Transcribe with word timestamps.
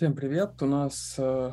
Всем 0.00 0.14
привет! 0.14 0.52
У 0.62 0.64
нас 0.64 1.16
э, 1.18 1.52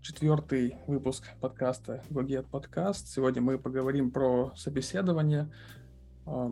четвертый 0.00 0.78
выпуск 0.86 1.24
подкаста 1.42 2.02
GoGet 2.08 2.46
Подкаст. 2.50 3.06
Сегодня 3.08 3.42
мы 3.42 3.58
поговорим 3.58 4.10
про 4.10 4.50
собеседование. 4.56 5.52
Э, 6.24 6.48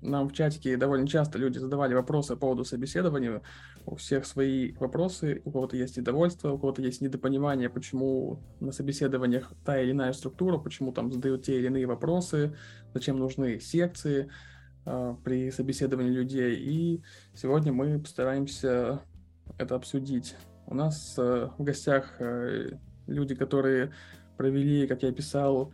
нам 0.00 0.30
в 0.30 0.32
чатике 0.32 0.78
довольно 0.78 1.06
часто 1.06 1.36
люди 1.36 1.58
задавали 1.58 1.92
вопросы 1.92 2.32
по 2.32 2.40
поводу 2.40 2.64
собеседования. 2.64 3.42
У 3.84 3.96
всех 3.96 4.24
свои 4.24 4.72
вопросы, 4.76 5.42
у 5.44 5.50
кого-то 5.50 5.76
есть 5.76 5.98
недовольство, 5.98 6.52
у 6.52 6.58
кого-то 6.58 6.80
есть 6.80 7.02
недопонимание, 7.02 7.68
почему 7.68 8.40
на 8.58 8.72
собеседованиях 8.72 9.52
та 9.66 9.78
или 9.78 9.90
иная 9.90 10.14
структура, 10.14 10.56
почему 10.56 10.92
там 10.92 11.12
задают 11.12 11.42
те 11.42 11.58
или 11.58 11.66
иные 11.66 11.84
вопросы, 11.84 12.56
зачем 12.94 13.18
нужны 13.18 13.60
секции 13.60 14.30
э, 14.86 15.14
при 15.22 15.50
собеседовании 15.50 16.10
людей. 16.10 16.56
И 16.56 17.02
сегодня 17.34 17.70
мы 17.70 18.00
постараемся 18.00 19.02
это 19.58 19.74
обсудить. 19.74 20.36
У 20.66 20.74
нас 20.74 21.14
э, 21.18 21.48
в 21.58 21.62
гостях 21.62 22.14
э, 22.20 22.70
люди, 23.06 23.34
которые 23.34 23.92
провели, 24.36 24.86
как 24.86 25.02
я 25.02 25.12
писал, 25.12 25.72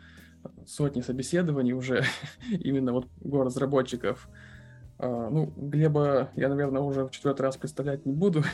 сотни 0.67 1.01
собеседований 1.01 1.73
уже, 1.73 2.05
именно 2.51 2.93
вот 2.93 3.07
город 3.21 3.49
разработчиков. 3.49 4.29
Uh, 4.97 5.29
ну, 5.29 5.53
Глеба 5.57 6.31
я, 6.37 6.49
наверное, 6.49 6.81
уже 6.81 7.05
в 7.05 7.11
четвертый 7.11 7.43
раз 7.43 7.57
представлять 7.57 8.07
не 8.07 8.13
буду. 8.13 8.45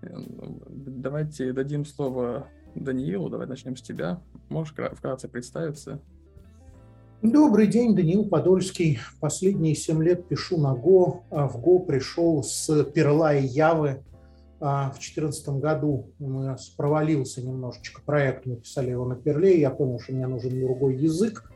Давайте 0.00 1.52
дадим 1.52 1.84
слово 1.84 2.46
Даниилу. 2.76 3.28
Давай 3.28 3.48
начнем 3.48 3.76
с 3.76 3.82
тебя. 3.82 4.20
Можешь 4.48 4.72
вкратце 4.72 5.28
представиться? 5.28 6.00
Добрый 7.22 7.66
день, 7.66 7.96
Даниил 7.96 8.24
Подольский. 8.24 9.00
Последние 9.18 9.74
семь 9.74 10.02
лет 10.02 10.28
пишу 10.28 10.58
на 10.58 10.74
Go. 10.74 11.22
А 11.30 11.48
в 11.48 11.56
Go 11.56 11.84
пришел 11.84 12.44
с 12.44 12.84
Перла 12.84 13.34
и 13.34 13.44
Явы. 13.44 14.04
А, 14.60 14.90
в 14.90 14.94
2014 14.94 15.48
году 15.60 16.10
у 16.18 16.28
нас 16.28 16.68
провалился 16.68 17.42
немножечко 17.42 18.02
проект, 18.02 18.46
мы 18.46 18.56
писали 18.56 18.90
его 18.90 19.04
на 19.04 19.16
Перле, 19.16 19.60
я 19.60 19.70
понял, 19.70 20.00
что 20.00 20.12
мне 20.12 20.26
нужен 20.26 20.58
другой 20.60 20.96
язык, 20.96 21.50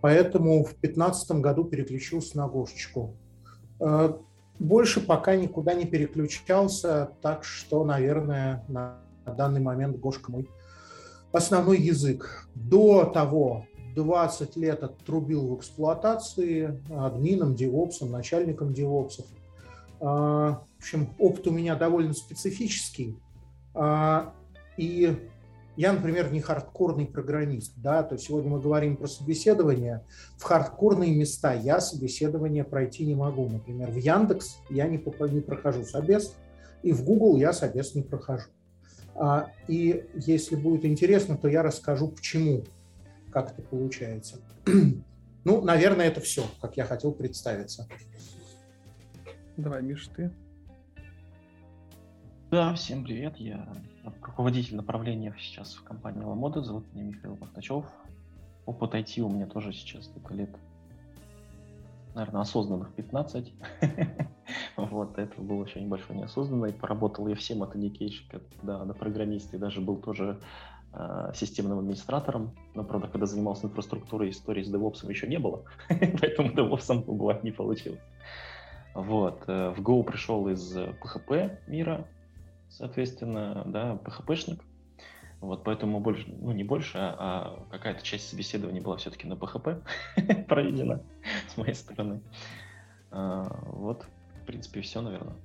поэтому 0.00 0.64
в 0.64 0.70
2015 0.80 1.30
году 1.40 1.64
переключился 1.64 2.36
на 2.38 2.48
Гошечку. 2.48 3.16
А, 3.80 4.18
больше 4.58 5.00
пока 5.00 5.36
никуда 5.36 5.74
не 5.74 5.84
переключался, 5.84 7.10
так 7.22 7.44
что, 7.44 7.84
наверное, 7.84 8.64
на 8.68 8.98
данный 9.24 9.60
момент 9.60 9.98
Гошка 9.98 10.32
мой 10.32 10.48
основной 11.32 11.78
язык. 11.78 12.48
До 12.54 13.04
того 13.04 13.66
20 13.94 14.56
лет 14.56 14.82
отрубил 14.82 15.48
в 15.48 15.58
эксплуатации 15.58 16.80
админом, 16.90 17.54
девопсом, 17.54 18.10
начальником 18.10 18.72
девопсов. 18.72 19.26
В 20.78 20.82
общем, 20.82 21.14
опыт 21.18 21.46
у 21.48 21.50
меня 21.50 21.74
довольно 21.74 22.14
специфический. 22.14 23.18
А, 23.74 24.32
и 24.76 25.28
я, 25.76 25.92
например, 25.92 26.32
не 26.32 26.40
хардкорный 26.40 27.06
программист, 27.06 27.74
да, 27.76 28.02
то 28.02 28.16
сегодня 28.16 28.50
мы 28.50 28.60
говорим 28.60 28.96
про 28.96 29.06
собеседование. 29.06 30.04
В 30.36 30.42
хардкорные 30.42 31.14
места 31.14 31.52
я 31.52 31.80
собеседование 31.80 32.64
пройти 32.64 33.06
не 33.06 33.14
могу. 33.14 33.48
Например, 33.48 33.90
в 33.90 33.96
Яндекс 33.96 34.58
я 34.70 34.88
не, 34.88 34.96
не 34.96 35.40
прохожу 35.40 35.84
собес, 35.84 36.34
и 36.82 36.92
в 36.92 37.04
Google 37.04 37.36
я 37.36 37.52
собес 37.52 37.94
не 37.94 38.02
прохожу. 38.02 38.48
А, 39.14 39.50
и 39.66 40.04
если 40.14 40.56
будет 40.56 40.84
интересно, 40.84 41.36
то 41.36 41.48
я 41.48 41.62
расскажу, 41.62 42.08
почему, 42.08 42.64
как 43.32 43.52
это 43.52 43.62
получается. 43.62 44.38
Ну, 45.44 45.62
наверное, 45.62 46.08
это 46.08 46.20
все, 46.20 46.44
как 46.60 46.76
я 46.76 46.84
хотел 46.84 47.12
представиться. 47.12 47.88
Давай, 49.56 49.82
Миш, 49.82 50.10
ты. 50.14 50.30
Да, 52.50 52.72
всем 52.72 53.04
привет. 53.04 53.36
Я 53.36 53.68
руководитель 54.22 54.76
направления 54.76 55.34
сейчас 55.38 55.74
в 55.74 55.84
компании 55.84 56.24
Lamoda. 56.24 56.62
Зовут 56.62 56.90
меня 56.94 57.04
Михаил 57.04 57.34
Бахтачев. 57.34 57.84
Опыт 58.64 58.94
IT 58.94 59.20
у 59.20 59.28
меня 59.28 59.44
тоже 59.44 59.74
сейчас 59.74 60.06
только 60.06 60.32
лет, 60.32 60.48
наверное, 62.14 62.40
осознанных 62.40 62.94
15. 62.94 63.52
вот, 64.78 65.18
это 65.18 65.42
было 65.42 65.60
очень 65.60 65.82
небольшой 65.82 66.16
неосознанный. 66.16 66.72
Поработал 66.72 67.28
я 67.28 67.34
всем 67.34 67.62
от 67.62 67.76
эникейщика 67.76 68.38
до, 68.62 68.94
программиста 68.94 69.58
и 69.58 69.60
даже 69.60 69.82
был 69.82 69.96
тоже 69.96 70.40
э, 70.94 71.32
системным 71.34 71.80
администратором. 71.80 72.52
Но, 72.74 72.82
правда, 72.82 73.08
когда 73.08 73.26
занимался 73.26 73.66
инфраструктурой, 73.66 74.30
истории 74.30 74.62
с 74.62 74.72
DevOps 74.72 75.06
еще 75.06 75.26
не 75.26 75.38
было, 75.38 75.64
поэтому 75.88 76.48
DevOps 76.48 77.04
бывать 77.04 77.44
не 77.44 77.50
получилось. 77.50 78.00
Вот. 78.94 79.44
Э, 79.48 79.68
в 79.76 79.82
Go 79.82 80.02
пришел 80.02 80.48
из 80.48 80.74
PHP 80.74 81.58
мира, 81.66 82.06
соответственно, 82.70 83.64
да, 83.66 83.98
PHP-шник. 84.04 84.62
Вот, 85.40 85.62
поэтому 85.62 86.00
больше, 86.00 86.26
ну 86.28 86.50
не 86.50 86.64
больше, 86.64 86.98
а, 86.98 87.14
а 87.18 87.66
какая-то 87.70 88.02
часть 88.02 88.28
собеседования 88.28 88.82
была 88.82 88.96
все-таки 88.96 89.26
на 89.26 89.34
PHP 89.34 90.44
проведена 90.48 91.02
с 91.48 91.56
моей 91.56 91.74
стороны. 91.74 92.20
А, 93.10 93.44
вот, 93.66 94.06
в 94.42 94.46
принципе, 94.46 94.80
все, 94.80 95.00
наверное. 95.00 95.36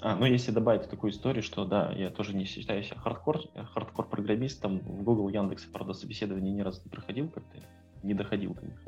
А, 0.00 0.16
ну 0.16 0.26
если 0.26 0.50
добавить 0.50 0.88
такую 0.88 1.12
историю, 1.12 1.42
что 1.42 1.64
да, 1.64 1.92
я 1.92 2.10
тоже 2.10 2.34
не 2.34 2.44
считаю 2.44 2.82
себя 2.82 2.98
хардкор, 2.98 3.42
хардкор 3.72 4.08
программистом. 4.08 4.80
В 4.80 5.02
Google, 5.02 5.28
Яндекс, 5.28 5.64
правда, 5.64 5.92
собеседование 5.92 6.52
ни 6.52 6.60
разу 6.60 6.80
не 6.84 6.90
проходил, 6.90 7.28
как-то 7.28 7.58
не 8.02 8.14
доходил 8.14 8.54
до 8.54 8.66
них. 8.66 8.80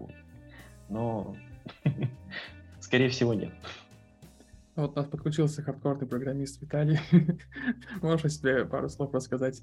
Но, 0.89 1.37
скорее 2.81 3.09
всего, 3.09 3.35
нет. 3.35 3.53
Вот 4.81 4.93
у 4.93 4.97
нас 4.97 5.07
подключился 5.07 5.63
хардкорный 5.63 6.07
программист 6.07 6.61
Виталий. 6.63 6.99
Можешь 8.03 8.25
о 8.25 8.29
себе 8.31 8.65
пару 8.65 8.89
слов 8.89 9.13
рассказать? 9.13 9.63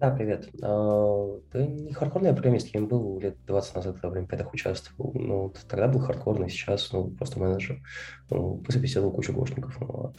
Да, 0.00 0.10
привет. 0.10 0.48
А, 0.62 1.38
да 1.52 1.66
не 1.66 1.92
хардкорный 1.92 2.32
программист, 2.32 2.68
я 2.72 2.80
был 2.80 3.20
лет 3.20 3.36
20 3.46 3.74
назад, 3.74 3.94
когда 3.96 4.08
в 4.08 4.12
Олимпиадах 4.14 4.54
участвовал. 4.54 5.12
Ну, 5.12 5.52
тогда 5.68 5.88
был 5.88 6.00
хардкорный, 6.00 6.48
сейчас 6.48 6.90
ну, 6.90 7.10
просто 7.10 7.38
менеджер. 7.38 7.82
Ну, 8.30 8.56
пособеседовал 8.58 9.12
кучу 9.12 9.34
гошников. 9.34 9.78
Ну, 9.78 9.86
вот. 9.88 10.16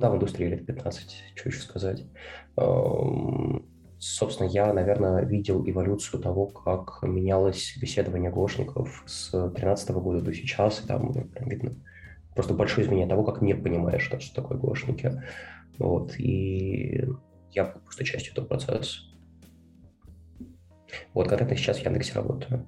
Да, 0.00 0.10
в 0.10 0.16
индустрии 0.16 0.48
лет 0.48 0.66
15, 0.66 1.16
что 1.36 1.48
еще 1.48 1.60
сказать. 1.60 2.04
Собственно, 3.98 4.48
я, 4.48 4.72
наверное, 4.72 5.24
видел 5.24 5.62
эволюцию 5.64 6.20
того, 6.20 6.46
как 6.48 7.02
менялось 7.02 7.72
собеседование 7.72 8.32
гошников 8.32 9.04
с 9.06 9.30
2013 9.30 9.90
года 9.90 10.22
до 10.22 10.34
сейчас, 10.34 10.82
и 10.82 10.88
там 10.88 11.12
прям 11.12 11.48
видно 11.48 11.76
просто 12.36 12.54
большое 12.54 12.86
изменение 12.86 13.08
того, 13.08 13.24
как 13.24 13.40
мир 13.40 13.60
понимает, 13.60 14.00
что, 14.02 14.20
что 14.20 14.42
такое 14.42 14.58
гошники. 14.58 15.22
Вот, 15.78 16.14
и 16.18 17.04
я 17.50 17.64
просто 17.64 18.04
частью 18.04 18.32
этого 18.32 18.46
процесса. 18.46 19.00
Вот 21.14 21.28
конкретно 21.28 21.56
сейчас 21.56 21.78
в 21.78 21.84
Яндексе 21.84 22.12
работаю. 22.12 22.66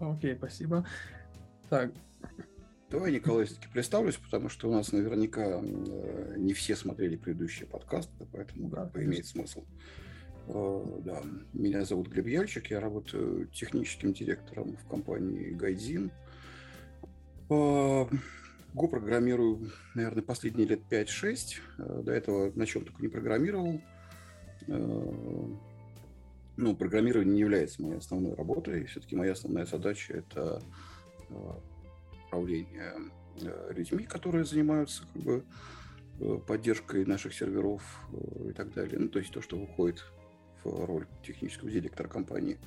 Окей, 0.00 0.34
спасибо. 0.34 0.84
Так. 1.68 1.92
Давай, 2.90 3.12
Николай, 3.12 3.46
все-таки 3.46 3.68
представлюсь, 3.72 4.16
потому 4.16 4.48
что 4.48 4.68
у 4.68 4.72
нас 4.72 4.92
наверняка 4.92 5.60
э, 5.62 6.34
не 6.36 6.52
все 6.52 6.76
смотрели 6.76 7.16
предыдущие 7.16 7.66
подкасты, 7.66 8.26
поэтому 8.32 8.68
да, 8.68 8.90
имеет 8.96 9.26
смысл. 9.26 9.64
Э, 10.48 11.00
да, 11.02 11.22
меня 11.54 11.84
зовут 11.84 12.08
Глеб 12.08 12.26
Яльчик, 12.26 12.70
я 12.70 12.80
работаю 12.80 13.46
техническим 13.46 14.12
директором 14.12 14.76
в 14.76 14.86
компании 14.88 15.50
Гайдзин. 15.52 16.10
Go 18.74 18.88
программирую, 18.88 19.70
наверное, 19.94 20.22
последние 20.22 20.66
лет 20.66 20.80
5-6. 20.90 21.60
Э, 21.78 22.02
до 22.02 22.12
этого 22.12 22.52
на 22.54 22.64
чем 22.64 22.84
только 22.84 23.02
не 23.02 23.08
программировал. 23.08 23.80
Э, 24.66 25.46
ну, 26.56 26.76
программирование 26.76 27.34
не 27.34 27.40
является 27.40 27.82
моей 27.82 27.98
основной 27.98 28.34
работой. 28.34 28.86
Все-таки 28.86 29.14
моя 29.14 29.32
основная 29.32 29.66
задача– 29.66 30.14
это 30.14 30.62
э, 31.28 31.52
управление 32.26 32.94
людьми, 33.70 34.04
которые 34.04 34.44
занимаются 34.44 35.04
как 35.14 35.22
бы, 35.22 35.44
поддержкой 36.46 37.06
наших 37.06 37.32
серверов 37.32 37.82
и 38.46 38.52
так 38.52 38.74
далее. 38.74 38.98
Ну, 38.98 39.08
то 39.08 39.18
есть 39.18 39.32
то, 39.32 39.40
что 39.40 39.56
выходит 39.56 40.04
в 40.62 40.84
роль 40.84 41.06
технического 41.26 41.70
директора 41.70 42.08
компании. 42.08 42.58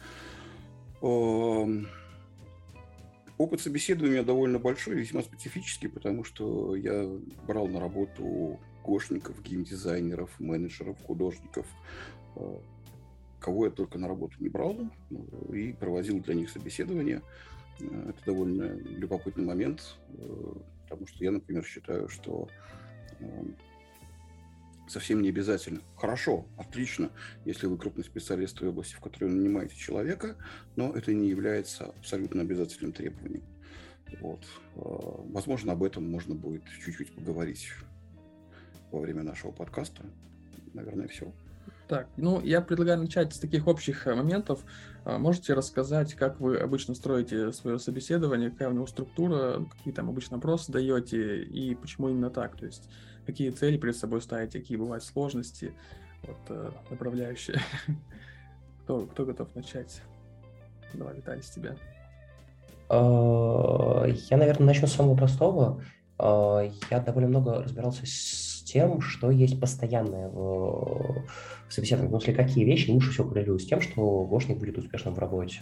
Опыт 3.38 3.60
собеседования 3.60 4.24
довольно 4.24 4.60
большой, 4.60 4.96
весьма 4.96 5.22
специфический, 5.22 5.90
потому 5.90 6.24
что 6.24 6.76
я 6.76 7.06
брал 7.46 7.68
на 7.68 7.82
работу 7.82 8.60
гошников, 8.82 9.42
геймдизайнеров, 9.44 10.40
менеджеров, 10.40 10.96
художников, 11.06 11.66
э, 12.38 12.58
кого 13.42 13.66
я 13.66 13.72
только 13.72 13.98
на 13.98 14.08
работу 14.08 14.36
не 14.40 14.48
брал, 14.48 14.78
э, 15.12 15.56
и 15.56 15.74
проводил 15.74 16.22
для 16.22 16.34
них 16.34 16.50
собеседование. 16.50 17.22
Э, 17.82 18.10
это 18.12 18.26
довольно 18.26 18.74
любопытный 18.74 19.44
момент, 19.44 19.98
потому 20.84 21.06
что 21.08 21.22
я, 21.22 21.32
например, 21.32 21.66
считаю, 21.66 22.08
что 22.08 22.48
совсем 24.88 25.22
не 25.22 25.30
обязательно. 25.30 25.82
Хорошо, 25.98 26.46
отлично, 26.58 27.10
если 27.46 27.68
вы 27.68 27.78
крупный 27.78 28.04
специалист 28.04 28.56
в 28.56 28.60
той 28.60 28.70
области, 28.70 28.96
в 28.96 29.00
которой 29.00 29.26
вы 29.26 29.36
нанимаете 29.36 29.76
человека, 29.76 30.36
но 30.76 30.92
это 30.94 31.14
не 31.14 31.30
является 31.30 31.86
абсолютно 31.86 32.42
обязательным 32.42 32.92
требованием. 32.92 33.44
Вот. 34.22 34.42
А, 34.76 35.24
возможно, 35.32 35.74
об 35.74 35.84
этом 35.84 36.10
можно 36.10 36.36
будет 36.36 36.64
чуть-чуть 36.84 37.14
поговорить. 37.14 37.70
во 38.92 39.00
время 39.00 39.24
нашего 39.24 39.52
подкаста. 39.52 40.04
Наверное, 40.74 41.08
все. 41.08 41.34
Так, 41.88 42.08
ну, 42.18 42.42
я 42.42 42.62
предлагаю 42.62 43.00
начать 43.00 43.34
с 43.34 43.40
таких 43.40 43.68
общих 43.68 44.08
э, 44.08 44.16
моментов. 44.16 44.64
А, 45.04 45.20
можете 45.20 45.54
рассказать, 45.54 46.16
как 46.16 46.40
вы 46.40 46.58
обычно 46.58 46.96
строите 46.96 47.52
свое 47.52 47.78
собеседование, 47.78 48.50
какая 48.50 48.70
у 48.70 48.74
него 48.74 48.88
структура, 48.88 49.66
какие 49.78 49.94
там 49.94 50.10
обычно 50.10 50.38
вопросы 50.38 50.72
даете 50.72 51.44
и 51.44 51.76
почему 51.76 52.10
именно 52.10 52.32
так? 52.32 52.58
То 52.58 52.66
есть 52.66 52.90
какие 53.26 53.50
цели 53.50 53.78
перед 53.78 53.96
собой 53.96 54.22
ставите, 54.22 54.60
какие 54.60 54.78
бывают 54.78 55.04
сложности, 55.04 55.74
вот, 56.24 56.38
э, 56.50 56.72
направляющие. 56.90 57.60
Кто, 58.84 59.08
кто 59.08 59.26
готов 59.26 59.48
начать? 59.56 60.00
Давай, 60.94 61.16
Виталий, 61.16 61.42
с 61.42 61.50
тебя. 61.50 61.76
А, 62.88 64.06
я, 64.06 64.38
наверное, 64.38 64.68
начну 64.68 64.88
с 64.88 64.94
самого 64.94 65.18
простого. 65.18 65.82
А, 66.20 66.70
я 66.92 67.00
довольно 67.00 67.30
много 67.30 67.64
разбирался 67.64 68.06
с 68.06 68.55
тем, 68.76 69.00
что 69.00 69.32
есть 69.32 69.58
постоянное 69.58 70.28
в 70.28 71.24
собеседовании. 71.70 72.12
Ну, 72.12 72.20
если 72.20 72.34
какие 72.34 72.66
вещи 72.66 72.92
лучше 72.92 73.12
всего 73.12 73.30
коррелируют 73.30 73.62
с 73.62 73.66
тем, 73.66 73.80
что 73.80 74.26
гошник 74.26 74.58
будет 74.58 74.78
успешным 74.78 75.16
в 75.16 75.20
работе. 75.20 75.62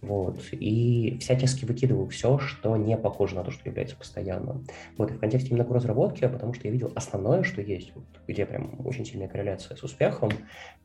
Вот. 0.00 0.40
И 0.52 1.18
всячески 1.20 1.66
выкидываю 1.66 2.08
все, 2.08 2.38
что 2.38 2.78
не 2.78 2.96
похоже 2.96 3.34
на 3.34 3.44
то, 3.44 3.50
что 3.50 3.68
является 3.68 3.94
постоянным. 3.94 4.66
Вот. 4.96 5.10
И 5.10 5.14
в 5.14 5.20
контексте 5.20 5.50
именно 5.50 5.64
разработки, 5.64 6.26
потому 6.26 6.54
что 6.54 6.66
я 6.66 6.72
видел 6.72 6.90
основное, 6.94 7.42
что 7.42 7.60
есть, 7.60 7.92
вот, 7.94 8.04
где 8.26 8.46
прям 8.46 8.86
очень 8.86 9.04
сильная 9.04 9.28
корреляция 9.28 9.76
с 9.76 9.82
успехом, 9.82 10.30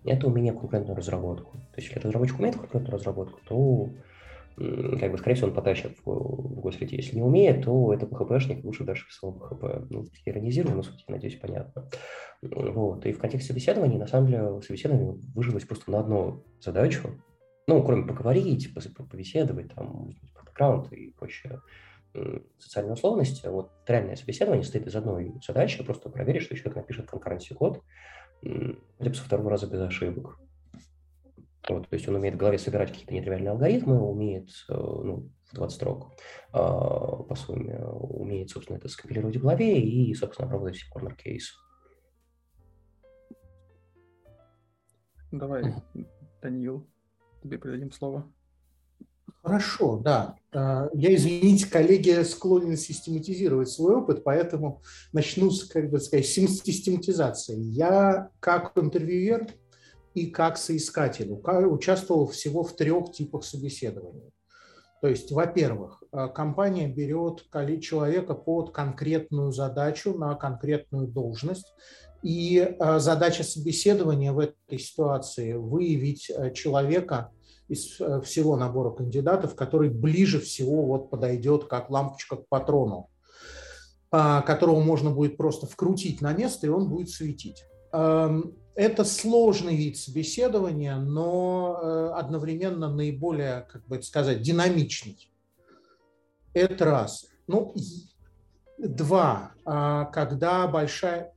это 0.04 0.28
умение 0.28 0.52
конкурентную 0.52 0.98
разработку. 0.98 1.54
То 1.54 1.78
есть, 1.78 1.88
если 1.88 2.06
разработчик 2.06 2.38
умеет 2.38 2.58
конкурентную 2.58 2.98
разработку, 2.98 3.40
то 3.48 3.90
как 4.56 5.12
бы, 5.12 5.18
скорее 5.18 5.36
всего, 5.36 5.50
он 5.50 5.56
потащит 5.56 5.98
в, 6.06 6.10
в 6.10 6.60
госсреде. 6.62 6.98
Если 6.98 7.16
не 7.16 7.22
умеет, 7.22 7.64
то 7.66 7.94
это 7.94 8.06
PHP-шник, 8.06 8.64
лучше 8.64 8.84
дальше 8.84 9.08
писал 9.08 9.36
PHP. 9.36 9.88
Ну, 9.90 10.06
иронизирую, 10.26 10.76
но 10.76 10.84
суть, 10.84 11.04
надеюсь, 11.08 11.40
понятно. 11.40 11.90
Вот. 12.42 13.06
И 13.06 13.14
в 13.14 13.20
контексте 13.20 13.50
собеседования, 13.50 13.98
на 13.98 14.08
самом 14.08 14.28
деле, 14.28 14.62
собеседование 14.62 15.16
выжилось 15.34 15.66
просто 15.66 15.92
на 15.92 16.00
одну 16.00 16.44
задачу. 16.60 17.10
Ну, 17.68 17.84
кроме 17.84 18.06
поговорить, 18.06 18.74
побеседовать, 18.74 19.74
там, 19.74 20.12
бэкграунд 20.36 20.92
и 20.94 21.12
прочее 21.12 21.62
социальные 22.60 22.94
условности, 22.94 23.48
вот 23.48 23.72
реальное 23.88 24.18
собеседование 24.18 24.64
состоит 24.64 24.86
из 24.86 24.96
одной 24.96 25.34
задачи, 25.46 25.82
просто 25.82 26.10
проверить, 26.10 26.42
что 26.42 26.58
человек 26.58 26.76
напишет 26.76 27.10
конкуренции 27.10 27.54
код, 27.54 27.82
хотя 28.42 29.10
бы 29.10 29.14
со 29.14 29.24
второго 29.24 29.50
раза 29.50 29.68
без 29.68 29.80
ошибок. 29.80 30.41
Вот, 31.70 31.88
то 31.88 31.96
есть 31.96 32.08
он 32.08 32.16
умеет 32.16 32.36
в 32.36 32.38
голове 32.40 32.58
собирать 32.58 32.92
какие-то 32.92 33.14
нетривиальные 33.14 33.52
алгоритмы, 33.52 34.02
умеет 34.02 34.50
э, 34.70 34.74
ну, 34.74 35.30
в 35.52 35.56
20 35.56 35.76
строк 35.76 36.14
а, 36.54 37.24
по 37.24 37.36
сумме, 37.36 37.78
умеет, 37.80 38.50
собственно, 38.50 38.78
это 38.78 38.88
скомпилировать 38.88 39.38
в 39.38 39.42
голове 39.42 39.80
и, 39.80 40.14
собственно, 40.16 40.48
обработать 40.48 40.78
все 40.78 40.88
corner 40.92 41.16
кейсы. 41.16 41.54
Давай, 45.32 45.76
Даниил, 46.42 46.88
тебе 47.44 47.58
передадим 47.58 47.92
слово. 47.92 48.32
Хорошо, 49.44 49.98
да. 49.98 50.36
А, 50.54 50.90
я, 50.94 51.16
извините, 51.16 51.70
коллеги, 51.70 52.24
склонен 52.24 52.78
систематизировать 52.78 53.70
свой 53.70 53.96
опыт, 53.96 54.24
поэтому 54.24 54.82
начну 55.14 55.50
с, 55.50 55.66
как 55.66 55.90
бы 55.90 56.00
сказать, 56.00 56.28
систематизации. 56.28 57.58
Я 57.58 58.30
как 58.40 58.78
интервьюер 58.78 59.48
и 60.14 60.28
как 60.28 60.58
соискатель 60.58 61.32
участвовал 61.32 62.28
всего 62.28 62.64
в 62.64 62.76
трех 62.76 63.12
типах 63.12 63.44
собеседований. 63.44 64.32
То 65.02 65.08
есть, 65.08 65.32
во-первых, 65.32 66.04
э, 66.12 66.28
компания 66.28 66.88
берет 66.88 67.46
человека 67.82 68.36
под 68.36 68.72
конкретную 68.72 69.52
задачу 69.52 70.14
на 70.14 70.36
конкретную 70.36 71.08
должность, 71.08 71.74
и 72.22 72.60
э, 72.60 73.00
задача 73.00 73.44
собеседования 73.44 74.32
в 74.32 74.40
этой 74.40 74.78
ситуации– 74.78 75.54
выявить 75.56 76.30
э, 76.30 76.54
человека 76.54 77.32
из 77.68 78.00
всего 78.24 78.58
набора 78.58 78.92
кандидатов, 78.92 79.56
который 79.56 79.90
ближе 79.90 80.40
всего 80.40 80.84
вот 80.86 81.10
подойдет 81.10 81.66
как 81.66 81.90
лампочка 81.90 82.36
к 82.36 82.48
патрону, 82.50 83.10
которого 84.12 84.82
можно 84.82 85.10
будет 85.10 85.38
просто 85.38 85.68
вкрутить 85.68 86.20
на 86.20 86.34
место, 86.34 86.68
и 86.68 86.70
он 86.70 86.90
будет 86.90 87.08
светить. 87.08 87.64
Это 88.76 89.04
сложный 89.04 89.76
вид 89.76 89.98
собеседования, 89.98 90.96
но 90.96 91.80
э, 91.82 92.12
одновременно 92.16 92.90
наиболее, 92.90 93.68
как 93.70 93.86
бы 93.88 93.98
это 93.98 94.06
сказать, 94.06 94.42
динамичный. 94.42 95.30
Это 96.54 96.86
раз. 96.86 97.28
Ну, 97.48 97.76
два. 98.78 99.52
А, 99.66 100.06
когда 100.06 100.68
большая... 100.68 101.34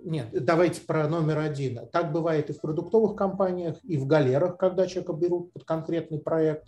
Нет, 0.00 0.28
давайте 0.32 0.80
про 0.80 1.06
номер 1.08 1.38
один. 1.38 1.86
Так 1.92 2.10
бывает 2.10 2.50
и 2.50 2.52
в 2.52 2.60
продуктовых 2.60 3.16
компаниях, 3.16 3.76
и 3.84 3.96
в 3.96 4.06
галерах, 4.06 4.56
когда 4.56 4.86
человека 4.86 5.12
берут 5.12 5.52
под 5.52 5.64
конкретный 5.64 6.18
проект. 6.18 6.66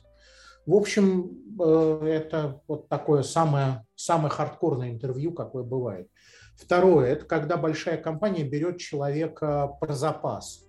В 0.67 0.75
общем, 0.75 1.31
э, 1.61 2.06
это 2.06 2.61
вот 2.69 2.89
такое 2.89 3.23
самое, 3.23 3.87
самое 3.97 4.31
хардкорное 4.31 4.91
интервью, 4.91 5.33
какое 5.33 5.62
бывает. 5.62 6.09
Второе– 6.56 7.09
это 7.12 7.25
когда 7.25 7.56
большая 7.56 7.97
компания 7.97 8.45
берет 8.45 8.79
человека 8.79 9.77
про 9.81 9.93
запас. 9.95 10.65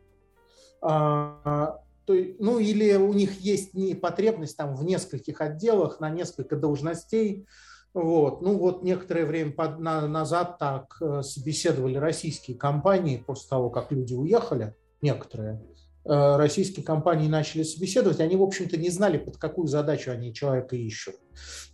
А, 0.82 1.80
ну 2.08 2.60
или 2.60 2.94
у 2.96 3.14
них 3.14 3.40
есть 3.40 3.74
не 3.74 3.96
потребность 3.96 4.58
там 4.58 4.76
в 4.76 4.84
нескольких 4.84 5.42
отделах 5.42 6.00
на 6.00 6.10
несколько 6.10 6.56
должностей. 6.56 7.48
Вот. 7.94 8.42
Ну 8.42 8.58
вот 8.58 8.84
некоторое 8.84 9.26
время 9.26 9.52
под, 9.52 9.80
на, 9.80 10.06
назад 10.08 10.58
так 10.60 10.98
э, 11.02 11.22
собеседовали 11.22 11.96
российские 11.96 12.58
компании 12.58 13.24
после 13.26 13.50
того, 13.50 13.70
как 13.70 13.92
люди 13.92 14.14
уехали, 14.14 14.76
некоторые 15.02 15.64
э, 16.04 16.36
российские 16.36 16.86
компании 16.86 17.30
начали 17.30 17.64
собеседовать, 17.64 18.20
они, 18.20 18.36
в 18.36 18.44
общем-то, 18.44 18.76
не 18.76 18.90
знали, 18.90 19.18
под 19.18 19.38
какую 19.38 19.68
задачу 19.68 20.12
они 20.12 20.34
человека 20.34 20.76
ищут. 20.76 21.16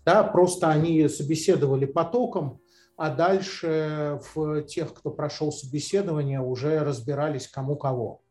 Да, 0.05 0.23
просто 0.23 0.69
они 0.69 1.07
собеседовали 1.09 1.85
потоком, 1.85 2.61
а 2.97 3.09
дальше 3.09 4.19
в 4.33 4.63
тех, 4.63 4.93
кто 4.93 5.11
прошел 5.11 5.51
собеседование, 5.51 6.39
уже 6.39 6.79
разбирались 6.79 7.47
кому 7.47 7.75
кого. 7.75 8.21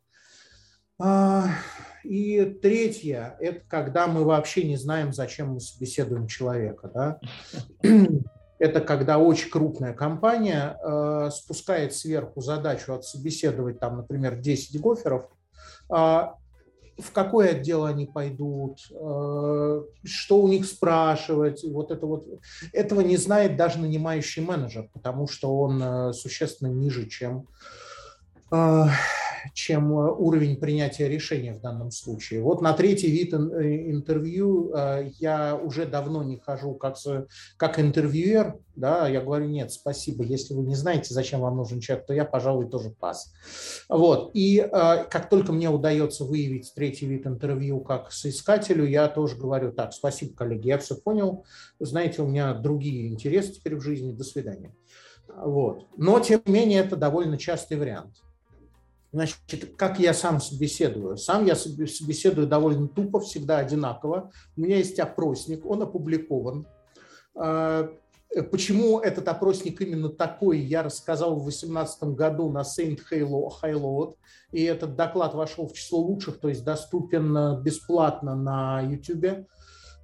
А, 1.02 1.48
и 2.04 2.44
третье– 2.44 3.36
это 3.40 3.60
когда 3.68 4.06
мы 4.06 4.24
вообще 4.24 4.64
не 4.64 4.76
знаем, 4.76 5.12
зачем 5.12 5.54
мы 5.54 5.60
собеседуем 5.60 6.26
человека. 6.26 6.90
Да? 6.92 7.20
Это 8.58 8.82
когда 8.82 9.16
очень 9.16 9.50
крупная 9.50 9.94
компания 9.94 10.76
э, 10.84 11.30
спускает 11.32 11.94
сверху 11.94 12.42
задачу 12.42 12.92
отсобеседовать, 12.92 13.80
там, 13.80 13.96
например, 13.96 14.36
10 14.36 14.78
гоферов, 14.78 15.30
а 15.88 16.34
в 17.00 17.12
какой 17.12 17.50
отдел 17.50 17.84
они 17.84 18.06
пойдут, 18.06 18.80
э, 18.90 19.82
что 20.04 20.42
у 20.42 20.48
них 20.48 20.66
спрашивать, 20.66 21.64
вот 21.64 21.90
это 21.90 22.06
вот. 22.06 22.26
Этого 22.72 23.00
не 23.00 23.16
знает 23.16 23.56
даже 23.56 23.78
нанимающий 23.78 24.42
менеджер, 24.42 24.88
потому 24.92 25.28
что 25.28 25.56
он 25.56 25.82
э, 25.82 26.12
существенно 26.12 26.68
ниже, 26.68 27.06
чем 27.08 27.46
э, 28.52 28.84
чем 29.54 29.92
э, 29.92 30.10
уровень 30.12 30.56
принятия 30.56 31.08
решения 31.08 31.54
в 31.54 31.60
данном 31.60 31.90
случае. 31.90 32.42
Вот 32.42 32.62
на 32.62 32.72
третий 32.72 33.10
вид 33.10 33.32
э, 33.32 33.36
интервью 33.90 34.72
э, 34.74 35.10
я 35.18 35.56
уже 35.56 35.86
давно 35.86 36.22
не 36.22 36.38
хожу 36.38 36.74
как, 36.74 36.96
как 37.56 37.78
интервьюер, 37.78 38.56
да, 38.76 39.08
я 39.08 39.20
говорю, 39.20 39.46
нет, 39.46 39.72
спасибо, 39.72 40.24
если 40.24 40.54
вы 40.54 40.62
не 40.62 40.74
знаете, 40.74 41.12
зачем 41.12 41.40
вам 41.40 41.56
нужен 41.56 41.80
человек, 41.80 42.06
то 42.06 42.14
я, 42.14 42.24
пожалуй, 42.24 42.70
тоже 42.70 42.90
пас. 42.90 43.32
Вот, 43.88 44.30
и 44.32 44.66
как 44.70 45.28
только 45.28 45.52
мне 45.52 45.68
удается 45.68 46.24
выявить 46.24 46.72
третий 46.74 47.06
вид 47.06 47.26
интервью 47.26 47.80
как 47.80 48.10
соискателю, 48.10 48.86
я 48.86 49.08
тоже 49.08 49.36
говорю, 49.36 49.72
так, 49.72 49.92
спасибо, 49.92 50.34
коллеги, 50.34 50.68
я 50.68 50.78
все 50.78 50.94
понял, 50.94 51.44
знаете, 51.78 52.22
у 52.22 52.26
меня 52.26 52.54
другие 52.54 53.08
интересы 53.08 53.52
теперь 53.52 53.76
в 53.76 53.82
жизни, 53.82 54.12
до 54.12 54.24
свидания. 54.24 54.74
Вот. 55.36 55.86
Но, 55.96 56.18
тем 56.20 56.40
не 56.46 56.52
менее, 56.52 56.80
это 56.80 56.96
довольно 56.96 57.38
частый 57.38 57.76
вариант. 57.76 58.16
Значит, 59.12 59.74
как 59.76 59.98
я 59.98 60.14
сам 60.14 60.40
собеседую? 60.40 61.16
Сам 61.16 61.44
я 61.44 61.56
собеседую 61.56 62.46
довольно 62.46 62.86
тупо, 62.86 63.20
всегда 63.20 63.58
одинаково. 63.58 64.30
У 64.56 64.60
меня 64.60 64.76
есть 64.76 64.98
опросник, 65.00 65.66
он 65.66 65.82
опубликован. 65.82 66.66
А, 67.34 67.90
почему 68.52 69.00
этот 69.00 69.26
опросник 69.26 69.80
именно 69.80 70.10
такой, 70.10 70.60
я 70.60 70.84
рассказал 70.84 71.34
в 71.34 71.42
2018 71.42 72.04
году 72.14 72.50
на 72.50 72.60
Saint 72.60 73.00
Halo, 73.10 74.14
и 74.52 74.62
этот 74.62 74.94
доклад 74.94 75.34
вошел 75.34 75.66
в 75.66 75.72
число 75.72 75.98
лучших, 75.98 76.38
то 76.38 76.48
есть 76.48 76.64
доступен 76.64 77.60
бесплатно 77.62 78.36
на 78.36 78.80
YouTube. 78.80 79.48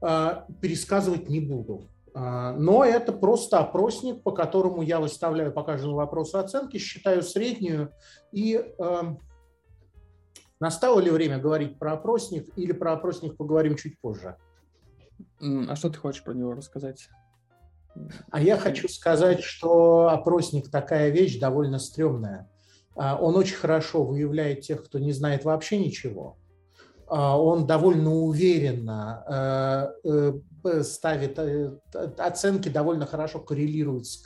А, 0.02 0.46
пересказывать 0.60 1.28
не 1.28 1.40
буду. 1.40 1.88
А, 2.18 2.52
но 2.52 2.82
это 2.82 3.12
просто 3.12 3.58
опросник, 3.58 4.22
по 4.22 4.32
которому 4.32 4.80
я 4.80 5.00
выставляю 5.00 5.52
по 5.52 5.62
каждому 5.62 5.96
вопросу 5.96 6.38
оценки, 6.38 6.78
считаю 6.78 7.22
среднюю. 7.22 7.92
И 8.32 8.54
э, 8.54 9.02
настало 10.58 11.00
ли 11.00 11.10
время 11.10 11.38
говорить 11.38 11.78
про 11.78 11.92
опросник 11.92 12.48
или 12.56 12.72
про 12.72 12.94
опросник 12.94 13.36
поговорим 13.36 13.76
чуть 13.76 14.00
позже? 14.00 14.36
А 15.40 15.76
что 15.76 15.90
ты 15.90 15.98
хочешь 15.98 16.24
про 16.24 16.32
него 16.32 16.54
рассказать? 16.54 17.10
А 18.30 18.40
я 18.40 18.56
хочу 18.56 18.88
сказать, 18.88 19.42
что 19.42 20.08
опросник 20.08 20.70
такая 20.70 21.10
вещь 21.10 21.38
довольно 21.38 21.78
стрёмная. 21.78 22.50
А, 22.94 23.18
он 23.20 23.36
очень 23.36 23.56
хорошо 23.56 24.02
выявляет 24.04 24.62
тех, 24.62 24.82
кто 24.82 24.98
не 24.98 25.12
знает 25.12 25.44
вообще 25.44 25.78
ничего. 25.78 26.38
А, 27.08 27.40
он 27.40 27.66
довольно 27.66 28.12
уверенно 28.12 29.92
э, 30.04 30.32
э, 30.64 30.82
ставит 30.82 31.38
э, 31.38 31.72
оценки, 32.18 32.68
довольно 32.68 33.06
хорошо 33.06 33.38
коррелируют 33.38 34.06
с 34.06 34.16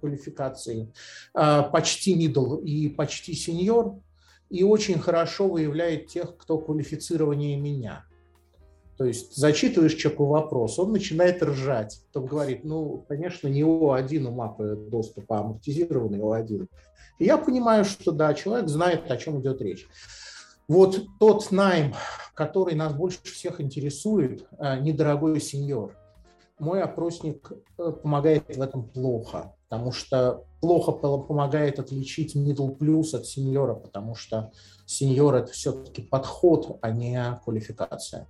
квалификацией 0.00 0.92
а, 1.34 1.62
почти 1.62 2.16
middle 2.16 2.62
и 2.62 2.88
почти 2.88 3.34
сеньор, 3.34 4.00
и 4.48 4.64
очень 4.64 4.98
хорошо 4.98 5.48
выявляет 5.48 6.06
тех, 6.06 6.36
кто 6.38 6.58
квалифицированнее 6.58 7.58
меня. 7.58 8.04
То 8.96 9.04
есть 9.04 9.36
зачитываешь 9.36 9.94
человеку 9.94 10.26
вопрос, 10.26 10.78
он 10.78 10.92
начинает 10.92 11.42
ржать. 11.42 12.00
Потом 12.06 12.28
говорит, 12.28 12.64
ну, 12.64 13.04
конечно, 13.08 13.48
не 13.48 13.62
О1 13.62 14.26
у 14.26 14.30
мапы 14.30 14.76
доступа, 14.90 15.38
а 15.38 15.40
амортизированный 15.40 16.18
О1. 16.18 16.66
И 17.18 17.24
я 17.24 17.38
понимаю, 17.38 17.84
что 17.84 18.12
да, 18.12 18.34
человек 18.34 18.68
знает, 18.68 19.10
о 19.10 19.16
чем 19.16 19.40
идет 19.40 19.62
речь. 19.62 19.86
Вот 20.70 21.00
тот 21.18 21.50
найм, 21.50 21.94
который 22.32 22.76
нас 22.76 22.92
больше 22.92 23.18
всех 23.24 23.60
интересует, 23.60 24.46
э, 24.56 24.78
недорогой 24.78 25.40
сеньор, 25.40 25.96
мой 26.60 26.80
опросник 26.80 27.50
э, 27.76 27.90
помогает 27.90 28.56
в 28.56 28.62
этом 28.62 28.88
плохо, 28.88 29.56
потому 29.68 29.90
что 29.90 30.44
плохо 30.60 30.92
помогает 30.92 31.80
отличить 31.80 32.36
middle 32.36 32.78
plus 32.78 33.16
от 33.16 33.26
сеньора, 33.26 33.74
потому 33.74 34.14
что 34.14 34.52
сеньор– 34.86 35.34
это 35.42 35.50
все-таки 35.50 36.02
подход, 36.02 36.78
а 36.82 36.92
не 36.92 37.20
квалификация. 37.42 38.28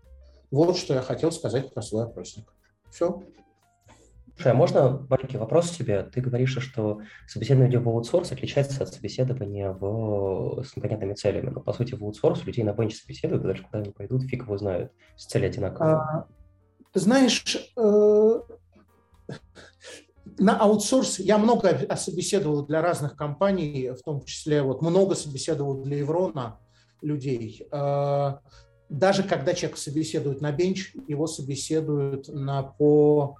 Вот 0.51 0.79
что 0.79 0.95
я 0.95 1.03
хотел 1.03 1.33
сказать 1.33 1.75
про 1.75 1.83
свой 1.83 2.05
опросник. 2.05 2.55
Все. 2.91 3.23
Слушай, 4.41 4.53
а 4.53 4.57
можно 4.57 5.07
маленький 5.11 5.37
вопрос 5.37 5.71
тебе? 5.71 6.03
Ты 6.03 6.23
говоришь, 6.23 6.57
что 6.63 7.03
собеседование 7.29 7.79
в 7.79 7.87
аутсорс 7.87 8.33
отличается 8.33 8.83
от 8.83 8.89
собеседования 8.89 9.71
в... 9.71 10.65
с 10.65 10.75
непонятными 10.75 11.13
целями. 11.13 11.51
Но, 11.51 11.61
по 11.61 11.75
сути, 11.75 11.95
в 11.95 12.03
аутсорс 12.03 12.47
людей 12.47 12.65
на 12.65 12.73
бенч 12.73 12.95
собеседуют, 12.95 13.43
даже 13.43 13.65
когда 13.65 13.81
они 13.81 13.91
пойдут, 13.91 14.23
фиг 14.23 14.45
его 14.45 14.57
знают. 14.57 14.93
Цели 15.19 15.45
одинаковые. 15.45 15.97
А, 15.97 16.27
ты 16.91 17.01
знаешь, 17.01 17.55
э, 17.77 18.41
на 20.39 20.59
аутсорс 20.59 21.19
я 21.19 21.37
много 21.37 21.95
собеседовал 21.97 22.65
для 22.65 22.81
разных 22.81 23.17
компаний, 23.17 23.91
в 23.91 24.03
том 24.03 24.25
числе 24.25 24.63
вот 24.63 24.81
много 24.81 25.17
собеседовал 25.17 25.83
для 25.83 25.99
Еврона 25.99 26.59
людей. 27.03 27.67
Э, 27.71 28.37
даже 28.89 29.23
когда 29.23 29.53
человек 29.53 29.77
собеседует 29.77 30.41
на 30.41 30.51
бенч, 30.51 30.95
его 31.07 31.27
собеседуют 31.27 32.29
на, 32.29 32.63
по 32.63 33.37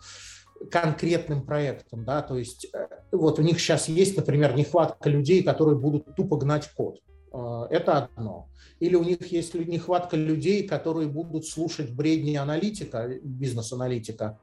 конкретным 0.71 1.45
проектам, 1.45 2.05
да, 2.05 2.23
то 2.23 2.37
есть 2.37 2.67
э, 2.73 2.87
вот 3.13 3.39
у 3.39 3.43
них 3.43 3.59
сейчас 3.61 3.89
есть, 3.89 4.17
например, 4.17 4.55
нехватка 4.55 5.09
людей, 5.09 5.43
которые 5.43 5.79
будут 5.79 6.15
тупо 6.17 6.37
гнать 6.37 6.69
код. 6.75 7.01
Э, 7.33 7.67
это 7.71 7.99
одно. 7.99 8.49
Или 8.79 8.95
у 8.95 9.03
них 9.03 9.31
есть 9.33 9.55
нехватка 9.55 10.17
людей, 10.17 10.67
которые 10.67 11.09
будут 11.09 11.47
слушать 11.47 11.91
бредни 11.91 12.37
аналитика, 12.37 13.09
бизнес-аналитика, 13.23 14.39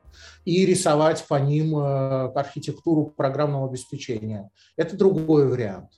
и 0.46 0.66
рисовать 0.66 1.26
по 1.28 1.36
ним 1.36 1.78
э, 1.78 2.32
архитектуру 2.34 3.14
программного 3.16 3.68
обеспечения. 3.68 4.50
Это 4.76 4.96
другой 4.98 5.48
вариант. 5.48 5.90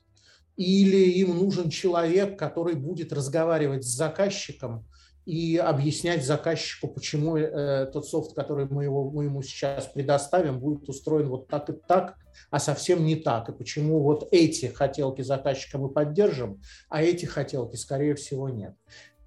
Или 0.55 1.11
им 1.11 1.37
нужен 1.37 1.69
человек, 1.69 2.37
который 2.37 2.75
будет 2.75 3.13
разговаривать 3.13 3.85
с 3.85 3.95
заказчиком 3.95 4.85
и 5.29 5.57
объяснять 5.57 6.25
заказчику, 6.25 6.87
почему 6.87 7.37
э, 7.37 7.85
тот 7.93 8.07
софт, 8.07 8.33
который 8.33 8.65
мы, 8.65 8.85
его, 8.85 9.11
мы 9.11 9.25
ему 9.25 9.43
сейчас 9.43 9.85
предоставим, 9.85 10.59
будет 10.59 10.89
устроен 10.89 11.29
вот 11.29 11.47
так 11.47 11.69
и 11.69 11.73
так, 11.73 12.15
а 12.49 12.57
совсем 12.57 13.05
не 13.05 13.15
так, 13.15 13.47
и 13.47 13.51
почему 13.51 14.01
вот 14.01 14.27
эти 14.31 14.65
хотелки 14.65 15.21
заказчика 15.21 15.77
мы 15.77 15.89
поддержим, 15.89 16.59
а 16.89 17.03
эти 17.03 17.27
хотелки, 17.27 17.75
скорее 17.75 18.15
всего, 18.15 18.49
нет. 18.49 18.73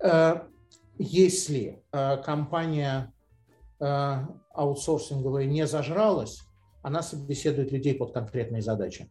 Э, 0.01 0.41
если 0.99 1.85
э, 1.93 2.17
компания 2.25 3.13
э, 3.79 4.17
аутсорсинговая 4.55 5.45
не 5.45 5.69
зажралась, 5.69 6.41
она 6.83 7.03
собеседует 7.03 7.71
людей 7.71 7.95
под 7.95 8.13
конкретные 8.13 8.61
задачи. 8.61 9.09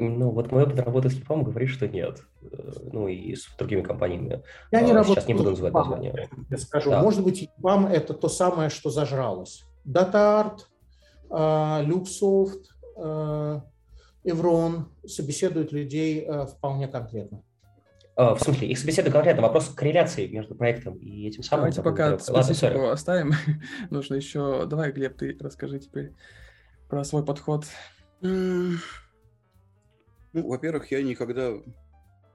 Ну, 0.00 0.30
вот 0.30 0.52
мой 0.52 0.62
опыт 0.62 0.78
работы 0.78 1.10
с 1.10 1.14
Липом 1.14 1.42
говорит, 1.42 1.70
что 1.70 1.88
нет. 1.88 2.22
Э, 2.40 2.72
ну, 2.92 3.08
и 3.08 3.34
с 3.34 3.48
другими 3.58 3.82
компаниями. 3.82 4.44
Я 4.70 4.82
не 4.82 4.92
а, 4.92 5.02
Сейчас 5.02 5.26
не 5.26 5.34
буду 5.34 5.50
называть 5.50 5.74
название. 5.74 6.30
Я 6.48 6.56
скажу, 6.56 6.90
да. 6.90 7.02
может 7.02 7.24
быть, 7.24 7.42
Липам 7.42 7.86
это 7.86 8.14
то 8.14 8.28
самое, 8.28 8.70
что 8.70 8.90
зажралось. 8.90 9.64
DataArt, 9.84 10.60
а, 11.30 11.82
Luxoft, 11.82 12.62
Evron 14.24 14.84
собеседуют 15.06 15.72
людей 15.72 16.28
вполне 16.56 16.86
конкретно. 16.86 17.42
В 18.16 18.38
смысле, 18.38 18.68
их 18.68 18.78
собеседуют 18.78 19.14
конкретно. 19.14 19.42
Вопрос 19.42 19.68
корреляции 19.68 20.26
между 20.26 20.54
проектом 20.54 20.94
и 20.94 21.26
этим 21.28 21.42
самым. 21.42 21.70
Давайте 21.70 21.82
пока 21.82 22.18
специфику 22.18 22.88
оставим. 22.88 23.32
Нужно 23.90 24.14
еще... 24.16 24.66
Давай, 24.66 24.90
Глеб, 24.90 25.16
ты 25.16 25.36
расскажи 25.40 25.78
теперь 25.78 26.14
про 26.88 27.04
свой 27.04 27.24
подход. 27.24 27.66
Ну, 30.32 30.46
во-первых, 30.46 30.90
я 30.90 31.02
никогда 31.02 31.52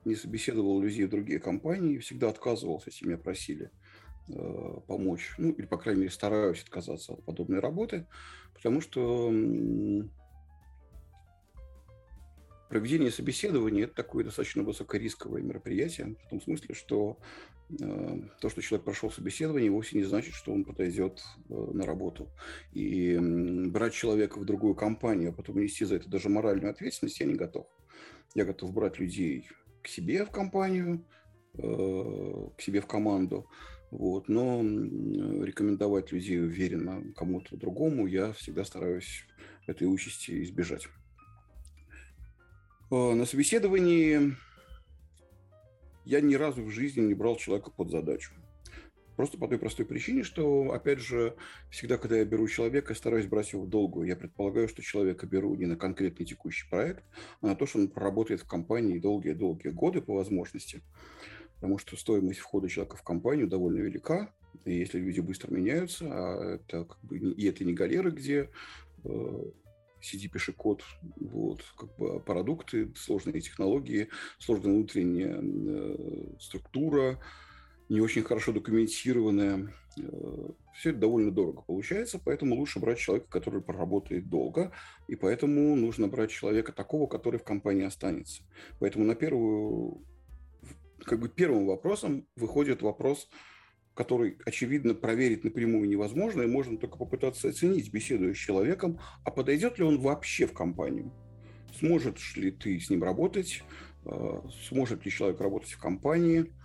не 0.05 0.15
собеседовал 0.15 0.81
людей 0.81 1.05
в 1.05 1.09
другие 1.09 1.39
компании, 1.39 1.99
всегда 1.99 2.29
отказывался, 2.29 2.89
если 2.89 3.05
меня 3.05 3.17
просили 3.17 3.71
э, 4.27 4.79
помочь, 4.87 5.33
ну, 5.37 5.51
или, 5.51 5.65
по 5.65 5.77
крайней 5.77 6.01
мере, 6.01 6.11
стараюсь 6.11 6.63
отказаться 6.63 7.13
от 7.13 7.23
подобной 7.23 7.59
работы, 7.59 8.07
потому 8.53 8.81
что 8.81 9.31
проведение 12.73 13.11
собеседования– 13.11 13.83
это 13.85 13.93
такое 13.93 14.23
достаточно 14.23 14.63
высокорисковое 14.63 15.43
мероприятие, 15.43 16.15
в 16.25 16.29
том 16.31 16.41
смысле, 16.41 16.73
что 16.73 17.19
э, 17.69 18.19
то, 18.41 18.49
что 18.49 18.61
человек 18.63 18.83
прошел 18.83 19.11
собеседование, 19.11 19.69
вовсе 19.69 19.97
не 19.97 20.03
значит, 20.03 20.33
что 20.33 20.51
он 20.51 20.65
подойдет 20.65 21.21
э, 21.49 21.53
на 21.53 21.85
работу. 21.85 22.29
И 22.71 23.13
э, 23.13 23.19
брать 23.19 23.93
человека 23.93 24.39
в 24.39 24.45
другую 24.45 24.73
компанию, 24.73 25.29
а 25.29 25.33
потом 25.33 25.59
нести 25.59 25.85
за 25.85 25.97
это 25.97 26.09
даже 26.09 26.29
моральную 26.29 26.71
ответственность 26.71 27.19
я 27.19 27.27
не 27.27 27.35
готов. 27.35 27.67
Я 28.33 28.45
готов 28.45 28.73
брать 28.73 28.99
людей 28.99 29.49
к 29.81 29.87
себе 29.87 30.25
в 30.25 30.31
компанию, 30.31 31.05
э, 31.57 32.49
к 32.57 32.61
себе 32.61 32.81
в 32.81 32.87
команду, 32.87 33.47
вот, 33.91 34.27
но 34.27 34.61
рекомендовать 34.63 36.11
людей 36.11 36.41
уверенно 36.41 37.13
кому-то 37.13 37.55
другому 37.57 38.07
я 38.07 38.33
всегда 38.33 38.65
стараюсь 38.65 39.25
этой 39.67 39.85
участи 39.85 40.41
избежать. 40.43 40.87
Э, 42.89 43.13
на 43.13 43.25
собеседовании 43.25 44.35
я 46.05 46.21
ни 46.21 46.35
разу 46.35 46.63
в 46.63 46.69
жизни 46.69 47.01
не 47.01 47.13
брал 47.13 47.35
человека 47.35 47.71
под 47.71 47.91
задачу. 47.91 48.33
Просто 49.15 49.37
по 49.37 49.47
той 49.47 49.59
простой 49.59 49.85
причине, 49.85 50.23
что, 50.23 50.71
опять 50.71 50.99
же, 50.99 51.35
всегда, 51.69 51.97
когда 51.97 52.17
я 52.17 52.25
беру 52.25 52.47
человека, 52.47 52.95
стараюсь 52.95 53.27
брать 53.27 53.53
его 53.53 53.63
в 53.63 53.69
долгую. 53.69 54.07
Я 54.07 54.15
предполагаю, 54.15 54.67
что 54.67 54.81
человека 54.81 55.27
беру 55.27 55.53
не 55.55 55.65
на 55.65 55.75
конкретный 55.75 56.25
текущий 56.25 56.67
проект, 56.69 57.03
а 57.41 57.47
на 57.47 57.55
то, 57.55 57.65
что 57.65 57.79
он 57.79 57.89
проработает 57.89 58.41
в 58.41 58.47
компании 58.47 58.99
долгие-долгие 58.99 59.69
годы 59.69 60.01
по 60.01 60.15
возможности. 60.15 60.81
Потому 61.55 61.77
что 61.77 61.95
стоимость 61.95 62.39
входа 62.39 62.67
человека 62.67 62.97
в 62.97 63.03
компанию 63.03 63.47
довольно 63.47 63.79
велика. 63.79 64.33
И 64.65 64.73
если 64.73 64.99
люди 64.99 65.19
быстро 65.19 65.53
меняются, 65.53 66.05
а 66.09 66.55
это 66.55 66.85
как 66.85 66.99
бы 67.03 67.17
и 67.17 67.45
это 67.47 67.63
не 67.63 67.73
галеры, 67.73 68.11
где 68.11 68.49
э, 69.03 69.43
сиди, 70.01 70.27
пиши 70.27 70.53
код, 70.53 70.83
вот, 71.15 71.61
как 71.77 71.95
бы 71.97 72.19
продукты, 72.19 72.93
сложные 72.95 73.41
технологии, 73.41 74.09
сложная 74.39 74.73
внутренняя 74.73 75.39
э, 75.41 76.35
структура, 76.39 77.19
не 77.93 78.01
очень 78.01 78.23
хорошо 78.23 78.51
документированная. 78.51 79.71
Э, 79.99 80.49
Все 80.73 80.89
это 80.89 80.99
довольно 80.99 81.31
дорого 81.31 81.61
получается, 81.61 82.19
поэтому 82.23 82.55
лучше 82.55 82.79
брать 82.79 82.97
человека, 82.97 83.27
который 83.29 83.61
проработает 83.61 84.29
долго, 84.29 84.71
и 85.07 85.15
поэтому 85.15 85.75
нужно 85.75 86.07
брать 86.07 86.31
человека 86.31 86.71
такого, 86.71 87.05
который 87.05 87.39
в 87.39 87.43
компании 87.43 87.85
останется. 87.85 88.41
Поэтому 88.79 89.05
на 89.05 89.13
первую, 89.13 90.03
как 91.05 91.19
бы 91.19 91.29
первым 91.29 91.67
вопросом 91.67 92.27
выходит 92.35 92.81
вопрос, 92.81 93.29
который, 93.93 94.39
очевидно, 94.43 94.95
проверить 94.95 95.43
напрямую 95.43 95.87
невозможно, 95.87 96.41
и 96.41 96.47
можно 96.47 96.79
только 96.79 96.97
попытаться 96.97 97.49
оценить, 97.49 97.93
беседуя 97.93 98.33
с 98.33 98.37
человеком, 98.37 98.99
а 99.23 99.29
подойдет 99.29 99.77
ли 99.77 99.85
он 99.85 99.99
вообще 99.99 100.47
в 100.47 100.53
компанию. 100.53 101.11
Сможет 101.77 102.17
ли 102.35 102.49
ты 102.49 102.79
с 102.79 102.89
ним 102.89 103.03
работать, 103.03 103.63
э, 104.05 104.41
сможет 104.67 105.05
ли 105.05 105.11
человек 105.11 105.39
работать 105.39 105.73
в 105.73 105.79
компании– 105.79 106.51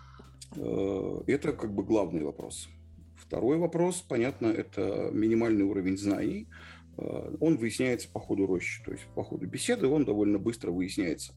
это 0.53 1.53
как 1.53 1.75
бы 1.75 1.83
главный 1.85 2.25
вопрос. 2.25 2.69
Второй 3.17 3.59
вопрос, 3.59 4.01
понятно, 4.01 4.47
это 4.47 5.11
минимальный 5.13 5.65
уровень 5.65 5.99
знаний. 5.99 6.49
Э, 6.97 7.37
он 7.41 7.57
выясняется 7.57 8.09
по 8.11 8.21
ходу 8.21 8.47
рощи, 8.47 8.83
то 8.85 8.93
есть 8.93 9.05
по 9.15 9.23
ходу 9.23 9.47
беседы 9.47 9.87
он 9.87 10.05
довольно 10.05 10.39
быстро 10.39 10.71
выясняется. 10.71 11.35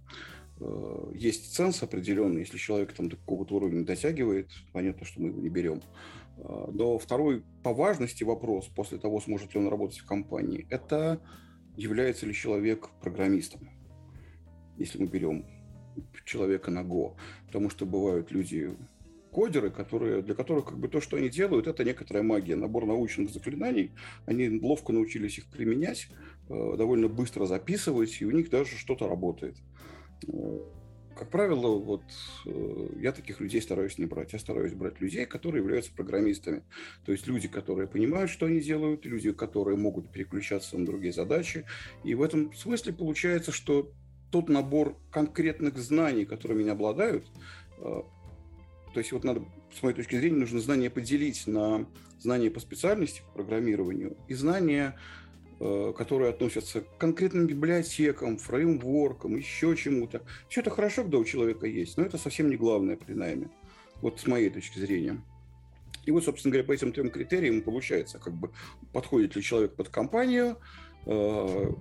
Э, 0.59 1.11
есть 1.13 1.53
ценз 1.53 1.83
определенный, 1.83 2.41
если 2.41 2.57
человек 2.57 2.93
там 2.93 3.09
до 3.09 3.17
какого-то 3.17 3.55
уровня 3.55 3.83
дотягивает, 3.83 4.49
понятно, 4.73 5.05
что 5.05 5.21
мы 5.21 5.29
его 5.29 5.41
не 5.41 5.49
берем. 5.49 5.81
Но 6.37 6.97
второй 6.97 7.43
по 7.61 7.71
важности 7.71 8.23
вопрос 8.23 8.65
после 8.67 8.97
того, 8.97 9.19
сможет 9.19 9.53
ли 9.53 9.59
он 9.59 9.67
работать 9.67 9.99
в 9.99 10.05
компании, 10.07 10.65
это 10.71 11.21
является 11.75 12.25
ли 12.25 12.33
человек 12.33 12.89
программистом, 13.01 13.69
если 14.77 14.97
мы 14.97 15.07
берем 15.07 15.45
человека 16.25 16.71
на 16.71 16.83
Go. 16.83 17.15
Потому 17.45 17.69
что 17.69 17.85
бывают 17.85 18.31
люди 18.31 18.75
кодеры, 19.31 19.71
которые, 19.71 20.21
для 20.21 20.35
которых 20.35 20.65
как 20.65 20.77
бы 20.77 20.87
то, 20.87 21.01
что 21.01 21.17
они 21.17 21.29
делают, 21.29 21.67
это 21.67 21.83
некоторая 21.83 22.23
магия, 22.23 22.55
набор 22.55 22.85
научных 22.85 23.31
заклинаний. 23.31 23.91
Они 24.25 24.59
ловко 24.61 24.93
научились 24.93 25.37
их 25.37 25.47
применять, 25.47 26.07
э, 26.49 26.75
довольно 26.77 27.07
быстро 27.07 27.45
записывать, 27.45 28.21
и 28.21 28.25
у 28.25 28.31
них 28.31 28.49
даже 28.49 28.77
что-то 28.77 29.07
работает. 29.07 29.55
Э, 30.27 30.59
как 31.15 31.29
правило, 31.29 31.77
вот 31.77 32.03
э, 32.45 32.87
я 32.99 33.11
таких 33.11 33.39
людей 33.41 33.61
стараюсь 33.61 33.97
не 33.97 34.05
брать. 34.05 34.33
Я 34.33 34.39
стараюсь 34.39 34.73
брать 34.73 34.99
людей, 35.01 35.25
которые 35.25 35.61
являются 35.61 35.93
программистами. 35.93 36.63
То 37.05 37.11
есть 37.11 37.27
люди, 37.27 37.47
которые 37.47 37.87
понимают, 37.87 38.31
что 38.31 38.47
они 38.47 38.59
делают, 38.59 39.05
люди, 39.05 39.31
которые 39.31 39.77
могут 39.77 40.11
переключаться 40.11 40.77
на 40.77 40.85
другие 40.85 41.13
задачи. 41.13 41.65
И 42.03 42.15
в 42.15 42.21
этом 42.21 42.53
смысле 42.53 42.93
получается, 42.93 43.51
что 43.51 43.91
тот 44.31 44.49
набор 44.49 44.97
конкретных 45.11 45.77
знаний, 45.77 46.25
которыми 46.25 46.61
они 46.61 46.69
обладают, 46.69 47.27
то 48.93 48.99
есть 48.99 49.11
вот 49.11 49.23
надо, 49.23 49.43
с 49.73 49.81
моей 49.83 49.95
точки 49.95 50.15
зрения, 50.15 50.37
нужно 50.37 50.59
знания 50.59 50.89
поделить 50.89 51.47
на 51.47 51.85
знания 52.19 52.51
по 52.51 52.59
специальности, 52.59 53.21
по 53.21 53.43
программированию, 53.43 54.17
и 54.27 54.33
знания 54.33 54.97
Э, 55.63 55.93
которые 55.95 56.31
относятся 56.31 56.81
к 56.81 56.97
конкретным 56.97 57.45
библиотекам, 57.45 58.39
фреймворкам, 58.39 59.35
еще 59.35 59.75
чему-то. 59.75 60.23
Все 60.49 60.61
это 60.61 60.71
хорошо, 60.71 61.03
когда 61.03 61.19
у 61.19 61.23
человека 61.23 61.67
есть, 61.67 61.97
но 61.97 62.03
это 62.03 62.17
совсем 62.17 62.49
не 62.49 62.55
главное 62.55 62.97
при 62.97 63.13
найме. 63.13 63.47
Вот 64.01 64.19
с 64.19 64.25
моей 64.25 64.49
точки 64.49 64.79
зрения. 64.79 65.21
И 66.05 66.09
вот, 66.09 66.23
собственно 66.23 66.51
говоря, 66.51 66.65
по 66.65 66.71
этим 66.71 66.91
трем 66.91 67.11
критериям 67.11 67.61
получается, 67.61 68.17
как 68.17 68.33
бы 68.33 68.49
подходит 68.91 69.35
ли 69.35 69.43
человек 69.43 69.75
под 69.75 69.89
компанию, 69.89 70.57
э, 71.05 71.71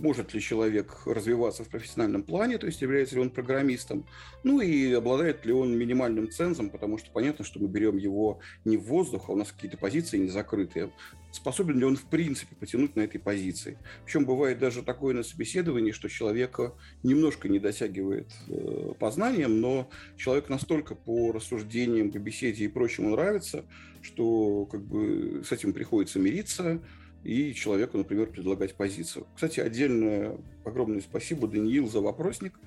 может 0.00 0.34
ли 0.34 0.40
человек 0.40 1.02
развиваться 1.06 1.64
в 1.64 1.68
профессиональном 1.68 2.22
плане, 2.22 2.58
то 2.58 2.66
есть 2.66 2.82
является 2.82 3.14
ли 3.14 3.20
он 3.20 3.30
программистом, 3.30 4.06
ну 4.42 4.60
и 4.60 4.92
обладает 4.92 5.44
ли 5.46 5.52
он 5.52 5.76
минимальным 5.76 6.30
цензом, 6.30 6.70
потому 6.70 6.98
что 6.98 7.10
понятно, 7.10 7.44
что 7.44 7.60
мы 7.60 7.68
берем 7.68 7.96
его 7.96 8.40
не 8.64 8.76
в 8.76 8.84
воздух, 8.84 9.28
а 9.28 9.32
у 9.32 9.36
нас 9.36 9.52
какие-то 9.52 9.76
позиции 9.76 10.18
не 10.18 10.28
закрытые. 10.28 10.90
Способен 11.32 11.78
ли 11.78 11.84
он 11.84 11.96
в 11.96 12.06
принципе 12.06 12.56
потянуть 12.56 12.96
на 12.96 13.02
этой 13.02 13.18
позиции? 13.18 13.78
Причем 14.04 14.24
бывает 14.24 14.58
даже 14.58 14.82
такое 14.82 15.14
на 15.14 15.22
собеседовании, 15.22 15.92
что 15.92 16.08
человека 16.08 16.74
немножко 17.04 17.48
не 17.48 17.60
дотягивает 17.60 18.32
э, 18.48 18.92
по 18.98 19.10
знаниям, 19.10 19.60
но 19.60 19.88
человек 20.16 20.48
настолько 20.48 20.94
по 20.96 21.30
рассуждениям, 21.30 22.10
по 22.10 22.18
беседе 22.18 22.64
и 22.64 22.68
прочему 22.68 23.10
нравится, 23.10 23.64
что 24.02 24.66
как 24.66 24.82
бы 24.82 25.42
с 25.44 25.52
этим 25.52 25.72
приходится 25.72 26.18
мириться, 26.18 26.82
и 27.24 27.54
человеку, 27.54 27.98
например, 27.98 28.26
предлагать 28.26 28.74
позицию. 28.74 29.26
Кстати, 29.34 29.60
отдельное 29.60 30.38
огромное 30.64 31.00
спасибо 31.00 31.46
Даниил 31.46 31.88
за 31.88 32.00
вопросник. 32.00 32.58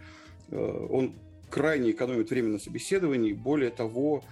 Э, 0.50 0.88
он 0.90 1.16
крайне 1.50 1.92
экономит 1.92 2.30
время 2.30 2.50
на 2.50 2.60
собеседовании. 2.60 3.34
Более 3.34 3.72
того, 3.72 4.24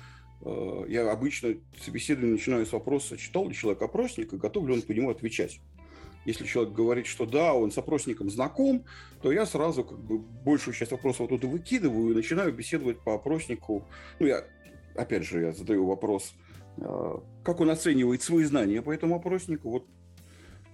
э, 0.41 0.85
я 0.89 1.11
обычно 1.11 1.55
собеседование 1.83 2.33
начинаю 2.33 2.65
с 2.65 2.71
вопроса, 2.71 3.17
читал 3.17 3.47
ли 3.47 3.55
человек 3.55 3.81
опросник 3.81 4.33
и 4.33 4.37
готов 4.37 4.67
ли 4.67 4.73
он 4.73 4.81
по 4.81 4.91
нему 4.91 5.09
отвечать. 5.09 5.59
Если 6.25 6.45
человек 6.45 6.73
говорит, 6.73 7.07
что 7.07 7.25
да, 7.25 7.53
он 7.53 7.71
с 7.71 7.77
опросником 7.77 8.29
знаком, 8.29 8.85
то 9.23 9.31
я 9.31 9.47
сразу 9.47 9.83
как 9.83 9.99
бы 9.99 10.19
большую 10.19 10.75
часть 10.75 10.91
вопросов 10.91 11.21
оттуда 11.21 11.47
выкидываю 11.47 12.11
и 12.11 12.15
начинаю 12.15 12.53
беседовать 12.53 12.99
по 12.99 13.15
опроснику. 13.15 13.87
Ну, 14.19 14.27
я, 14.27 14.45
опять 14.95 15.23
же, 15.23 15.41
я 15.41 15.51
задаю 15.51 15.87
вопрос, 15.87 16.33
э, 16.77 17.15
как 17.43 17.59
он 17.59 17.71
оценивает 17.71 18.21
свои 18.21 18.43
знания 18.43 18.83
по 18.83 18.91
этому 18.91 19.15
опроснику. 19.15 19.71
Вот 19.71 19.87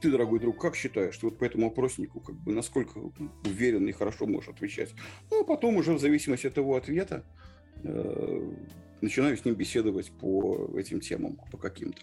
ты, 0.02 0.12
дорогой 0.12 0.40
друг, 0.40 0.60
как 0.60 0.76
считаешь, 0.76 1.18
ты 1.18 1.26
вот 1.26 1.38
по 1.38 1.46
этому 1.46 1.68
опроснику, 1.68 2.20
как 2.20 2.36
бы, 2.36 2.54
насколько 2.54 3.00
уверенно 3.46 3.90
и 3.90 3.94
хорошо 3.94 4.28
можешь 4.28 4.50
отвечать? 4.50 4.94
Ну, 5.32 5.42
а 5.42 5.44
потом 5.44 5.78
уже 5.78 5.94
в 5.94 6.00
зависимости 6.00 6.48
от 6.48 6.58
его 6.58 6.76
ответа 6.76 7.24
э, 7.84 8.52
начинаю 9.02 9.38
с 9.38 9.46
ним 9.46 9.56
беседовать 9.56 10.12
по 10.12 10.72
этим 10.78 11.00
темам, 11.00 11.40
по 11.52 11.58
каким-то. 11.58 12.02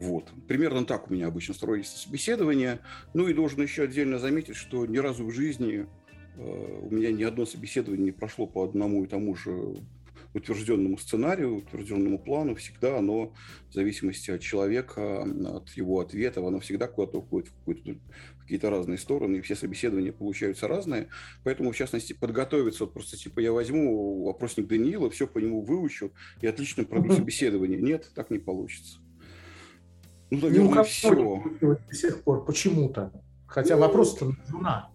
Вот. 0.00 0.30
Примерно 0.46 0.84
так 0.84 1.10
у 1.10 1.14
меня 1.14 1.28
обычно 1.28 1.54
строится 1.54 1.96
собеседование. 1.96 2.80
Ну 3.14 3.28
и 3.28 3.34
должен 3.34 3.62
еще 3.62 3.84
отдельно 3.84 4.18
заметить, 4.18 4.56
что 4.56 4.84
ни 4.84 4.98
разу 4.98 5.24
в 5.24 5.30
жизни 5.30 5.86
э, 6.36 6.80
у 6.82 6.94
меня 6.94 7.12
ни 7.12 7.22
одно 7.22 7.46
собеседование 7.46 8.06
не 8.06 8.12
прошло 8.12 8.46
по 8.46 8.64
одному 8.64 9.04
и 9.04 9.06
тому 9.06 9.34
же 9.34 9.76
утвержденному 10.36 10.98
сценарию, 10.98 11.56
утвержденному 11.56 12.18
плану, 12.18 12.54
всегда 12.54 12.98
оно, 12.98 13.32
в 13.70 13.74
зависимости 13.74 14.30
от 14.30 14.40
человека, 14.40 15.22
от 15.22 15.70
его 15.70 16.00
ответов, 16.00 16.44
оно 16.44 16.60
всегда 16.60 16.86
куда-то 16.86 17.18
уходит 17.18 17.50
в, 17.64 17.74
какие-то 18.40 18.70
разные 18.70 18.98
стороны, 18.98 19.36
и 19.36 19.40
все 19.40 19.56
собеседования 19.56 20.12
получаются 20.12 20.68
разные. 20.68 21.08
Поэтому, 21.42 21.72
в 21.72 21.76
частности, 21.76 22.12
подготовиться, 22.12 22.84
вот 22.84 22.92
просто 22.92 23.16
типа 23.16 23.40
я 23.40 23.52
возьму 23.52 24.24
вопросник 24.24 24.68
Даниила, 24.68 25.10
все 25.10 25.26
по 25.26 25.38
нему 25.38 25.62
выучу 25.62 26.12
и 26.40 26.46
отлично 26.46 26.84
пройду 26.84 27.12
собеседование. 27.12 27.80
Нет, 27.80 28.10
так 28.14 28.30
не 28.30 28.38
получится. 28.38 29.00
Ну, 30.30 30.40
наверное, 30.40 30.74
ну, 30.74 30.84
все. 30.84 31.44
До 31.60 31.94
сих 31.94 32.22
пор 32.22 32.44
почему-то. 32.44 33.12
Хотя 33.46 33.76
ну, 33.76 33.82
вопрос-то 33.82 34.32
жена. 34.48 34.90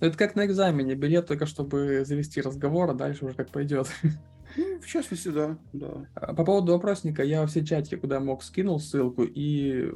Ну, 0.00 0.06
это 0.06 0.16
как 0.16 0.34
на 0.34 0.46
экзамене. 0.46 0.94
Билет 0.94 1.26
только 1.26 1.46
чтобы 1.46 2.04
завести 2.04 2.40
разговор, 2.40 2.90
а 2.90 2.94
дальше 2.94 3.24
уже 3.24 3.34
как 3.34 3.50
пойдет. 3.50 3.88
Ну, 4.56 4.80
в 4.80 4.86
частности, 4.86 5.28
да, 5.28 5.58
да. 5.72 6.06
А, 6.14 6.34
по 6.34 6.44
поводу 6.44 6.74
опросника, 6.74 7.22
я 7.22 7.40
во 7.40 7.46
все 7.46 7.64
чатики, 7.64 7.96
куда 7.96 8.20
мог, 8.20 8.42
скинул 8.42 8.78
ссылку, 8.78 9.22
и 9.24 9.90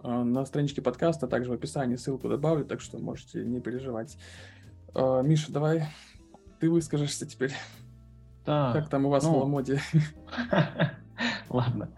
а, 0.00 0.24
на 0.24 0.44
страничке 0.44 0.82
подкаста 0.82 1.26
также 1.26 1.50
в 1.50 1.54
описании 1.54 1.96
ссылку 1.96 2.28
добавлю, 2.28 2.64
так 2.64 2.80
что 2.80 2.98
можете 2.98 3.44
не 3.44 3.60
переживать. 3.60 4.18
А, 4.94 5.22
Миша, 5.22 5.52
давай 5.52 5.84
ты 6.60 6.70
выскажешься 6.70 7.26
теперь. 7.26 7.52
Да. 8.44 8.72
Как 8.72 8.88
там 8.88 9.06
у 9.06 9.10
вас 9.10 9.24
ну... 9.24 9.34
в 9.34 9.38
Ламоде? 9.38 9.80
Ладно. 11.48 11.90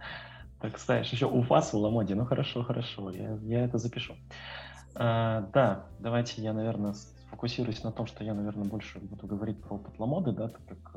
Так, 0.60 0.78
знаешь, 0.78 1.10
еще 1.10 1.26
у 1.26 1.40
вас 1.40 1.72
в 1.72 1.76
Ламоде. 1.76 2.14
Ну 2.14 2.24
хорошо, 2.24 2.62
хорошо, 2.62 3.10
я, 3.10 3.38
я 3.42 3.64
это 3.64 3.78
запишу. 3.78 4.14
А, 4.94 5.48
да, 5.52 5.86
давайте 5.98 6.42
я, 6.42 6.52
наверное, 6.52 6.94
сфокусируюсь 6.94 7.82
на 7.82 7.92
том, 7.92 8.06
что 8.06 8.24
я, 8.24 8.34
наверное, 8.34 8.64
больше 8.64 8.98
буду 9.00 9.26
говорить 9.26 9.60
про 9.60 9.76
опыт 9.76 9.98
Ламоды, 9.98 10.32
да, 10.32 10.48
так 10.48 10.62
как 10.66 10.96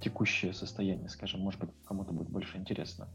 текущее 0.00 0.52
состояние, 0.52 1.08
скажем, 1.08 1.40
может 1.40 1.60
быть, 1.60 1.70
кому-то 1.84 2.12
будет 2.12 2.28
больше 2.28 2.58
интересно. 2.58 3.08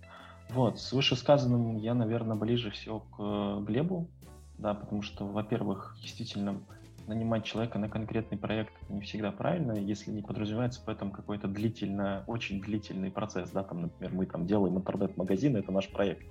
Вот, 0.49 0.79
с 0.79 0.91
вышесказанным 0.91 1.77
я, 1.77 1.93
наверное, 1.93 2.35
ближе 2.35 2.71
всего 2.71 2.99
к 2.99 3.15
э, 3.19 3.63
Глебу, 3.65 4.09
да, 4.57 4.73
потому 4.73 5.01
что, 5.01 5.25
во-первых, 5.25 5.97
действительно, 6.01 6.61
нанимать 7.07 7.45
человека 7.45 7.79
на 7.79 7.89
конкретный 7.89 8.37
проект 8.37 8.73
не 8.89 9.01
всегда 9.01 9.31
правильно, 9.31 9.73
если 9.73 10.11
не 10.11 10.21
подразумевается 10.21 10.81
поэтому 10.85 11.11
какой-то 11.11 11.47
длительный, 11.47 12.23
очень 12.27 12.61
длительный 12.61 13.11
процесс, 13.11 13.49
да, 13.51 13.63
там, 13.63 13.83
например, 13.83 14.13
мы 14.13 14.25
там 14.25 14.45
делаем 14.45 14.77
интернет-магазин, 14.77 15.55
это 15.55 15.71
наш 15.71 15.89
проект. 15.89 16.25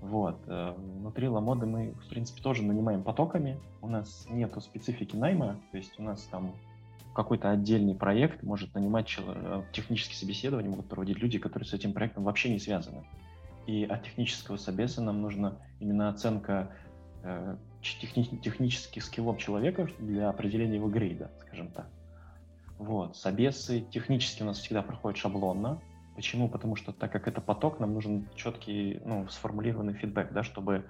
Вот. 0.00 0.38
Э, 0.46 0.74
внутри 0.76 1.28
Ламоды 1.28 1.66
мы, 1.66 1.92
в 1.92 2.08
принципе, 2.08 2.42
тоже 2.42 2.62
нанимаем 2.62 3.02
потоками. 3.02 3.58
У 3.80 3.88
нас 3.88 4.26
нету 4.30 4.60
специфики 4.60 5.16
найма, 5.16 5.60
то 5.70 5.76
есть 5.76 5.98
у 5.98 6.02
нас 6.02 6.22
там 6.24 6.54
какой-то 7.14 7.50
отдельный 7.50 7.94
проект 7.94 8.42
может 8.42 8.74
нанимать 8.74 9.06
человек, 9.06 9.64
технические 9.72 10.16
собеседования 10.16 10.70
могут 10.70 10.88
проводить 10.88 11.18
люди, 11.18 11.38
которые 11.38 11.66
с 11.66 11.72
этим 11.72 11.92
проектом 11.92 12.24
вообще 12.24 12.50
не 12.50 12.58
связаны. 12.58 13.04
И 13.66 13.84
от 13.84 14.04
технического 14.04 14.56
собеса 14.56 15.02
нам 15.02 15.20
нужна 15.20 15.56
именно 15.80 16.08
оценка 16.08 16.70
э, 17.22 17.56
техни- 17.82 18.40
технических 18.40 19.04
скиллов 19.04 19.38
человека 19.38 19.88
для 19.98 20.30
определения 20.30 20.76
его 20.76 20.88
грейда, 20.88 21.30
скажем 21.40 21.68
так. 21.68 21.86
Вот. 22.78 23.16
Собесы 23.16 23.84
технически 23.90 24.42
у 24.42 24.46
нас 24.46 24.58
всегда 24.58 24.82
проходят 24.82 25.18
шаблонно. 25.18 25.80
Почему? 26.14 26.48
Потому 26.48 26.76
что 26.76 26.92
так 26.92 27.12
как 27.12 27.28
это 27.28 27.40
поток, 27.40 27.78
нам 27.80 27.94
нужен 27.94 28.28
четкий, 28.34 29.00
ну, 29.04 29.28
сформулированный 29.28 29.94
фидбэк, 29.94 30.32
да, 30.32 30.42
чтобы 30.42 30.84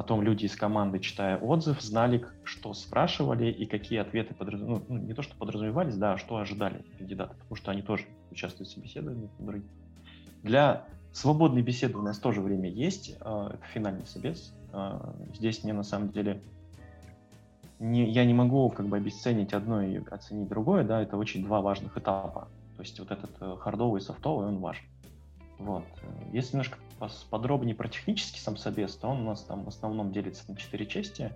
Потом 0.00 0.22
люди 0.22 0.46
из 0.46 0.56
команды, 0.56 0.98
читая 0.98 1.36
отзыв, 1.36 1.82
знали, 1.82 2.24
что 2.42 2.72
спрашивали 2.72 3.50
и 3.50 3.66
какие 3.66 3.98
ответы 3.98 4.32
подразумевались. 4.32 4.86
Ну, 4.88 4.96
не 4.96 5.12
то, 5.12 5.20
что 5.20 5.36
подразумевались, 5.36 5.94
да, 5.94 6.14
а 6.14 6.16
что 6.16 6.38
ожидали 6.38 6.82
кандидаты, 6.96 7.34
потому 7.34 7.54
что 7.54 7.70
они 7.70 7.82
тоже 7.82 8.06
участвуют 8.30 8.70
в 8.70 8.72
собеседовании. 8.72 9.28
Для 10.42 10.86
свободной 11.12 11.60
беседы 11.60 11.98
у 11.98 12.00
нас 12.00 12.18
тоже 12.18 12.40
время 12.40 12.70
есть. 12.70 13.14
А, 13.20 13.50
это 13.52 13.62
финальный 13.74 14.06
собес. 14.06 14.54
А, 14.72 15.14
здесь 15.34 15.64
мне 15.64 15.74
на 15.74 15.82
самом 15.82 16.08
деле 16.08 16.40
не, 17.78 18.10
я 18.10 18.24
не 18.24 18.32
могу 18.32 18.70
как 18.70 18.86
бы 18.86 18.96
обесценить 18.96 19.52
одно 19.52 19.82
и 19.82 20.02
оценить 20.10 20.48
другое, 20.48 20.82
да, 20.82 21.02
это 21.02 21.18
очень 21.18 21.44
два 21.44 21.60
важных 21.60 21.98
этапа. 21.98 22.48
То 22.76 22.82
есть 22.82 22.98
вот 22.98 23.10
этот 23.10 23.32
э, 23.42 23.56
хардовый 23.60 24.00
и 24.00 24.02
софтовый, 24.02 24.46
он 24.46 24.60
важен. 24.60 24.84
Вот. 25.60 25.84
Если 26.32 26.52
немножко 26.52 26.78
подробнее 27.28 27.74
про 27.74 27.88
технический 27.88 28.40
сам 28.40 28.56
собес, 28.56 28.96
то 28.96 29.08
он 29.08 29.20
у 29.20 29.24
нас 29.24 29.42
там 29.44 29.64
в 29.64 29.68
основном 29.68 30.10
делится 30.10 30.50
на 30.50 30.56
четыре 30.56 30.86
части. 30.86 31.32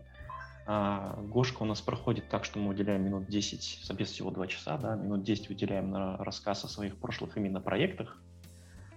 А, 0.66 1.20
Гошка 1.28 1.62
у 1.62 1.66
нас 1.66 1.82
проходит 1.82 2.28
так, 2.30 2.46
что 2.46 2.58
мы 2.58 2.70
уделяем 2.70 3.04
минут 3.04 3.26
10, 3.26 3.84
собес 3.84 4.10
всего 4.10 4.30
2 4.30 4.46
часа, 4.46 4.78
да, 4.78 4.96
минут 4.96 5.22
10 5.22 5.50
уделяем 5.50 5.90
на 5.90 6.16
рассказ 6.16 6.64
о 6.64 6.68
своих 6.68 6.96
прошлых 6.96 7.36
именно 7.36 7.60
проектах, 7.60 8.18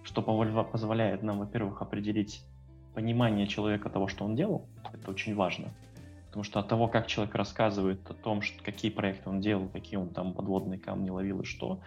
что 0.02 0.22
позволяет 0.22 1.22
нам, 1.22 1.40
во-первых, 1.40 1.82
определить 1.82 2.42
понимание 2.94 3.46
человека 3.46 3.90
того, 3.90 4.08
что 4.08 4.24
он 4.24 4.34
делал, 4.34 4.66
это 4.94 5.10
очень 5.10 5.34
важно, 5.34 5.74
потому 6.28 6.42
что 6.42 6.58
от 6.58 6.68
того, 6.68 6.88
как 6.88 7.06
человек 7.06 7.34
рассказывает 7.34 8.10
о 8.10 8.14
том, 8.14 8.40
что, 8.40 8.64
какие 8.64 8.90
проекты 8.90 9.28
он 9.28 9.42
делал, 9.42 9.68
какие 9.68 9.98
он 9.98 10.08
там 10.08 10.32
подводные 10.32 10.80
камни 10.80 11.10
ловил 11.10 11.42
и 11.42 11.44
что, 11.44 11.80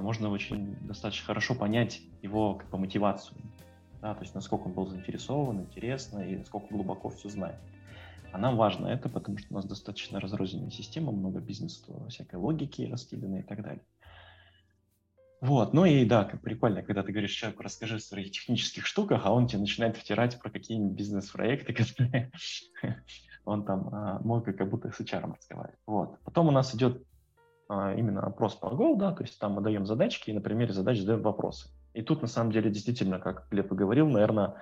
можно 0.00 0.28
очень 0.30 0.76
достаточно 0.86 1.26
хорошо 1.26 1.54
понять 1.54 2.00
его 2.22 2.54
как 2.54 2.68
бы 2.70 2.78
мотивацию, 2.78 3.36
да, 4.00 4.14
то 4.14 4.22
есть 4.22 4.34
насколько 4.34 4.64
он 4.64 4.72
был 4.72 4.86
заинтересован, 4.86 5.60
интересно 5.60 6.20
и 6.20 6.36
насколько 6.36 6.68
глубоко 6.68 7.08
все 7.10 7.28
знает. 7.28 7.56
А 8.32 8.38
нам 8.38 8.56
важно 8.56 8.88
это, 8.88 9.08
потому 9.08 9.38
что 9.38 9.46
у 9.50 9.54
нас 9.54 9.64
достаточно 9.64 10.18
разрозненная 10.18 10.70
система, 10.70 11.12
много 11.12 11.40
бизнеса, 11.40 11.84
всякой 12.08 12.36
логики 12.36 12.82
раскиданы 12.82 13.40
и 13.40 13.42
так 13.42 13.62
далее. 13.62 13.82
Вот, 15.40 15.74
ну 15.74 15.84
и 15.84 16.04
да, 16.04 16.24
как 16.24 16.40
прикольно, 16.40 16.82
когда 16.82 17.02
ты 17.02 17.12
говоришь 17.12 17.32
человеку, 17.32 17.62
расскажи 17.62 17.96
о 17.96 18.00
своих 18.00 18.30
технических 18.30 18.86
штуках, 18.86 19.22
а 19.24 19.32
он 19.32 19.46
тебе 19.46 19.60
начинает 19.60 19.96
втирать 19.96 20.40
про 20.40 20.50
какие-нибудь 20.50 20.96
бизнес-проекты, 20.96 21.72
которые 21.74 22.32
он 23.44 23.64
там 23.64 23.88
а, 23.92 24.18
мог 24.20 24.44
как 24.44 24.68
будто 24.70 24.90
с 24.90 25.00
HR 25.00 25.36
разговаривать. 25.36 25.78
Вот. 25.86 26.18
Потом 26.24 26.48
у 26.48 26.50
нас 26.50 26.74
идет 26.74 26.96
а, 26.96 27.13
именно 27.68 28.20
опрос 28.20 28.54
по 28.54 28.66
Go, 28.66 28.96
да, 28.96 29.12
то 29.12 29.22
есть 29.22 29.38
там 29.38 29.52
мы 29.52 29.62
даем 29.62 29.86
задачки 29.86 30.30
и 30.30 30.32
на 30.34 30.40
примере 30.40 30.72
задач 30.72 30.98
задаем 30.98 31.22
вопросы. 31.22 31.68
И 31.94 32.02
тут 32.02 32.22
на 32.22 32.28
самом 32.28 32.52
деле 32.52 32.70
действительно, 32.70 33.18
как 33.20 33.48
Глеб 33.50 33.72
и 33.72 33.74
говорил, 33.74 34.08
наверное, 34.08 34.56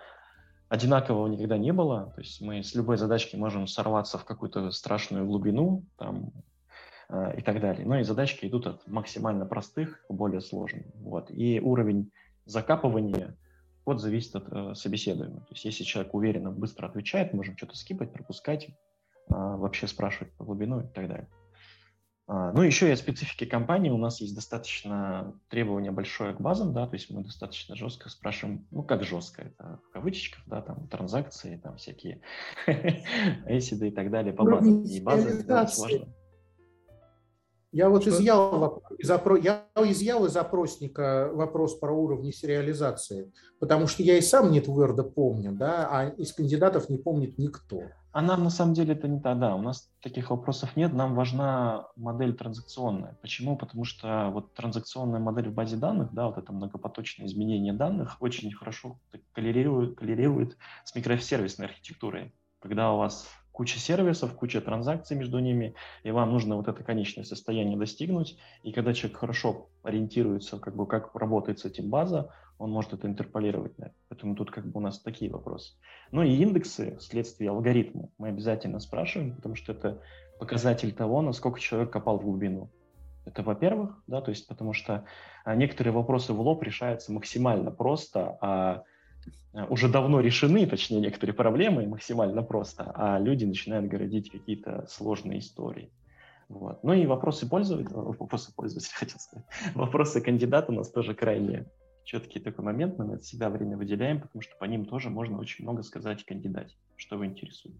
одинакового 0.73 1.27
никогда 1.27 1.59
не 1.59 1.73
было. 1.73 2.12
То 2.15 2.21
есть 2.21 2.41
мы 2.41 2.62
с 2.62 2.75
любой 2.75 2.97
задачки 2.97 3.37
можем 3.37 3.67
сорваться 3.67 4.17
в 4.17 4.25
какую-то 4.25 4.71
страшную 4.71 5.27
глубину 5.27 5.85
там, 5.99 6.33
э, 7.11 7.38
и 7.38 7.43
так 7.43 7.61
далее. 7.61 7.87
Но 7.87 7.99
и 7.99 8.05
задачки 8.05 8.47
идут 8.47 8.67
от 8.67 8.87
максимально 8.87 9.45
простых 9.45 10.03
к 10.07 10.12
более 10.12 10.41
сложным. 10.41 10.85
Вот. 10.95 11.31
И 11.31 11.61
уровень 11.61 12.11
закапывания 12.47 13.37
вот 13.85 14.01
зависит 14.01 14.35
от 14.37 14.51
э, 14.51 14.75
собеседуемого. 14.75 15.41
То 15.41 15.53
есть 15.53 15.65
если 15.67 15.85
человек 15.85 16.15
уверенно, 16.15 16.51
быстро 16.51 16.87
отвечает, 16.87 17.35
можем 17.35 17.55
что-то 17.57 17.77
скипать, 17.77 18.11
пропускать, 18.11 18.69
э, 18.69 18.73
вообще 19.29 19.87
спрашивать 19.87 20.33
по 20.35 20.45
глубину 20.45 20.81
и 20.81 20.87
так 20.87 21.07
далее. 21.07 21.29
А, 22.27 22.53
ну, 22.53 22.63
еще 22.63 22.89
и 22.89 22.93
о 22.93 22.97
специфике 22.97 23.47
компании. 23.47 23.91
У 23.91 23.97
нас 23.97 24.21
есть 24.21 24.35
достаточно 24.35 25.35
требования 25.49 25.91
большое 25.91 26.35
к 26.35 26.41
базам, 26.41 26.73
да, 26.73 26.87
то 26.87 26.95
есть 26.95 27.11
мы 27.11 27.25
достаточно 27.25 27.75
жестко 27.75 28.09
спрашиваем, 28.09 28.67
ну, 28.71 28.83
как 28.83 29.03
жестко, 29.03 29.43
это 29.43 29.81
в 29.89 29.93
кавычках, 29.93 30.43
да, 30.47 30.63
там, 30.63 30.87
транзакции, 30.89 31.61
там, 31.63 31.77
всякие 31.77 32.23
эсиды 33.47 33.89
и 33.89 33.91
так 33.91 34.11
далее 34.11 34.33
по 34.33 34.45
базам. 34.45 34.83
И 34.85 35.01
базы 35.01 35.41
это 35.41 35.67
сложно. 35.67 36.09
Я 37.73 37.89
вот 37.89 38.07
изъял, 38.07 38.83
из 38.99 39.09
я 39.43 39.67
изъял 39.77 40.27
из 40.27 40.37
опросника 40.37 41.31
вопрос 41.33 41.79
про 41.79 41.91
уровни 41.91 42.31
сериализации, 42.31 43.33
потому 43.59 43.87
что 43.87 44.03
я 44.03 44.19
и 44.19 44.21
сам 44.21 44.53
не 44.53 44.61
твердо 44.61 45.05
помню, 45.05 45.53
да, 45.53 45.89
а 45.91 46.09
из 46.11 46.35
кандидатов 46.35 46.91
не 46.91 46.99
помнит 46.99 47.39
никто. 47.39 47.85
А 48.12 48.20
нам 48.20 48.44
на 48.44 48.51
самом 48.51 48.75
деле 48.75 48.92
это 48.92 49.09
не 49.09 49.20
то, 49.20 49.35
да, 49.35 49.55
у 49.55 49.62
нас 49.62 49.90
таких 50.03 50.31
вопросов 50.31 50.77
нет, 50.77 50.92
нам 50.92 51.14
важна 51.14 51.87
модель 51.96 52.35
транзакционная. 52.35 53.16
Почему? 53.22 53.57
Потому 53.57 53.85
что 53.85 54.29
вот 54.31 54.53
транзакционная 54.53 55.18
модель 55.18 55.48
в 55.48 55.55
базе 55.55 55.77
данных, 55.77 56.12
да, 56.12 56.27
вот 56.27 56.37
это 56.37 56.53
многопоточное 56.53 57.27
изменение 57.27 57.72
данных 57.72 58.18
очень 58.20 58.53
хорошо 58.53 58.98
коллерирует, 59.33 59.96
коллерирует 59.96 60.59
с 60.85 60.94
микросервисной 60.94 61.68
архитектурой. 61.68 62.35
Когда 62.61 62.92
у 62.92 62.98
вас 62.98 63.29
куча 63.51 63.79
сервисов, 63.79 64.35
куча 64.35 64.61
транзакций 64.61 65.16
между 65.16 65.38
ними, 65.38 65.75
и 66.03 66.11
вам 66.11 66.33
нужно 66.33 66.57
вот 66.57 66.68
это 66.68 66.85
конечное 66.85 67.25
состояние 67.25 67.79
достигнуть. 67.79 68.38
И 68.62 68.72
когда 68.72 68.92
человек 68.92 69.18
хорошо 69.18 69.68
ориентируется, 69.83 70.59
как 70.59 70.77
бы 70.77 70.87
как 70.87 71.14
работает 71.14 71.61
с 71.61 71.64
этим 71.64 71.88
база, 71.88 72.31
он 72.62 72.70
может 72.70 72.92
это 72.92 73.07
интерполировать. 73.07 73.72
Да? 73.77 73.92
Поэтому 74.09 74.35
тут 74.35 74.51
как 74.51 74.66
бы 74.66 74.79
у 74.79 74.83
нас 74.83 75.01
такие 75.01 75.31
вопросы. 75.31 75.75
Ну 76.11 76.22
и 76.22 76.35
индексы 76.35 76.96
вследствие 76.98 77.51
алгоритма 77.51 78.09
мы 78.18 78.29
обязательно 78.29 78.79
спрашиваем, 78.81 79.37
потому 79.37 79.55
что 79.55 79.72
это 79.72 80.01
показатель 80.38 80.92
того, 80.92 81.22
насколько 81.22 81.61
человек 81.61 81.90
копал 81.90 82.18
в 82.18 82.22
глубину. 82.22 82.70
Это 83.25 83.42
во-первых, 83.42 84.03
да, 84.09 84.20
то 84.20 84.31
есть 84.31 84.48
потому 84.48 84.72
что 84.72 85.05
а, 85.44 85.55
некоторые 85.55 85.92
вопросы 85.92 86.33
в 86.33 86.40
лоб 86.40 86.62
решаются 86.62 87.12
максимально 87.12 87.70
просто, 87.70 88.37
а 88.40 88.83
Э, 89.53 89.66
уже 89.68 89.88
давно 89.88 90.20
решены, 90.20 90.66
точнее, 90.66 91.01
некоторые 91.01 91.35
проблемы 91.35 91.87
максимально 91.87 92.42
просто, 92.42 92.90
а 92.94 93.18
люди 93.18 93.44
начинают 93.44 93.87
городить 93.87 94.31
какие-то 94.31 94.87
сложные 94.88 95.40
истории. 95.40 95.92
Вот. 96.48 96.83
Ну 96.83 96.92
и 96.92 97.07
вопросы 97.07 97.48
пользователя, 97.48 97.96
вопросы 97.96 98.55
пользователя, 98.55 98.92
хотел 98.94 99.18
сказать, 99.18 99.46
вопросы 99.75 100.20
кандидата 100.20 100.72
у 100.72 100.75
нас 100.75 100.90
тоже 100.90 101.14
крайне 101.14 101.66
четкий 102.05 102.41
такой 102.41 102.65
момент, 102.65 102.99
мы 102.99 103.15
от 103.15 103.25
себя 103.25 103.51
время 103.51 103.77
выделяем, 103.77 104.21
потому 104.21 104.43
что 104.43 104.57
по 104.57 104.65
ним 104.65 104.85
тоже 104.85 105.11
можно 105.11 105.38
очень 105.38 105.65
много 105.65 105.83
сказать 105.83 106.25
кандидате, 106.25 106.75
что 106.97 107.17
вы 107.17 107.27
интересует. 107.27 107.77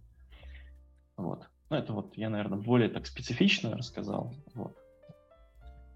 Вот. 1.17 1.47
Ну, 1.71 1.77
это 1.77 1.93
вот 1.93 2.17
я, 2.17 2.29
наверное, 2.29 2.59
более 2.59 2.89
так 2.89 3.07
специфично 3.07 3.77
рассказал. 3.77 4.35
Вот. 4.55 4.77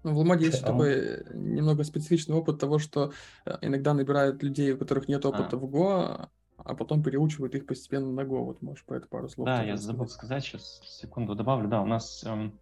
Ну, 0.03 0.13
в 0.13 0.17
Ламоде 0.19 0.45
есть 0.45 0.63
а 0.63 0.67
такой 0.67 0.93
э, 0.93 1.23
немного 1.33 1.83
специфичный 1.83 2.35
опыт 2.35 2.59
того, 2.59 2.79
что 2.79 3.11
э, 3.45 3.57
иногда 3.61 3.93
набирают 3.93 4.41
людей, 4.41 4.71
у 4.71 4.77
которых 4.77 5.07
нет 5.07 5.25
опыта 5.25 5.55
а. 5.55 5.57
в 5.57 5.65
Go, 5.65 6.29
а 6.57 6.75
потом 6.75 7.03
переучивают 7.03 7.55
их 7.55 7.65
постепенно 7.65 8.11
на 8.11 8.21
Go. 8.21 8.43
Вот 8.43 8.61
можешь 8.61 8.85
про 8.85 8.97
это 8.97 9.07
пару 9.07 9.27
слов. 9.27 9.45
Да, 9.47 9.63
я 9.63 9.75
забыл 9.77 10.07
сказать, 10.07 10.43
сейчас 10.43 10.81
секунду 10.85 11.35
добавлю. 11.35 11.67
Да, 11.67 11.81
у 11.81 11.85
нас 11.85 12.23
эм, 12.23 12.57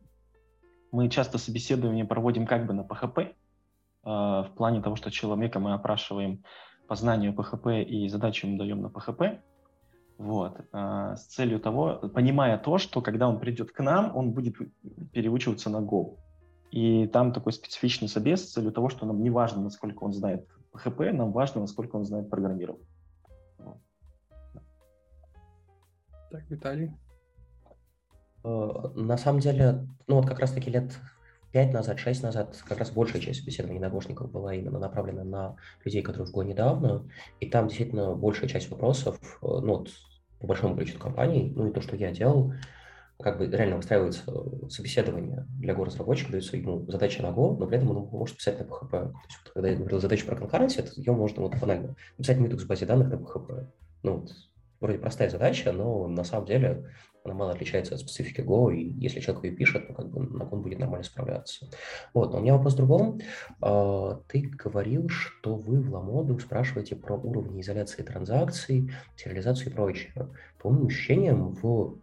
мы 0.91 1.10
часто 1.10 1.38
собеседование 1.38 2.06
проводим 2.06 2.47
как 2.47 2.65
бы 2.65 2.73
на 2.73 2.82
PHP, 2.82 3.21
э, 3.21 3.34
в 4.06 4.52
плане 4.56 4.82
того, 4.82 4.96
что 4.96 5.10
человека 5.10 5.60
мы 5.60 5.74
опрашиваем 5.74 6.44
по 6.88 6.96
знанию 6.96 7.34
PHP 7.34 7.84
и 7.84 8.08
задачу 8.08 8.48
ему 8.48 8.58
даем 8.58 8.82
на 8.82 8.88
PHP. 8.88 9.39
Вот, 10.18 10.62
э, 10.72 11.15
с 11.18 11.26
целью 11.26 11.60
того, 11.60 12.10
понимая 12.13 12.58
то, 12.58 12.78
что 12.78 13.02
когда 13.02 13.28
он 13.28 13.39
придет 13.39 13.72
к 13.72 13.82
нам, 13.82 14.15
он 14.15 14.32
будет 14.32 14.56
переучиваться 15.12 15.70
на 15.70 15.82
Go. 15.82 16.18
И 16.72 17.08
там 17.08 17.34
такой 17.34 17.52
специфичный 17.52 18.08
собес 18.08 18.41
с 18.41 18.54
целью 18.54 18.72
того, 18.72 18.89
что 18.89 19.06
нам 19.06 19.22
не 19.22 19.30
важно, 19.30 19.62
насколько 19.62 20.04
он 20.04 20.13
знает 20.13 20.48
PHP, 20.74 21.12
нам 21.12 21.34
важно, 21.34 21.62
насколько 21.62 21.98
он 21.98 22.06
знает 22.06 22.30
программирование. 22.30 22.88
Так, 26.32 26.50
Виталий? 26.50 26.91
Э, 28.44 28.70
на 28.96 29.18
самом 29.18 29.39
деле, 29.41 29.88
ну 30.08 30.15
вот 30.15 30.28
как 30.28 30.39
раз-таки 30.39 30.72
лет 30.72 30.98
пять 31.56 31.72
назад, 31.72 32.00
шесть 32.00 32.22
назад, 32.22 32.62
как 32.68 32.80
раз 32.80 32.91
большая 32.91 33.22
часть 33.22 33.46
беседований 33.46 33.80
нагошников 33.80 34.30
была 34.30 34.54
именно 34.54 34.78
направлена 34.78 35.24
на 35.24 35.56
людей, 35.86 36.02
которые 36.02 36.28
в 36.28 36.32
ГО 36.32 36.44
недавно, 36.44 37.10
и 37.39 37.50
там 37.50 37.70
действительно 37.70 38.13
большая 38.13 38.50
часть 38.50 38.70
вопросов, 38.70 39.18
э, 39.41 39.48
ну 39.48 39.78
вот 39.78 39.89
по 40.41 40.48
большому 40.48 40.76
количеству 40.76 41.02
компаний, 41.02 41.54
ну 41.56 41.68
и 41.68 41.72
то, 41.72 41.80
что 41.80 41.96
я 41.96 42.12
делал, 42.12 42.52
как 43.22 43.38
бы 43.38 43.48
реально 43.48 43.78
выстраивается 43.78 44.24
э, 44.28 44.68
собеседование 44.68 45.48
для 45.58 45.74
Go-разработчика, 45.74 46.34
дается 46.34 46.58
ему 46.58 46.86
задача 46.91 47.24
на 47.24 47.28
Go, 47.28 47.58
но 47.58 47.68
при 47.68 47.78
этом 47.78 47.91
он 47.91 48.10
может 48.10 48.36
писать 48.36 48.60
на 48.60 48.63
PHP. 48.63 48.89
То 48.89 48.98
есть, 48.98 49.39
вот, 49.46 49.54
когда 49.54 49.70
я 49.70 49.78
говорил 49.78 50.02
задачу 50.02 50.26
про 50.26 50.36
конкуренцию, 50.36 50.84
это 50.84 51.00
ее 51.00 51.13
можно 51.13 51.41
вот 51.41 51.56
банально 51.56 51.96
написать 52.18 52.38
миток 52.38 52.60
в 52.60 52.68
базе 52.68 52.86
данных 52.86 53.08
на 53.08 53.15
PHP. 53.15 53.68
Ну, 54.04 54.18
вот, 54.18 54.32
вроде 54.86 55.00
простая 55.00 55.30
задача, 55.30 55.71
но 55.71 56.08
на 56.08 56.24
самом 56.24 56.45
деле 56.45 56.86
она 57.24 57.34
мало 57.34 57.52
отличается 57.52 57.95
от 57.95 58.02
специфики 58.02 58.41
Go, 58.41 58.74
и 58.74 58.93
если 59.00 59.19
человек 59.19 59.43
ее 59.45 59.52
пишет, 59.52 59.88
то 59.88 59.93
как 59.93 60.10
бы 60.10 60.21
на 60.21 60.48
он 60.48 60.62
будет 60.62 60.80
нормально 60.80 61.04
справляться. 61.04 61.67
Вот, 62.13 62.32
но 62.32 62.38
у 62.38 62.41
меня 62.41 62.54
вопрос 62.54 62.74
в 62.74 62.78
другом. 62.78 63.19
А, 63.62 64.21
ты 64.28 64.41
говорил, 64.41 65.10
что 65.10 65.56
вы 65.56 65.82
в 65.82 65.91
Ламоду 65.91 66.38
спрашиваете 66.39 66.95
про 66.95 67.15
уровни 67.15 67.62
изоляции 67.62 68.04
транзакций, 68.04 68.91
сериализацию 69.15 69.71
и 69.71 69.74
прочее. 69.74 70.13
По 70.62 70.69
моим 70.69 70.86
ощущениям, 70.88 71.54
в 71.54 71.98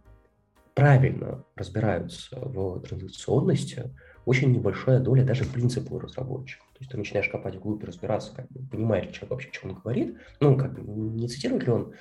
правильно 0.73 1.45
разбираются 1.55 2.37
в 2.39 2.79
транзакционности, 2.81 3.95
очень 4.25 4.51
небольшая 4.51 4.99
доля 4.99 5.23
даже 5.23 5.45
принципа 5.45 5.99
разработчиков. 5.99 6.67
То 6.73 6.79
есть 6.79 6.91
ты 6.91 6.97
начинаешь 6.97 7.29
копать 7.29 7.55
вглубь 7.55 7.83
разбираться, 7.83 8.35
как 8.35 8.47
бы, 8.49 8.67
понимает 8.69 9.05
ли 9.05 9.13
человек 9.13 9.31
вообще, 9.31 9.49
что 9.51 9.67
он 9.67 9.75
говорит, 9.75 10.17
ну, 10.39 10.57
как 10.57 10.73
бы, 10.73 10.81
не 10.81 11.27
цитирует 11.27 11.63
ли 11.65 11.71
он 11.71 11.93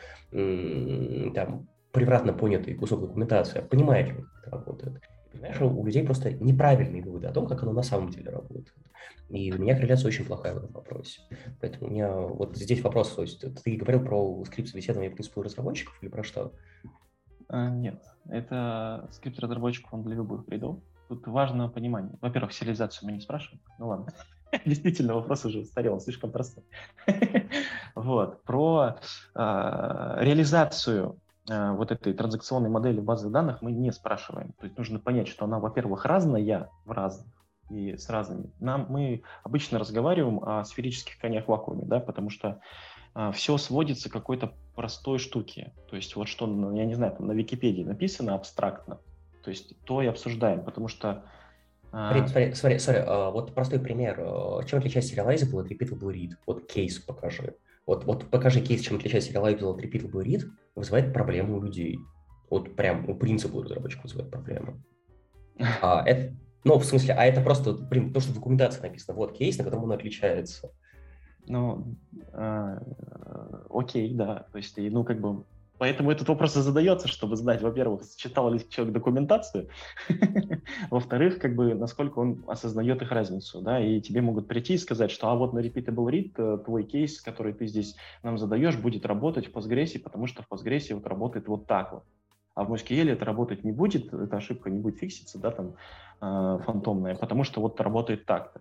там 1.34 1.68
превратно 1.92 2.32
понятый 2.32 2.74
кусок 2.74 3.00
документации, 3.00 3.58
а 3.58 3.62
понимает 3.62 4.08
ли 4.08 4.14
он, 4.14 4.22
как 4.22 4.42
это 4.42 4.50
работает. 4.50 5.00
Понимаешь, 5.30 5.60
у 5.60 5.84
людей 5.84 6.04
просто 6.04 6.32
неправильные 6.32 7.02
выводы 7.02 7.26
о 7.26 7.32
том, 7.32 7.46
как 7.46 7.62
оно 7.62 7.72
на 7.72 7.82
самом 7.82 8.10
деле 8.10 8.30
работает. 8.30 8.72
И 9.30 9.50
у 9.50 9.58
меня 9.58 9.74
корреляция 9.74 10.08
очень 10.08 10.26
плохая 10.26 10.54
в 10.54 10.58
этом 10.58 10.72
вопросе. 10.72 11.22
Поэтому 11.60 11.88
у 11.88 11.90
меня 11.90 12.14
вот 12.14 12.56
здесь 12.56 12.82
вопрос, 12.82 13.14
то 13.14 13.22
есть 13.22 13.40
ты 13.40 13.76
говорил 13.76 14.04
про 14.04 14.44
скрипт 14.44 14.68
собеседования 14.68 15.10
принципов 15.10 15.44
разработчиков 15.44 15.96
или 16.02 16.10
про 16.10 16.22
что? 16.22 16.52
А, 17.48 17.70
нет, 17.70 18.02
это 18.28 19.08
скрипт 19.12 19.38
разработчиков, 19.38 19.92
он 19.94 20.02
для 20.02 20.16
любых 20.16 20.46
рядов. 20.48 20.80
Тут 21.12 21.26
важно 21.26 21.68
понимание. 21.68 22.16
Во-первых, 22.22 22.54
сериализацию 22.54 23.06
мы 23.06 23.12
не 23.12 23.20
спрашиваем. 23.20 23.60
Ну 23.78 23.88
ладно. 23.88 24.14
Действительно, 24.64 25.12
вопрос 25.12 25.44
уже 25.44 25.58
устарел, 25.58 26.00
слишком 26.00 26.32
простой. 26.32 26.64
вот. 27.94 28.42
Про 28.44 28.96
э, 29.34 30.16
реализацию 30.20 31.20
э, 31.50 31.72
вот 31.72 31.92
этой 31.92 32.14
транзакционной 32.14 32.70
модели 32.70 32.98
базы 32.98 33.28
данных 33.28 33.60
мы 33.60 33.72
не 33.72 33.92
спрашиваем. 33.92 34.54
То 34.58 34.64
есть 34.64 34.78
нужно 34.78 35.00
понять, 35.00 35.28
что 35.28 35.44
она, 35.44 35.58
во-первых, 35.58 36.06
разная 36.06 36.70
в 36.86 36.92
разных 36.92 37.26
и 37.68 37.94
с 37.98 38.08
разными. 38.08 38.50
Нам, 38.58 38.86
мы 38.88 39.22
обычно 39.42 39.78
разговариваем 39.78 40.42
о 40.42 40.64
сферических 40.64 41.18
конях 41.18 41.44
в 41.44 41.48
вакууме, 41.48 41.84
да, 41.84 42.00
потому 42.00 42.30
что 42.30 42.62
а, 43.12 43.32
все 43.32 43.58
сводится 43.58 44.08
к 44.08 44.12
какой-то 44.12 44.54
простой 44.74 45.18
штуке. 45.18 45.74
То 45.90 45.96
есть 45.96 46.16
вот 46.16 46.28
что, 46.28 46.46
ну, 46.46 46.74
я 46.74 46.86
не 46.86 46.94
знаю, 46.94 47.14
там 47.14 47.26
на 47.26 47.32
Википедии 47.32 47.82
написано 47.82 48.34
абстрактно, 48.34 48.98
то 49.42 49.50
есть 49.50 49.74
то 49.84 50.02
и 50.02 50.06
обсуждаем, 50.06 50.64
потому 50.64 50.88
что 50.88 51.24
Смотри, 51.90 52.20
смотри, 52.26 52.54
смотри, 52.54 52.78
смотри 52.78 53.02
uh, 53.02 53.30
вот 53.30 53.54
простой 53.54 53.78
пример. 53.78 54.18
Uh, 54.18 54.64
чем 54.66 54.78
отличается 54.78 55.14
serializable 55.14 55.60
от 55.60 55.70
repeatable 55.70 56.10
read? 56.10 56.30
Вот 56.46 56.66
кейс 56.66 56.98
покажи. 56.98 57.54
Вот, 57.86 58.04
вот 58.06 58.30
покажи 58.30 58.62
кейс, 58.62 58.80
чем 58.80 58.96
отличается 58.96 59.30
serializable 59.30 59.74
от 59.74 59.84
repeatable 59.84 60.24
read, 60.24 60.48
вызывает 60.74 61.12
проблему 61.12 61.58
у 61.58 61.62
людей. 61.62 61.98
Вот 62.48 62.74
прям 62.76 63.08
у 63.10 63.14
принципа 63.14 63.62
разработчика 63.62 64.04
вызывает 64.04 64.30
проблему. 64.30 64.82
А, 65.82 66.02
это, 66.06 66.34
ну, 66.64 66.78
в 66.78 66.84
смысле, 66.84 67.14
а 67.14 67.24
это 67.24 67.42
просто, 67.42 67.74
блин, 67.74 68.12
то, 68.12 68.20
что 68.20 68.32
в 68.32 68.36
документации 68.36 68.80
написано. 68.80 69.16
Вот 69.16 69.36
кейс, 69.36 69.58
на 69.58 69.64
котором 69.64 69.84
он 69.84 69.92
отличается. 69.92 70.70
Ну, 71.46 71.96
э, 72.32 72.78
окей, 73.68 74.14
да. 74.14 74.46
То 74.52 74.58
есть, 74.58 74.78
ну, 74.78 75.04
как 75.04 75.20
бы, 75.20 75.44
поэтому 75.82 76.12
этот 76.12 76.28
вопрос 76.28 76.56
и 76.56 76.60
задается, 76.60 77.08
чтобы 77.08 77.34
знать, 77.34 77.60
во-первых, 77.60 78.02
читал 78.14 78.52
ли 78.52 78.60
человек 78.70 78.94
документацию, 78.94 79.68
во-вторых, 80.90 81.40
как 81.40 81.56
бы, 81.56 81.74
насколько 81.74 82.20
он 82.20 82.44
осознает 82.46 83.02
их 83.02 83.10
разницу, 83.10 83.60
да, 83.60 83.80
и 83.80 84.00
тебе 84.00 84.22
могут 84.22 84.46
прийти 84.46 84.74
и 84.74 84.78
сказать, 84.78 85.10
что, 85.10 85.28
а 85.28 85.34
вот 85.34 85.52
на 85.52 85.58
repeatable 85.58 86.08
read 86.08 86.34
э, 86.36 86.58
твой 86.64 86.84
кейс, 86.84 87.20
который 87.20 87.52
ты 87.52 87.66
здесь 87.66 87.96
нам 88.22 88.38
задаешь, 88.38 88.76
будет 88.76 89.04
работать 89.06 89.48
в 89.48 89.56
Postgres, 89.56 89.98
потому 89.98 90.28
что 90.28 90.44
в 90.44 90.48
Postgres 90.48 90.94
вот 90.94 91.04
работает 91.08 91.48
вот 91.48 91.66
так 91.66 91.92
вот. 91.92 92.04
А 92.54 92.62
в 92.62 92.72
MySQL 92.72 93.10
это 93.10 93.24
работать 93.24 93.64
не 93.64 93.72
будет, 93.72 94.14
эта 94.14 94.36
ошибка 94.36 94.70
не 94.70 94.78
будет 94.78 94.98
фикситься, 94.98 95.40
да, 95.40 95.50
там, 95.50 95.74
э, 96.20 96.62
фантомная, 96.64 97.16
потому 97.16 97.42
что 97.42 97.60
вот 97.60 97.80
работает 97.80 98.24
так-то. 98.24 98.60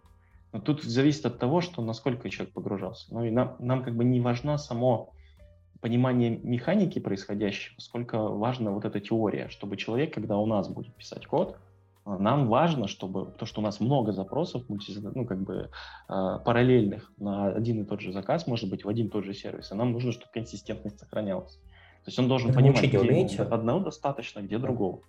Но 0.54 0.60
тут 0.60 0.82
зависит 0.82 1.24
от 1.28 1.38
того, 1.38 1.62
что 1.62 1.84
насколько 1.84 2.32
человек 2.32 2.52
погружался. 2.56 3.14
Ну 3.14 3.24
и 3.26 3.30
нам, 3.30 3.58
нам 3.60 3.84
как 3.84 3.96
бы 3.96 4.06
не 4.06 4.20
важно 4.22 4.58
само 4.58 5.14
понимание 5.82 6.30
механики 6.30 7.00
происходящего, 7.00 7.76
сколько 7.80 8.20
важна 8.20 8.72
вот 8.72 8.86
эта 8.86 9.00
теория, 9.00 9.50
чтобы 9.50 9.78
человек, 9.78 10.14
когда 10.14 10.38
у 10.38 10.46
нас 10.46 10.70
будет 10.70 10.96
писать 10.96 11.26
код, 11.26 11.58
э, 12.06 12.18
нам 12.18 12.48
важно, 12.48 12.88
чтобы, 12.88 13.34
то, 13.38 13.46
что 13.46 13.62
у 13.62 13.64
нас 13.64 13.80
много 13.80 14.14
запросов, 14.14 14.64
ну, 14.70 15.26
как 15.26 15.42
бы 15.42 15.70
э, 16.08 16.40
параллельных 16.46 17.12
на 17.18 17.48
один 17.48 17.82
и 17.82 17.86
тот 17.86 18.00
же 18.00 18.14
заказ, 18.14 18.48
может 18.48 18.70
быть, 18.70 18.86
в 18.86 18.90
один 18.90 19.08
и 19.08 19.10
тот 19.10 19.26
же 19.26 19.34
сервис, 19.34 19.72
и 19.72 19.76
нам 19.76 19.92
нужно, 19.92 20.12
чтобы 20.12 20.32
консистентность 20.32 21.00
сохранялась. 21.00 21.56
То 22.04 22.08
есть 22.08 22.20
он 22.20 22.28
должен 22.28 22.50
Это 22.50 22.60
понимать, 22.60 22.84
где 22.84 23.00
умеете? 23.00 23.44
одного 23.44 23.80
достаточно, 23.80 24.40
где 24.42 24.58
другого. 24.58 25.02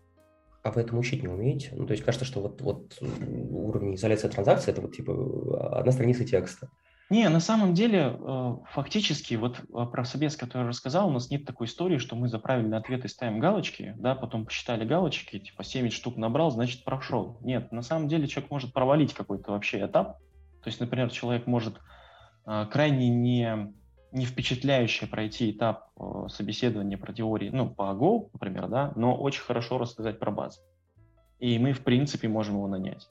А 0.63 0.71
вы 0.71 0.83
этому 0.83 1.01
учить 1.01 1.23
не 1.23 1.29
умеете? 1.29 1.71
Ну, 1.73 1.87
то 1.87 1.93
есть 1.93 2.05
кажется, 2.05 2.25
что 2.25 2.41
вот, 2.41 2.61
вот 2.61 2.99
уровень 3.01 3.97
изоляции 3.97 4.29
транзакции 4.29 4.71
это 4.71 4.81
вот 4.81 4.95
типа 4.95 5.79
одна 5.79 5.91
страница 5.91 6.25
текста. 6.25 6.69
Не, 7.13 7.29
на 7.29 7.41
самом 7.41 7.75
деле, 7.75 8.17
э, 8.19 8.57
фактически, 8.71 9.35
вот 9.35 9.61
э, 9.61 9.87
про 9.93 10.03
собес, 10.03 10.35
который 10.35 10.63
я 10.63 10.69
рассказал, 10.69 11.09
у 11.09 11.13
нас 11.13 11.29
нет 11.29 11.45
такой 11.45 11.67
истории, 11.67 11.99
что 11.99 12.17
мы 12.17 12.27
за 12.27 12.39
правильные 12.39 12.79
ответы 12.79 13.07
ставим 13.07 13.39
галочки, 13.39 13.95
да, 13.99 14.15
потом 14.15 14.47
посчитали 14.47 14.87
галочки, 14.87 15.39
типа 15.39 15.63
70 15.63 15.95
штук 15.95 16.17
набрал, 16.17 16.51
значит 16.51 16.85
прошел. 16.85 17.37
Нет, 17.43 17.71
на 17.71 17.83
самом 17.83 18.09
деле 18.09 18.27
человек 18.29 18.51
может 18.51 18.73
провалить 18.73 19.13
какой-то 19.13 19.51
вообще 19.51 19.85
этап. 19.85 20.21
То 20.63 20.69
есть, 20.69 20.81
например, 20.81 21.11
человек 21.11 21.47
может 21.47 21.77
э, 22.47 22.67
крайне 22.73 23.11
не 23.11 23.75
не 24.11 24.25
впечатляюще 24.25 25.07
пройти 25.07 25.51
этап 25.51 25.89
собеседования 26.29 26.99
про 26.99 27.15
теории, 27.15 27.49
ну, 27.51 27.69
по 27.69 27.95
Go, 27.95 28.29
например, 28.33 28.69
да, 28.69 28.93
но 28.95 29.15
очень 29.15 29.43
хорошо 29.43 29.77
рассказать 29.77 30.19
про 30.19 30.31
базу. 30.31 30.61
И 31.39 31.59
мы, 31.59 31.73
в 31.73 31.83
принципе, 31.83 32.29
можем 32.29 32.57
его 32.57 32.69
нанять. 32.69 33.09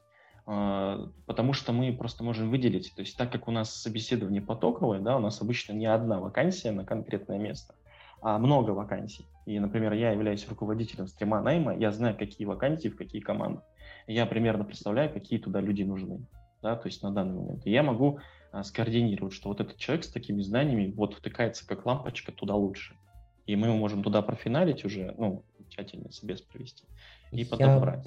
Э, 0.51 1.07
потому 1.27 1.53
что 1.53 1.71
мы 1.71 1.93
просто 1.93 2.25
можем 2.25 2.49
выделить, 2.49 2.91
то 2.93 3.01
есть 3.01 3.15
так 3.15 3.31
как 3.31 3.47
у 3.47 3.51
нас 3.51 3.73
собеседование 3.73 4.41
потоковое, 4.41 4.99
да, 4.99 5.15
у 5.15 5.21
нас 5.21 5.41
обычно 5.41 5.71
не 5.71 5.85
одна 5.85 6.19
вакансия 6.19 6.71
на 6.71 6.83
конкретное 6.83 7.37
место, 7.37 7.73
а 8.21 8.37
много 8.37 8.71
вакансий. 8.71 9.25
И, 9.45 9.57
например, 9.59 9.93
я 9.93 10.11
являюсь 10.11 10.45
руководителем 10.49 11.07
стрима 11.07 11.41
найма, 11.41 11.77
я 11.77 11.93
знаю, 11.93 12.17
какие 12.17 12.45
вакансии 12.45 12.89
в 12.89 12.97
какие 12.97 13.21
команды. 13.21 13.61
Я 14.07 14.25
примерно 14.25 14.65
представляю, 14.65 15.13
какие 15.13 15.39
туда 15.39 15.61
люди 15.61 15.83
нужны, 15.83 16.27
да, 16.61 16.75
то 16.75 16.87
есть 16.89 17.01
на 17.01 17.11
данный 17.11 17.39
момент. 17.39 17.65
И 17.65 17.71
я 17.71 17.81
могу 17.81 18.19
а, 18.51 18.63
скоординировать, 18.63 19.33
что 19.33 19.47
вот 19.47 19.61
этот 19.61 19.77
человек 19.77 20.03
с 20.03 20.09
такими 20.09 20.41
знаниями 20.41 20.91
вот 20.91 21.13
втыкается 21.13 21.65
как 21.65 21.85
лампочка 21.85 22.33
туда 22.33 22.55
лучше. 22.55 22.97
И 23.45 23.55
мы 23.55 23.73
можем 23.73 24.03
туда 24.03 24.21
профиналить 24.21 24.83
уже, 24.83 25.15
ну, 25.17 25.45
тщательно 25.69 26.11
себе 26.11 26.35
провести. 26.51 26.83
И 27.31 27.45
потом 27.45 27.67
я... 27.67 27.79
брать. 27.79 28.05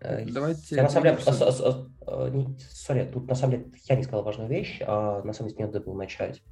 Э, 0.00 0.24
Давайте... 0.26 0.76
Я, 0.76 0.84
на 0.84 0.88
самом 0.88 1.16
деле, 1.16 2.56
сори, 2.70 3.04
тут 3.12 3.28
на 3.28 3.34
самом 3.34 3.52
деле 3.52 3.72
я 3.88 3.96
не 3.96 4.02
сказал 4.02 4.24
важную 4.24 4.48
вещь, 4.48 4.80
а 4.86 5.22
на 5.22 5.32
самом 5.32 5.50
деле 5.50 5.64
мне 5.64 5.66
надо 5.66 5.84
было 5.84 5.94
начать. 5.94 6.42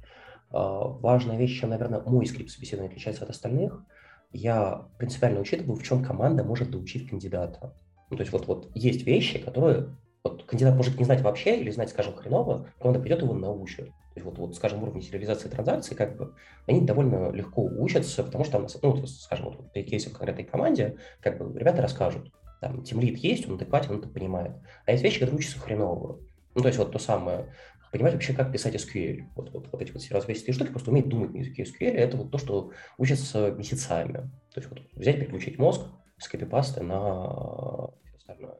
А, 0.51 0.83
важная 0.87 1.37
вещь, 1.37 1.59
чем, 1.59 1.71
наверное, 1.71 2.01
мой 2.01 2.25
скрипт 2.25 2.51
собеседования 2.51 2.91
отличается 2.91 3.23
от 3.23 3.29
остальных, 3.29 3.83
я 4.31 4.87
принципиально 4.97 5.41
учитываю, 5.41 5.75
в 5.75 5.83
чем 5.83 6.03
команда 6.03 6.43
может 6.43 6.71
доучить 6.71 7.09
кандидата. 7.09 7.73
Ну, 8.09 8.17
то 8.17 8.21
есть 8.21 8.31
вот, 8.31 8.47
вот 8.47 8.69
есть 8.75 9.05
вещи, 9.05 9.39
которые 9.39 9.95
вот 10.23 10.43
кандидат 10.43 10.75
может 10.75 10.97
не 10.99 11.05
знать 11.05 11.21
вообще 11.21 11.59
или 11.59 11.71
знать, 11.71 11.89
скажем, 11.89 12.15
хреново, 12.15 12.67
команда 12.77 12.99
придет 12.99 13.21
его 13.21 13.33
научит. 13.33 13.87
То 13.87 14.15
есть 14.15 14.25
вот, 14.25 14.37
вот, 14.37 14.55
скажем, 14.55 14.83
уровень 14.83 15.01
сериализации 15.01 15.49
транзакций, 15.49 15.95
как 15.95 16.17
бы, 16.17 16.35
они 16.67 16.81
довольно 16.81 17.31
легко 17.31 17.63
учатся, 17.63 18.23
потому 18.23 18.43
что, 18.43 18.53
там, 18.59 18.67
ну, 18.81 19.05
скажем, 19.07 19.45
вот, 19.45 19.61
в 19.61 19.83
кейсе 19.83 20.09
в 20.09 20.13
конкретной 20.13 20.43
команде, 20.43 20.97
как 21.21 21.37
бы, 21.37 21.57
ребята 21.57 21.81
расскажут, 21.81 22.31
там, 22.59 22.83
тимлит 22.83 23.17
есть, 23.19 23.47
он 23.47 23.55
адекватен, 23.55 23.91
он 23.91 23.99
это 23.99 24.09
понимает. 24.09 24.51
А 24.85 24.91
есть 24.91 25.03
вещи, 25.03 25.19
которые 25.19 25.37
учатся 25.37 25.59
хреново. 25.59 26.19
Ну, 26.53 26.61
то 26.61 26.67
есть 26.67 26.77
вот 26.77 26.91
то 26.91 26.99
самое, 26.99 27.53
понимать 27.91 28.13
вообще, 28.13 28.33
как 28.33 28.51
писать 28.51 28.75
SQL. 28.75 29.23
Вот, 29.35 29.51
вот, 29.53 29.69
вот 29.71 29.81
эти 29.81 29.91
вот 29.91 30.01
развесистые 30.11 30.53
штуки, 30.53 30.69
просто 30.69 30.91
уметь 30.91 31.07
думать 31.07 31.33
на 31.33 31.37
языке 31.37 31.63
SQL, 31.63 31.91
это 31.91 32.17
вот 32.17 32.31
то, 32.31 32.37
что 32.37 32.71
учатся 32.97 33.51
месяцами. 33.51 34.29
То 34.53 34.59
есть 34.59 34.69
вот 34.69 34.81
взять, 34.93 35.19
переключить 35.19 35.57
мозг 35.57 35.87
с 36.17 36.27
копипасты 36.27 36.83
на 36.83 37.89
остальное. 38.15 38.59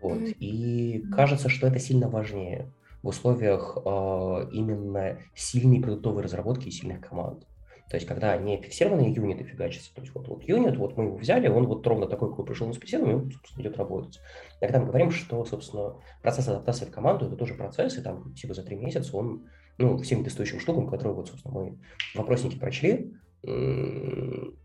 Вот. 0.00 0.20
И 0.38 1.04
кажется, 1.12 1.48
что 1.48 1.66
это 1.66 1.78
сильно 1.78 2.08
важнее 2.08 2.72
в 3.02 3.08
условиях 3.08 3.78
э, 3.84 4.48
именно 4.52 5.18
сильной 5.34 5.80
продуктовой 5.80 6.22
разработки 6.22 6.68
и 6.68 6.70
сильных 6.70 7.00
команд. 7.00 7.46
То 7.88 7.96
есть, 7.96 8.06
когда 8.06 8.36
не 8.36 8.60
фиксированные 8.60 9.12
юниты 9.12 9.44
фигачатся, 9.44 9.94
то 9.94 10.00
есть 10.00 10.12
вот, 10.12 10.26
вот 10.26 10.42
юнит, 10.42 10.76
вот 10.76 10.96
мы 10.96 11.04
его 11.04 11.16
взяли, 11.16 11.46
он 11.46 11.66
вот 11.66 11.86
ровно 11.86 12.06
такой, 12.08 12.30
какой 12.30 12.44
пришел 12.44 12.66
на 12.66 12.72
специализм, 12.72 13.10
и 13.10 13.14
он, 13.14 13.30
собственно, 13.30 13.62
идет 13.62 13.76
работать. 13.76 14.18
Когда 14.60 14.80
мы 14.80 14.86
говорим, 14.86 15.12
что, 15.12 15.44
собственно, 15.44 15.94
процесс 16.20 16.48
адаптации 16.48 16.86
в 16.86 16.90
команду– 16.90 17.26
это 17.28 17.36
тоже 17.36 17.54
процесс, 17.54 17.96
и 17.96 18.02
там, 18.02 18.34
типа, 18.34 18.54
за 18.54 18.64
три 18.64 18.74
месяца 18.74 19.16
он, 19.16 19.46
ну, 19.78 19.98
всем 19.98 20.24
тестующим 20.24 20.58
штукам, 20.58 20.88
которые, 20.88 21.14
вот, 21.14 21.28
собственно, 21.28 21.54
мы 21.54 21.78
вопросники 22.16 22.58
прочли, 22.58 23.14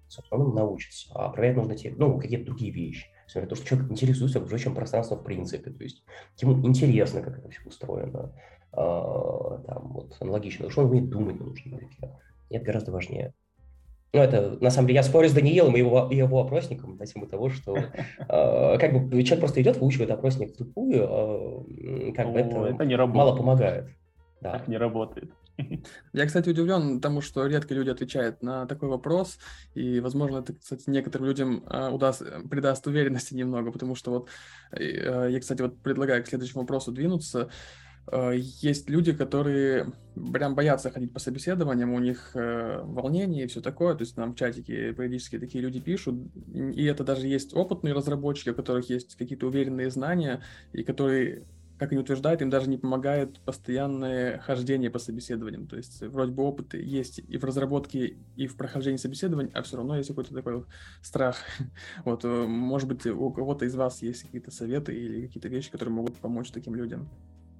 собственно, 0.08 0.44
он 0.44 0.56
научится. 0.56 1.12
А 1.14 1.30
проверять 1.30 1.58
нужно 1.58 1.76
те, 1.76 1.94
ну, 1.96 2.18
какие-то 2.18 2.46
другие 2.46 2.72
вещи. 2.72 3.06
Смотря 3.32 3.48
то, 3.48 3.56
что 3.56 3.66
человек 3.66 3.92
интересуется 3.92 4.40
окружающим 4.40 4.76
пространством 4.76 5.20
в 5.20 5.24
принципе. 5.24 5.72
То 5.72 5.84
есть 5.84 6.04
ему 6.42 6.68
интересно, 6.68 7.22
как 7.22 7.40
это 7.40 7.50
все 7.50 7.62
устроено. 7.66 8.34
А, 8.74 9.58
там, 9.66 9.94
вот, 9.94 10.18
аналогично. 10.20 10.70
Что 10.70 10.82
он 10.82 10.90
умеет 10.90 11.10
думать 11.10 11.40
на 11.40 11.46
нужном 11.46 11.76
языке. 11.76 12.12
И 12.50 12.56
это 12.58 12.66
гораздо 12.66 12.92
важнее. 12.92 13.34
Ну, 14.12 14.20
это, 14.20 14.58
на 14.60 14.70
самом 14.70 14.88
деле, 14.90 14.98
я 14.98 15.04
спорю 15.04 15.30
с 15.30 15.34
Даниилом 15.34 15.78
и 15.78 15.80
его, 15.80 16.10
его 16.12 16.42
опросником 16.42 16.98
на 16.98 17.06
тему 17.06 17.26
того, 17.26 17.50
что 17.50 17.78
э, 17.78 18.78
как 18.78 18.92
бы 18.92 19.24
человек 19.24 19.40
просто 19.40 19.62
идет, 19.62 19.78
выучивает 19.78 20.12
опросник 20.12 20.54
в 20.54 20.58
тупую, 20.58 21.02
э, 21.02 22.12
как 22.12 22.28
О, 22.28 22.32
бы 22.34 22.40
это, 22.40 22.66
это 22.66 22.84
не 22.84 22.98
мало 22.98 23.38
помогает. 23.38 23.88
Да. 24.42 24.52
Так 24.52 24.68
не 24.68 24.76
работает. 24.76 25.32
Я, 26.14 26.26
кстати, 26.26 26.50
удивлен 26.50 27.02
тому, 27.02 27.22
что 27.22 27.46
редко 27.46 27.74
люди 27.74 27.90
отвечают 27.90 28.42
на 28.42 28.66
такой 28.66 28.90
вопрос, 28.90 29.38
и, 29.74 30.00
возможно, 30.00 30.40
это, 30.40 30.54
кстати, 30.54 30.90
некоторым 30.90 31.28
людям 31.28 31.64
э, 31.70 31.90
удаст, 31.90 32.24
придаст 32.50 32.86
уверенности 32.88 33.34
немного, 33.34 33.72
потому 33.72 33.96
что 33.96 34.12
вот 34.12 34.30
э, 34.72 35.28
я, 35.30 35.40
кстати, 35.40 35.62
вот 35.62 35.82
предлагаю 35.82 36.24
к 36.24 36.28
следующему 36.28 36.62
вопросу 36.62 36.92
двинуться. 36.92 37.50
Э, 38.12 38.32
есть 38.36 38.90
люди, 38.90 39.14
которые 39.14 39.94
прям 40.34 40.56
боятся 40.56 40.92
ходить 40.92 41.14
по 41.14 41.20
собеседованиям, 41.20 41.94
у 41.94 42.00
них 42.00 42.32
волнение 42.34 43.46
и 43.46 43.48
все 43.48 43.62
такое, 43.62 43.96
то 43.96 44.02
есть 44.02 44.18
нам 44.18 44.34
в 44.34 44.36
чатике 44.36 44.94
периодически 44.94 45.40
такие 45.40 45.64
люди 45.64 45.80
пишут, 45.80 46.16
и 46.54 46.84
это 46.84 47.04
даже 47.04 47.28
есть 47.28 47.54
опытные 47.56 47.94
разработчики, 47.94 48.50
у 48.50 48.56
которых 48.56 48.90
есть 48.90 49.16
какие-то 49.16 49.48
уверенные 49.48 49.90
знания, 49.90 50.42
и 50.74 50.84
которые 50.84 51.46
как 51.82 51.94
они 51.94 52.00
утверждают, 52.00 52.44
им 52.44 52.52
даже 52.52 52.70
не 52.70 52.78
помогает 52.78 53.40
постоянное 53.40 54.38
хождение 54.38 54.92
по 54.92 55.00
собеседованиям. 55.00 55.66
То 55.66 55.78
есть 55.78 56.04
вроде 56.04 56.32
бы 56.32 56.44
опыт 56.44 56.76
есть 56.76 57.18
и 57.28 57.38
в 57.38 57.44
разработке, 57.44 58.18
и 58.36 58.46
в 58.46 58.56
прохождении 58.56 58.98
собеседований, 58.98 59.50
а 59.56 59.64
все 59.64 59.78
равно 59.78 59.98
есть 59.98 60.10
какой-то 60.10 60.32
такой 60.32 60.64
страх. 61.02 61.38
Вот, 62.06 62.24
э, 62.24 62.28
может 62.28 62.88
быть, 62.88 63.08
у 63.08 63.32
кого-то 63.32 63.66
из 63.66 63.74
вас 63.74 64.04
есть 64.04 64.22
какие-то 64.22 64.52
советы 64.52 64.94
или 64.94 65.26
какие-то 65.26 65.48
вещи, 65.48 65.72
которые 65.72 65.96
могут 65.96 66.18
помочь 66.18 66.52
таким 66.52 66.76
людям. 66.76 67.10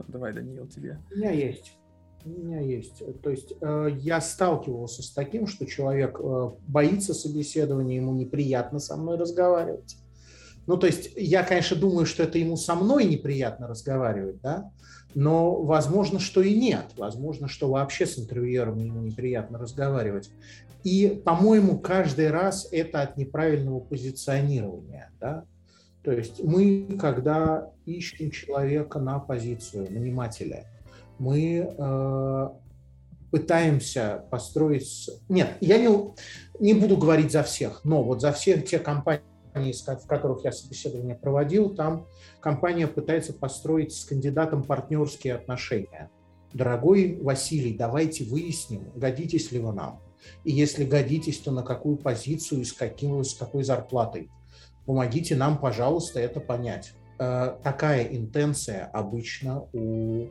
Давай, 0.08 0.34
Даниил, 0.34 0.68
тебе. 0.68 1.00
У 1.12 1.18
меня 1.18 1.32
есть. 1.32 1.76
У 2.24 2.30
меня 2.30 2.60
есть. 2.60 3.02
То 3.24 3.32
есть 3.32 3.54
э, 3.60 3.88
я 4.02 4.22
сталкивался 4.22 5.02
с 5.02 5.10
таким, 5.10 5.48
что 5.48 5.66
человек 5.66 6.20
э, 6.20 6.52
боится 6.68 7.16
собеседования, 7.16 7.96
ему 7.96 8.14
неприятно 8.14 8.78
со 8.78 8.96
мной 8.98 9.18
разговаривать. 9.18 9.98
Ну, 10.68 10.78
то 10.78 10.88
есть 10.88 11.12
я, 11.16 11.44
конечно, 11.44 11.76
думаю, 11.76 12.06
что 12.06 12.24
это 12.24 12.38
ему 12.38 12.56
со 12.56 12.76
мной 12.76 13.06
неприятно 13.06 13.68
разговаривать, 13.68 14.42
да, 14.42 14.72
но 15.16 15.62
возможно, 15.62 16.20
что 16.20 16.42
и 16.42 16.56
нет. 16.56 16.86
Возможно, 16.98 17.48
что 17.48 17.70
вообще 17.70 18.06
с 18.06 18.18
интервьюером 18.18 18.78
ему 18.78 19.02
неприятно 19.02 19.58
разговаривать. 19.58 20.32
И, 20.84 21.22
по-моему, 21.24 21.80
каждый 21.80 22.32
раз 22.32 22.68
это 22.72 23.02
от 23.02 23.18
неправильного 23.18 23.80
позиционирования. 23.80 25.12
Да? 25.20 25.46
То 26.04 26.12
есть 26.12 26.44
мы, 26.44 26.98
когда 27.00 27.70
ищем 27.86 28.32
человека 28.32 29.00
на 29.00 29.20
позицию 29.20 29.92
нанимателя, 29.92 30.66
мы 31.20 31.72
э, 31.78 32.50
пытаемся 33.30 34.24
построить... 34.32 35.10
Нет, 35.30 35.50
я 35.62 35.78
не, 35.78 36.14
не 36.60 36.74
буду 36.74 36.98
говорить 36.98 37.32
за 37.32 37.44
всех, 37.44 37.82
но 37.84 38.02
вот 38.02 38.22
за 38.22 38.32
всех 38.32 38.66
те 38.66 38.80
компании, 38.80 39.22
в 39.54 40.08
которых 40.08 40.44
я 40.44 40.52
собеседование 40.52 41.16
проводил, 41.16 41.76
там 41.76 42.08
компания 42.40 42.88
пытается 42.88 43.34
построить 43.34 43.94
с 43.94 44.06
кандидатом 44.06 44.64
партнерские 44.64 45.36
отношения. 45.36 46.10
Дорогой 46.54 47.18
Василий, 47.22 47.74
давайте 47.74 48.26
выясним, 48.26 48.92
годитесь 48.96 49.52
ли 49.52 49.60
вы 49.60 49.74
нам. 49.74 50.02
И 50.44 50.52
если 50.52 50.84
годитесь, 50.86 51.40
то 51.40 51.52
на 51.52 51.64
какую 51.64 51.98
позицию 51.98 52.62
и 52.62 52.64
с, 52.66 52.74
каким, 52.74 53.24
с 53.24 53.34
какой 53.34 53.64
зарплатой. 53.64 54.30
Помогите 54.86 55.36
нам, 55.36 55.58
пожалуйста, 55.58 56.20
это 56.20 56.40
понять. 56.40 56.94
Э, 57.20 57.58
такая 57.64 58.04
интенция 58.04 58.86
обычно 58.86 59.68
у 59.74 60.28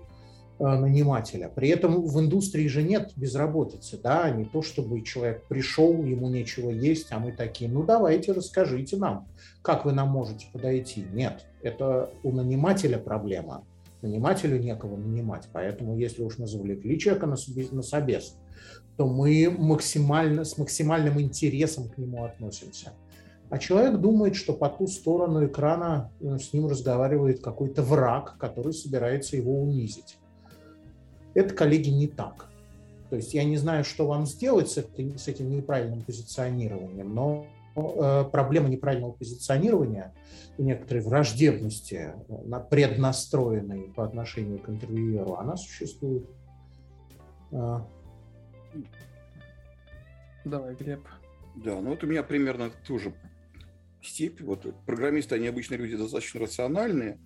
нанимателя. 0.61 1.49
При 1.49 1.69
этом 1.69 2.03
в 2.05 2.21
индустрии 2.21 2.69
же 2.69 2.83
нет 2.83 3.13
безработицы, 3.17 3.99
да, 4.03 4.29
не 4.31 4.45
то 4.45 4.63
чтобы 4.63 5.01
человек 5.03 5.47
пришел, 5.49 6.05
ему 6.05 6.29
нечего 6.29 6.71
есть, 6.71 7.09
а 7.13 7.19
мы 7.19 7.33
такие, 7.33 7.71
ну 7.71 7.83
давайте 7.83 8.33
расскажите 8.33 8.97
нам, 8.97 9.27
как 9.63 9.87
вы 9.87 9.93
нам 9.93 10.11
можете 10.11 10.47
подойти. 10.53 11.07
Нет, 11.13 11.47
это 11.63 12.11
у 12.23 12.33
нанимателя 12.33 12.99
проблема. 12.99 13.65
Нанимателю 14.03 14.59
некого 14.59 14.97
нанимать, 14.97 15.49
поэтому 15.53 15.97
если 15.97 16.23
уж 16.23 16.39
мы 16.39 16.47
завлекли 16.47 16.99
человека 16.99 17.27
на, 17.27 17.37
на 17.73 17.83
собес, 17.83 18.37
то 18.97 19.07
мы 19.07 19.51
максимально, 19.51 20.45
с 20.45 20.59
максимальным 20.59 21.21
интересом 21.21 21.89
к 21.89 21.97
нему 21.97 22.25
относимся. 22.25 22.93
А 23.51 23.59
человек 23.59 23.97
думает, 23.99 24.37
что 24.37 24.53
по 24.53 24.69
ту 24.69 24.87
сторону 24.87 25.45
экрана 25.45 26.13
э, 26.21 26.39
с 26.39 26.53
ним 26.53 26.69
разговаривает 26.69 27.43
какой-то 27.43 27.83
враг, 27.83 28.37
который 28.39 28.73
собирается 28.73 29.37
его 29.37 29.61
унизить. 29.61 30.20
Это, 31.35 31.55
коллеги, 31.55 31.91
не 31.91 32.09
так. 32.09 32.49
То 33.11 33.17
есть 33.17 33.35
я 33.35 33.45
не 33.45 33.57
знаю, 33.57 33.85
что 33.85 34.07
вам 34.07 34.27
сделать 34.27 34.71
с, 34.71 34.79
этим, 34.79 35.19
с 35.19 35.27
этим 35.27 35.51
неправильным 35.51 36.03
позиционированием, 36.03 37.13
но 37.13 37.47
э, 37.75 38.25
проблема 38.31 38.69
неправильного 38.69 39.13
позиционирования 39.13 40.15
и 40.59 40.63
некоторой 40.63 41.03
враждебности, 41.03 42.15
э, 42.29 42.61
преднастроенной 42.71 43.93
по 43.95 44.05
отношению 44.05 44.61
к 44.61 44.69
интервьюеру, 44.69 45.35
она 45.35 45.57
существует. 45.57 46.25
А. 47.53 47.85
Давай, 50.45 50.75
Глеб. 50.77 51.01
Да, 51.57 51.81
ну 51.81 51.91
вот 51.91 52.05
у 52.05 52.07
меня 52.07 52.23
примерно 52.23 52.71
тоже 52.87 53.13
степь. 54.03 54.41
Вот 54.41 54.67
программисты, 54.87 55.35
они 55.35 55.49
обычно 55.49 55.75
люди 55.75 55.97
достаточно 55.97 56.41
рациональные, 56.41 57.19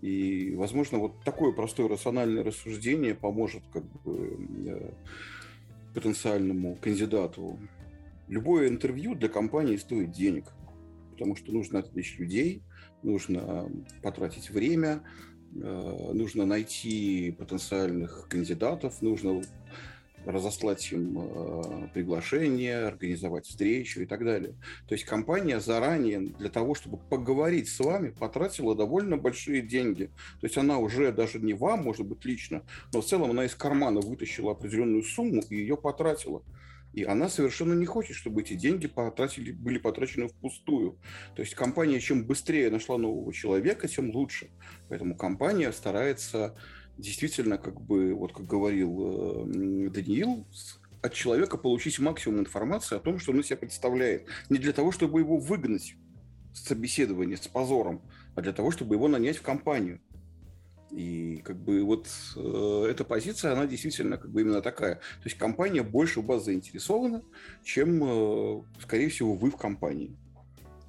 и, 0.00 0.54
возможно, 0.54 0.98
вот 0.98 1.24
такое 1.24 1.52
простое 1.52 1.88
рациональное 1.88 2.44
рассуждение 2.44 3.14
поможет 3.14 3.62
как 3.72 3.84
бы 4.02 4.36
э, 4.66 4.90
потенциальному 5.94 6.76
кандидату. 6.76 7.58
Любое 8.28 8.68
интервью 8.68 9.14
для 9.14 9.28
компании 9.28 9.76
стоит 9.76 10.12
денег, 10.12 10.52
потому 11.12 11.36
что 11.36 11.52
нужно 11.52 11.78
отвлечь 11.78 12.18
людей, 12.18 12.62
нужно 13.02 13.70
потратить 14.02 14.50
время, 14.50 15.02
э, 15.54 16.12
нужно 16.12 16.44
найти 16.44 17.34
потенциальных 17.38 18.26
кандидатов, 18.28 19.00
нужно 19.00 19.42
разослать 20.26 20.90
им 20.92 21.18
э, 21.18 21.88
приглашение, 21.92 22.86
организовать 22.86 23.46
встречу 23.46 24.00
и 24.00 24.06
так 24.06 24.24
далее. 24.24 24.54
То 24.88 24.94
есть 24.94 25.04
компания 25.04 25.60
заранее 25.60 26.20
для 26.20 26.48
того, 26.48 26.74
чтобы 26.74 26.96
поговорить 26.96 27.68
с 27.68 27.78
вами, 27.80 28.10
потратила 28.10 28.74
довольно 28.74 29.16
большие 29.16 29.62
деньги. 29.62 30.10
То 30.40 30.46
есть 30.46 30.56
она 30.56 30.78
уже 30.78 31.12
даже 31.12 31.40
не 31.40 31.54
вам, 31.54 31.82
может 31.82 32.06
быть, 32.06 32.24
лично, 32.24 32.62
но 32.92 33.00
в 33.00 33.06
целом 33.06 33.30
она 33.30 33.44
из 33.44 33.54
кармана 33.54 34.00
вытащила 34.00 34.52
определенную 34.52 35.02
сумму 35.02 35.42
и 35.48 35.56
ее 35.56 35.76
потратила. 35.76 36.42
И 36.94 37.02
она 37.02 37.28
совершенно 37.28 37.74
не 37.74 37.86
хочет, 37.86 38.16
чтобы 38.16 38.42
эти 38.42 38.54
деньги 38.54 38.86
потратили, 38.86 39.50
были 39.50 39.78
потрачены 39.78 40.28
впустую. 40.28 40.96
То 41.34 41.42
есть 41.42 41.54
компания, 41.56 41.98
чем 41.98 42.24
быстрее 42.24 42.70
нашла 42.70 42.98
нового 42.98 43.32
человека, 43.32 43.88
тем 43.88 44.14
лучше. 44.14 44.48
Поэтому 44.88 45.16
компания 45.16 45.72
старается 45.72 46.56
действительно, 46.98 47.58
как 47.58 47.80
бы, 47.80 48.14
вот 48.14 48.32
как 48.32 48.46
говорил 48.46 49.46
э, 49.46 49.90
Даниил, 49.90 50.46
от 51.02 51.12
человека 51.12 51.58
получить 51.58 51.98
максимум 51.98 52.40
информации 52.40 52.96
о 52.96 53.00
том, 53.00 53.18
что 53.18 53.32
он 53.32 53.40
из 53.40 53.46
себя 53.46 53.58
представляет. 53.58 54.26
Не 54.48 54.58
для 54.58 54.72
того, 54.72 54.90
чтобы 54.90 55.20
его 55.20 55.36
выгнать 55.36 55.96
с 56.54 56.60
собеседования, 56.66 57.36
с 57.36 57.46
позором, 57.46 58.00
а 58.34 58.40
для 58.40 58.52
того, 58.52 58.70
чтобы 58.70 58.94
его 58.94 59.08
нанять 59.08 59.36
в 59.36 59.42
компанию. 59.42 60.00
И 60.90 61.42
как 61.44 61.56
бы 61.56 61.82
вот 61.82 62.08
э, 62.36 62.86
эта 62.88 63.04
позиция, 63.04 63.52
она 63.52 63.66
действительно 63.66 64.16
как 64.16 64.30
бы 64.30 64.42
именно 64.42 64.62
такая. 64.62 64.94
То 64.94 65.24
есть 65.24 65.36
компания 65.36 65.82
больше 65.82 66.20
в 66.20 66.26
вас 66.26 66.44
заинтересована, 66.44 67.22
чем, 67.64 68.02
э, 68.02 68.62
скорее 68.80 69.08
всего, 69.08 69.34
вы 69.34 69.50
в 69.50 69.56
компании. 69.56 70.16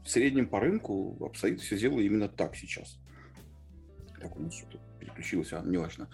В 0.04 0.10
среднем 0.10 0.48
по 0.48 0.60
рынку 0.60 1.18
обстоит 1.26 1.60
все 1.60 1.78
дело 1.78 2.00
именно 2.00 2.30
так 2.30 2.56
сейчас. 2.56 3.00
Так 4.22 4.38
у 4.38 4.44
нас 4.44 4.54
что-то 4.54 4.85
переключился, 5.16 5.62
неважно. 5.66 6.08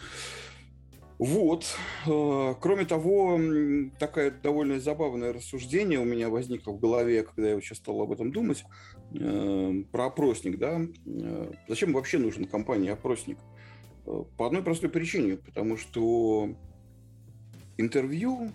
Вот. 1.18 1.66
Э, 2.08 2.56
кроме 2.60 2.86
того, 2.86 3.40
такое 4.00 4.32
довольно 4.32 4.80
забавное 4.80 5.34
рассуждение 5.34 6.00
у 6.00 6.06
меня 6.06 6.30
возникло 6.30 6.72
в 6.72 6.80
голове, 6.80 7.24
когда 7.24 7.50
я 7.50 7.62
сейчас 7.62 7.78
стал 7.78 8.02
об 8.02 8.12
этом 8.12 8.32
думать, 8.32 8.64
э, 9.14 9.84
про 9.92 10.06
опросник, 10.08 10.58
да. 10.58 10.82
Э, 11.06 11.52
зачем 11.68 11.94
вообще 11.94 12.18
нужен 12.18 12.46
компании 12.46 12.90
опросник? 12.90 13.38
По 14.38 14.48
одной 14.48 14.64
простой 14.64 14.90
причине, 14.90 15.38
потому 15.38 15.78
что 15.78 16.56
интервью 17.78 18.52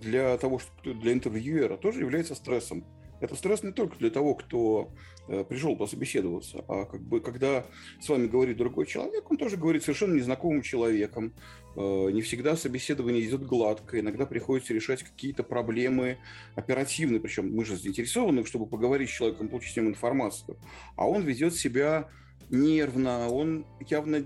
для 0.00 0.38
того, 0.38 0.58
что 0.58 0.94
для 0.94 1.12
интервьюера 1.12 1.76
тоже 1.76 2.00
является 2.00 2.34
стрессом. 2.34 2.84
Это 3.20 3.34
стресс 3.34 3.62
не 3.62 3.72
только 3.72 3.96
для 3.98 4.10
того, 4.10 4.34
кто 4.34 4.90
э, 5.26 5.44
пришел 5.44 5.76
пособеседоваться, 5.76 6.64
а 6.68 6.84
как 6.84 7.00
бы 7.00 7.20
когда 7.20 7.66
с 8.00 8.08
вами 8.08 8.26
говорит 8.26 8.56
другой 8.56 8.86
человек, 8.86 9.30
он 9.30 9.36
тоже 9.36 9.56
говорит 9.56 9.82
совершенно 9.82 10.14
незнакомым 10.14 10.62
человеком. 10.62 11.34
Э, 11.76 12.10
не 12.12 12.22
всегда 12.22 12.56
собеседование 12.56 13.24
идет 13.24 13.44
гладко, 13.46 13.98
иногда 13.98 14.26
приходится 14.26 14.72
решать 14.72 15.02
какие-то 15.02 15.42
проблемы 15.42 16.18
оперативные, 16.54 17.20
причем 17.20 17.54
мы 17.54 17.64
же 17.64 17.76
заинтересованы, 17.76 18.44
чтобы 18.44 18.66
поговорить 18.66 19.10
с 19.10 19.12
человеком, 19.12 19.48
получить 19.48 19.74
с 19.74 19.76
ним 19.76 19.88
информацию, 19.88 20.56
а 20.96 21.08
он 21.08 21.22
ведет 21.22 21.54
себя 21.54 22.08
нервно, 22.50 23.28
он 23.28 23.66
явно 23.88 24.24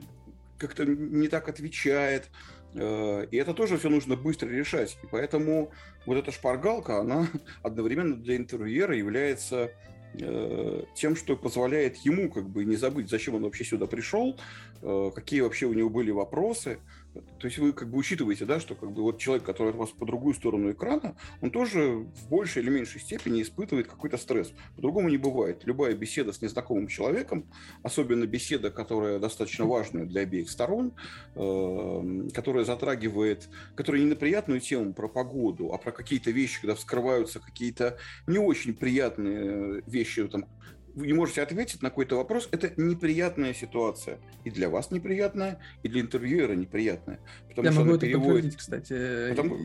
как-то 0.58 0.84
не 0.84 1.28
так 1.28 1.48
отвечает, 1.48 2.30
и 2.74 3.36
это 3.36 3.54
тоже 3.54 3.76
все 3.78 3.88
нужно 3.88 4.16
быстро 4.16 4.48
решать. 4.48 4.96
И 5.02 5.06
поэтому 5.10 5.72
вот 6.06 6.16
эта 6.16 6.32
шпаргалка, 6.32 7.00
она 7.00 7.28
одновременно 7.62 8.16
для 8.16 8.36
интервьюера 8.36 8.96
является 8.96 9.70
э, 10.14 10.82
тем, 10.94 11.16
что 11.16 11.36
позволяет 11.36 11.96
ему 11.98 12.30
как 12.30 12.48
бы 12.48 12.64
не 12.64 12.76
забыть, 12.76 13.10
зачем 13.10 13.34
он 13.34 13.42
вообще 13.42 13.64
сюда 13.64 13.86
пришел, 13.86 14.38
э, 14.82 15.10
какие 15.14 15.40
вообще 15.40 15.66
у 15.66 15.72
него 15.72 15.90
были 15.90 16.10
вопросы, 16.10 16.78
то 17.14 17.46
есть 17.46 17.58
вы 17.58 17.72
как 17.72 17.90
бы 17.90 17.98
учитываете, 17.98 18.44
да, 18.44 18.60
что 18.60 18.74
как 18.74 18.92
бы 18.92 19.02
вот 19.02 19.18
человек, 19.18 19.44
который 19.44 19.70
от 19.70 19.76
вас 19.76 19.90
по 19.90 20.06
другую 20.06 20.34
сторону 20.34 20.70
экрана, 20.70 21.16
он 21.40 21.50
тоже 21.50 22.06
в 22.14 22.28
большей 22.28 22.62
или 22.62 22.70
меньшей 22.70 23.00
степени 23.00 23.42
испытывает 23.42 23.86
какой-то 23.86 24.16
стресс. 24.16 24.52
По-другому 24.76 25.08
не 25.08 25.18
бывает. 25.18 25.62
Любая 25.64 25.94
беседа 25.94 26.32
с 26.32 26.40
незнакомым 26.40 26.86
человеком, 26.88 27.50
особенно 27.82 28.26
беседа, 28.26 28.70
которая 28.70 29.18
достаточно 29.18 29.66
важная 29.66 30.06
для 30.06 30.22
обеих 30.22 30.50
сторон, 30.50 30.94
э, 31.34 32.28
которая 32.32 32.64
затрагивает, 32.64 33.48
которая 33.74 34.02
не 34.02 34.08
на 34.08 34.16
приятную 34.16 34.60
тему 34.60 34.94
про 34.94 35.08
погоду, 35.08 35.72
а 35.72 35.78
про 35.78 35.92
какие-то 35.92 36.30
вещи, 36.30 36.60
когда 36.60 36.74
вскрываются 36.74 37.40
какие-то 37.40 37.98
не 38.26 38.38
очень 38.38 38.74
приятные 38.74 39.82
вещи, 39.86 40.26
там, 40.28 40.46
вы 40.94 41.06
не 41.06 41.12
можете 41.12 41.42
ответить 41.42 41.82
на 41.82 41.90
какой-то 41.90 42.16
вопрос, 42.16 42.48
это 42.50 42.72
неприятная 42.76 43.54
ситуация. 43.54 44.18
И 44.44 44.50
для 44.50 44.68
вас 44.68 44.90
неприятная, 44.90 45.60
и 45.82 45.88
для 45.88 46.00
интервьюера 46.00 46.54
неприятная. 46.54 47.20
Потому 47.48 47.66
Я 47.66 47.72
что 47.72 47.80
могу 47.80 47.92
это 47.94 48.06
переводит... 48.06 48.26
подтвердить, 48.26 48.56
кстати. 48.56 49.30
Потому... 49.30 49.58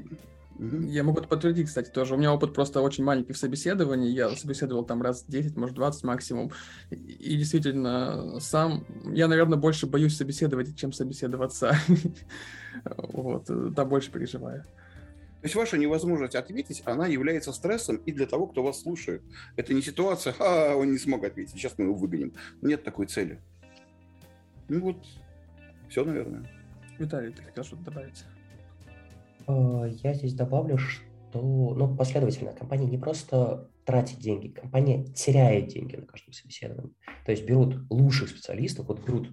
Я 0.59 1.03
могу 1.03 1.19
это 1.19 1.27
подтвердить, 1.27 1.67
кстати, 1.67 1.89
тоже. 1.91 2.15
У 2.15 2.17
меня 2.17 2.33
опыт 2.33 2.53
просто 2.53 2.81
очень 2.81 3.03
маленький 3.03 3.33
в 3.33 3.37
собеседовании. 3.37 4.09
Я 4.09 4.35
собеседовал 4.35 4.85
там 4.85 5.03
раз 5.03 5.23
10, 5.27 5.55
может, 5.55 5.75
20 5.75 6.03
максимум. 6.03 6.51
И 6.89 7.35
действительно, 7.35 8.39
сам... 8.39 8.85
Я, 9.13 9.27
наверное, 9.27 9.59
больше 9.59 9.85
боюсь 9.85 10.17
собеседовать, 10.17 10.75
чем 10.77 10.93
собеседоваться. 10.93 11.75
Вот, 12.95 13.47
там 13.75 13.89
больше 13.89 14.11
переживаю. 14.11 14.63
То 15.41 15.45
есть 15.45 15.55
ваша 15.55 15.77
невозможность 15.77 16.35
ответить, 16.35 16.81
она 16.85 17.05
является 17.05 17.53
стрессом 17.53 17.97
и 17.97 18.11
для 18.11 18.25
того, 18.25 18.47
кто 18.47 18.63
вас 18.63 18.81
слушает. 18.81 19.21
Это 19.55 19.73
не 19.73 19.81
ситуация, 19.81 20.33
а 20.39 20.75
он 20.75 20.91
не 20.91 20.97
смог 20.97 21.23
ответить, 21.23 21.53
сейчас 21.53 21.77
мы 21.77 21.85
его 21.85 21.93
выгоним. 21.93 22.33
Нет 22.61 22.83
такой 22.83 23.05
цели. 23.05 23.39
Ну 24.67 24.81
вот, 24.81 25.05
все, 25.89 26.03
наверное. 26.03 26.49
Виталий, 26.97 27.31
ты 27.31 27.43
хотел 27.43 27.63
что-то 27.63 27.83
добавить? 27.83 28.23
А, 29.45 29.85
я 29.85 30.13
здесь 30.13 30.33
добавлю, 30.33 30.77
что 30.77 31.05
ну, 31.75 31.95
последовательно 31.95 32.53
компания 32.53 32.87
не 32.87 32.97
просто 32.97 33.69
тратит 33.85 34.19
деньги, 34.19 34.49
компания 34.49 35.05
теряет 35.05 35.67
деньги 35.67 35.95
на 35.95 36.05
каждом 36.05 36.33
собеседовании. 36.33 36.93
То 37.25 37.31
есть 37.31 37.45
берут 37.45 37.77
лучших 37.89 38.29
специалистов, 38.29 38.87
вот 38.87 39.05
берут 39.05 39.29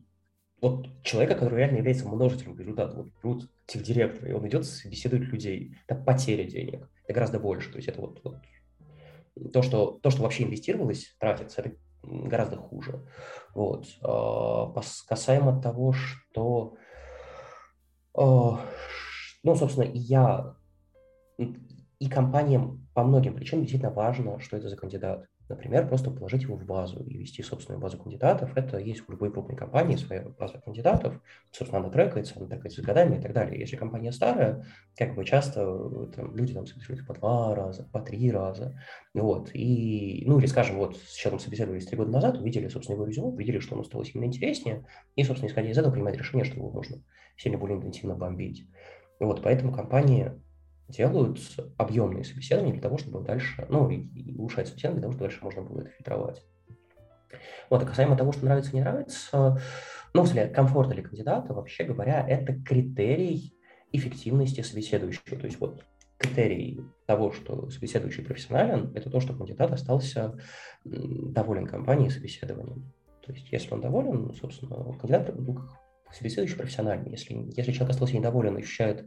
вот 0.64 0.88
человека, 1.02 1.34
который 1.34 1.58
реально 1.58 1.76
является 1.76 2.08
множителем 2.08 2.58
результатов, 2.58 2.96
вот 2.96 3.08
берут 3.22 3.50
директора, 3.68 4.30
и 4.30 4.32
он 4.32 4.48
идет, 4.48 4.64
собеседует 4.64 5.24
людей. 5.24 5.76
Это 5.86 6.00
потеря 6.00 6.44
денег. 6.44 6.88
Это 7.04 7.12
гораздо 7.12 7.38
больше. 7.38 7.70
То 7.70 7.76
есть 7.76 7.88
это 7.88 8.00
вот, 8.00 8.20
вот 8.24 8.36
то, 9.52 9.60
что, 9.60 9.98
то, 10.02 10.08
что 10.08 10.22
вообще 10.22 10.44
инвестировалось, 10.44 11.14
тратится, 11.18 11.60
это 11.60 11.76
гораздо 12.02 12.56
хуже. 12.56 13.06
Вот. 13.54 13.86
А, 14.00 14.72
касаемо 15.06 15.60
того, 15.60 15.92
что 15.92 16.76
а, 18.14 18.58
ну, 19.42 19.54
собственно, 19.56 19.90
я, 19.92 20.56
и 21.36 22.08
компаниям 22.08 22.88
по 22.94 23.04
многим 23.04 23.34
причинам 23.34 23.64
действительно 23.64 23.92
важно, 23.92 24.40
что 24.40 24.56
это 24.56 24.70
за 24.70 24.78
кандидат. 24.78 25.26
Например, 25.48 25.86
просто 25.86 26.10
положить 26.10 26.42
его 26.42 26.56
в 26.56 26.64
базу 26.64 27.02
и 27.04 27.18
вести 27.18 27.42
собственную 27.42 27.80
базу 27.80 27.98
кандидатов. 27.98 28.56
Это 28.56 28.78
есть 28.78 29.06
в 29.06 29.10
любой 29.10 29.30
крупной 29.30 29.56
компании 29.56 29.96
своя 29.96 30.22
база 30.22 30.58
кандидатов. 30.58 31.20
Собственно, 31.50 31.82
она 31.82 31.90
трекается, 31.90 32.34
она 32.36 32.46
трекается 32.46 32.80
с 32.80 32.84
годами 32.84 33.18
и 33.18 33.20
так 33.20 33.34
далее. 33.34 33.60
Если 33.60 33.76
компания 33.76 34.10
старая, 34.10 34.64
как 34.96 35.14
бы 35.14 35.24
часто 35.24 35.64
там, 36.16 36.34
люди 36.34 36.54
там 36.54 36.66
собеседуются 36.66 37.06
по 37.06 37.12
два 37.12 37.54
раза, 37.54 37.88
по 37.92 38.00
три 38.00 38.30
раза. 38.30 38.80
Вот. 39.12 39.50
И, 39.52 40.24
ну, 40.26 40.38
или, 40.38 40.46
скажем, 40.46 40.76
вот 40.76 40.96
с 40.96 41.14
человеком 41.14 41.44
собеседовались 41.44 41.86
три 41.86 41.98
года 41.98 42.10
назад, 42.10 42.38
увидели, 42.38 42.68
собственно, 42.68 42.96
его 42.96 43.06
резюме, 43.06 43.28
увидели, 43.28 43.58
что 43.58 43.74
ему 43.74 43.84
стало 43.84 44.04
сильно 44.04 44.24
интереснее, 44.24 44.86
и, 45.14 45.24
собственно, 45.24 45.50
исходя 45.50 45.68
из 45.68 45.76
этого, 45.76 45.92
принимать 45.92 46.16
решение, 46.16 46.44
что 46.44 46.56
его 46.56 46.70
можно 46.70 47.02
сильно 47.36 47.58
более 47.58 47.76
интенсивно 47.76 48.14
бомбить. 48.14 48.66
Вот, 49.20 49.42
поэтому 49.42 49.72
компании 49.72 50.32
делают 50.88 51.38
объемные 51.76 52.24
собеседования 52.24 52.72
для 52.72 52.82
того, 52.82 52.98
чтобы 52.98 53.20
дальше, 53.20 53.66
ну, 53.68 53.88
и, 53.90 53.96
и 53.96 54.34
улучшать 54.36 54.68
собеседование 54.68 55.00
для 55.00 55.18
того, 55.18 55.30
чтобы 55.30 55.30
дальше 55.30 55.44
можно 55.44 55.62
было 55.62 55.80
это 55.82 55.90
фильтровать. 55.90 56.44
Вот, 57.70 57.82
а 57.82 57.86
касаемо 57.86 58.16
того, 58.16 58.32
что 58.32 58.44
нравится, 58.44 58.74
не 58.74 58.82
нравится, 58.82 59.60
ну, 60.12 60.22
взгляд, 60.22 60.52
комфорт 60.52 60.90
для 60.90 61.02
кандидата, 61.02 61.52
вообще 61.52 61.84
говоря, 61.84 62.24
это 62.28 62.54
критерий 62.54 63.54
эффективности 63.92 64.60
собеседующего. 64.60 65.38
То 65.38 65.46
есть 65.46 65.58
вот 65.60 65.84
критерий 66.18 66.84
того, 67.06 67.32
что 67.32 67.68
собеседующий 67.70 68.24
профессионален, 68.24 68.92
это 68.94 69.10
то, 69.10 69.20
что 69.20 69.34
кандидат 69.34 69.72
остался 69.72 70.38
доволен 70.84 71.66
компанией 71.66 72.08
и 72.08 72.12
собеседованием. 72.12 72.92
То 73.24 73.32
есть 73.32 73.50
если 73.50 73.72
он 73.72 73.80
доволен, 73.80 74.32
собственно, 74.34 74.92
кандидат 74.98 75.34
собеседующий 76.14 76.56
профессиональный. 76.56 77.10
Если, 77.10 77.34
если 77.56 77.72
человек 77.72 77.90
остался 77.90 78.16
недоволен, 78.16 78.56
ощущает 78.56 79.06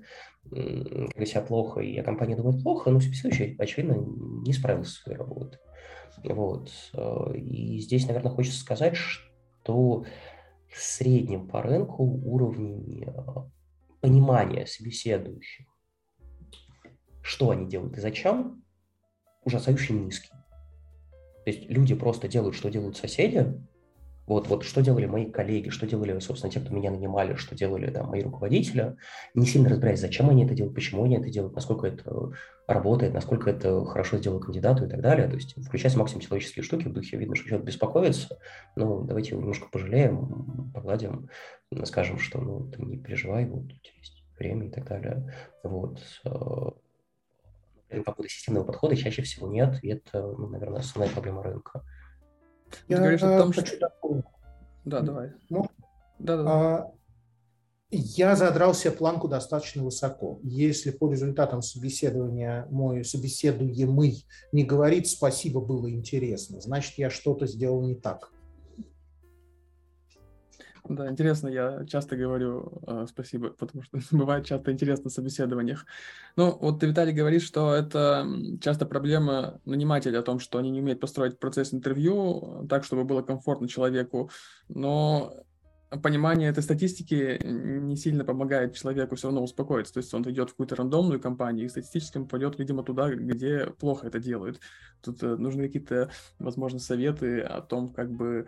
себя 0.52 1.42
плохо, 1.42 1.82
и 1.82 2.02
компания 2.02 2.36
думает 2.36 2.62
плохо, 2.64 2.90
ну, 2.90 3.00
собеседующий, 3.00 3.56
очевидно, 3.58 3.96
не 4.46 4.54
справился 4.54 4.92
со 4.92 5.02
своей 5.04 5.18
работой. 5.18 5.60
Вот. 6.24 6.72
Э, 6.94 7.36
и 7.36 7.80
здесь, 7.80 8.08
наверное, 8.08 8.32
хочется 8.32 8.60
сказать, 8.60 8.96
что 8.96 10.06
в 10.68 10.78
среднем 10.82 11.48
по 11.48 11.62
рынку 11.62 12.04
уровень 12.04 13.04
э, 13.06 13.12
понимания 14.02 14.66
собеседующих, 14.66 15.68
что 17.22 17.50
они 17.50 17.68
делают 17.68 17.98
и 17.98 18.02
зачем, 18.02 18.64
ужасающе 19.44 19.94
низкий. 19.94 20.32
То 21.46 21.52
есть 21.52 21.70
люди 21.70 21.96
просто 21.96 22.28
делают, 22.28 22.56
что 22.56 22.70
делают 22.70 22.98
соседи, 22.98 23.54
вот, 24.28 24.48
вот 24.50 24.64
что 24.64 24.82
делали 24.82 25.06
мои 25.06 25.32
коллеги, 25.32 25.70
что 25.70 25.88
делали, 25.88 26.20
собственно, 26.20 26.52
те, 26.52 26.60
кто 26.60 26.74
меня 26.76 26.92
нанимали, 26.92 27.36
что 27.36 27.56
делали 27.56 27.90
да, 27.90 28.04
мои 28.04 28.22
руководители, 28.22 28.98
не 29.34 29.46
сильно 29.46 29.70
разбираясь, 29.70 30.02
зачем 30.02 30.30
они 30.30 30.44
это 30.44 30.54
делают, 30.54 30.76
почему 30.76 31.06
они 31.06 31.16
это 31.16 31.30
делают, 31.30 31.56
насколько 31.56 31.88
это 31.88 32.34
работает, 32.68 33.14
насколько 33.14 33.50
это 33.50 33.86
хорошо 33.86 34.18
сделал 34.18 34.42
кандидату 34.42 34.86
и 34.86 34.90
так 34.90 35.00
далее. 35.00 35.30
То 35.30 35.36
есть 35.36 35.56
включать 35.66 35.96
максимум 35.96 36.22
человеческие 36.22 36.64
штуки, 36.64 36.90
в 36.90 36.94
духе 36.94 37.16
видно, 37.16 37.36
что 37.36 37.48
человек 37.48 37.66
беспокоится, 37.66 38.38
ну, 38.76 39.02
давайте 39.04 39.30
его 39.30 39.40
немножко 39.40 39.70
пожалеем, 39.72 40.72
погладим, 40.74 41.30
скажем, 41.86 42.20
что 42.20 42.42
ну, 42.42 42.70
ты 42.70 42.84
не 42.84 42.98
переживай, 42.98 43.46
вот 43.46 43.64
у 43.64 43.68
тебя 43.68 43.96
есть 43.98 44.24
время 44.38 44.68
и 44.68 44.70
так 44.70 44.86
далее. 44.90 45.34
Вот. 45.64 46.02
Э, 46.26 48.02
по 48.04 48.12
поводу 48.12 48.28
системного 48.28 48.66
подхода 48.66 48.98
чаще 48.98 49.22
всего 49.22 49.50
нет, 49.50 49.80
и 49.82 49.88
это, 49.88 50.22
ну, 50.22 50.50
наверное, 50.50 50.82
основная 50.82 51.14
проблема 51.14 51.44
рынка. 51.44 51.84
Я 52.88 52.98
говоришь 52.98 53.24
о 53.24 53.40
том, 53.40 53.54
хочу 53.54 53.76
что... 53.76 54.24
Да, 54.86 55.02
давай. 55.02 55.32
Ну, 55.50 55.68
да, 56.20 56.38
да. 56.38 56.44
А, 56.48 56.92
я 57.90 58.36
задрал 58.36 58.74
себе 58.74 58.92
планку 58.92 59.28
достаточно 59.28 59.84
высоко. 59.84 60.40
Если 60.44 60.92
по 60.92 61.12
результатам 61.12 61.62
собеседования 61.62 62.68
мой 62.70 63.06
собеседуемый 63.06 64.26
не 64.52 64.64
говорит 64.64 65.08
«спасибо, 65.08 65.62
было 65.62 65.92
интересно», 65.92 66.60
значит, 66.60 66.98
я 66.98 67.10
что-то 67.10 67.48
сделал 67.48 67.82
не 67.82 67.96
так. 67.96 68.32
Да, 70.90 71.10
интересно, 71.10 71.50
я 71.50 71.86
часто 71.86 72.16
говорю 72.16 72.82
э, 72.88 73.06
спасибо, 73.10 73.50
потому 73.50 73.84
что 73.84 74.00
бывает 74.12 74.46
часто 74.46 74.72
интересно 74.72 75.10
в 75.10 75.14
собеседованиях. 75.14 75.86
Ну, 76.38 76.58
вот 76.60 76.80
ты, 76.80 76.88
Виталий, 76.88 77.14
говоришь, 77.14 77.44
что 77.44 77.74
это 77.74 78.26
часто 78.62 78.86
проблема 78.86 79.60
нанимателя 79.66 80.20
о 80.20 80.24
том, 80.24 80.40
что 80.40 80.60
они 80.60 80.70
не 80.70 80.80
умеют 80.80 81.02
построить 81.02 81.40
процесс 81.40 81.74
интервью 81.74 82.66
так, 82.70 82.86
чтобы 82.86 83.04
было 83.04 83.22
комфортно 83.22 83.68
человеку, 83.68 84.32
но 84.70 85.34
понимание 86.02 86.50
этой 86.50 86.64
статистики 86.64 87.40
не 87.44 87.96
сильно 87.98 88.24
помогает 88.24 88.76
человеку 88.76 89.16
все 89.16 89.28
равно 89.28 89.44
успокоиться. 89.44 89.94
То 89.94 90.00
есть 90.00 90.14
он 90.14 90.24
идет 90.24 90.50
в 90.50 90.54
какую-то 90.54 90.76
рандомную 90.76 91.20
компанию 91.20 91.66
и 91.66 91.70
статистически 91.70 92.24
пойдет, 92.24 92.60
видимо, 92.60 92.84
туда, 92.84 93.10
где 93.10 93.68
плохо 93.80 94.08
это 94.08 94.20
делают. 94.20 94.62
Тут 95.02 95.22
э, 95.22 95.36
нужны 95.36 95.68
какие-то, 95.68 96.12
возможно, 96.40 96.80
советы 96.80 97.42
о 97.42 97.62
том, 97.62 97.90
как 97.90 98.10
бы 98.10 98.48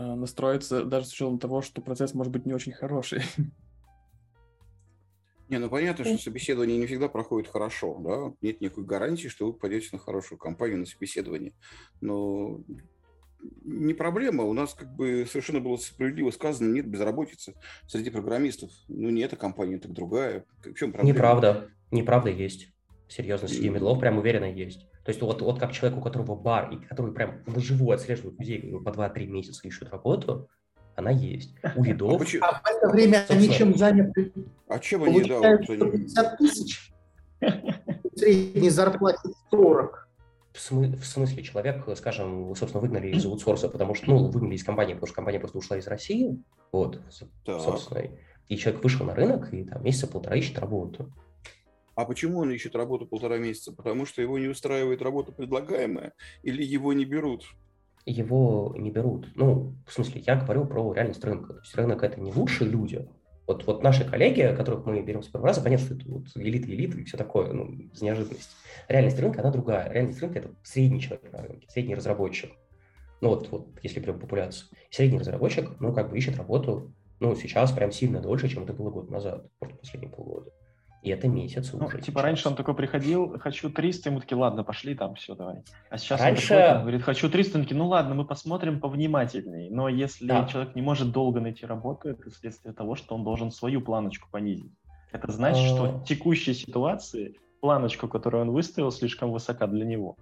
настроиться 0.00 0.84
даже 0.84 1.06
с 1.06 1.12
учетом 1.12 1.38
того, 1.38 1.62
что 1.62 1.80
процесс 1.80 2.14
может 2.14 2.32
быть 2.32 2.46
не 2.46 2.54
очень 2.54 2.72
хороший. 2.72 3.22
Не, 5.48 5.58
ну 5.58 5.70
понятно, 5.70 6.04
что 6.04 6.18
собеседование 6.18 6.76
не 6.76 6.86
всегда 6.86 7.08
проходит 7.08 7.48
хорошо, 7.48 7.96
да, 8.00 8.34
нет 8.42 8.60
никакой 8.60 8.84
гарантии, 8.84 9.28
что 9.28 9.46
вы 9.46 9.52
пойдете 9.52 9.90
на 9.92 9.98
хорошую 9.98 10.38
компанию 10.38 10.78
на 10.78 10.86
собеседование. 10.86 11.52
Но 12.00 12.62
не 13.64 13.94
проблема, 13.94 14.44
у 14.44 14.52
нас 14.52 14.74
как 14.74 14.94
бы 14.94 15.24
совершенно 15.28 15.60
было 15.60 15.76
справедливо 15.76 16.30
сказано, 16.30 16.72
нет 16.72 16.88
безработицы 16.88 17.54
среди 17.86 18.10
программистов. 18.10 18.70
Ну, 18.88 19.10
не 19.10 19.22
эта 19.22 19.36
компания, 19.36 19.78
так 19.78 19.92
другая. 19.92 20.44
В 20.64 20.74
чем 20.74 20.92
проблема? 20.92 21.16
Неправда, 21.16 21.70
неправда 21.90 22.30
есть. 22.30 22.68
Серьезно, 23.08 23.46
среди 23.46 23.68
медлов 23.68 24.00
прям 24.00 24.18
уверенно 24.18 24.50
есть. 24.50 24.88
То 25.06 25.10
есть 25.10 25.22
вот, 25.22 25.40
вот 25.40 25.60
как 25.60 25.70
человек, 25.70 25.98
у 25.98 26.00
которого 26.00 26.34
бар, 26.34 26.68
и 26.72 26.84
который 26.84 27.12
прям 27.12 27.40
вживую 27.46 27.94
отслеживает 27.94 28.40
людей, 28.40 28.76
по 28.84 28.88
2-3 28.88 29.26
месяца 29.26 29.60
ищут 29.62 29.88
работу, 29.90 30.48
она 30.96 31.12
есть. 31.12 31.54
У 31.76 31.84
видов. 31.84 32.20
А, 32.40 32.48
а 32.48 32.60
в 32.60 32.76
это 32.76 32.88
время 32.88 33.24
они 33.28 33.48
чем 33.50 33.76
заняты? 33.76 34.32
А 34.66 34.80
чем 34.80 35.04
они, 35.04 35.22
да, 35.22 35.62
150 35.62 36.38
тысяч. 36.38 36.92
Средней 38.16 38.68
зарплате 38.68 39.28
40. 39.52 40.08
В, 40.52 40.58
смы- 40.58 40.96
в 40.96 41.06
смысле, 41.06 41.44
человек, 41.44 41.86
скажем, 41.96 42.56
собственно, 42.56 42.82
выгнали 42.82 43.06
из 43.14 43.24
аутсорса, 43.26 43.68
потому 43.68 43.94
что, 43.94 44.08
ну, 44.08 44.28
выгнали 44.28 44.56
из 44.56 44.64
компании, 44.64 44.94
потому 44.94 45.06
что 45.06 45.14
компания 45.14 45.38
просто 45.38 45.58
ушла 45.58 45.76
из 45.76 45.86
России, 45.86 46.42
вот, 46.72 47.00
так. 47.44 47.60
собственно, 47.60 48.10
и 48.48 48.56
человек 48.56 48.82
вышел 48.82 49.06
на 49.06 49.14
рынок 49.14 49.54
и 49.54 49.62
там 49.62 49.84
месяца 49.84 50.08
полтора 50.08 50.34
ищет 50.34 50.58
работу. 50.58 51.12
А 51.96 52.04
почему 52.04 52.40
он 52.40 52.50
ищет 52.50 52.76
работу 52.76 53.06
полтора 53.06 53.38
месяца? 53.38 53.72
Потому 53.72 54.04
что 54.04 54.20
его 54.20 54.38
не 54.38 54.48
устраивает 54.48 55.00
работа 55.00 55.32
предлагаемая 55.32 56.12
или 56.42 56.62
его 56.62 56.92
не 56.92 57.06
берут? 57.06 57.46
Его 58.04 58.74
не 58.76 58.90
берут. 58.90 59.30
Ну, 59.34 59.74
в 59.86 59.92
смысле, 59.92 60.22
я 60.26 60.36
говорю 60.36 60.66
про 60.66 60.92
реальность 60.92 61.24
рынка. 61.24 61.54
То 61.54 61.60
есть 61.60 61.74
рынок 61.74 62.02
это 62.02 62.20
не 62.20 62.32
лучшие 62.32 62.68
люди. 62.68 63.08
Вот, 63.46 63.66
вот 63.66 63.82
наши 63.82 64.04
коллеги, 64.04 64.54
которых 64.54 64.84
мы 64.84 65.00
берем 65.00 65.22
с 65.22 65.28
первого 65.28 65.48
раза, 65.48 65.62
понятно, 65.62 65.86
что 65.86 65.94
это 65.94 66.04
вот 66.06 66.26
элита, 66.34 66.68
элита 66.68 66.98
и 66.98 67.04
все 67.04 67.16
такое, 67.16 67.50
ну, 67.52 67.66
без 67.72 68.02
неожиданности. 68.02 68.50
Реальность 68.88 69.18
рынка, 69.18 69.40
она 69.40 69.50
другая. 69.50 69.90
Реальность 69.90 70.20
рынка– 70.20 70.38
это 70.40 70.50
средний 70.64 71.00
человек 71.00 71.32
на 71.32 71.42
рынке, 71.42 71.66
средний 71.70 71.94
разработчик. 71.94 72.52
Ну 73.22 73.30
вот, 73.30 73.48
вот 73.50 73.68
если 73.82 74.00
берем 74.00 74.20
популяцию. 74.20 74.68
Средний 74.90 75.18
разработчик, 75.18 75.80
ну, 75.80 75.94
как 75.94 76.10
бы 76.10 76.18
ищет 76.18 76.36
работу, 76.36 76.92
ну, 77.20 77.34
сейчас 77.34 77.72
прям 77.72 77.90
сильно 77.90 78.20
дольше, 78.20 78.48
чем 78.48 78.64
это 78.64 78.74
было 78.74 78.90
год 78.90 79.10
назад, 79.10 79.46
может, 79.60 79.80
последние 79.80 80.12
полгода. 80.12 80.52
И 81.06 81.10
это 81.10 81.28
месяц 81.28 81.72
ну, 81.72 81.86
уже. 81.86 81.98
Типа 82.00 82.18
сейчас. 82.18 82.24
раньше 82.24 82.48
он 82.48 82.56
такой 82.56 82.74
приходил, 82.74 83.38
хочу 83.38 83.70
300, 83.70 84.08
ему 84.10 84.18
такие, 84.18 84.36
ладно, 84.36 84.64
пошли 84.64 84.96
там, 84.96 85.14
все, 85.14 85.36
давай. 85.36 85.62
А 85.88 85.98
сейчас 85.98 86.20
Раньше- 86.20 86.52
он 86.52 86.58
приходит, 86.58 86.82
говорит, 86.82 87.02
хочу 87.02 87.30
300, 87.30 87.58
он 87.58 87.62
такие, 87.64 87.76
ну 87.76 87.86
ладно, 87.86 88.16
мы 88.16 88.24
посмотрим 88.24 88.80
повнимательнее. 88.80 89.70
Но 89.70 89.88
если 89.88 90.26
Да. 90.26 90.46
человек 90.46 90.74
не 90.74 90.82
может 90.82 91.12
долго 91.12 91.40
найти 91.40 91.64
работу, 91.64 92.08
это 92.08 92.28
следствие 92.32 92.74
того, 92.74 92.96
что 92.96 93.14
он 93.14 93.22
должен 93.22 93.52
свою 93.52 93.80
планочку 93.82 94.28
понизить. 94.32 94.72
Это 95.12 95.30
значит, 95.30 95.62
А. 95.62 95.76
что 95.76 95.84
в 95.98 96.04
текущей 96.04 96.54
ситуации 96.54 97.36
планочку, 97.60 98.08
которую 98.08 98.42
он 98.42 98.50
выставил, 98.50 98.90
слишком 98.90 99.30
высока 99.30 99.68
для 99.68 99.84
него. 99.84 100.16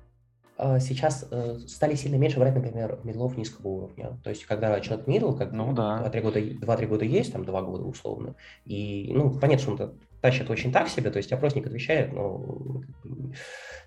А, 0.58 0.78
Сейчас 0.80 1.26
э, 1.30 1.60
стали 1.66 1.94
сильно 1.94 2.16
меньше 2.16 2.38
брать, 2.38 2.54
например, 2.54 3.00
медлов 3.04 3.38
низкого 3.38 3.68
уровня. 3.68 4.18
То 4.22 4.28
есть, 4.28 4.44
когда 4.44 4.78
человек 4.80 5.06
мидл, 5.06 5.32
как 5.32 5.50
Ну 5.52 5.72
да. 5.72 6.02
2-3 6.06 6.20
года, 6.20 6.40
2-3 6.40 6.86
года 6.86 7.04
есть, 7.06 7.32
там 7.32 7.44
2 7.46 7.62
года 7.62 7.84
условно, 7.84 8.34
и, 8.66 9.10
ну, 9.14 9.30
понятно, 9.30 9.62
что 9.62 9.70
он 9.84 9.94
это 10.24 10.30
тащит 10.30 10.50
очень 10.50 10.72
так 10.72 10.88
себе, 10.88 11.10
то 11.10 11.18
есть 11.18 11.32
опросник 11.32 11.66
отвечает, 11.66 12.12
ну, 12.12 12.82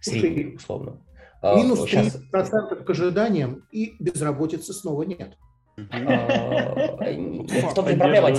средний, 0.02 0.56
условно. 0.56 1.02
А, 1.42 1.56
Минус 1.58 1.86
щас- 1.86 2.18
30% 2.32 2.84
к 2.84 2.90
ожиданиям, 2.90 3.64
и 3.72 3.96
безработицы 4.00 4.74
снова 4.74 5.04
нет. 5.04 5.38
а. 5.78 6.98
В 7.00 7.74
том-то 7.74 7.96
проблема. 7.96 8.30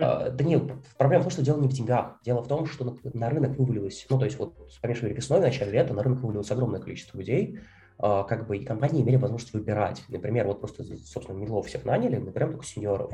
А, 0.00 0.30
Данил, 0.30 0.70
проблема 0.98 1.22
в 1.22 1.24
том, 1.26 1.30
что 1.32 1.42
дело 1.42 1.60
не 1.60 1.68
в 1.68 1.72
деньгах. 1.72 2.18
Дело 2.24 2.42
в 2.42 2.48
том, 2.48 2.66
что 2.66 2.96
на, 3.14 3.30
рынок 3.30 3.56
вывалилось, 3.56 4.06
ну, 4.10 4.18
то 4.18 4.24
есть 4.24 4.38
вот 4.38 4.54
помешивали 4.80 5.12
весной, 5.14 5.38
в 5.38 5.42
начале 5.42 5.70
лета, 5.72 5.94
на 5.94 6.02
рынок 6.02 6.20
вывалилось 6.20 6.50
огромное 6.50 6.80
количество 6.80 7.18
людей, 7.18 7.60
как 7.98 8.48
бы 8.48 8.56
и 8.58 8.64
компании 8.64 9.02
имели 9.02 9.16
возможность 9.16 9.54
выбирать. 9.54 10.02
Например, 10.08 10.46
вот 10.48 10.60
просто, 10.60 10.82
собственно, 10.84 11.38
медлов 11.38 11.66
всех 11.66 11.84
наняли, 11.84 12.16
мы 12.16 12.32
берем 12.32 12.50
только 12.50 12.66
сеньоров. 12.66 13.12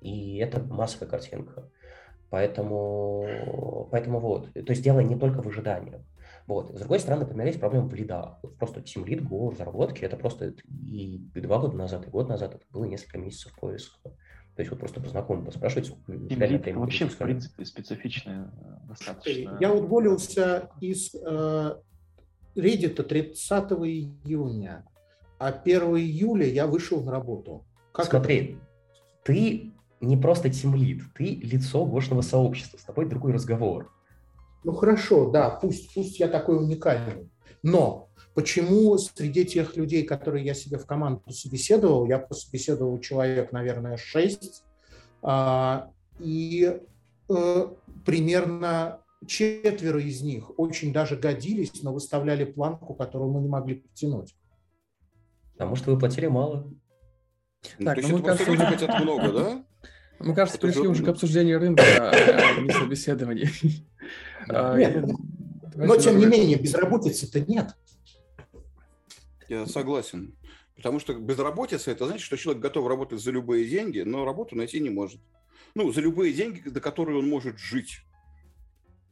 И 0.00 0.38
это 0.38 0.62
массовая 0.62 1.08
картинка. 1.08 1.70
Поэтому, 2.32 3.88
поэтому 3.90 4.18
вот. 4.18 4.50
То 4.54 4.70
есть 4.70 4.82
дело 4.82 5.00
не 5.00 5.16
только 5.16 5.42
в 5.42 5.48
ожиданиях. 5.48 6.00
Вот. 6.46 6.74
С 6.74 6.78
другой 6.78 6.98
стороны, 6.98 7.24
например, 7.24 7.46
есть 7.46 7.60
проблема 7.60 7.88
в 7.88 7.94
лидах. 7.94 8.38
Вот 8.42 8.56
просто 8.56 8.80
Team 8.80 9.04
Lead, 9.04 9.28
Go, 9.28 9.50
разработки, 9.50 10.02
это 10.02 10.16
просто 10.16 10.54
и 10.90 11.18
два 11.34 11.58
года 11.58 11.76
назад, 11.76 12.06
и 12.06 12.10
год 12.10 12.30
назад 12.30 12.54
это 12.54 12.64
было 12.70 12.86
несколько 12.86 13.18
месяцев 13.18 13.52
поиска. 13.60 13.98
То 14.02 14.60
есть 14.62 14.70
вот 14.70 14.80
просто 14.80 15.02
по 15.02 15.10
знакомым 15.10 15.44
поспрашивать, 15.44 15.92
Team 16.08 16.78
вообще, 16.78 17.06
в 17.06 17.18
принципе, 17.18 17.66
специфичная 17.66 18.50
э, 18.50 18.88
достаточно. 18.88 19.58
Я 19.60 19.70
уволился 19.74 20.70
из 20.80 21.14
э, 21.14 21.76
Reddit 22.56 23.02
30 23.02 23.72
июня, 23.72 24.86
а 25.38 25.48
1 25.48 25.82
июля 25.96 26.46
я 26.46 26.66
вышел 26.66 27.04
на 27.04 27.12
работу. 27.12 27.66
Как 27.92 28.06
Смотри, 28.06 28.56
ты 29.22 29.71
не 30.06 30.16
просто 30.16 30.50
тимлид, 30.50 31.02
ты 31.14 31.36
лицо 31.36 31.84
гошного 31.84 32.22
сообщества, 32.22 32.78
с 32.78 32.82
тобой 32.82 33.06
другой 33.06 33.32
разговор. 33.32 33.92
Ну 34.64 34.72
хорошо, 34.72 35.30
да, 35.30 35.50
пусть, 35.50 35.94
пусть 35.94 36.20
я 36.20 36.28
такой 36.28 36.58
уникальный. 36.58 37.30
Но 37.62 38.08
почему 38.34 38.96
среди 38.98 39.44
тех 39.44 39.76
людей, 39.76 40.04
которые 40.04 40.44
я 40.44 40.54
себе 40.54 40.78
в 40.78 40.86
команду 40.86 41.22
собеседовал, 41.30 42.06
я 42.06 42.18
пособеседовал 42.18 42.98
человек, 43.00 43.52
наверное, 43.52 43.96
6, 43.96 44.64
и 46.18 46.80
э, 47.28 47.66
примерно 48.04 48.98
четверо 49.26 50.00
из 50.00 50.22
них 50.22 50.58
очень 50.58 50.92
даже 50.92 51.16
годились, 51.16 51.82
но 51.82 51.92
выставляли 51.92 52.44
планку, 52.44 52.94
которую 52.94 53.30
мы 53.30 53.40
не 53.40 53.48
могли 53.48 53.76
подтянуть. 53.76 54.34
Потому 55.52 55.76
что 55.76 55.92
вы 55.92 55.98
платили 55.98 56.26
мало. 56.26 56.72
Ну, 57.78 57.84
Так, 57.84 57.94
То 57.94 58.00
есть 58.00 58.10
ну, 58.10 58.18
это 58.18 58.22
мне 58.22 58.24
кажется, 58.24 58.44
просто 58.46 58.64
люди 58.64 58.64
хотят 58.64 59.00
много, 59.00 59.32
да? 59.32 59.64
Мы, 60.24 60.34
кажется, 60.34 60.58
Это 60.58 60.66
пришли 60.66 60.82
же- 60.84 60.88
уже 60.90 61.04
к 61.04 61.08
обсуждению 61.08 61.58
рынка, 61.58 61.82
а 61.84 62.60
не 62.60 62.70
собеседований. 62.70 63.48
А, 64.48 64.76
я- 64.76 65.04
Но, 65.76 65.96
тем 65.96 66.18
не 66.18 66.26
менее, 66.26 66.58
безработицы-то 66.58 67.40
нет. 67.40 67.74
Я 69.48 69.66
согласен. 69.66 70.34
Потому 70.76 70.98
что 70.98 71.14
безработица 71.14 71.90
это 71.92 72.06
значит, 72.06 72.22
что 72.24 72.36
человек 72.36 72.60
готов 72.62 72.88
работать 72.88 73.20
за 73.20 73.30
любые 73.30 73.68
деньги, 73.68 74.00
но 74.00 74.24
работу 74.24 74.56
найти 74.56 74.80
не 74.80 74.90
может. 74.90 75.20
Ну, 75.74 75.92
за 75.92 76.00
любые 76.00 76.32
деньги, 76.32 76.68
до 76.68 76.80
которых 76.80 77.16
он 77.18 77.28
может 77.28 77.58
жить. 77.58 78.00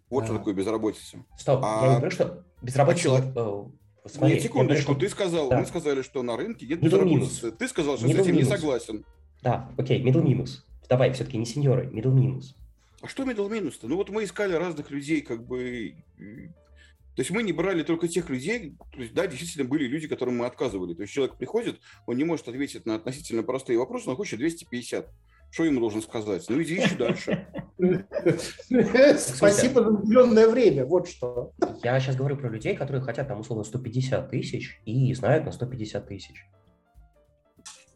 Вот 0.09 0.25
что 0.25 0.33
Да. 0.33 0.39
такое 0.41 0.55
безработица. 0.55 1.19
Стоп, 1.39 1.61
А- 1.63 1.81
я 1.85 1.89
не 1.91 1.97
говорю, 1.99 2.11
что 2.11 2.45
безработица... 2.61 3.03
человек- 3.05 3.27
нет, 3.27 3.37
э, 3.37 3.39
смотри, 3.39 3.55
Нет, 3.55 4.11
я 4.11 4.27
говорю, 4.27 4.41
секундочку, 4.43 4.93
что- 4.93 5.01
ты 5.01 5.09
сказал, 5.09 5.49
Да. 5.49 5.61
мы 5.61 5.67
сказали, 5.67 6.03
что 6.03 6.23
на 6.25 6.37
рынке 6.37 6.67
нет 6.67 6.81
Middle 6.81 7.05
безработицы. 7.05 7.53
Ты 7.53 7.69
сказал, 7.69 7.97
что 7.99 8.09
с 8.09 8.11
Middle 8.11 8.21
этим 8.23 8.35
не 8.35 8.43
minus. 8.43 8.49
согласен. 8.49 9.05
Да, 9.43 9.71
окей, 9.79 10.03
middle 10.03 10.23
минус. 10.25 10.67
Давай, 10.91 11.13
все-таки 11.13 11.39
не 11.39 11.47
сеньоры, 11.47 11.87
middle 11.87 12.13
минус. 12.13 12.57
А 13.01 13.07
что 13.07 13.23
middle 13.23 13.49
минус-то? 13.49 13.87
Ну 13.87 13.95
вот 13.95 14.11
мы 14.11 14.25
искали 14.25 14.55
разных 14.55 14.91
людей, 14.91 15.21
как 15.21 15.47
бы... 15.47 15.95
То 16.19 17.23
есть 17.23 17.31
мы 17.31 17.45
не 17.45 17.53
брали 17.53 17.85
только 17.85 18.09
тех 18.09 18.29
людей, 18.29 18.75
то 18.93 19.01
есть, 19.01 19.15
да, 19.15 19.27
действительно 19.29 19.69
были 19.69 19.85
люди, 19.87 20.09
которым 20.09 20.39
мы 20.39 20.47
отказывали. 20.47 20.95
То 20.95 21.03
есть 21.03 21.13
человек 21.13 21.37
приходит, 21.37 21.81
он 22.07 22.17
не 22.17 22.25
может 22.25 22.49
ответить 22.49 22.87
на 22.87 22.97
относительно 22.97 23.45
простые 23.45 23.79
вопросы, 23.79 24.11
он 24.11 24.17
хочет 24.17 24.41
250. 24.41 25.09
Что 25.53 25.65
ему 25.65 25.81
должен 25.81 26.03
сказать? 26.03 26.45
Ну 26.49 26.61
иди 26.61 26.79
ищи 26.79 26.97
дальше. 26.97 27.47
Спасибо 29.19 29.85
за 29.85 29.91
уделенное 29.91 30.49
время, 30.49 30.87
вот 30.87 31.09
что. 31.09 31.53
Я 31.85 32.01
сейчас 32.01 32.17
говорю 32.17 32.37
про 32.37 32.49
людей, 32.49 32.75
которые 32.75 33.03
хотят 33.03 33.29
там 33.29 33.41
условно 33.41 33.63
150 33.65 34.31
тысяч 34.31 34.81
и 34.85 35.15
знают 35.15 35.45
на 35.45 35.53
150 35.53 36.09
тысяч. 36.09 36.47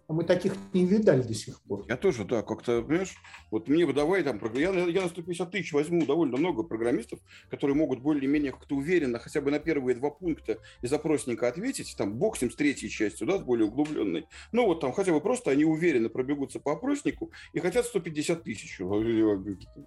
А 0.07 0.13
мы 0.13 0.25
таких 0.25 0.55
не 0.75 0.85
видали 0.85 1.23
до 1.23 1.33
сих 1.33 1.63
пор. 1.63 1.85
Я 1.89 1.97
тоже, 1.97 2.25
да, 2.25 2.43
как-то, 2.43 2.83
понимаешь, 2.83 3.15
вот 3.51 3.69
мне 3.69 3.87
бы 3.87 3.95
давай 3.95 4.23
там, 4.23 4.39
я, 4.55 4.71
я 4.71 5.03
на 5.03 5.09
150 5.09 5.51
тысяч 5.51 5.73
возьму 5.73 6.05
довольно 6.05 6.37
много 6.37 6.63
программистов, 6.63 7.21
которые 7.49 7.75
могут 7.75 8.01
более-менее 8.01 8.53
как-то 8.53 8.75
уверенно 8.75 9.19
хотя 9.19 9.41
бы 9.41 9.51
на 9.51 9.59
первые 9.59 9.97
два 9.97 10.11
пункта 10.11 10.59
из 10.83 10.93
опросника 10.93 11.49
ответить, 11.49 11.95
там, 11.97 12.19
бог 12.19 12.37
с 12.37 12.43
ним 12.43 12.51
с 12.51 12.57
третьей 12.57 12.91
частью, 12.91 13.27
да, 13.27 13.39
с 13.39 13.43
более 13.43 13.67
углубленной. 13.67 14.27
Ну, 14.53 14.67
вот 14.67 14.81
там 14.81 14.93
хотя 14.93 15.13
бы 15.13 15.21
просто 15.21 15.51
они 15.51 15.65
уверенно 15.65 16.11
пробегутся 16.11 16.61
по 16.61 16.73
опроснику 16.73 17.31
и 17.55 17.61
хотят 17.61 17.87
150 17.87 18.43
тысяч. 18.43 18.81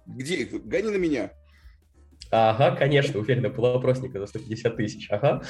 Где 0.06 0.36
их? 0.36 0.66
Гони 0.66 0.90
на 0.90 0.96
меня. 0.96 1.32
Ага, 2.30 2.76
конечно, 2.76 3.20
уверенно, 3.20 3.48
был 3.50 3.66
опросника 3.66 4.18
за 4.18 4.26
150 4.26 4.76
тысяч. 4.76 5.10
Ага. 5.10 5.42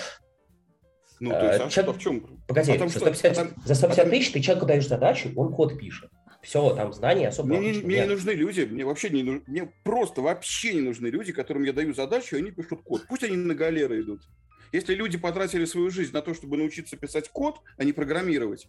Ну, 1.20 1.30
то 1.30 1.46
есть, 1.46 1.60
А, 1.60 1.64
а 1.66 1.70
чё- 1.70 1.82
что, 1.82 1.92
в 1.92 1.98
чем? 1.98 2.20
Погоди, 2.46 2.72
А 2.72 2.78
там 2.78 2.88
за 2.88 2.98
что? 3.00 3.12
150, 3.14 3.32
А 3.32 3.34
там- 3.34 3.54
за 3.64 3.74
150 3.74 3.98
а 3.98 4.02
там- 4.02 4.10
тысяч 4.10 4.32
ты 4.32 4.40
человеку 4.40 4.66
даешь 4.66 4.86
задачу, 4.88 5.30
он 5.36 5.52
код 5.52 5.78
пишет. 5.78 6.10
Все, 6.42 6.70
там 6.74 6.92
знания 6.92 7.28
особо 7.28 7.48
Мне, 7.48 7.72
не, 7.72 7.82
мне 7.82 8.00
не 8.02 8.06
нужны 8.06 8.30
люди, 8.30 8.60
мне 8.60 8.84
вообще 8.84 9.10
не 9.10 9.22
нужны, 9.24 9.42
мне 9.48 9.72
просто 9.82 10.20
вообще 10.22 10.74
не 10.74 10.80
нужны 10.82 11.08
люди, 11.08 11.32
которым 11.32 11.64
я 11.64 11.72
даю 11.72 11.92
задачу, 11.94 12.36
и 12.36 12.38
они 12.38 12.52
пишут 12.52 12.82
код. 12.84 13.02
Пусть 13.08 13.24
они 13.24 13.36
на 13.36 13.54
галеры 13.54 14.00
идут. 14.00 14.22
Если 14.70 14.94
люди 14.94 15.18
потратили 15.18 15.64
свою 15.64 15.90
жизнь 15.90 16.12
на 16.12 16.22
то, 16.22 16.34
чтобы 16.34 16.56
научиться 16.56 16.96
писать 16.96 17.28
код, 17.30 17.56
а 17.76 17.84
не 17.84 17.92
программировать, 17.92 18.68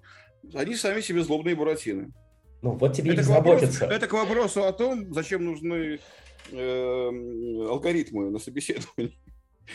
они 0.56 0.76
сами 0.76 1.02
себе 1.02 1.22
злобные 1.22 1.56
буратины. 1.56 2.12
Ну, 2.62 2.72
вот 2.72 2.94
тебе 2.96 3.12
и 3.12 3.14
Это 3.14 3.24
к, 3.24 3.28
вопросу, 3.28 3.66
безработица. 3.68 3.86
это 3.96 4.08
к 4.08 4.14
вопросу 4.14 4.64
о 4.64 4.74
том, 4.74 5.14
зачем 5.14 5.46
нужны 5.46 6.00
э, 6.52 7.10
алгоритмы 7.70 8.30
на 8.32 8.40
собеседовании. 8.40 9.18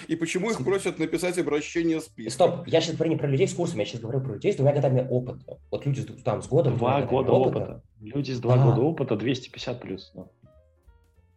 И 0.09 0.17
почему 0.17 0.51
их 0.51 0.63
просят 0.65 0.99
написать 0.99 1.39
обращение 1.39 2.01
списка. 2.01 2.31
Стоп, 2.33 2.67
я 2.67 2.81
сейчас 2.81 2.97
говорю 2.97 3.13
не 3.13 3.17
про 3.19 3.27
людей 3.29 3.47
с 3.49 3.55
курсом, 3.55 3.79
я 3.81 3.85
сейчас 3.87 4.01
говорю 4.01 4.21
про 4.21 4.35
людей 4.35 4.53
с 4.53 4.57
двумя 4.57 4.73
годами 4.73 5.07
опыта. 5.09 5.59
Вот 5.71 5.87
люди 5.87 6.01
с- 6.01 6.23
там 6.23 6.43
с 6.43 6.49
годом, 6.49 6.77
Два 6.77 7.03
года 7.03 7.33
опыта. 7.33 7.83
Люди 8.01 8.33
с 8.33 8.41
два 8.41 8.57
Да. 8.57 8.65
года 8.65 8.81
опыта 8.83 9.17
250 9.17 9.81
плюс. 9.81 10.13
ну. 10.15 10.31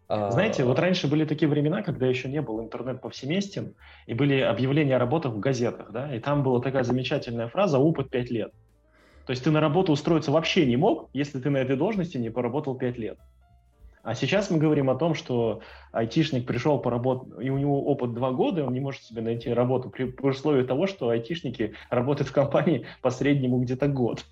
А, 0.10 0.32
Знаете, 0.32 0.64
вот 0.64 0.80
раньше 0.80 1.08
были 1.10 1.26
такие 1.26 1.50
времена, 1.50 1.82
когда 1.82 2.08
еще 2.08 2.30
не 2.30 2.42
был 2.42 2.62
интернет 2.62 3.02
повсеместен, 3.02 3.76
и 4.06 4.14
были 4.14 4.40
объявления 4.40 4.96
о 4.96 5.00
работах 5.00 5.34
в 5.34 5.40
газетах, 5.40 5.92
да, 5.92 6.16
и 6.16 6.20
там 6.20 6.44
была 6.44 6.62
такая 6.62 6.84
замечательная 6.84 7.50
фраза 7.50 7.78
«опыт 7.78 8.10
5 8.10 8.32
лет». 8.32 8.54
То 9.26 9.32
есть 9.32 9.44
ты 9.44 9.52
на 9.52 9.60
работу 9.60 9.92
устроиться 9.92 10.32
вообще 10.32 10.66
не 10.66 10.78
мог, 10.78 11.10
если 11.12 11.40
ты 11.42 11.50
на 11.50 11.58
этой 11.58 11.76
должности 11.76 12.16
не 12.18 12.30
поработал 12.30 12.76
5 12.78 12.98
лет. 12.98 13.18
А 14.08 14.16
сейчас 14.16 14.50
мы 14.50 14.58
говорим 14.58 14.90
о 14.90 14.96
том, 14.96 15.16
что 15.16 15.62
айтишник 15.92 16.48
пришел 16.48 16.80
поработать, 16.80 17.44
и 17.44 17.50
у 17.50 17.58
него 17.58 17.84
опыт 17.88 18.14
2 18.14 18.32
года, 18.32 18.64
он 18.64 18.72
не 18.72 18.80
может 18.80 19.04
себе 19.04 19.22
найти 19.22 19.50
работу 19.50 19.90
при, 19.90 20.06
при 20.06 20.28
условии 20.30 20.64
того, 20.64 20.88
что 20.88 21.10
айтишники 21.10 21.76
работают 21.90 22.30
в 22.30 22.32
компании 22.32 22.88
по 23.02 23.10
среднему 23.12 23.60
где-то 23.60 23.90
год. 23.90 24.26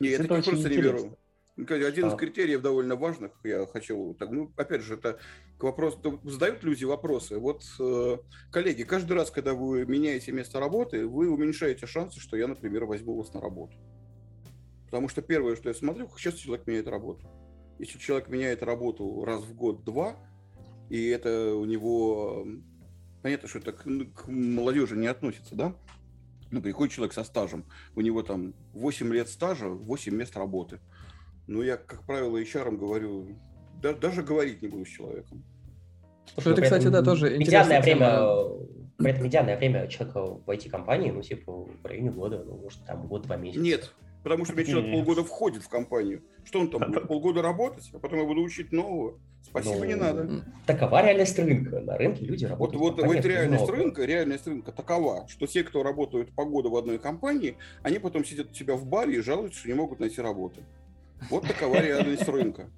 Не, 0.00 0.08
я 0.08 0.16
Это 0.16 0.32
очень 0.32 0.52
просто 0.52 0.70
не 0.70 0.76
интересно. 0.76 1.06
беру. 1.06 1.18
Ну, 1.56 1.86
Один 1.86 2.06
из 2.06 2.12
А. 2.14 2.16
критериев 2.16 2.62
довольно 2.62 2.96
важных, 2.96 3.32
я 3.44 3.66
хочу, 3.66 4.14
так, 4.18 4.30
ну, 4.30 4.50
опять 4.56 4.80
же, 4.80 4.94
это 4.94 5.18
к 5.58 5.64
вопросу, 5.64 6.18
задают 6.24 6.64
люди 6.64 6.86
вопросы. 6.86 7.38
Вот, 7.38 7.64
э, 7.78 8.16
коллеги, 8.50 8.84
каждый 8.84 9.12
раз, 9.12 9.30
когда 9.30 9.52
вы 9.52 9.84
меняете 9.84 10.32
место 10.32 10.60
работы, 10.60 11.06
вы 11.06 11.30
уменьшаете 11.30 11.86
шансы, 11.86 12.20
что 12.20 12.38
я, 12.38 12.46
например, 12.46 12.86
возьму 12.86 13.18
вас 13.18 13.34
на 13.34 13.42
работу. 13.42 13.76
Потому 14.86 15.10
что 15.10 15.20
первое, 15.20 15.56
что 15.56 15.68
я 15.68 15.74
смотрю, 15.74 16.08
как 16.08 16.18
часто 16.18 16.40
человек 16.40 16.66
меняет 16.66 16.88
работу. 16.88 17.28
Если 17.78 17.98
человек 17.98 18.28
меняет 18.28 18.62
работу 18.62 19.24
раз 19.24 19.42
в 19.42 19.54
год-два, 19.54 20.16
и 20.88 21.08
это 21.08 21.54
у 21.54 21.64
него... 21.64 22.46
Понятно, 23.22 23.48
что 23.48 23.60
это 23.60 23.72
к, 23.72 23.86
ну, 23.86 24.06
к 24.06 24.26
молодежи 24.26 24.96
не 24.96 25.06
относится, 25.06 25.54
да? 25.54 25.74
Ну, 26.50 26.60
приходит 26.60 26.92
человек 26.92 27.14
со 27.14 27.24
стажем, 27.24 27.64
у 27.94 28.00
него 28.00 28.22
там 28.22 28.52
8 28.74 29.12
лет 29.14 29.28
стажа, 29.28 29.68
8 29.68 30.14
мест 30.14 30.36
работы. 30.36 30.80
Ну, 31.46 31.62
я, 31.62 31.76
как 31.76 32.04
правило, 32.04 32.36
HR 32.36 32.76
говорю, 32.76 33.38
да, 33.80 33.94
даже 33.94 34.22
говорить 34.22 34.60
не 34.60 34.68
буду 34.68 34.84
с 34.84 34.88
человеком. 34.88 35.44
Слушай, 36.34 36.52
это, 36.52 36.62
кстати, 36.62 36.88
да, 36.88 37.02
тоже 37.02 37.36
интересное 37.36 37.80
время, 37.80 38.20
при 38.98 39.10
этом 39.10 39.24
медианное 39.24 39.56
время 39.56 39.86
человека 39.88 40.24
в 40.24 40.48
IT-компании, 40.48 41.10
ну, 41.10 41.22
типа, 41.22 41.52
в 41.52 41.86
районе 41.86 42.10
года, 42.10 42.44
ну, 42.44 42.56
может, 42.56 42.84
там 42.84 43.06
год-два 43.06 43.36
месяца. 43.36 43.62
Нет, 43.62 43.94
потому 44.22 44.44
что 44.44 44.54
у 44.54 44.56
меня 44.56 44.66
человек 44.66 44.92
полгода 44.92 45.24
входит 45.24 45.62
в 45.62 45.68
компанию. 45.68 46.22
Что 46.44 46.60
он 46.60 46.70
там 46.70 46.90
будет 46.90 47.08
полгода 47.08 47.42
работать, 47.42 47.90
а 47.92 47.98
потом 47.98 48.20
я 48.20 48.24
буду 48.24 48.42
учить 48.42 48.72
нового? 48.72 49.18
Спасибо, 49.42 49.78
ну, 49.78 49.84
не 49.84 49.94
надо. 49.94 50.44
Такова 50.66 51.02
реальность 51.02 51.38
рынка. 51.38 51.80
На 51.80 51.96
рынке 51.98 52.24
люди 52.24 52.44
работают. 52.44 52.80
Вот, 52.80 52.96
вот, 52.96 53.06
вот 53.06 53.24
реальность 53.24 53.64
много. 53.64 53.76
рынка, 53.76 54.04
реальность 54.04 54.46
рынка 54.46 54.72
такова, 54.72 55.26
что 55.28 55.46
те, 55.46 55.62
кто 55.62 55.82
работают 55.82 56.34
по 56.34 56.44
году 56.44 56.70
в 56.70 56.76
одной 56.76 56.98
компании, 56.98 57.56
они 57.82 57.98
потом 57.98 58.24
сидят 58.24 58.50
у 58.50 58.54
себя 58.54 58.74
в 58.74 58.86
баре 58.86 59.16
и 59.16 59.20
жалуются, 59.20 59.60
что 59.60 59.68
не 59.68 59.74
могут 59.74 60.00
найти 60.00 60.20
работу. 60.20 60.60
Вот 61.30 61.46
такова 61.46 61.80
реальность 61.80 62.28
рынка. 62.28 62.70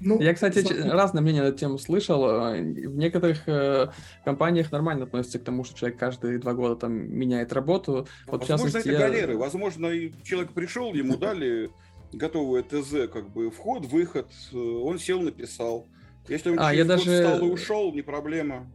Ну, 0.00 0.20
я, 0.20 0.32
кстати, 0.34 0.60
смотри. 0.60 0.82
разное 0.82 1.22
мнение 1.22 1.42
на 1.42 1.48
эту 1.48 1.58
тему 1.58 1.78
слышал. 1.78 2.24
Э, 2.28 2.60
в 2.60 2.96
некоторых 2.96 3.48
э, 3.48 3.88
компаниях 4.24 4.70
нормально 4.70 5.04
относятся 5.04 5.38
к 5.38 5.44
тому, 5.44 5.64
что 5.64 5.76
человек 5.76 5.98
каждые 5.98 6.38
два 6.38 6.54
года 6.54 6.76
там 6.76 6.92
меняет 6.92 7.52
работу. 7.52 8.06
Вот, 8.26 8.48
Возможно, 8.48 8.78
это 8.78 8.90
я... 8.90 8.98
галеры. 8.98 9.36
Возможно, 9.36 9.90
человек 10.22 10.52
пришел, 10.52 10.94
ему 10.94 11.16
дали 11.16 11.70
готовое 12.12 12.62
ТЗ, 12.62 13.10
как 13.12 13.28
бы 13.30 13.50
вход, 13.50 13.86
выход, 13.86 14.28
э, 14.52 14.56
он 14.56 14.98
сел, 14.98 15.20
написал. 15.20 15.86
Если 16.28 16.50
он 16.50 16.60
а, 16.60 16.72
через 16.72 16.78
я 16.78 16.84
даже... 16.84 17.10
встал 17.10 17.38
и 17.40 17.50
ушел, 17.50 17.92
не 17.92 18.02
проблема 18.02 18.70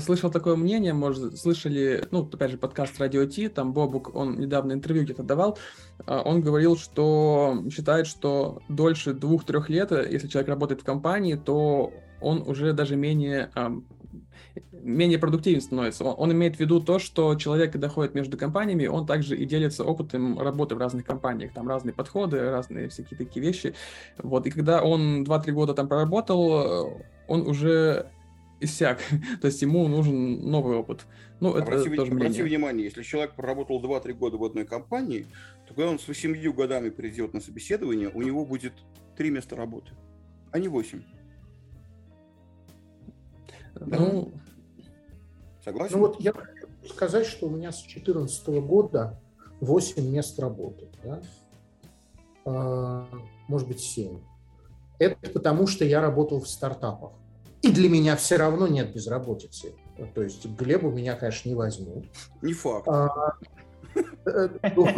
слышал 0.00 0.30
такое 0.30 0.56
мнение, 0.56 0.92
может, 0.92 1.38
слышали, 1.38 2.06
ну, 2.10 2.28
опять 2.30 2.50
же, 2.50 2.58
подкаст 2.58 2.98
Радио 2.98 3.24
Ти, 3.24 3.48
там 3.48 3.72
Бобук, 3.72 4.14
он 4.14 4.38
недавно 4.38 4.72
интервью 4.72 5.04
где-то 5.04 5.22
давал, 5.22 5.58
а, 6.06 6.22
он 6.22 6.40
говорил, 6.40 6.76
что 6.76 7.64
считает, 7.70 8.06
что 8.06 8.62
дольше 8.68 9.14
двух-трех 9.14 9.68
лет, 9.70 9.90
если 9.90 10.28
человек 10.28 10.48
работает 10.48 10.82
в 10.82 10.84
компании, 10.84 11.34
то 11.34 11.92
он 12.20 12.42
уже 12.46 12.72
даже 12.72 12.96
менее 12.96 13.50
менее 14.72 15.18
продуктивен 15.18 15.60
становится. 15.60 16.04
Он, 16.04 16.14
он 16.18 16.32
имеет 16.32 16.56
в 16.56 16.60
виду 16.60 16.80
то, 16.80 16.98
что 16.98 17.34
человек, 17.34 17.72
когда 17.72 17.88
ходит 17.88 18.14
между 18.14 18.36
компаниями, 18.36 18.86
он 18.86 19.06
также 19.06 19.36
и 19.36 19.44
делится 19.44 19.84
опытом 19.84 20.40
работы 20.40 20.74
в 20.74 20.78
разных 20.78 21.04
компаниях. 21.04 21.52
Там 21.52 21.68
разные 21.68 21.92
подходы, 21.92 22.50
разные 22.50 22.88
всякие 22.88 23.18
такие 23.18 23.44
вещи. 23.44 23.74
Вот. 24.18 24.46
И 24.46 24.50
когда 24.50 24.82
он 24.82 25.24
2-3 25.24 25.52
года 25.52 25.74
там 25.74 25.88
проработал, 25.88 27.02
он 27.26 27.46
уже 27.46 28.10
иссяк. 28.60 29.00
То 29.40 29.48
есть 29.48 29.62
ему 29.62 29.86
нужен 29.88 30.50
новый 30.50 30.76
опыт. 30.76 31.06
Ну, 31.40 31.54
это 31.54 31.62
обрати, 31.62 31.94
тоже 31.94 32.12
обрати 32.12 32.42
внимание, 32.42 32.84
если 32.84 33.02
человек 33.02 33.34
проработал 33.34 33.82
2-3 33.82 34.12
года 34.14 34.36
в 34.36 34.44
одной 34.44 34.64
компании, 34.64 35.26
то 35.66 35.74
когда 35.74 35.90
он 35.90 35.98
с 35.98 36.08
8 36.08 36.52
годами 36.52 36.90
придет 36.90 37.32
на 37.34 37.40
собеседование, 37.40 38.08
у 38.08 38.22
него 38.22 38.44
будет 38.44 38.72
3 39.16 39.30
места 39.30 39.56
работы, 39.56 39.92
а 40.50 40.58
не 40.58 40.68
8. 40.68 41.02
Ну, 43.80 44.32
Согласен? 45.68 45.98
Ну 45.98 46.06
вот 46.06 46.20
я 46.20 46.32
хочу 46.32 46.66
сказать, 46.88 47.26
что 47.26 47.46
у 47.46 47.50
меня 47.50 47.72
с 47.72 47.82
2014 47.82 48.48
года 48.62 49.20
8 49.60 50.02
мест 50.08 50.38
работы. 50.38 50.88
Да? 51.04 51.20
А, 52.46 53.06
может 53.48 53.68
быть, 53.68 53.80
7. 53.80 54.18
Это 54.98 55.30
потому, 55.30 55.66
что 55.66 55.84
я 55.84 56.00
работал 56.00 56.40
в 56.40 56.48
стартапах. 56.48 57.12
И 57.62 57.72
для 57.72 57.88
меня 57.88 58.16
все 58.16 58.36
равно 58.36 58.66
нет 58.68 58.92
безработицы. 58.94 59.74
То 60.14 60.22
есть 60.22 60.46
Глебу 60.46 60.90
меня, 60.90 61.16
конечно, 61.16 61.48
не 61.48 61.54
возьмут. 61.54 62.06
Не 62.40 62.52
факт. 62.52 62.86
А, 62.88 63.32
э, 63.96 64.48
ну, 64.76 64.88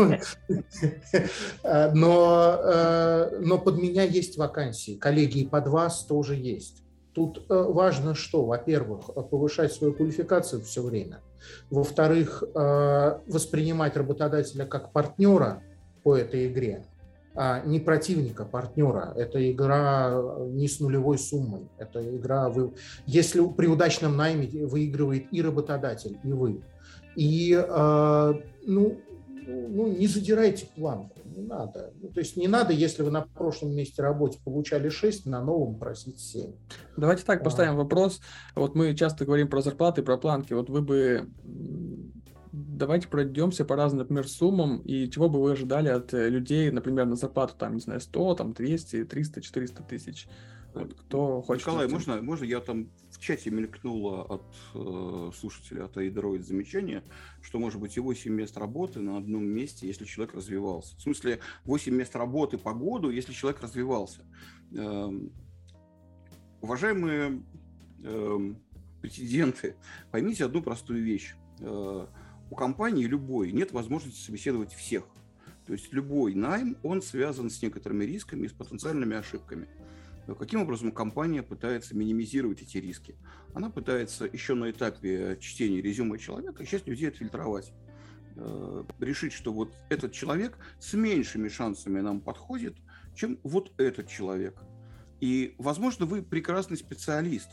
но, 1.95 2.61
э, 2.63 3.39
но 3.41 3.59
под 3.59 3.79
меня 3.79 4.03
есть 4.03 4.37
вакансии. 4.37 4.97
Коллеги, 4.97 5.39
и 5.39 5.49
под 5.49 5.69
вас 5.69 6.05
тоже 6.05 6.37
есть. 6.37 6.83
Тут 7.15 7.47
э, 7.49 7.55
важно 7.55 8.15
что? 8.15 8.45
Во-первых, 8.45 9.07
повышать 9.31 9.73
свою 9.73 9.95
квалификацию 9.95 10.63
все 10.63 10.83
время. 10.83 11.21
Во-вторых, 11.71 12.43
воспринимать 12.53 13.97
работодателя 13.97 14.67
как 14.67 14.93
партнера 14.93 15.63
по 16.03 16.15
этой 16.15 16.49
игре 16.49 16.85
не 17.65 17.79
противника, 17.79 18.45
партнера. 18.45 19.13
Это 19.17 19.51
игра 19.51 20.21
не 20.49 20.67
с 20.67 20.81
нулевой 20.81 21.19
суммой. 21.19 21.69
Это 21.79 22.05
игра, 22.17 22.49
вы, 22.49 22.73
если 23.07 23.47
при 23.47 23.67
удачном 23.67 24.17
найме 24.17 24.49
выигрывает 24.67 25.27
и 25.33 25.41
работодатель, 25.41 26.19
и 26.25 26.33
вы. 26.33 26.63
И 27.17 27.53
э, 27.53 28.33
ну, 28.67 29.01
ну, 29.47 29.89
не 29.89 30.07
задирайте 30.07 30.67
планку, 30.75 31.19
не 31.25 31.43
надо. 31.43 31.93
Ну, 32.01 32.09
то 32.09 32.21
есть 32.21 32.37
не 32.37 32.49
надо, 32.49 32.73
если 32.73 33.03
вы 33.03 33.11
на 33.11 33.23
прошлом 33.23 33.75
месте 33.75 34.03
работы 34.03 34.39
получали 34.45 34.89
6, 34.89 35.27
на 35.27 35.43
новом 35.43 35.79
просить 35.79 36.21
7. 36.21 36.53
Давайте 36.97 37.25
так 37.25 37.43
поставим 37.43 37.73
а. 37.73 37.77
вопрос. 37.77 38.21
Вот 38.55 38.75
мы 38.75 38.95
часто 38.95 39.25
говорим 39.25 39.49
про 39.49 39.63
зарплаты, 39.63 40.03
про 40.03 40.17
планки. 40.19 40.53
Вот 40.53 40.71
вы 40.71 40.83
бы 40.83 41.29
давайте 42.53 43.09
пройдемся 43.09 43.65
по 43.65 43.77
разным, 43.77 44.01
например, 44.01 44.29
суммам, 44.29 44.79
и 44.79 45.09
чего 45.11 45.29
бы 45.29 45.41
вы 45.41 45.53
ожидали 45.53 45.89
от 45.89 46.13
э, 46.15 46.29
людей, 46.29 46.71
например, 46.71 47.07
на 47.07 47.17
зарплату, 47.17 47.55
там, 47.59 47.75
не 47.75 47.81
знаю, 47.81 48.01
100, 48.01 48.35
там, 48.35 48.53
200, 48.53 49.05
300, 49.05 49.41
400 49.41 49.83
тысяч. 49.85 50.29
Вот, 50.75 50.95
кто 50.95 51.43
хочет... 51.43 51.67
Николай, 51.67 51.89
можно, 51.89 52.23
можно 52.23 52.45
я 52.45 52.61
там 52.61 52.91
в 53.11 53.19
чате 53.19 53.51
мелькнула 53.51 54.23
от 54.23 54.45
э, 54.75 55.31
слушателя, 55.37 55.85
от 55.85 55.97
Айдроид 55.97 56.47
замечание, 56.47 57.03
что 57.43 57.59
может 57.59 57.81
быть 57.81 57.97
и 57.97 58.01
8 58.01 58.33
мест 58.33 58.57
работы 58.57 59.01
на 59.01 59.17
одном 59.17 59.45
месте, 59.45 59.89
если 59.89 60.05
человек 60.05 60.35
развивался. 60.35 60.97
В 60.97 61.03
смысле, 61.03 61.41
8 61.65 61.93
мест 61.93 62.15
работы 62.15 62.57
по 62.57 62.73
году, 62.73 63.11
если 63.11 63.33
человек 63.33 63.61
развивался. 63.63 64.21
Э, 64.77 65.11
уважаемые 66.61 67.43
э, 68.05 68.55
претенденты, 69.01 69.77
поймите 70.13 70.45
одну 70.45 70.63
простую 70.63 71.03
вещь. 71.03 71.35
Э, 71.61 72.07
у 72.51 72.55
компании 72.55 73.07
любой 73.07 73.53
нет 73.53 73.73
возможности 73.73 74.21
собеседовать 74.21 74.75
всех. 74.75 75.05
То 75.67 75.73
есть 75.73 75.93
любой 75.93 76.35
найм, 76.35 76.77
он 76.83 77.01
связан 77.01 77.49
с 77.49 77.63
некоторыми 77.63 78.05
рисками 78.05 78.47
и 78.47 78.49
с 78.49 78.53
потенциальными 78.53 79.17
ошибками. 79.17 79.69
Каким 80.39 80.63
образом 80.63 80.93
компания 80.93 81.43
пытается 81.43 81.97
минимизировать 81.97 82.63
эти 82.63 82.79
риски? 82.79 83.17
Она 83.55 83.71
пытается 83.71 84.27
еще 84.27 84.55
на 84.55 84.71
этапе 84.71 85.39
чтения 85.41 85.81
резюме 85.81 86.19
человека 86.19 86.65
часть 86.67 86.87
людей 86.87 87.09
отфильтровать 87.09 87.73
э, 88.37 88.85
решить, 89.01 89.33
что 89.33 89.53
вот 89.53 89.73
этот 89.89 90.13
человек 90.13 90.59
с 90.79 90.95
меньшими 90.95 91.49
шансами 91.49 92.01
нам 92.01 92.21
подходит, 92.21 92.77
чем 93.15 93.39
вот 93.43 93.73
этот 93.79 94.09
человек. 94.09 94.61
И, 95.21 95.55
возможно, 95.59 96.07
вы 96.07 96.23
прекрасный 96.23 96.77
специалист, 96.77 97.51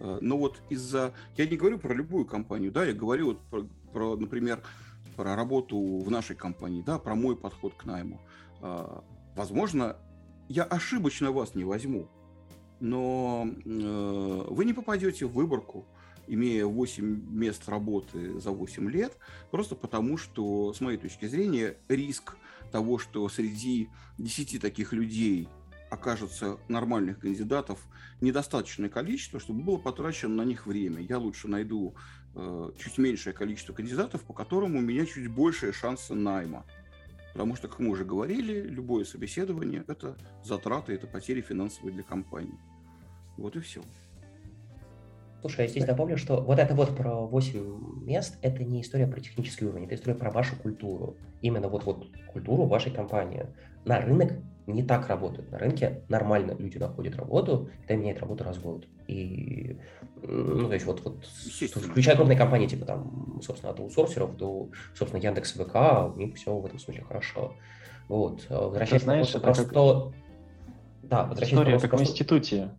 но 0.00 0.38
вот 0.38 0.60
из-за... 0.70 1.12
Я 1.36 1.46
не 1.46 1.56
говорю 1.56 1.78
про 1.78 1.94
любую 1.94 2.24
компанию, 2.24 2.72
да, 2.72 2.84
я 2.84 2.92
говорю 2.92 3.26
вот 3.26 3.40
про, 3.50 3.68
про, 3.92 4.16
например, 4.16 4.62
про 5.16 5.34
работу 5.34 5.98
в 5.98 6.10
нашей 6.10 6.36
компании, 6.36 6.82
да, 6.86 6.98
про 6.98 7.14
мой 7.14 7.36
подход 7.36 7.74
к 7.74 7.84
найму. 7.84 8.20
А, 8.60 9.02
возможно, 9.34 9.96
я 10.48 10.62
ошибочно 10.62 11.32
вас 11.32 11.54
не 11.54 11.64
возьму, 11.64 12.08
но 12.80 13.46
э, 13.64 14.44
вы 14.48 14.64
не 14.64 14.72
попадете 14.72 15.26
в 15.26 15.32
выборку, 15.32 15.86
имея 16.28 16.66
8 16.66 17.04
мест 17.30 17.68
работы 17.68 18.38
за 18.38 18.50
8 18.50 18.90
лет, 18.90 19.16
просто 19.50 19.74
потому 19.74 20.16
что, 20.16 20.72
с 20.72 20.80
моей 20.80 20.98
точки 20.98 21.26
зрения, 21.26 21.76
риск 21.88 22.36
того, 22.70 22.98
что 22.98 23.28
среди 23.28 23.88
10 24.18 24.60
таких 24.60 24.92
людей 24.92 25.48
окажется 25.90 26.58
нормальных 26.68 27.20
кандидатов 27.20 27.80
недостаточное 28.20 28.88
количество, 28.88 29.40
чтобы 29.40 29.62
было 29.62 29.78
потрачено 29.78 30.34
на 30.34 30.44
них 30.44 30.66
время. 30.66 31.00
Я 31.00 31.18
лучше 31.18 31.48
найду 31.48 31.94
Э, 32.40 32.70
чуть 32.78 32.98
меньшее 32.98 33.32
количество 33.32 33.72
кандидатов, 33.72 34.22
по 34.22 34.32
которым 34.32 34.76
у 34.76 34.80
меня 34.80 35.04
чуть 35.06 35.28
большие 35.28 35.72
шансы 35.72 36.14
найма. 36.14 36.64
Потому 37.32 37.56
что, 37.56 37.66
как 37.66 37.80
мы 37.80 37.90
уже 37.90 38.04
говорили, 38.04 38.60
любое 38.60 39.04
собеседование– 39.04 39.84
это 39.88 40.16
затраты, 40.44 40.92
это 40.92 41.08
потери 41.08 41.40
финансовые 41.40 41.92
для 41.92 42.04
компании. 42.04 42.58
Вот 43.36 43.56
и 43.56 43.60
все. 43.60 43.82
Слушай, 45.40 45.62
я 45.62 45.68
здесь 45.68 45.84
добавлю, 45.84 46.16
что 46.16 46.40
вот 46.40 46.60
это 46.60 46.74
вот 46.74 46.96
про 46.96 47.26
8 47.26 48.04
мест, 48.04 48.36
это 48.42 48.62
не 48.62 48.82
история 48.82 49.08
про 49.08 49.20
технический 49.20 49.66
уровень, 49.66 49.86
это 49.86 49.96
история 49.96 50.16
про 50.16 50.30
вашу 50.30 50.54
культуру. 50.56 51.16
Именно 51.42 51.68
вот, 51.68 51.84
вот 51.84 52.06
культуру 52.32 52.66
вашей 52.66 52.92
компании. 52.92 53.46
На 53.84 54.00
рынок 54.00 54.32
не 54.72 54.82
так 54.82 55.08
работает. 55.08 55.50
На 55.50 55.58
рынке 55.58 56.02
нормально 56.08 56.54
люди 56.58 56.78
находят 56.78 57.16
работу, 57.16 57.70
когда 57.80 57.96
меняют 57.96 58.20
работу 58.20 58.44
раз 58.44 58.56
в 58.56 58.62
год. 58.62 58.86
И, 59.06 59.78
ну, 60.22 60.68
то 60.68 60.74
есть 60.74 60.86
вот, 60.86 61.02
вот 61.04 61.24
включая 61.24 62.16
крупные 62.16 62.36
компании, 62.36 62.66
типа 62.66 62.84
там, 62.84 63.40
собственно, 63.42 63.72
от 63.72 63.80
аутсорсеров 63.80 64.36
до, 64.36 64.68
собственно, 64.94 65.22
Яндекс 65.22 65.52
ВК, 65.52 66.14
у 66.14 66.18
них 66.18 66.34
все 66.36 66.54
в 66.54 66.66
этом 66.66 66.78
случае 66.78 67.04
хорошо. 67.04 67.54
Вот. 68.08 68.46
Возвращаясь 68.48 69.02
Ты 69.02 69.04
знаешь, 69.04 69.30
это 69.30 69.40
просто... 69.40 69.64
Как... 69.64 69.74
Да, 71.02 71.24
возвращаясь 71.24 71.52
История 71.52 71.78
как 71.78 71.92
в 71.94 72.00
институте. 72.02 72.70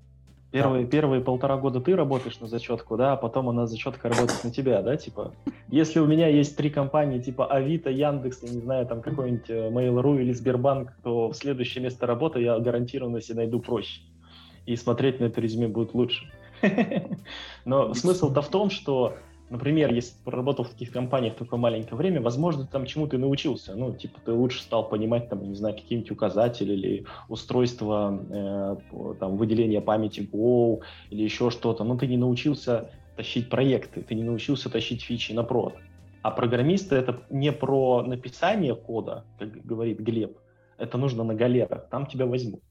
Первые, 0.51 0.85
да. 0.85 0.89
первые 0.89 1.21
полтора 1.21 1.57
года 1.57 1.79
ты 1.79 1.95
работаешь 1.95 2.39
на 2.39 2.47
зачетку, 2.47 2.97
да, 2.97 3.13
а 3.13 3.17
потом 3.17 3.49
она 3.49 3.67
зачетка 3.67 4.09
работает 4.09 4.43
на 4.43 4.51
тебя, 4.51 4.81
да, 4.81 4.97
типа. 4.97 5.33
Если 5.67 5.99
у 5.99 6.07
меня 6.07 6.27
есть 6.27 6.57
три 6.57 6.71
компании, 6.71 7.19
типа 7.19 7.45
Авито, 7.45 7.91
Яндекс, 7.91 8.41
я 8.41 8.49
не 8.49 8.59
знаю, 8.59 8.87
там 8.87 9.01
какой-нибудь 9.01 9.49
э, 9.49 9.69
Mail.ru 9.69 10.19
или 10.19 10.33
Сбербанк, 10.33 10.93
то 11.03 11.29
в 11.29 11.35
следующее 11.35 11.83
место 11.83 12.07
работы 12.07 12.41
я 12.41 12.57
гарантированно 12.57 13.21
себе 13.21 13.37
найду 13.37 13.59
проще. 13.59 14.01
И 14.65 14.75
смотреть 14.75 15.19
на 15.19 15.25
это 15.25 15.39
резюме 15.39 15.67
будет 15.67 15.93
лучше. 15.93 16.25
Но 17.65 17.93
смысл-то 17.93 18.41
в 18.41 18.49
том, 18.49 18.71
что 18.71 19.15
например, 19.49 19.93
если 19.93 20.11
ты 20.11 20.23
проработал 20.23 20.65
в 20.65 20.69
таких 20.69 20.91
компаниях 20.91 21.35
такое 21.35 21.59
маленькое 21.59 21.95
время, 21.95 22.21
возможно, 22.21 22.65
ты 22.65 22.71
там 22.71 22.85
чему 22.85 23.07
ты 23.07 23.17
научился. 23.17 23.75
Ну, 23.75 23.93
типа, 23.93 24.19
ты 24.23 24.31
лучше 24.31 24.61
стал 24.61 24.87
понимать, 24.87 25.29
там, 25.29 25.43
не 25.43 25.55
знаю, 25.55 25.75
какие-нибудь 25.75 26.11
указатели 26.11 26.73
или 26.73 27.05
устройство 27.27 28.19
э, 28.29 29.15
там, 29.19 29.37
выделения 29.37 29.81
памяти 29.81 30.21
Go 30.31 30.81
или 31.09 31.23
еще 31.23 31.49
что-то. 31.49 31.83
Но 31.83 31.97
ты 31.97 32.07
не 32.07 32.17
научился 32.17 32.91
тащить 33.15 33.49
проекты, 33.49 34.01
ты 34.01 34.15
не 34.15 34.23
научился 34.23 34.69
тащить 34.69 35.03
фичи 35.03 35.33
на 35.33 35.43
прод. 35.43 35.75
А 36.21 36.31
программисты— 36.31 36.95
это 36.97 37.21
не 37.29 37.51
про 37.51 38.03
написание 38.03 38.75
кода, 38.75 39.25
как 39.37 39.51
говорит 39.65 39.99
Глеб, 39.99 40.37
это 40.77 40.97
нужно 40.97 41.23
на 41.23 41.33
галерах, 41.33 41.87
там 41.89 42.05
тебя 42.05 42.25
возьмут. 42.25 42.61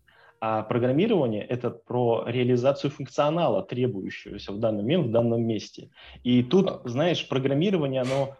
А 0.41 0.63
программирование— 0.63 1.45
это 1.49 1.71
про 1.71 2.25
реализацию 2.27 2.91
функционала, 2.91 3.63
требующегося 3.63 4.53
в 4.53 4.61
данный 4.61 4.83
момент, 4.83 5.07
в 5.07 5.11
данном 5.11 5.43
месте. 5.43 5.91
И 6.23 6.43
тут, 6.43 6.81
знаешь, 6.85 7.29
программирование, 7.29 8.03
оно 8.03 8.37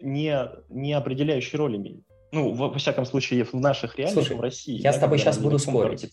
не, 0.00 0.36
не 0.68 0.92
определяющей 0.92 1.56
роли 1.56 1.76
имеет. 1.76 2.04
Ну, 2.32 2.54
во, 2.54 2.70
во 2.70 2.78
всяком 2.78 3.04
случае, 3.04 3.44
в 3.44 3.52
наших 3.54 3.98
реалиях 3.98 4.14
Слушай, 4.14 4.36
в 4.36 4.40
России. 4.40 4.76
Я 4.76 4.92
да, 4.92 4.96
с 4.96 5.00
тобой 5.00 5.18
сейчас 5.18 5.38
буду 5.38 5.58
спорить. 5.58 6.10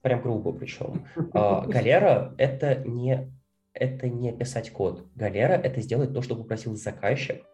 Прям 0.00 0.22
грубо 0.22 0.52
причем. 0.52 1.06
А, 1.34 1.66
галера— 1.66 2.34
это 2.38 2.76
не, 2.76 3.30
это 3.74 4.08
не 4.08 4.32
писать 4.32 4.70
код. 4.70 5.04
Галера— 5.16 5.52
это 5.62 5.80
сделать 5.80 6.14
то, 6.14 6.22
что 6.22 6.36
попросил 6.36 6.76
заказчик, 6.76 7.44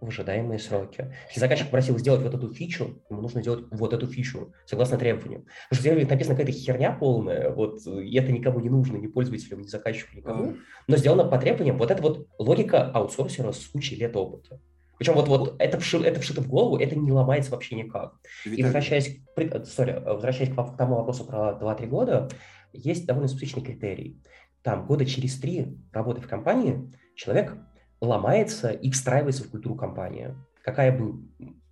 в 0.00 0.08
ожидаемые 0.08 0.58
сроки. 0.58 1.14
Если 1.28 1.40
заказчик 1.40 1.70
просил 1.70 1.98
сделать 1.98 2.22
вот 2.22 2.34
эту 2.34 2.52
фичу, 2.52 3.02
ему 3.10 3.22
нужно 3.22 3.42
сделать 3.42 3.64
вот 3.70 3.92
эту 3.92 4.06
фичу, 4.06 4.52
согласно 4.66 4.98
требованиям. 4.98 5.46
Потому 5.68 5.82
что 5.82 5.94
если 5.94 6.10
написана 6.10 6.36
какая-то 6.36 6.58
херня 6.58 6.92
полная, 6.92 7.50
вот, 7.50 7.86
и 7.86 8.16
это 8.16 8.32
никому 8.32 8.60
не 8.60 8.70
нужно, 8.70 8.96
ни 8.96 9.06
пользователям, 9.06 9.60
ни 9.60 9.66
заказчику, 9.66 10.16
никому, 10.16 10.56
но 10.86 10.96
сделано 10.96 11.24
по 11.24 11.38
требованиям, 11.38 11.76
вот 11.78 11.90
это 11.90 12.02
вот 12.02 12.28
логика 12.38 12.90
аутсорсера 12.90 13.52
с 13.52 13.66
кучей 13.66 13.96
лет 13.96 14.16
опыта. 14.16 14.60
Причем 14.98 15.14
вот, 15.14 15.28
вот 15.28 15.54
это, 15.60 15.78
вши, 15.78 15.98
это 15.98 16.20
вшито 16.20 16.42
в 16.42 16.48
голову, 16.48 16.76
это 16.76 16.96
не 16.96 17.12
ломается 17.12 17.52
вообще 17.52 17.76
никак. 17.76 18.14
И 18.44 18.62
возвращаясь, 18.62 19.20
sorry, 19.36 20.02
возвращаясь 20.02 20.52
к 20.52 20.76
тому 20.76 20.96
вопросу 20.96 21.24
про 21.24 21.56
2-3 21.60 21.86
года, 21.86 22.28
есть 22.72 23.06
довольно 23.06 23.28
специфичный 23.28 23.62
критерий. 23.62 24.20
Там 24.62 24.86
года 24.86 25.06
через 25.06 25.38
три 25.38 25.78
работы 25.92 26.20
в 26.20 26.26
компании 26.26 26.92
человек 27.14 27.56
ломается 28.00 28.70
и 28.70 28.90
встраивается 28.90 29.44
в 29.44 29.50
культуру 29.50 29.74
компании. 29.74 30.34
Какая 30.62 30.96
бы 30.96 31.20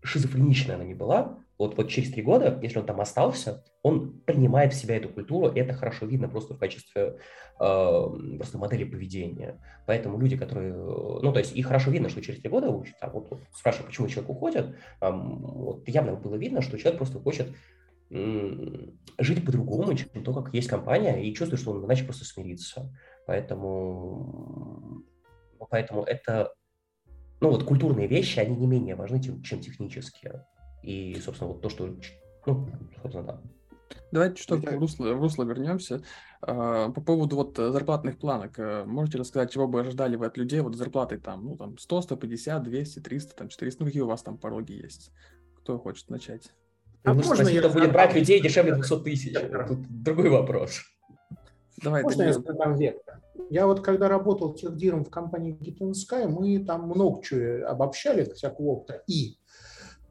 шизофреничная 0.03 0.77
она 0.77 0.85
ни 0.85 0.95
была, 0.95 1.39
вот, 1.59 1.77
вот 1.77 1.89
через 1.89 2.13
три 2.13 2.23
года, 2.23 2.59
если 2.63 2.79
он 2.79 2.87
там 2.87 3.01
остался, 3.01 3.65
он 3.83 4.21
принимает 4.21 4.75
в 4.75 4.77
себя 4.77 4.97
эту 4.97 5.09
культуру, 5.09 5.47
это 5.47 5.73
хорошо 5.73 6.05
видно 6.07 6.29
просто 6.29 6.55
в 6.55 6.59
качестве 6.59 7.17
э, 7.59 8.07
просто 8.37 8.59
модели 8.59 8.85
поведения. 8.85 9.59
Поэтому 9.87 10.19
люди, 10.19 10.37
которые... 10.37 10.75
Ну, 10.75 11.33
то 11.33 11.39
есть, 11.39 11.57
и 11.57 11.63
хорошо 11.63 11.91
видно, 11.91 12.11
что 12.11 12.21
через 12.21 12.41
три 12.41 12.51
года, 12.51 12.67
там, 13.01 13.11
вот, 13.13 13.31
вот 13.31 13.41
спрашиваю, 13.55 13.87
почему 13.87 14.09
человек 14.09 14.31
уходит, 14.31 14.77
э, 15.01 15.11
вот, 15.11 15.89
явно 15.89 16.15
было 16.15 16.35
видно, 16.35 16.61
что 16.61 16.79
человек 16.79 16.99
просто 16.99 17.21
хочет 17.21 17.49
жить 18.09 19.45
по-другому, 19.45 19.93
чем 19.95 20.23
то, 20.23 20.33
как 20.33 20.55
есть 20.55 20.69
компания, 20.69 21.25
и 21.25 21.35
чувствует, 21.35 21.61
что 21.61 21.73
он 21.73 21.85
иначе 21.85 22.05
просто 22.05 22.25
смирится. 22.25 22.89
Поэтому 23.27 25.03
Поэтому 25.65 26.03
это, 26.03 26.53
ну 27.41 27.51
вот 27.51 27.65
культурные 27.65 28.07
вещи, 28.07 28.39
они 28.39 28.57
не 28.57 28.67
менее 28.67 28.95
важны, 28.95 29.23
чем, 29.23 29.43
чем 29.43 29.61
технические. 29.61 30.47
И, 30.83 31.19
собственно, 31.25 31.53
вот 31.53 31.63
то, 31.63 31.69
что, 31.69 31.97
ну, 32.47 32.69
собственно, 33.03 33.25
да. 33.25 33.41
Давайте 34.13 34.43
что 34.43 34.57
в 34.57 34.65
русло, 34.65 35.15
в 35.15 35.21
русло 35.21 35.45
вернемся. 35.45 36.03
А, 36.43 36.91
по 36.91 37.01
поводу 37.01 37.37
вот 37.37 37.57
зарплатных 37.57 38.19
планок. 38.19 38.59
Э, 38.59 38.85
можете 38.85 39.19
рассказать, 39.19 39.53
чего 39.53 39.67
бы 39.67 39.81
ожидали 39.81 40.17
вы 40.17 40.27
от 40.27 40.37
людей 40.37 40.61
вот 40.61 40.77
зарплаты 40.77 41.19
там, 41.19 41.45
ну, 41.45 41.57
там 41.57 41.79
100, 41.79 42.03
150, 42.03 42.63
200, 42.63 43.01
300, 43.01 43.37
там 43.37 43.49
400, 43.49 43.83
ну, 43.83 43.87
какие 43.87 44.03
у 44.03 44.07
вас 44.07 44.23
там 44.23 44.39
пороги 44.39 44.73
есть? 44.73 45.13
Кто 45.57 45.79
хочет 45.79 46.09
начать? 46.09 46.53
А 47.03 47.15
ну, 47.15 47.23
можно 47.23 47.49
я 47.49 47.69
будет 47.69 47.93
брать 47.93 48.15
людей 48.15 48.41
дешевле 48.41 48.75
200 48.75 49.01
тысяч? 49.01 49.37
Тут 49.69 50.03
другой 50.03 50.29
вопрос. 50.29 50.83
Давай, 51.83 52.03
Можно 52.03 52.23
я 52.23 52.33
задам 52.33 52.77
вектор? 52.77 53.21
Я 53.51 53.67
вот 53.67 53.81
когда 53.81 54.09
работал 54.09 54.55
техдиром 54.55 55.05
в 55.05 55.11
компании 55.11 55.57
Git 55.61 55.93
Sky, 55.93 56.27
мы 56.27 56.65
там 56.65 56.89
много 56.89 57.23
чего 57.23 57.69
обобщали, 57.69 58.25
всякого 58.33 58.67
опыта. 58.67 59.03
И 59.07 59.39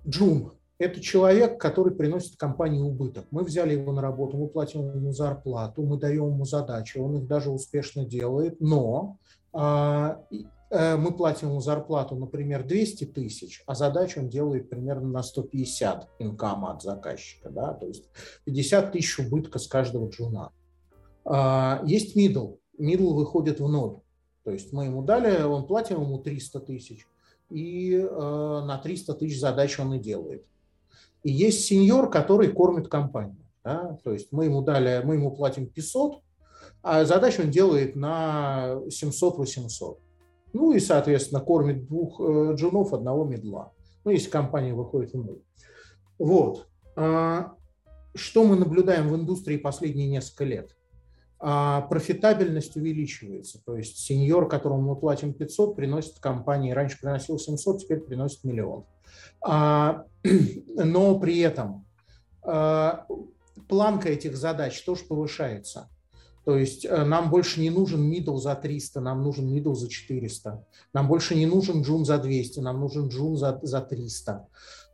Джун– 0.07 0.53
это 0.77 1.01
человек, 1.01 1.59
который 1.59 1.93
приносит 1.93 2.37
компании 2.37 2.81
убыток. 2.81 3.25
Мы 3.31 3.43
взяли 3.43 3.73
его 3.73 3.91
на 3.91 4.01
работу, 4.01 4.37
мы 4.37 4.47
платим 4.47 4.87
ему 4.87 5.11
зарплату, 5.11 5.83
мы 5.83 5.97
даем 5.97 6.27
ему 6.27 6.45
задачи, 6.45 6.97
он 6.97 7.17
их 7.17 7.27
даже 7.27 7.49
успешно 7.49 8.05
делает, 8.05 8.59
но 8.61 9.17
а, 9.53 10.21
э, 10.69 10.97
мы 10.97 11.11
платим 11.11 11.49
ему 11.49 11.61
зарплату, 11.61 12.15
например, 12.15 12.65
200 12.65 13.05
тысяч, 13.05 13.63
а 13.65 13.73
задачу 13.73 14.19
он 14.19 14.29
делает 14.29 14.69
примерно 14.69 15.07
на 15.07 15.23
150 15.23 16.09
инкама 16.19 16.73
от 16.73 16.83
заказчика, 16.83 17.49
да, 17.49 17.73
то 17.73 17.87
есть 17.87 18.09
50 18.43 18.91
тысяч 18.91 19.17
убытка 19.19 19.59
с 19.59 19.67
каждого 19.67 20.09
джуна. 20.09 20.51
А, 21.25 21.81
есть 21.85 22.15
middle. 22.15 22.57
Middle 22.79 23.13
выходит 23.13 23.59
в 23.59 23.67
ноль. 23.67 23.99
То 24.43 24.51
есть 24.51 24.71
мы 24.71 24.85
ему 24.85 25.01
дали, 25.03 25.41
он 25.43 25.65
платим 25.65 26.01
ему 26.01 26.19
300 26.19 26.59
тысяч, 26.61 27.07
и 27.49 27.93
э, 27.95 28.07
на 28.07 28.77
300 28.77 29.15
тысяч 29.15 29.39
задач 29.39 29.79
он 29.79 29.95
и 29.95 29.99
делает. 29.99 30.45
И 31.23 31.31
есть 31.31 31.65
сеньор, 31.65 32.11
который 32.11 32.49
кормит 32.49 32.87
компанию. 32.87 33.43
Да? 33.63 33.97
То 34.03 34.13
есть 34.13 34.31
мы 34.31 34.45
ему 34.45 34.61
дали, 34.61 35.01
мы 35.03 35.15
ему 35.15 35.35
платим 35.35 35.65
500, 35.65 36.21
а 36.83 37.05
задачу 37.05 37.41
он 37.41 37.49
делает 37.49 37.95
на 37.95 38.79
700-800. 38.87 39.97
Ну 40.53 40.71
и, 40.73 40.79
соответственно, 40.79 41.41
кормит 41.41 41.87
двух 41.87 42.19
э, 42.19 42.53
джунов, 42.53 42.93
одного 42.93 43.25
медла. 43.25 43.73
Ну, 44.03 44.11
если 44.11 44.29
компания 44.29 44.75
выходит 44.75 45.13
в 45.13 45.17
ноль. 45.17 45.41
Вот. 46.19 46.67
А, 46.95 47.55
что 48.13 48.45
мы 48.45 48.55
наблюдаем 48.55 49.09
в 49.09 49.15
индустрии 49.15 49.57
последние 49.57 50.07
несколько 50.07 50.43
лет? 50.45 50.75
А 51.39 51.81
профитабельность 51.81 52.75
увеличивается. 52.75 53.61
То 53.65 53.77
есть 53.77 53.97
сеньор, 53.97 54.47
которому 54.47 54.93
мы 54.93 54.95
платим 54.95 55.33
500, 55.33 55.75
приносит 55.75 56.19
компании, 56.19 56.71
раньше 56.71 56.99
приносил 56.99 57.37
700, 57.37 57.81
теперь 57.81 57.99
приносит 57.99 58.43
миллион. 58.43 58.85
А, 59.41 60.05
но 60.75 61.19
при 61.19 61.39
этом 61.39 61.85
а, 62.41 63.05
планка 63.67 64.09
этих 64.09 64.37
задач 64.37 64.81
тоже 64.83 65.03
повышается. 65.05 65.89
То 66.45 66.55
есть 66.55 66.85
э, 66.85 67.03
нам 67.03 67.31
больше 67.31 67.59
не 67.59 67.71
нужен 67.71 68.11
middle 68.11 68.37
за 68.37 68.53
300, 68.53 69.01
нам 69.01 69.23
нужен 69.23 69.51
middle 69.51 69.73
за 69.73 69.89
400. 69.89 70.63
Нам 70.93 71.07
больше 71.07 71.33
не 71.33 71.47
нужен 71.47 71.81
джун 71.81 72.05
за 72.05 72.19
200, 72.19 72.59
нам 72.59 72.79
нужен 72.79 73.07
джун 73.07 73.35
за, 73.35 73.59
за 73.63 73.81
300. 73.81 74.47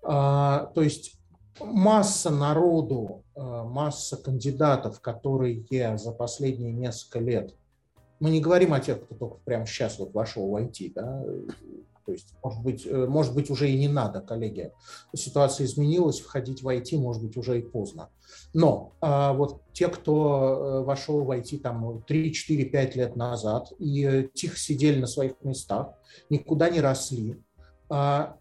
А, 0.03 0.71
то 0.73 0.81
есть 0.81 1.19
масса 1.66 2.30
народу, 2.30 3.24
э, 3.36 3.41
масса 3.41 4.18
кандидатов, 4.18 5.01
которые 5.01 5.66
за 5.97 6.12
последние 6.12 6.72
несколько 6.74 7.20
лет, 7.20 7.55
мы 8.20 8.30
не 8.30 8.39
говорим 8.39 8.74
о 8.74 8.80
тех, 8.80 9.03
кто 9.03 9.16
только 9.16 9.38
прямо 9.43 9.66
сейчас 9.66 9.97
вот 9.97 10.14
вошел 10.14 10.47
в 10.47 10.55
IT, 10.55 10.93
да, 10.93 11.24
то 12.05 12.12
есть, 12.12 12.34
может 12.43 12.62
быть, 12.62 12.86
э, 12.86 13.05
может 13.07 13.34
быть, 13.34 13.49
уже 13.49 13.70
и 13.70 13.78
не 13.78 13.88
надо, 13.88 14.22
коллеги. 14.22 14.72
Ситуация 15.16 15.66
изменилась, 15.66 16.20
входить 16.20 16.62
в 16.62 16.68
IT, 16.68 16.97
может 16.97 17.24
быть, 17.24 17.38
уже 17.38 17.59
и 17.59 17.62
поздно. 17.62 18.09
Но 18.53 18.93
а, 19.01 19.34
вот 19.34 19.62
те, 19.74 19.88
кто 19.88 20.82
э, 20.82 20.84
вошел 20.84 21.24
в 21.24 21.32
IT 21.32 21.59
там 21.59 22.01
3, 22.03 22.34
4, 22.34 22.66
5 22.66 22.95
лет 22.95 23.16
назад 23.16 23.72
и 23.80 24.30
тихо 24.34 24.57
сидели 24.57 24.99
на 24.99 25.07
своих 25.07 25.34
местах, 25.43 25.93
никуда 26.30 26.70
не 26.70 26.82
росли, 26.82 27.41
а, 27.89 28.38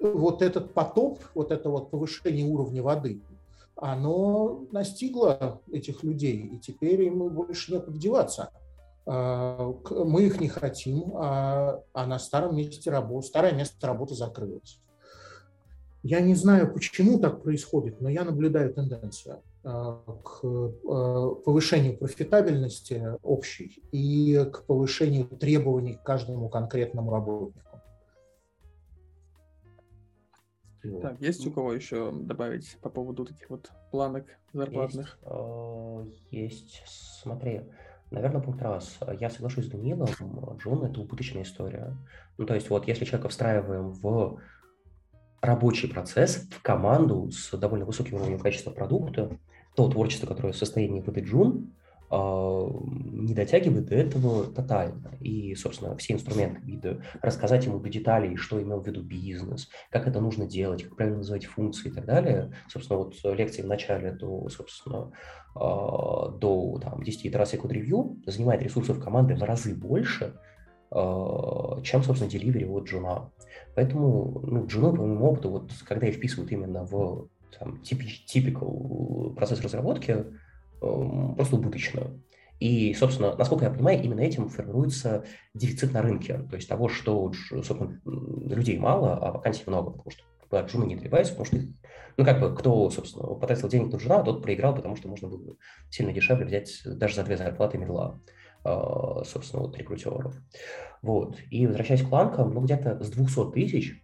вот 0.00 0.42
этот 0.42 0.74
потоп, 0.74 1.20
вот 1.34 1.50
это 1.50 1.70
вот 1.70 1.90
повышение 1.90 2.46
уровня 2.46 2.82
воды, 2.82 3.20
оно 3.76 4.66
настигло 4.72 5.60
этих 5.70 6.02
людей, 6.02 6.38
и 6.38 6.58
теперь 6.58 7.02
им 7.02 7.28
больше 7.28 7.74
некуда 7.74 7.98
деваться. 7.98 8.50
А, 9.06 9.72
мы 9.90 10.24
их 10.24 10.40
не 10.40 10.48
хотим, 10.48 11.12
а, 11.14 11.82
а 11.92 12.06
на 12.06 12.18
старом 12.18 12.56
месте 12.56 12.90
работы, 12.90 13.28
старое 13.28 13.52
место 13.52 13.86
работы 13.86 14.14
закрылось. 14.14 14.80
Я 16.02 16.20
не 16.20 16.34
знаю, 16.34 16.72
почему 16.72 17.18
так 17.18 17.42
происходит, 17.42 18.00
но 18.00 18.08
я 18.08 18.24
наблюдаю 18.24 18.72
тенденцию 18.72 19.42
а, 19.62 20.00
к 20.24 20.40
повышению 21.44 21.98
профитабельности 21.98 23.16
общей 23.22 23.82
и 23.92 24.44
к 24.52 24.64
повышению 24.64 25.26
требований 25.26 25.94
к 25.94 26.02
каждому 26.02 26.48
конкретному 26.48 27.10
работнику. 27.10 27.65
Так, 31.02 31.20
есть 31.20 31.46
у 31.46 31.52
кого 31.52 31.72
еще 31.72 32.12
добавить 32.12 32.76
по 32.80 32.90
поводу 32.90 33.24
таких 33.24 33.50
вот 33.50 33.70
планок 33.90 34.26
зарплатных? 34.52 35.18
Есть, 36.30 36.30
э, 36.32 36.36
есть. 36.36 36.82
смотри, 37.22 37.62
наверное, 38.10 38.42
пункт 38.42 38.62
раз. 38.62 38.98
Я 39.20 39.30
соглашусь 39.30 39.66
с 39.66 39.70
Данилом, 39.70 40.08
Джун– 40.58 40.84
это 40.86 41.00
убыточная 41.00 41.42
история. 41.42 41.96
Ну, 42.38 42.46
то 42.46 42.54
есть 42.54 42.70
вот 42.70 42.86
если 42.86 43.04
человека 43.04 43.28
встраиваем 43.28 43.90
в 43.90 44.40
рабочий 45.40 45.88
процесс, 45.88 46.48
в 46.50 46.62
команду 46.62 47.30
с 47.30 47.56
довольно 47.56 47.84
высоким 47.84 48.16
уровнем 48.16 48.38
качества 48.38 48.70
продукта, 48.70 49.38
то 49.74 49.88
творчество, 49.88 50.26
которое 50.26 50.52
в 50.52 50.56
состоянии 50.56 51.00
выдать 51.00 51.24
Джун, 51.24 51.74
а, 51.74 51.85
не 52.10 53.34
дотягивает 53.34 53.86
до 53.86 53.94
этого 53.96 54.44
тотально. 54.44 55.16
И, 55.20 55.54
собственно, 55.54 55.96
все 55.96 56.14
инструменты 56.14 56.60
вида, 56.62 57.02
рассказать 57.20 57.66
ему 57.66 57.80
до 57.80 57.88
деталей, 57.88 58.36
что 58.36 58.62
имел 58.62 58.80
в 58.80 58.86
виду 58.86 59.02
бизнес, 59.02 59.68
как 59.90 60.06
это 60.06 60.20
нужно 60.20 60.46
делать, 60.46 60.84
как 60.84 60.96
правильно 60.96 61.18
называть 61.18 61.46
функции 61.46 61.88
и 61.88 61.92
так 61.92 62.04
далее. 62.04 62.52
Собственно, 62.68 63.00
вот 63.00 63.14
лекции 63.24 63.62
в 63.62 63.66
начале 63.66 64.12
до, 64.12 64.48
собственно, 64.48 65.12
а, 65.54 66.28
до 66.28 66.78
там, 66.80 67.02
10 67.02 67.26
итераций 67.26 67.58
код-ревью 67.58 68.22
занимает 68.26 68.62
ресурсов 68.62 69.02
команды 69.02 69.34
в 69.34 69.42
разы 69.42 69.74
больше, 69.74 70.34
а, 70.90 71.80
чем, 71.82 72.02
собственно, 72.02 72.30
деливери 72.30 72.66
от 72.66 72.84
джуна. 72.84 73.30
Поэтому 73.74 74.40
ну, 74.46 74.66
джуну, 74.66 74.92
по 74.92 75.02
моему 75.02 75.30
опыту, 75.30 75.50
вот 75.50 75.72
когда 75.84 76.06
я 76.06 76.12
вписывают 76.12 76.52
именно 76.52 76.84
в 76.84 77.28
там, 77.58 77.82
typical 77.82 79.34
процесс 79.34 79.60
разработки, 79.60 80.26
просто 80.80 81.56
убыточную. 81.56 82.22
И, 82.58 82.94
собственно, 82.94 83.36
насколько 83.36 83.66
я 83.66 83.70
понимаю, 83.70 84.02
именно 84.02 84.20
этим 84.20 84.48
формируется 84.48 85.24
дефицит 85.52 85.92
на 85.92 86.00
рынке. 86.00 86.38
То 86.50 86.56
есть 86.56 86.68
того, 86.68 86.88
что, 86.88 87.32
собственно, 87.32 88.00
людей 88.04 88.78
мало, 88.78 89.16
а 89.18 89.32
вакансий 89.32 89.64
много, 89.66 89.90
потому 89.90 90.10
что 90.10 90.24
от 90.50 90.72
не 90.74 90.96
добиваются, 90.96 91.34
потому 91.34 91.46
что, 91.46 91.68
ну, 92.16 92.24
как 92.24 92.40
бы, 92.40 92.54
кто, 92.54 92.88
собственно, 92.90 93.34
потратил 93.34 93.68
денег 93.68 93.92
на 93.92 93.96
джуна, 93.96 94.22
тот 94.22 94.42
проиграл, 94.42 94.74
потому 94.74 94.96
что 94.96 95.08
можно 95.08 95.28
было 95.28 95.56
сильно 95.90 96.12
дешевле 96.12 96.46
взять 96.46 96.70
даже 96.84 97.16
за 97.16 97.24
две 97.24 97.36
зарплаты 97.36 97.78
медла, 97.78 98.20
а, 98.64 99.22
собственно, 99.24 99.64
вот 99.64 99.76
рекрутеров. 99.76 100.34
Вот. 101.02 101.36
И 101.50 101.66
возвращаясь 101.66 102.02
к 102.02 102.08
планкам, 102.08 102.54
ну, 102.54 102.60
где-то 102.62 103.02
с 103.02 103.10
200 103.10 103.52
тысяч 103.52 104.02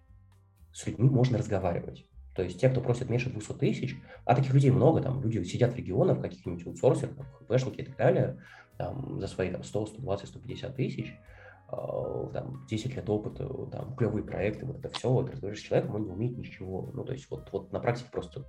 с 0.73 0.87
людьми 0.87 1.09
можно 1.09 1.39
разговаривать. 1.39 2.07
То 2.35 2.43
есть 2.43 2.61
те, 2.61 2.69
кто 2.69 2.81
просит 2.81 3.11
меньше 3.11 3.31
200 3.31 3.53
тысяч, 3.55 3.97
а 4.25 4.35
таких 4.35 4.55
людей 4.55 4.71
много, 4.71 5.01
там 5.01 5.23
люди 5.23 5.43
сидят 5.45 5.73
в 5.73 5.77
регионах, 5.77 6.21
каких-нибудь 6.21 6.67
аутсорсерах, 6.67 7.15
хпшники 7.41 7.81
и 7.81 7.85
так 7.85 7.97
далее, 7.97 8.39
там, 8.79 9.21
за 9.21 9.27
свои 9.27 9.51
там, 9.51 9.63
100, 9.63 9.87
120, 9.87 10.29
150 10.29 10.77
тысяч, 10.77 11.15
э, 11.71 12.29
там, 12.33 12.67
10 12.69 12.97
лет 12.97 13.11
опыта, 13.11 13.47
там, 13.71 13.95
клевые 13.97 14.25
проекты, 14.25 14.65
вот 14.67 14.79
это 14.79 14.89
все, 14.89 15.11
вот 15.11 15.31
разговариваешь 15.31 15.61
с 15.61 15.67
человеком, 15.67 15.97
он 15.97 16.05
не 16.05 16.11
умеет 16.11 16.39
ничего. 16.39 16.91
Ну, 16.95 17.05
то 17.05 17.13
есть 17.13 17.31
вот, 17.31 17.49
вот 17.53 17.73
на 17.73 17.81
практике 17.81 18.09
просто 18.11 18.43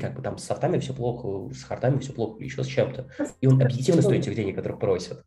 как 0.00 0.14
бы 0.14 0.22
там 0.22 0.38
с 0.38 0.44
софтами 0.44 0.78
все 0.78 0.92
плохо, 0.92 1.52
с 1.54 1.62
хардами 1.62 1.98
все 1.98 2.12
плохо, 2.12 2.42
еще 2.42 2.62
с 2.62 2.66
чем-то. 2.66 3.08
И 3.40 3.46
он 3.46 3.60
объективно 3.62 4.02
стоит 4.02 4.24
тех 4.24 4.34
денег, 4.34 4.56
которых 4.56 4.78
просят. 4.78 5.24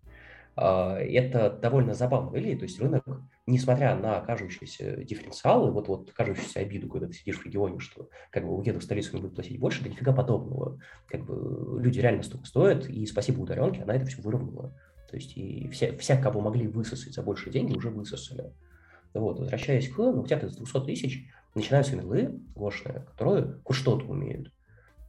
А, 0.58 0.98
это 0.98 1.50
довольно 1.50 1.94
забавно 1.94 2.30
выглядит, 2.30 2.60
то 2.60 2.64
есть 2.64 2.80
рынок, 2.80 3.04
несмотря 3.46 3.96
на 3.96 4.22
кажущиеся 4.22 5.04
дифференциалы, 5.04 5.72
вот, 5.72 5.88
вот 5.90 6.12
кажущуюся 6.12 6.62
обиду, 6.62 6.88
когда 6.88 7.08
ты 7.08 7.14
сидишь 7.14 7.40
в 7.40 7.46
регионе, 7.46 7.80
что 7.80 8.10
как 8.32 8.46
бы 8.46 8.56
уеду 8.56 8.80
в 8.80 8.84
столицу 8.84 9.16
не 9.16 9.22
буду 9.22 9.36
платить 9.36 9.60
больше, 9.60 9.84
да 9.84 9.90
нифига 9.90 10.14
подобного. 10.14 10.80
Как 11.08 11.26
бы 11.26 11.82
люди 11.82 12.00
реально 12.00 12.24
столько 12.24 12.46
стоят, 12.46 12.90
и 12.90 13.06
спасибо 13.06 13.42
ударенке, 13.42 13.84
она 13.84 13.96
это 13.96 14.06
все 14.06 14.22
выровняла. 14.22 14.74
То 15.10 15.18
есть 15.18 15.36
и 15.36 15.68
все, 15.70 15.96
вся, 15.98 16.18
кого 16.18 16.40
могли 16.40 16.68
высосать 16.68 17.14
за 17.14 17.22
большие 17.22 17.52
деньги, 17.52 17.76
уже 17.76 17.90
высосали. 17.90 18.54
Вот, 19.14 19.40
возвращаясь 19.40 19.90
к, 19.90 19.98
ну, 19.98 20.24
где-то 20.24 20.50
с 20.50 20.56
200 20.56 20.80
тысяч 20.86 21.30
начинаются 21.54 21.96
медлы 21.96 22.40
гошные, 22.56 23.06
которые 23.12 23.60
хоть 23.64 23.78
что-то 23.78 24.06
умеют. 24.06 24.52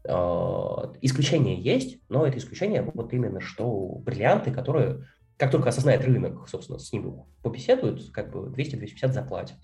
А, 0.08 0.92
исключения 1.00 1.60
есть, 1.60 1.98
но 2.08 2.26
это 2.26 2.38
исключение 2.38 2.82
вот 2.82 3.12
именно 3.12 3.40
что 3.40 4.00
бриллианты, 4.04 4.52
которые 4.52 5.06
как 5.36 5.50
только 5.50 5.68
осознает 5.68 6.02
рынок, 6.04 6.48
собственно, 6.48 6.78
с 6.78 6.92
ним 6.92 7.24
побеседуют, 7.42 8.10
как 8.10 8.30
бы 8.30 8.48
200-250 8.48 9.12
заплатят. 9.12 9.56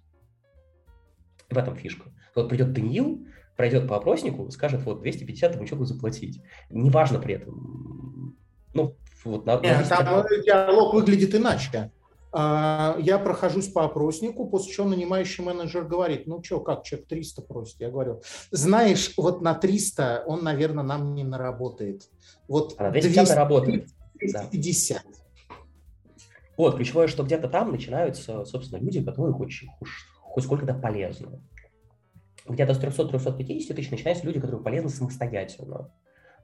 в 1.49 1.57
этом 1.57 1.77
фишка. 1.77 2.11
Вот 2.35 2.49
придет 2.49 2.73
Даниил, 2.73 3.27
пройдет 3.57 3.89
по 3.89 3.97
опроснику, 3.97 4.51
скажет, 4.51 4.83
вот 4.85 5.03
250 5.03 5.55
ему 5.55 5.67
что 5.67 5.85
заплатить. 5.85 6.43
Неважно 6.71 7.19
при 7.19 7.35
этом. 7.35 8.37
Ну, 8.75 8.97
вот 9.25 9.47
на, 9.47 9.61
Нет, 9.61 9.89
на 9.91 9.97
там 9.97 10.25
диалог 10.45 10.95
выглядит 10.95 11.35
иначе. 11.35 11.91
А, 12.35 12.97
я 12.99 13.19
прохожусь 13.19 13.69
по 13.69 13.85
опроснику, 13.85 14.49
после 14.49 14.73
чего 14.73 14.89
нанимающий 14.89 15.45
менеджер 15.45 15.85
говорит, 15.85 16.27
ну 16.27 16.43
что, 16.43 16.61
как, 16.61 16.83
человек 16.83 17.09
300 17.09 17.43
просит. 17.43 17.81
Я 17.81 17.91
говорю, 17.91 18.23
знаешь, 18.51 19.13
вот 19.19 19.43
на 19.43 19.55
300 19.55 20.25
он, 20.27 20.43
наверное, 20.43 20.83
нам 20.83 21.15
не 21.15 21.25
наработает. 21.25 22.09
Вот 22.49 22.75
а 22.79 22.85
на 22.85 22.91
250 22.91 23.29
наработает. 23.29 23.89
250. 24.15 25.03
Да. 25.03 25.22
Вот, 26.57 26.77
ключевое, 26.77 27.07
что 27.07 27.23
где-то 27.23 27.49
там 27.49 27.73
начинаются, 27.73 28.45
собственно, 28.45 28.81
люди, 28.81 29.03
которые 29.03 29.33
хоть, 29.33 29.65
хоть 30.21 30.45
сколько-то 30.45 30.75
полезны. 30.75 31.41
Где-то 32.47 32.75
с 32.75 32.81
300-350 32.81 33.75
тысяч 33.75 33.91
начинаются 33.91 34.27
люди, 34.27 34.41
которые 34.41 34.63
полезны 34.63 34.91
самостоятельно. 34.91 35.93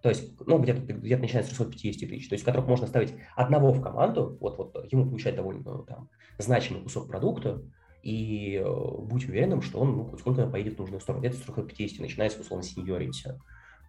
То 0.02 0.08
есть, 0.08 0.32
ну, 0.46 0.58
где-то 0.58 0.80
где 0.80 1.16
начинается 1.16 1.52
с 1.52 1.56
350 1.56 2.08
тысяч, 2.08 2.28
то 2.28 2.34
есть, 2.34 2.44
которых 2.44 2.68
можно 2.68 2.86
ставить 2.86 3.14
одного 3.34 3.72
в 3.72 3.82
команду, 3.82 4.38
вот, 4.40 4.56
вот 4.56 4.92
ему 4.92 5.06
получать 5.06 5.34
довольно 5.34 5.82
там, 5.82 6.08
значимый 6.38 6.82
кусок 6.82 7.08
продукта, 7.08 7.62
и 8.02 8.62
э, 8.64 8.64
будь 8.64 9.28
уверенным, 9.28 9.60
что 9.60 9.80
он 9.80 9.96
ну, 9.96 10.04
хоть 10.04 10.20
сколько 10.20 10.46
поедет 10.46 10.76
в 10.76 10.78
нужную 10.78 11.00
сторону. 11.00 11.20
Где-то 11.20 11.36
с 11.36 11.40
350 11.40 12.00
начинается, 12.00 12.40
условно, 12.40 12.64
сеньорити 12.64 13.34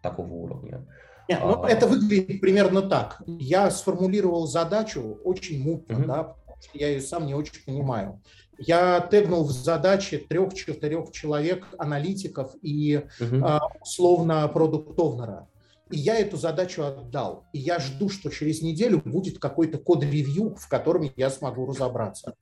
такого 0.01 0.33
уровня. 0.33 0.85
Нет, 1.29 1.39
ну, 1.43 1.63
а... 1.63 1.69
это 1.69 1.87
выглядит 1.87 2.41
примерно 2.41 2.81
так. 2.81 3.21
Я 3.27 3.69
сформулировал 3.69 4.47
задачу 4.47 5.19
очень 5.23 5.61
мутно, 5.61 5.93
mm-hmm. 5.93 6.05
да, 6.05 6.23
потому 6.23 6.61
что 6.61 6.77
я 6.77 6.89
ее 6.89 7.01
сам 7.01 7.27
не 7.27 7.35
очень 7.35 7.63
понимаю. 7.63 8.19
Я 8.57 8.99
тегнул 8.99 9.45
в 9.45 9.51
задачи 9.51 10.17
трех-четырех 10.17 11.11
человек, 11.11 11.67
аналитиков 11.77 12.55
и 12.61 13.05
mm-hmm. 13.19 13.59
условно 13.79 14.47
продуктовнера. 14.47 15.47
И 15.91 15.97
я 15.97 16.19
эту 16.19 16.35
задачу 16.35 16.83
отдал. 16.83 17.45
И 17.53 17.59
я 17.59 17.79
жду, 17.79 18.09
что 18.09 18.29
через 18.29 18.61
неделю 18.61 19.01
будет 19.05 19.39
какой-то 19.39 19.77
код-ревью, 19.77 20.55
в 20.55 20.67
котором 20.67 21.09
я 21.15 21.29
смогу 21.29 21.67
разобраться. 21.67 22.33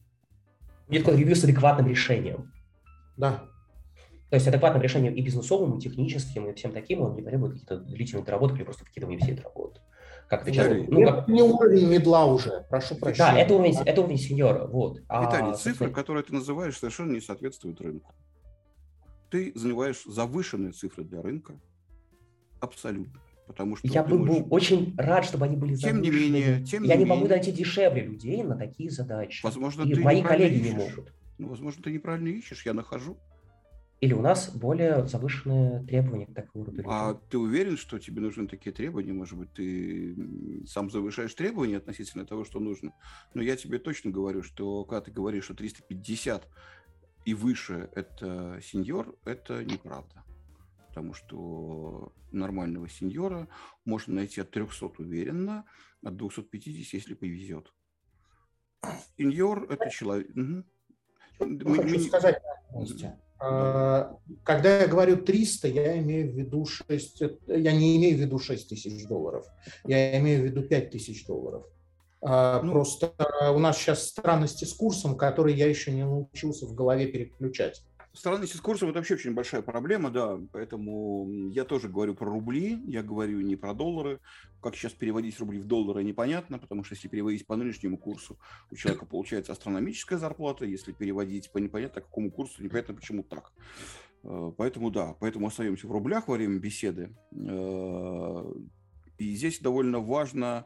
Будет 0.87 1.03
код-ревью 1.03 1.35
с 1.35 1.43
адекватным 1.43 1.87
решением. 1.87 2.53
Да. 3.17 3.43
То 4.29 4.35
есть 4.35 4.47
адекватным 4.47 4.81
решением 4.81 5.15
и 5.15 5.21
бизнесовым, 5.21 5.77
и 5.77 5.81
техническим, 5.81 6.49
и 6.49 6.53
всем 6.53 6.73
таким 6.73 7.01
он 7.01 7.15
не 7.15 7.21
требует 7.21 7.53
каких-то 7.53 7.77
длительных 7.77 8.25
доработок 8.25 8.57
или 8.57 8.63
просто 8.63 8.83
какие-то 8.83 9.09
не 9.09 9.17
все 9.17 9.35
работают. 9.35 9.81
Как 10.27 10.41
это 10.41 10.51
часто, 10.51 10.75
ну, 10.89 11.05
как... 11.05 11.27
не 11.29 11.41
уровень 11.41 11.87
медла 11.87 12.25
уже, 12.25 12.65
прошу 12.69 12.95
прощения. 12.95 13.31
Да, 13.31 13.39
это 13.39 13.53
уровень, 13.53 13.77
это 13.85 14.01
уровень 14.01 14.17
сеньора, 14.17 14.67
вот. 14.67 14.99
А, 15.07 15.23
Виталий, 15.23 15.53
цифры, 15.53 15.69
собственно... 15.69 15.93
которые 15.93 16.23
ты 16.23 16.33
называешь, 16.33 16.77
совершенно 16.77 17.13
не 17.13 17.21
соответствуют 17.21 17.79
рынку. 17.79 18.13
Ты 19.29 19.53
занимаешь 19.55 20.03
завышенные 20.05 20.73
цифры 20.73 21.05
для 21.05 21.21
рынка, 21.21 21.57
абсолютно. 22.59 23.21
Потому 23.47 23.77
что 23.77 23.87
я 23.87 24.03
бы 24.03 24.19
можешь... 24.19 24.43
был 24.43 24.47
очень 24.53 24.93
рад, 24.97 25.23
чтобы 25.23 25.45
они 25.45 25.55
были 25.55 25.75
Тем 25.75 26.01
не 26.01 26.09
менее, 26.09 26.61
тем 26.65 26.83
я 26.83 26.95
не, 26.95 27.05
не 27.05 27.09
могу 27.09 27.27
найти 27.27 27.53
дешевле 27.53 28.01
людей 28.01 28.43
на 28.43 28.57
такие 28.57 28.89
задачи. 28.89 29.41
Возможно, 29.41 29.83
и 29.83 29.93
ты 29.93 30.01
мои 30.01 30.21
коллеги 30.21 30.55
ищешь. 30.55 30.73
не 30.73 30.77
могут. 30.77 31.13
Ну, 31.37 31.47
возможно, 31.47 31.81
ты 31.81 31.91
неправильно 31.91 32.27
ищешь, 32.27 32.65
я 32.65 32.73
нахожу. 32.73 33.15
Или 33.99 34.13
у 34.13 34.21
нас 34.21 34.51
более 34.55 35.07
завышенные 35.07 35.83
требования 35.83 36.27
к 36.27 36.33
такому 36.33 36.65
роду 36.65 36.83
А 36.85 37.15
ты 37.15 37.37
уверен, 37.39 37.77
что 37.77 37.97
тебе 37.97 38.21
нужны 38.21 38.47
такие 38.47 38.71
требования? 38.71 39.11
Может 39.11 39.39
быть, 39.39 39.51
ты 39.53 40.15
сам 40.67 40.91
завышаешь 40.91 41.33
требования 41.33 41.77
относительно 41.77 42.25
того, 42.25 42.45
что 42.45 42.59
нужно? 42.59 42.93
Но 43.33 43.41
я 43.41 43.55
тебе 43.55 43.79
точно 43.79 44.11
говорю, 44.11 44.43
что 44.43 44.85
когда 44.85 45.01
ты 45.01 45.11
говоришь, 45.11 45.45
что 45.45 45.55
350 45.55 46.47
и 47.25 47.33
выше 47.33 47.89
это 47.95 48.59
сеньор, 48.61 49.17
это 49.25 49.65
неправда. 49.65 50.23
Потому 50.89 51.13
что 51.13 52.13
нормального 52.31 52.87
сеньора 52.87 53.47
можно 53.83 54.13
найти 54.13 54.41
от 54.41 54.51
300 54.51 54.85
уверенно, 54.99 55.65
от 56.03 56.15
250, 56.15 56.93
если 56.93 57.15
повезет. 57.15 57.73
Сеньор– 59.17 59.65
это 59.71 59.89
человек... 59.89 60.29
Угу. 60.35 60.63
Мы, 61.39 61.75
хочу 61.75 61.99
сказать 61.99 62.41
когда 63.39 64.81
я 64.81 64.87
говорю 64.87 65.17
300, 65.17 65.67
я 65.67 65.97
имею 65.99 66.31
в 66.31 66.35
виду 66.35 66.65
6, 66.65 67.21
я 67.47 67.71
не 67.71 67.97
имею 67.97 68.17
в 68.17 68.19
виду 68.19 68.39
6 68.39 68.69
тысяч 68.69 69.07
долларов, 69.07 69.45
я 69.85 70.17
имею 70.19 70.41
в 70.41 70.45
виду 70.45 70.63
5 70.63 70.89
тысяч 70.89 71.25
долларов. 71.25 71.65
А, 72.21 72.61
ну, 72.63 72.71
Просто 72.71 73.13
у 73.53 73.59
нас 73.59 73.77
сейчас 73.77 74.07
странности 74.07 74.65
с 74.65 74.73
курсом, 74.73 75.15
который 75.15 75.53
я 75.53 75.67
еще 75.67 75.91
не 75.91 76.03
научился 76.03 76.65
в 76.65 76.73
голове 76.73 77.07
переключать. 77.07 77.83
Странности 78.17 78.57
с 78.57 78.61
курсом– 78.61 78.89
это 78.89 78.97
вообще 78.97 79.13
очень 79.13 79.35
большая 79.35 79.61
проблема, 79.61 80.09
да, 80.09 80.39
поэтому 80.51 81.49
я 81.51 81.63
тоже 81.65 81.87
говорю 81.87 82.15
про 82.15 82.25
рубли, 82.25 82.81
я 82.87 83.03
говорю 83.03 83.41
не 83.41 83.55
про 83.55 83.75
доллары. 83.75 84.19
Как 84.59 84.75
сейчас 84.75 84.93
переводить 84.93 85.39
рубли 85.39 85.59
в 85.59 85.65
доллары, 85.65 86.03
непонятно, 86.03 86.57
потому 86.57 86.83
что 86.83 86.95
если 86.95 87.09
переводить 87.09 87.45
по 87.45 87.55
нынешнему 87.55 87.95
курсу, 87.95 88.39
у 88.71 88.75
человека 88.75 89.05
получается 89.05 89.51
астрономическая 89.51 90.17
зарплата, 90.17 90.65
если 90.65 90.93
переводить 90.93 91.51
по 91.51 91.59
непонятно 91.59 92.01
какому 92.01 92.31
курсу, 92.31 92.63
непонятно 92.63 92.95
почему 92.95 93.21
так. 93.21 93.51
Э, 94.23 94.51
поэтому 94.57 94.89
да, 94.89 95.15
поэтому 95.19 95.45
остаемся 95.45 95.85
в 95.87 95.91
рублях 95.91 96.27
во 96.27 96.37
время 96.37 96.57
беседы. 96.57 97.15
Э, 97.33 98.51
и 99.19 99.35
здесь 99.35 99.59
довольно 99.59 99.99
важно 99.99 100.65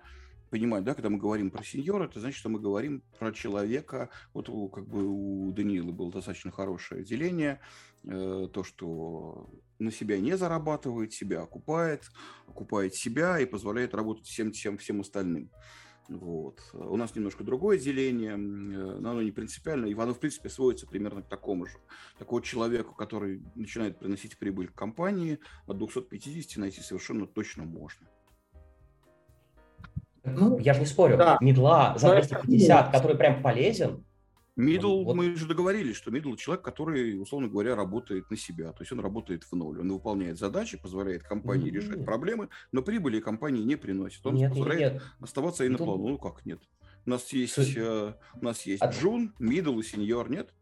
понимать, 0.51 0.83
да, 0.83 0.93
когда 0.93 1.09
мы 1.09 1.17
говорим 1.17 1.49
про 1.49 1.63
сеньора, 1.63 2.05
это 2.05 2.19
значит, 2.19 2.37
что 2.37 2.49
мы 2.49 2.59
говорим 2.59 3.01
про 3.17 3.31
человека, 3.31 4.09
вот 4.33 4.47
как 4.71 4.87
бы 4.87 5.07
у 5.07 5.51
Даниила 5.53 5.91
было 5.91 6.11
достаточно 6.11 6.51
хорошее 6.51 7.03
деление, 7.03 7.61
э, 8.03 8.49
то, 8.53 8.63
что 8.63 9.49
на 9.79 9.91
себя 9.91 10.19
не 10.19 10.37
зарабатывает, 10.37 11.13
себя 11.13 11.41
окупает, 11.41 12.11
окупает 12.47 12.93
себя 12.93 13.39
и 13.39 13.45
позволяет 13.45 13.95
работать 13.95 14.27
всем, 14.27 14.51
всем, 14.51 14.77
всем 14.77 14.99
остальным. 14.99 15.49
Вот. 16.09 16.59
У 16.73 16.97
нас 16.97 17.15
немножко 17.15 17.45
другое 17.45 17.77
деление, 17.77 18.35
но 18.35 19.11
оно 19.11 19.21
не 19.21 19.31
принципиально, 19.31 19.85
и 19.85 19.93
оно, 19.93 20.13
в 20.13 20.19
принципе, 20.19 20.49
сводится 20.49 20.85
примерно 20.85 21.21
к 21.21 21.29
такому 21.29 21.65
же. 21.65 21.77
Такого 22.19 22.41
человеку, 22.41 22.93
который 22.93 23.41
начинает 23.55 23.99
приносить 23.99 24.37
прибыль 24.37 24.67
компании, 24.67 25.39
от 25.67 25.77
250 25.77 26.57
найти 26.57 26.81
совершенно 26.81 27.25
точно 27.25 27.63
можно. 27.63 28.05
Ну, 30.23 30.57
я 30.59 30.73
же 30.73 30.81
не 30.81 30.85
спорю. 30.85 31.17
Да. 31.17 31.37
Мидла 31.41 31.95
за 31.97 32.11
250, 32.11 32.91
который 32.91 33.17
прям 33.17 33.41
полезен, 33.41 34.03
Мидл, 34.57 35.03
вот. 35.03 35.15
мы 35.15 35.35
же 35.35 35.47
договорились, 35.47 35.95
что 35.95 36.11
мидл 36.11 36.35
человек, 36.35 36.63
который, 36.63 37.19
условно 37.19 37.47
говоря, 37.47 37.75
работает 37.75 38.29
на 38.29 38.35
себя. 38.35 38.73
То 38.73 38.81
есть 38.81 38.91
он 38.91 38.99
работает 38.99 39.43
в 39.43 39.53
ноль. 39.53 39.79
Он 39.79 39.91
выполняет 39.91 40.37
задачи, 40.37 40.77
позволяет 40.77 41.23
компании 41.23 41.71
нет. 41.71 41.75
решать 41.75 42.05
проблемы, 42.05 42.49
но 42.71 42.81
прибыли 42.81 43.21
компании 43.21 43.63
не 43.63 43.77
приносит. 43.77 44.25
Он 44.25 44.35
нет, 44.35 44.51
позволяет 44.51 44.93
нет, 44.93 45.03
оставаться 45.21 45.63
и 45.63 45.69
на 45.69 45.77
плаву. 45.77 46.09
Ну 46.09 46.17
как 46.17 46.45
нет? 46.45 46.59
У 47.05 47.09
нас 47.09 47.31
есть, 47.31 47.77
э, 47.77 48.13
у 48.39 48.45
нас 48.45 48.63
есть 48.63 48.81
а... 48.81 48.91
джун, 48.91 49.33
мидл 49.39 49.79
и 49.79 49.83
сеньор, 49.83 50.29
нет? 50.29 50.53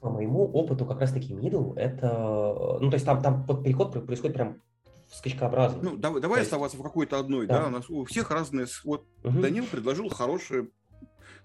По 0.00 0.10
моему 0.10 0.44
опыту 0.44 0.86
как 0.86 1.00
раз-таки 1.00 1.34
мидл 1.34 1.74
это... 1.74 2.78
Ну, 2.80 2.90
то 2.90 2.94
есть 2.94 3.04
там, 3.04 3.22
там 3.22 3.46
под 3.46 3.62
переход 3.62 4.06
происходит 4.06 4.34
прям 4.34 4.62
скачкообразно. 5.16 5.82
Ну, 5.82 5.96
давай, 5.96 6.20
давай 6.20 6.40
есть... 6.40 6.48
оставаться 6.48 6.76
в 6.76 6.82
какой-то 6.82 7.18
одной, 7.18 7.46
да. 7.46 7.60
да, 7.60 7.66
у 7.68 7.70
нас 7.70 7.90
у 7.90 8.04
всех 8.04 8.30
разные... 8.30 8.66
Вот 8.84 9.06
угу. 9.24 9.40
Данил 9.40 9.66
предложил 9.66 10.08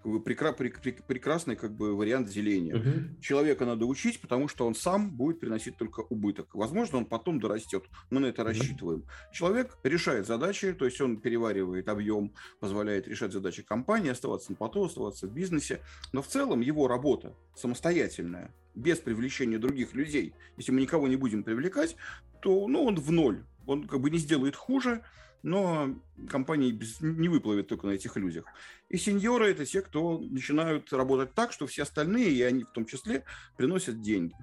как 0.03 0.11
бы 0.11 0.19
прекра- 0.19 0.55
прек- 0.57 1.03
прекрасный 1.05 1.55
как 1.55 1.76
бы 1.76 1.95
вариант 1.95 2.30
деления. 2.30 2.76
Угу. 2.76 3.22
Человека 3.22 3.65
надо 3.65 3.86
учить, 3.86 4.19
потому 4.19 4.47
что 4.47 4.65
он 4.65 4.76
сам 4.76 5.11
будет 5.15 5.39
приносить 5.39 5.78
только 5.78 6.01
убыток. 6.01 6.49
Возможно, 6.53 6.97
он 6.97 7.05
потом 7.05 7.39
дорастет. 7.39 7.84
Мы 8.09 8.19
на 8.19 8.28
это 8.28 8.41
угу. 8.41 8.49
рассчитываем. 8.49 9.05
Человек 9.32 9.78
решает 9.84 10.28
задачи, 10.28 10.74
то 10.74 10.86
есть 10.86 10.99
он 11.01 11.17
переваривает 11.17 11.88
объем, 11.88 12.34
позволяет 12.59 13.07
решать 13.07 13.32
задачи 13.32 13.63
компании, 13.63 14.11
оставаться 14.11 14.51
на 14.51 14.57
плато, 14.57 14.84
оставаться 14.84 15.28
в 15.28 15.32
бизнесе. 15.32 15.82
Но 16.13 16.22
в 16.22 16.28
целом 16.28 16.61
его 16.61 16.88
работа 16.88 17.36
самостоятельная, 17.55 18.53
без 18.74 18.99
привлечения 18.99 19.59
других 19.59 19.93
людей. 19.93 20.34
Если 20.57 20.72
мы 20.72 20.82
никого 20.82 21.07
не 21.07 21.15
будем 21.15 21.43
привлекать, 21.43 21.95
то 22.41 22.67
ну, 22.67 22.84
он 22.86 22.95
в 22.95 23.11
ноль. 23.11 23.43
Он 23.66 23.88
как 23.88 23.99
бы 24.01 24.09
не 24.09 24.18
сделает 24.18 24.55
хуже, 24.55 25.03
но 25.43 25.95
компания 26.30 26.78
не 27.01 27.28
выплывет 27.30 27.68
только 27.68 27.88
на 27.88 27.91
этих 27.91 28.16
людях. 28.16 28.45
И 28.89 28.97
сеньоры– 28.97 29.51
это 29.51 29.66
те, 29.66 29.82
кто 29.82 30.20
начинают 30.20 30.91
работать 30.93 31.34
так, 31.34 31.51
что 31.51 31.68
все 31.68 31.84
остальные, 31.84 32.32
и 32.32 32.41
они 32.41 32.64
в 32.64 32.72
том 32.72 32.86
числе, 32.86 33.24
приносят 33.57 34.01
деньги. 34.01 34.36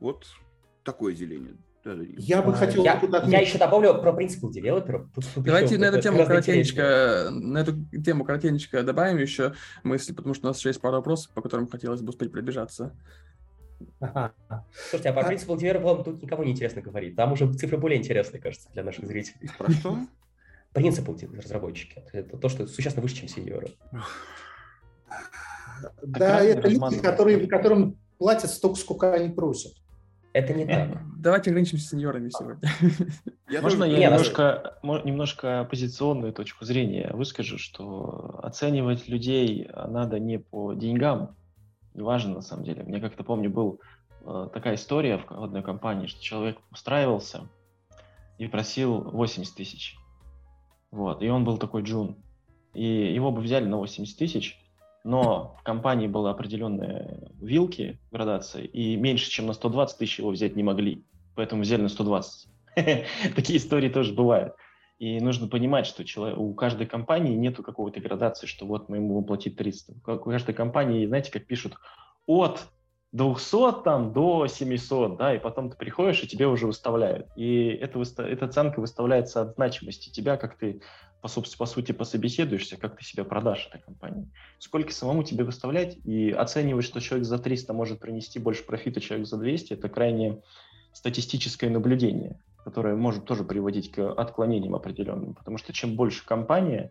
Вот 0.00 0.26
такое 0.84 1.14
деление. 1.14 1.56
Я 2.18 2.42
бы 2.42 2.52
а, 2.52 2.54
хотел... 2.56 2.84
Я, 2.84 3.00
я 3.26 3.40
еще 3.40 3.58
добавлю 3.58 3.94
про 4.00 4.12
принципы 4.12 4.50
девелоперов. 4.50 5.08
Давайте 5.36 5.78
на 5.78 5.84
эту 5.84 6.00
тему 6.00 6.24
коротенечко, 6.26 7.28
на 7.30 7.58
эту 7.58 7.74
тему 8.04 8.24
коротенечко 8.24 8.82
добавим 8.82 9.18
еще 9.18 9.54
мысли, 9.84 10.12
потому 10.12 10.34
что 10.34 10.46
у 10.46 10.50
нас 10.50 10.58
еще 10.58 10.70
есть 10.70 10.80
пару 10.80 10.96
вопросов, 10.96 11.32
по 11.32 11.42
которым 11.42 11.68
хотелось 11.68 12.02
бы 12.02 12.10
успеть 12.10 12.32
пробежаться. 12.32 12.96
Слушайте, 14.90 15.10
а 15.10 15.12
по 15.12 15.24
принципу 15.24 15.56
девелоперов 15.56 16.04
тут 16.04 16.22
никому 16.22 16.44
не 16.44 16.52
интересно 16.52 16.82
говорить. 16.82 17.16
Там 17.16 17.32
уже 17.32 17.52
цифры 17.54 17.78
более 17.78 17.98
интересные, 17.98 18.40
кажется, 18.40 18.68
для 18.72 18.82
наших 18.82 19.06
зрителей. 19.06 19.50
Про 19.58 19.70
что? 19.70 19.98
принципы 20.72 21.16
разработчики. 21.36 22.04
Это 22.12 22.36
то, 22.36 22.48
что 22.48 22.66
существенно 22.66 23.02
выше, 23.02 23.16
чем 23.16 23.28
сеньоры. 23.28 23.68
Да, 26.02 26.40
это 26.40 26.68
люди, 26.68 27.00
которые, 27.00 27.46
которым 27.46 27.98
платят 28.18 28.50
столько, 28.50 28.78
сколько 28.78 29.12
они 29.12 29.30
просят. 29.30 29.72
Это 30.32 30.52
не 30.52 30.66
так. 30.66 31.00
Давайте 31.18 31.50
ограничимся 31.50 31.88
сеньорами 31.88 32.28
сегодня. 32.28 32.70
Я 33.48 33.62
Можно 33.62 33.84
я 33.84 34.10
немножко, 34.10 34.78
немножко 34.82 35.60
оппозиционную 35.60 36.32
точку 36.32 36.64
зрения 36.64 37.10
выскажу, 37.14 37.58
что 37.58 38.40
оценивать 38.42 39.08
людей 39.08 39.70
надо 39.72 40.18
не 40.18 40.40
по 40.40 40.74
деньгам, 40.74 41.36
неважно 41.96 42.34
на 42.34 42.42
самом 42.42 42.64
деле. 42.64 42.82
Мне 42.84 43.00
как-то 43.00 43.24
помню, 43.24 43.50
был 43.50 43.80
э, 44.24 44.48
такая 44.52 44.74
история 44.74 45.18
в 45.18 45.42
одной 45.42 45.62
компании, 45.62 46.06
что 46.06 46.22
человек 46.22 46.58
устраивался 46.70 47.48
и 48.38 48.46
просил 48.46 49.00
80 49.00 49.54
тысяч. 49.54 49.96
Вот, 50.90 51.22
и 51.22 51.28
он 51.28 51.44
был 51.44 51.58
такой 51.58 51.82
джун. 51.82 52.16
И 52.74 52.84
его 52.84 53.32
бы 53.32 53.40
взяли 53.40 53.64
на 53.64 53.78
80 53.78 54.18
тысяч, 54.18 54.58
но 55.02 55.56
в 55.58 55.62
компании 55.62 56.06
было 56.06 56.30
определенные 56.30 57.30
вилки, 57.40 57.98
градации, 58.12 58.66
и 58.66 58.96
меньше, 58.96 59.30
чем 59.30 59.46
на 59.46 59.54
120 59.54 59.98
тысяч 59.98 60.18
его 60.18 60.30
взять 60.30 60.56
не 60.56 60.62
могли. 60.62 61.04
Поэтому 61.34 61.62
взяли 61.62 61.82
на 61.82 61.88
120. 61.88 62.48
Такие 63.34 63.58
истории 63.58 63.88
тоже 63.88 64.12
бывают. 64.12 64.54
И 64.98 65.20
нужно 65.20 65.46
понимать, 65.46 65.86
что 65.86 66.04
человек, 66.04 66.38
у 66.38 66.54
каждой 66.54 66.86
компании 66.86 67.34
нету 67.34 67.62
какого-то 67.62 68.00
градации, 68.00 68.46
что 68.46 68.66
вот 68.66 68.88
мы 68.88 68.96
ему 68.96 69.14
будем 69.14 69.26
платить 69.26 69.56
300. 69.56 69.92
У 70.06 70.18
каждой 70.18 70.54
компании, 70.54 71.06
знаете, 71.06 71.30
как 71.30 71.46
пишут, 71.46 71.74
от 72.26 72.66
200 73.12 73.82
там 73.84 74.12
до 74.12 74.46
700, 74.46 75.16
да, 75.16 75.34
и 75.34 75.38
потом 75.38 75.70
ты 75.70 75.76
приходишь, 75.76 76.22
и 76.22 76.26
тебе 76.28 76.46
уже 76.46 76.66
выставляют. 76.66 77.28
И 77.36 77.68
это, 77.68 78.02
эта 78.22 78.46
оценка 78.46 78.80
выставляется 78.80 79.42
от 79.42 79.54
значимости 79.54 80.10
тебя, 80.10 80.38
как 80.38 80.56
ты, 80.56 80.80
по, 81.20 81.28
по 81.28 81.66
сути, 81.66 81.92
пособеседуешься, 81.92 82.78
как 82.78 82.96
ты 82.96 83.04
себя 83.04 83.24
продашь 83.24 83.68
этой 83.68 83.82
компании. 83.82 84.30
Сколько 84.58 84.92
самому 84.92 85.24
тебе 85.24 85.44
выставлять, 85.44 85.96
и 86.04 86.30
оценивать, 86.30 86.86
что 86.86 87.00
человек 87.00 87.26
за 87.26 87.38
300 87.38 87.72
может 87.74 88.00
принести 88.00 88.38
больше 88.38 88.64
профита, 88.64 89.00
человек 89.00 89.26
за 89.26 89.36
200, 89.36 89.74
это 89.74 89.88
крайне 89.88 90.42
статистическое 90.92 91.70
наблюдение, 91.70 92.40
которое 92.66 92.96
может 92.96 93.24
тоже 93.24 93.44
приводить 93.44 93.92
к 93.92 94.12
отклонениям 94.12 94.74
определенным, 94.74 95.34
потому 95.34 95.56
что 95.56 95.72
чем 95.72 95.94
больше 95.94 96.26
компания, 96.26 96.90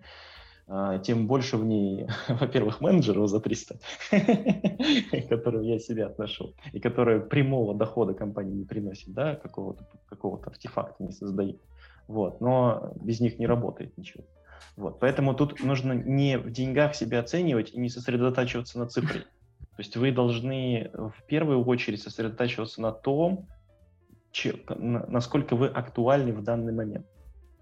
а, 0.67 0.99
тем 0.99 1.27
больше 1.27 1.57
в 1.57 1.65
ней, 1.65 2.07
во-первых, 2.29 2.79
менеджеров 2.79 3.27
за 3.29 3.41
300, 3.41 3.79
к 4.09 5.27
которым 5.29 5.63
я 5.63 5.77
себя 5.79 6.05
отношу, 6.05 6.53
и 6.71 6.79
которые 6.79 7.19
прямого 7.19 7.75
дохода 7.75 8.13
компании 8.13 8.53
не 8.53 8.63
приносят, 8.63 9.09
да, 9.09 9.35
какого-то 9.35 9.85
какого 10.07 10.41
артефакта 10.41 11.03
не 11.03 11.11
создают. 11.11 11.61
Вот, 12.07 12.39
но 12.39 12.93
без 13.01 13.19
них 13.19 13.37
не 13.37 13.45
работает 13.45 13.97
ничего. 13.97 14.23
Вот, 14.77 15.01
поэтому 15.01 15.33
тут 15.33 15.61
нужно 15.61 15.91
не 15.91 16.37
в 16.37 16.49
деньгах 16.51 16.95
себя 16.95 17.19
оценивать 17.19 17.73
и 17.73 17.79
не 17.81 17.89
сосредотачиваться 17.89 18.79
на 18.79 18.87
цифре. 18.87 19.25
То 19.75 19.79
есть 19.79 19.97
вы 19.97 20.13
должны 20.13 20.89
в 20.93 21.21
первую 21.27 21.65
очередь 21.65 22.01
сосредотачиваться 22.01 22.81
на 22.81 22.93
том, 22.93 23.49
че, 24.35 24.59
насколько 24.67 25.55
вы 25.55 25.67
актуальны 25.67 26.33
в 26.33 26.43
данный 26.43 26.73
момент. 26.73 27.07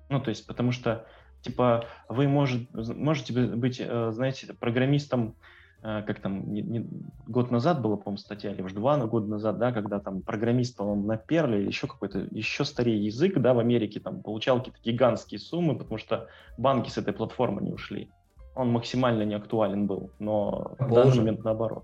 Ну, 0.09 0.19
то 0.19 0.29
есть, 0.29 0.47
потому 0.47 0.71
что 0.71 1.05
типа 1.41 1.85
вы 2.09 2.27
может, 2.27 2.67
можете 2.73 3.33
быть, 3.33 3.79
э, 3.79 4.11
знаете, 4.11 4.53
программистом, 4.59 5.35
э, 5.83 6.01
как 6.01 6.19
там 6.19 6.51
не, 6.51 6.63
не, 6.63 6.89
год 7.27 7.51
назад 7.51 7.79
была, 7.79 7.97
по-моему, 7.97 8.17
статья, 8.17 8.51
или 8.51 8.63
уже 8.63 8.73
два 8.73 8.97
года 9.05 9.27
назад, 9.27 9.59
да, 9.59 9.71
когда 9.71 9.99
там 9.99 10.23
программист, 10.23 10.75
по-моему, 10.75 11.05
на 11.05 11.15
Перле 11.15 11.59
или 11.59 11.67
еще 11.67 11.85
какой-то, 11.85 12.27
еще 12.31 12.65
старее 12.65 13.05
язык, 13.05 13.37
да, 13.37 13.53
в 13.53 13.59
Америке 13.59 13.99
там 13.99 14.23
получал 14.23 14.57
какие-то 14.57 14.79
гигантские 14.83 15.39
суммы, 15.39 15.77
потому 15.77 15.99
что 15.99 16.27
банки 16.57 16.89
с 16.89 16.97
этой 16.97 17.13
платформы 17.13 17.61
не 17.61 17.71
ушли. 17.71 18.09
Он 18.55 18.71
максимально 18.71 19.23
не 19.23 19.35
актуален 19.35 19.85
был, 19.85 20.09
но 20.17 20.75
в 20.79 20.91
данный 20.91 21.17
момент 21.17 21.43
наоборот. 21.43 21.83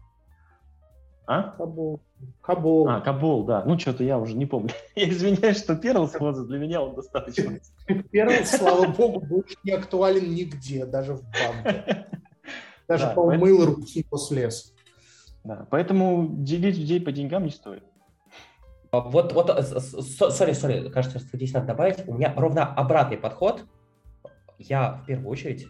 А? 1.30 1.54
Кабул. 1.58 2.02
Кабул. 2.42 2.90
А, 2.90 3.02
Кабул, 3.02 3.46
да. 3.46 3.64
Ну, 3.64 3.78
что-то 3.78 4.04
я 4.04 4.18
уже 4.18 4.36
не 4.36 4.48
помню. 4.48 4.72
Я 4.96 5.10
извиняюсь, 5.10 5.60
что 5.60 5.76
Перлс, 5.76 6.16
вот 6.20 6.48
для 6.48 6.58
меня 6.58 6.82
он 6.82 6.96
достаточно. 6.96 7.60
Перлс, 7.86 8.50
слава 8.50 8.88
богу, 8.98 9.20
больше 9.20 9.56
не 9.64 9.74
актуален 9.74 10.34
нигде, 10.34 10.88
даже 10.88 11.14
в 11.14 11.22
банке. 11.22 12.08
Даже 12.88 13.06
да, 13.06 13.14
по 13.14 13.28
поэтому... 13.28 13.66
руки 13.66 14.04
после 14.10 14.50
слез. 14.50 14.74
Да, 15.44 15.68
поэтому 15.70 16.28
делить 16.32 16.76
людей 16.76 17.00
по 17.00 17.12
деньгам 17.12 17.44
не 17.44 17.52
стоит. 17.52 17.84
А 18.90 19.02
вот, 19.02 19.32
вот, 19.34 19.52
сори, 19.52 20.54
сори, 20.54 20.90
кажется, 20.90 21.20
что 21.20 21.38
здесь 21.38 21.54
надо 21.54 21.68
добавить. 21.68 22.08
У 22.08 22.16
меня 22.16 22.34
ровно 22.36 22.66
обратный 22.66 23.18
подход. 23.18 23.64
Я 24.58 24.94
в 24.94 25.06
первую 25.06 25.30
очередь 25.30 25.68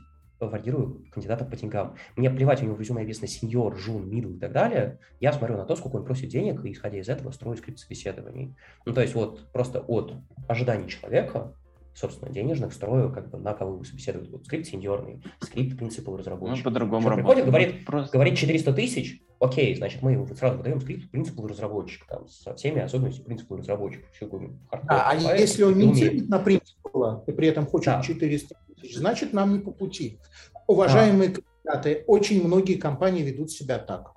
варьирую 0.47 1.05
кандидатов 1.11 1.49
по 1.49 1.55
деньгам. 1.55 1.95
Мне 2.15 2.29
плевать, 2.29 2.61
у 2.61 2.65
него 2.65 2.75
в 2.75 2.79
резюме 2.79 3.01
написано 3.01 3.27
сеньор, 3.27 3.77
джун, 3.77 4.09
мидл 4.09 4.29
и 4.29 4.39
так 4.39 4.51
далее. 4.51 4.99
Я 5.19 5.33
смотрю 5.33 5.57
на 5.57 5.65
то, 5.65 5.75
сколько 5.75 5.97
он 5.97 6.05
просит 6.05 6.29
денег, 6.29 6.63
и 6.63 6.71
исходя 6.71 6.99
из 6.99 7.09
этого 7.09 7.31
строю 7.31 7.57
скрипт 7.57 7.79
собеседований. 7.79 8.55
Ну, 8.85 8.93
то 8.93 9.01
есть 9.01 9.15
вот 9.15 9.51
просто 9.51 9.79
от 9.81 10.13
ожиданий 10.47 10.87
человека, 10.87 11.53
собственно, 11.99 12.31
денежных 12.31 12.73
строю, 12.73 13.11
как 13.11 13.29
бы 13.29 13.37
на 13.37 13.53
кого 13.53 13.75
вы 13.75 13.85
собеседуете. 13.85 14.31
Вот 14.31 14.45
скрипт 14.45 14.67
сеньорный, 14.67 15.21
скрипт 15.41 15.77
principal 15.77 16.15
разработчика. 16.15 16.57
Ну, 16.57 16.63
по-другому 16.63 17.13
приходит, 17.13 17.45
говорит, 17.45 17.85
Просто... 17.85 18.13
говорит 18.13 18.37
400 18.37 18.73
тысяч, 18.73 19.21
окей, 19.39 19.75
значит, 19.75 20.01
мы 20.01 20.25
сразу 20.35 20.57
выдаем 20.57 20.79
скрипт 20.79 21.11
principal 21.11 21.47
разработчика, 21.47 22.05
там, 22.07 22.27
со 22.27 22.55
всеми 22.55 22.81
особенностями 22.81 23.25
principal 23.25 23.57
разработчика. 23.57 24.05
А, 24.87 25.11
а 25.11 25.35
если 25.35 25.63
он 25.63 25.77
не 25.77 25.93
делит 25.93 26.29
на 26.29 26.39
принципала, 26.39 27.23
и 27.27 27.31
при 27.31 27.47
этом 27.47 27.65
хочет 27.65 27.93
да. 27.93 28.01
400 28.01 28.55
тысяч, 28.75 28.95
значит, 28.95 29.33
нам 29.33 29.53
не 29.53 29.59
по 29.59 29.71
пути. 29.71 30.19
Уважаемые 30.67 31.31
а. 31.31 31.33
кандидаты, 31.33 32.03
очень 32.07 32.45
многие 32.45 32.75
компании 32.75 33.23
ведут 33.23 33.51
себя 33.51 33.77
так. 33.77 34.13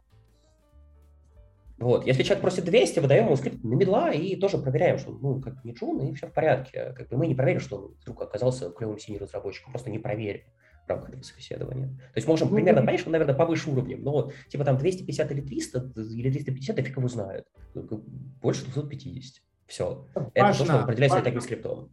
Вот. 1.82 2.06
Если 2.06 2.22
человек 2.22 2.42
просит 2.42 2.64
200, 2.64 3.00
выдаем 3.00 3.24
ему 3.26 3.36
скрипт 3.36 3.64
на 3.64 3.74
медла 3.74 4.12
и 4.12 4.36
тоже 4.36 4.58
проверяем, 4.58 4.98
что 4.98 5.10
ну, 5.10 5.40
как 5.40 5.64
не 5.64 5.72
джун, 5.72 6.00
и 6.00 6.14
все 6.14 6.28
в 6.28 6.32
порядке. 6.32 6.94
Как 6.96 7.08
бы 7.08 7.16
мы 7.16 7.26
не 7.26 7.34
проверим, 7.34 7.58
что 7.58 7.76
он 7.76 7.96
вдруг 8.00 8.22
оказался 8.22 8.70
клевым 8.70 8.98
синим 8.98 9.20
разработчиком, 9.20 9.72
просто 9.72 9.90
не 9.90 9.98
проверим 9.98 10.42
в 10.86 10.88
рамках 10.88 11.10
этого 11.10 11.22
собеседования. 11.22 11.88
То 11.88 12.16
есть 12.16 12.28
можем 12.28 12.48
ну, 12.48 12.54
примерно 12.54 12.82
понять, 12.82 13.00
что 13.00 13.10
наверное, 13.10 13.34
повыше 13.34 13.70
уровнем, 13.70 14.02
но 14.02 14.30
типа 14.48 14.64
там 14.64 14.78
250 14.78 15.32
или 15.32 15.40
300 15.40 15.92
или 15.96 16.30
250, 16.30 16.76
да 16.76 16.82
фиг 16.82 16.96
его 16.96 17.08
знает. 17.08 17.46
Больше 17.74 18.64
250. 18.64 19.42
Все. 19.66 20.06
Важно, 20.14 20.30
Это 20.34 20.58
то, 20.58 20.64
что 20.64 20.80
определяется 20.84 21.16
важно. 21.16 21.24
таким 21.24 21.40
скриптом 21.40 21.90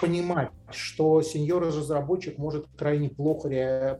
понимать, 0.00 0.50
что 0.70 1.22
сеньор-разработчик 1.22 2.38
может 2.38 2.66
крайне 2.76 3.08
плохо 3.08 3.98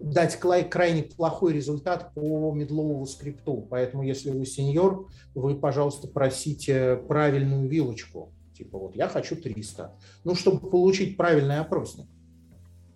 дать 0.00 0.38
крайне 0.38 1.02
плохой 1.02 1.54
результат 1.54 2.12
по 2.14 2.52
медловому 2.52 3.06
скрипту. 3.06 3.66
Поэтому, 3.68 4.02
если 4.02 4.30
вы 4.30 4.46
сеньор, 4.46 5.08
вы, 5.34 5.56
пожалуйста, 5.56 6.08
просите 6.08 6.96
правильную 7.08 7.68
вилочку. 7.68 8.32
Типа 8.56 8.78
вот 8.78 8.96
я 8.96 9.08
хочу 9.08 9.36
300. 9.36 9.94
Ну, 10.24 10.34
чтобы 10.34 10.68
получить 10.70 11.16
правильный 11.16 11.58
опросник. 11.58 12.06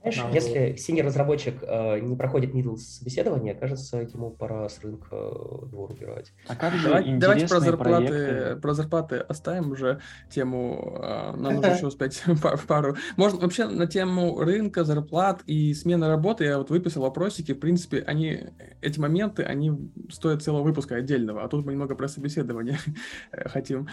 Знаешь, 0.03 0.19
Надо... 0.19 0.35
если 0.35 0.77
синий 0.77 1.03
разработчик 1.03 1.63
э, 1.63 2.01
не 2.01 2.17
проходит 2.17 2.53
middle 2.53 2.77
собеседование, 2.77 3.55
кажется, 3.55 3.99
ему 3.99 4.31
пора 4.31 4.69
с 4.69 4.81
рынка 4.81 5.07
э, 5.13 5.67
двор 5.67 5.93
убирать. 5.93 6.33
А 6.49 6.57
как 6.57 6.75
же 6.75 6.89
Давай, 6.89 7.17
Давайте 7.19 7.47
про 7.47 7.61
зарплаты, 7.61 8.07
проекты? 8.09 8.57
про 8.61 8.75
зарплаты 8.75 9.17
оставим 9.19 9.71
уже 9.71 10.01
тему. 10.29 10.99
Э, 11.01 11.37
нам 11.37 11.55
нужно 11.55 11.69
еще 11.69 11.87
успеть 11.87 12.21
пару. 12.67 12.97
Можно 13.17 13.41
вообще 13.41 13.69
на 13.69 13.87
тему 13.87 14.41
рынка, 14.41 14.83
зарплат 14.83 15.43
и 15.47 15.73
смены 15.73 16.09
работы 16.09 16.45
я 16.45 16.59
вот 16.59 16.71
выписал 16.71 17.03
вопросики. 17.03 17.53
В 17.55 17.61
принципе, 17.61 18.03
они 18.05 18.47
эти 18.81 18.99
моменты, 18.99 19.45
они 19.45 19.93
стоят 20.11 20.43
целого 20.43 20.65
выпуска 20.65 20.97
отдельного. 20.97 21.45
А 21.45 21.49
тут 21.49 21.65
мы 21.65 21.73
немного 21.73 21.95
про 21.95 22.09
собеседование 22.09 22.79
хотим. 23.31 23.87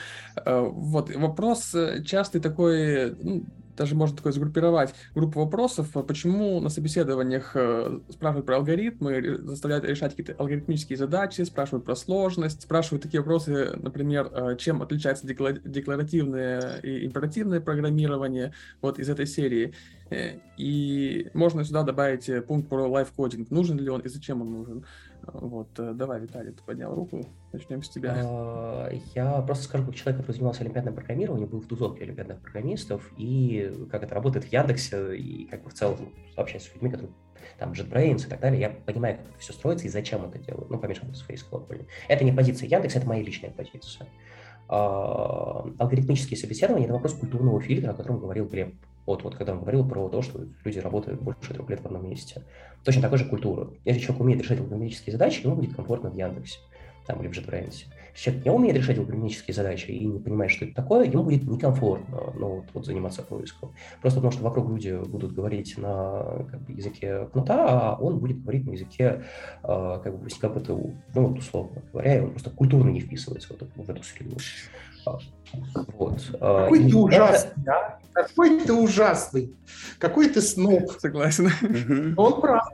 Э, 0.44 0.62
вот 0.62 1.16
вопрос 1.16 1.76
частый 2.04 2.42
такой, 2.42 3.16
ну, 3.22 3.46
даже 3.80 3.96
можно 3.96 4.18
такое 4.18 4.34
сгруппировать 4.34 4.94
группу 5.16 5.40
вопросов, 5.40 5.88
почему 6.06 6.60
на 6.60 6.68
собеседованиях 6.68 7.52
э, 7.56 8.00
спрашивают 8.10 8.46
про 8.46 8.58
алгоритмы, 8.58 9.38
заставляют 9.38 9.86
решать 9.86 10.12
какие-то 10.12 10.34
алгоритмические 10.34 10.98
задачи, 10.98 11.44
спрашивают 11.44 11.86
про 11.86 11.96
сложность, 11.96 12.64
спрашивают 12.64 13.04
такие 13.04 13.22
вопросы, 13.22 13.72
например, 13.78 14.30
э, 14.32 14.58
чем 14.58 14.82
отличается 14.82 15.26
декларативное 15.26 16.80
и 16.84 17.06
императивное 17.06 17.62
программирование, 17.62 18.54
вот 18.82 19.00
из 19.00 19.10
этой 19.10 19.26
серии. 19.26 19.74
Э, 20.10 20.40
и 20.58 21.30
можно 21.34 21.64
сюда 21.64 21.84
добавить 21.84 22.30
пункт 22.48 22.68
про 22.68 22.86
лайфкодинг, 22.86 23.50
нужен 23.50 23.80
ли 23.80 23.90
он 23.90 24.02
и 24.02 24.10
зачем 24.10 24.42
он 24.42 24.52
нужен. 24.52 24.86
Вот, 25.24 25.80
э, 25.80 25.94
давай, 25.94 26.22
Виталий, 26.22 26.52
ты 26.52 26.64
поднял 26.64 26.94
руку, 26.94 27.22
начнем 27.52 27.84
с 27.84 27.90
тебя. 27.90 28.16
А, 28.24 28.90
я 29.16 29.42
просто 29.42 29.66
скажу, 29.66 29.86
как 29.86 29.96
человек, 29.96 30.22
который 30.22 30.36
занимался 30.36 30.62
олимпиадным 30.62 30.96
программированием, 30.96 31.50
был 31.50 31.62
в 31.62 31.68
тусовке 31.68 32.04
олимпиадных 32.04 32.42
программистов, 32.42 33.12
и 33.18 33.72
как 33.92 34.04
это 34.04 34.16
работает 34.16 34.46
в 34.46 34.52
Яндексе, 34.52 35.16
и 35.18 35.46
как 35.46 35.64
бы 35.64 35.70
в 35.70 35.74
целом 35.74 36.14
общаясь 36.36 36.64
с 36.64 36.74
людьми, 36.74 36.90
которые 36.90 37.14
там 37.58 37.72
JetBrains 37.72 38.26
и 38.26 38.30
так 38.30 38.40
далее, 38.40 38.62
я 38.62 38.70
понимаю, 38.70 39.18
как 39.18 39.28
это 39.30 39.40
все 39.40 39.54
строится 39.54 39.86
и 39.86 39.90
зачем 39.90 40.26
это 40.26 40.40
делают. 40.40 40.70
Ну, 40.70 40.80
помешано 40.80 41.14
с 41.14 41.28
Face 41.28 41.44
Cloud. 41.50 41.86
Это 42.08 42.24
не 42.24 42.32
позиция 42.32 42.70
Яндекса, 42.70 43.00
это 43.00 43.08
моя 43.08 43.24
личная 43.24 43.52
позиция. 43.52 44.08
А, 44.68 45.66
алгоритмические 45.80 46.38
собеседования– 46.38 46.86
это 46.86 46.94
вопрос 46.94 47.14
культурного 47.14 47.60
фильтра, 47.60 47.92
о 47.92 47.94
котором 47.96 48.20
говорил 48.20 48.46
Глеб. 48.48 48.76
Вот, 49.10 49.24
вот 49.24 49.34
когда 49.34 49.54
он 49.54 49.62
говорил 49.62 49.84
про 49.90 50.08
то, 50.08 50.22
что 50.22 50.46
люди 50.64 50.78
работают 50.78 51.20
больше 51.20 51.52
трех 51.52 51.68
лет 51.68 51.82
в 51.82 51.86
одном 51.88 52.08
месте. 52.08 52.44
Точно 52.84 53.02
такой 53.02 53.18
же 53.18 53.26
культура. 53.26 53.72
Если 53.84 54.02
человек 54.02 54.22
умеет 54.22 54.42
решать 54.44 54.60
алгоритмические 54.60 55.14
задачи, 55.14 55.42
ему 55.44 55.56
будет 55.56 55.76
комфортно 55.76 56.12
в 56.12 56.16
Яндексе 56.16 56.60
там, 57.08 57.20
или 57.20 57.28
в 57.28 57.32
JetBrains. 57.32 57.74
Если 58.14 58.24
человек 58.24 58.46
не 58.46 58.52
умеет 58.52 58.76
решать 58.76 59.00
алгоритмические 59.00 59.56
задачи 59.56 59.90
и 59.90 60.06
не 60.06 60.20
понимает, 60.20 60.52
что 60.52 60.66
это 60.66 60.76
такое, 60.76 61.06
ему 61.06 61.24
будет 61.24 61.44
некомфортно 61.44 62.34
ну, 62.38 62.58
вот, 62.58 62.66
вот 62.72 62.86
заниматься 62.86 63.24
поиском. 63.24 63.74
Просто 64.00 64.20
потому, 64.20 64.32
что 64.32 64.44
вокруг 64.44 64.70
люди 64.70 64.96
будут 65.08 65.34
говорить 65.34 65.76
на 65.80 66.46
как 66.52 66.62
бы, 66.62 66.74
языке 66.74 67.26
кнута, 67.32 67.66
а 67.68 67.96
он 67.96 68.20
будет 68.20 68.44
говорить 68.44 68.68
на 68.68 68.74
языке 68.74 69.24
э, 69.64 70.00
как 70.04 70.20
бы, 70.20 70.30
ПТУ. 70.30 70.94
Ну, 71.16 71.28
вот 71.30 71.40
условно 71.40 71.82
говоря, 71.92 72.18
и 72.18 72.22
он 72.22 72.30
просто 72.30 72.52
культурно 72.52 72.92
не 72.92 73.00
вписывается 73.00 73.48
в 73.48 73.52
эту, 73.54 73.68
в 73.76 73.90
эту 73.90 74.04
среду. 74.04 74.38
Вот. 75.06 76.22
Какой 76.40 76.86
и 76.86 76.92
ты 76.92 76.98
ужасный, 76.98 77.52
это... 77.64 77.72
а? 77.72 78.00
Какой 78.14 78.60
ты 78.60 78.74
ужасный. 78.74 79.56
Какой 79.98 80.30
ты 80.30 80.42
сноб. 80.42 80.92
Согласен. 81.00 82.16
Он 82.18 82.42
прав 82.42 82.68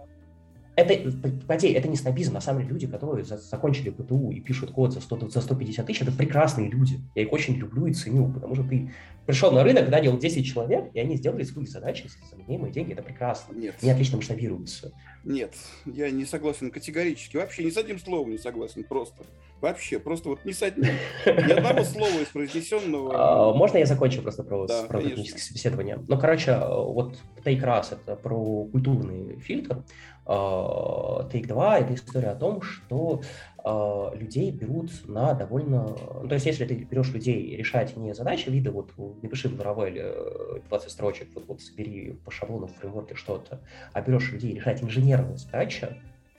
это, 0.75 1.11
поверь, 1.47 1.73
это 1.73 1.87
не 1.87 1.95
снобизм, 1.95 2.33
на 2.33 2.41
самом 2.41 2.61
деле 2.61 2.73
люди, 2.73 2.87
которые 2.87 3.23
за, 3.23 3.37
закончили 3.37 3.89
ПТУ 3.89 4.31
и 4.31 4.41
пишут 4.41 4.71
код 4.71 4.93
за, 4.93 5.01
100, 5.01 5.29
за 5.29 5.41
150 5.41 5.85
тысяч, 5.85 6.01
это 6.01 6.11
прекрасные 6.11 6.69
люди. 6.69 6.99
Я 7.15 7.23
их 7.23 7.31
очень 7.31 7.55
люблю 7.55 7.85
и 7.87 7.93
ценю, 7.93 8.31
потому 8.31 8.55
что 8.55 8.63
ты 8.65 8.91
пришел 9.25 9.51
на 9.51 9.63
рынок, 9.63 9.89
нанял 9.89 10.17
10 10.17 10.45
человек, 10.45 10.89
и 10.93 10.99
они 10.99 11.15
сделали 11.15 11.43
свои 11.43 11.65
задачи 11.65 12.07
за 12.07 12.29
заменяемые 12.29 12.73
деньги, 12.73 12.93
это 12.93 13.03
прекрасно. 13.03 13.53
Нет. 13.53 13.75
Они 13.81 13.91
отлично 13.91 14.17
масштабируются. 14.17 14.91
Нет, 15.23 15.53
я 15.85 16.11
не 16.11 16.25
согласен 16.25 16.69
категорически. 16.71 17.37
Вообще 17.37 17.63
ни 17.63 17.69
с 17.69 17.77
одним 17.77 17.97
словом 17.97 18.31
не 18.31 18.37
согласен, 18.37 18.83
просто. 18.83 19.23
Вообще, 19.61 19.99
просто 19.99 20.29
вот 20.29 20.43
ни 20.43 20.51
с 20.51 20.61
одним. 20.61 20.93
Ни 21.25 21.51
одного 21.51 21.83
слова 21.85 22.21
из 22.21 22.27
произнесенного. 22.27 23.13
А, 23.15 23.53
можно 23.53 23.77
я 23.77 23.85
закончу 23.85 24.21
просто 24.21 24.43
про, 24.43 24.67
да, 24.67 24.83
про 24.83 25.01
техническое 25.01 25.41
собеседование? 25.41 25.97
Ну, 26.07 26.19
короче, 26.19 26.59
вот 26.59 27.17
Take 27.43 27.61
раз 27.61 27.93
это 27.93 28.15
про 28.15 28.65
культурный 28.65 29.39
фильтр. 29.39 29.83
А, 30.25 31.27
Take 31.31 31.47
2– 31.47 31.79
это 31.79 31.93
история 31.93 32.29
о 32.29 32.35
том, 32.35 32.61
что 32.61 33.21
а, 33.63 34.11
людей 34.15 34.51
берут 34.51 34.91
на 35.07 35.33
довольно... 35.33 35.95
Ну, 36.21 36.27
то 36.27 36.35
есть, 36.35 36.45
если 36.45 36.65
ты 36.65 36.75
берешь 36.75 37.11
людей 37.13 37.55
решать 37.55 37.95
не 37.95 38.13
задачи 38.13 38.49
вида, 38.49 38.71
вот 38.71 38.91
напиши 39.21 39.49
в 39.49 39.59
Laravel 39.59 40.63
20 40.67 40.91
строчек, 40.91 41.29
вот, 41.35 41.47
вот 41.47 41.61
собери 41.61 42.13
по 42.25 42.31
шаблону 42.31 42.67
в 42.67 42.73
фреймворке 42.73 43.15
что-то, 43.15 43.61
а 43.93 44.01
берешь 44.01 44.31
людей 44.31 44.55
решать 44.55 44.81
инженерные 44.81 45.37
задачи, 45.37 45.95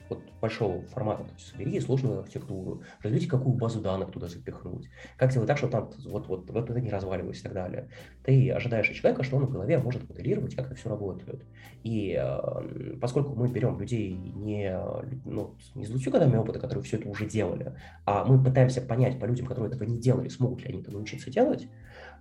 вот 0.09 0.21
большого 0.41 0.81
формата. 0.87 1.23
То 1.23 1.31
есть 1.33 1.47
собери 1.47 1.79
сложную 1.79 2.19
архитектуру, 2.19 2.81
разберите, 3.01 3.29
какую 3.29 3.55
базу 3.55 3.81
данных 3.81 4.11
туда 4.11 4.27
запихнуть, 4.27 4.89
как 5.17 5.31
сделать 5.31 5.47
так, 5.47 5.57
чтобы 5.57 5.71
там 5.71 5.89
вот, 6.05 6.27
вот, 6.27 6.49
вот 6.49 6.69
это 6.69 6.79
не 6.79 6.89
разваливалось 6.89 7.39
и 7.39 7.43
так 7.43 7.53
далее. 7.53 7.89
Ты 8.23 8.51
ожидаешь 8.51 8.89
от 8.89 8.95
человека, 8.95 9.23
что 9.23 9.37
он 9.37 9.45
в 9.45 9.51
голове 9.51 9.77
может 9.79 10.07
моделировать, 10.07 10.55
как 10.55 10.67
это 10.67 10.75
все 10.75 10.89
работает. 10.89 11.45
И 11.83 12.17
э, 12.19 12.97
поскольку 13.01 13.35
мы 13.35 13.47
берем 13.49 13.79
людей 13.79 14.13
не, 14.13 14.77
ну, 15.25 15.55
не 15.75 15.85
с 15.85 15.89
20 15.89 16.11
годами 16.11 16.37
опыта, 16.37 16.59
которые 16.59 16.83
все 16.83 16.97
это 16.97 17.09
уже 17.09 17.25
делали, 17.25 17.75
а 18.05 18.25
мы 18.25 18.43
пытаемся 18.43 18.81
понять 18.81 19.19
по 19.19 19.25
людям, 19.25 19.45
которые 19.45 19.71
этого 19.71 19.83
не 19.83 19.99
делали, 19.99 20.29
смогут 20.29 20.61
ли 20.61 20.69
они 20.69 20.81
это 20.81 20.91
научиться 20.91 21.29
делать, 21.29 21.67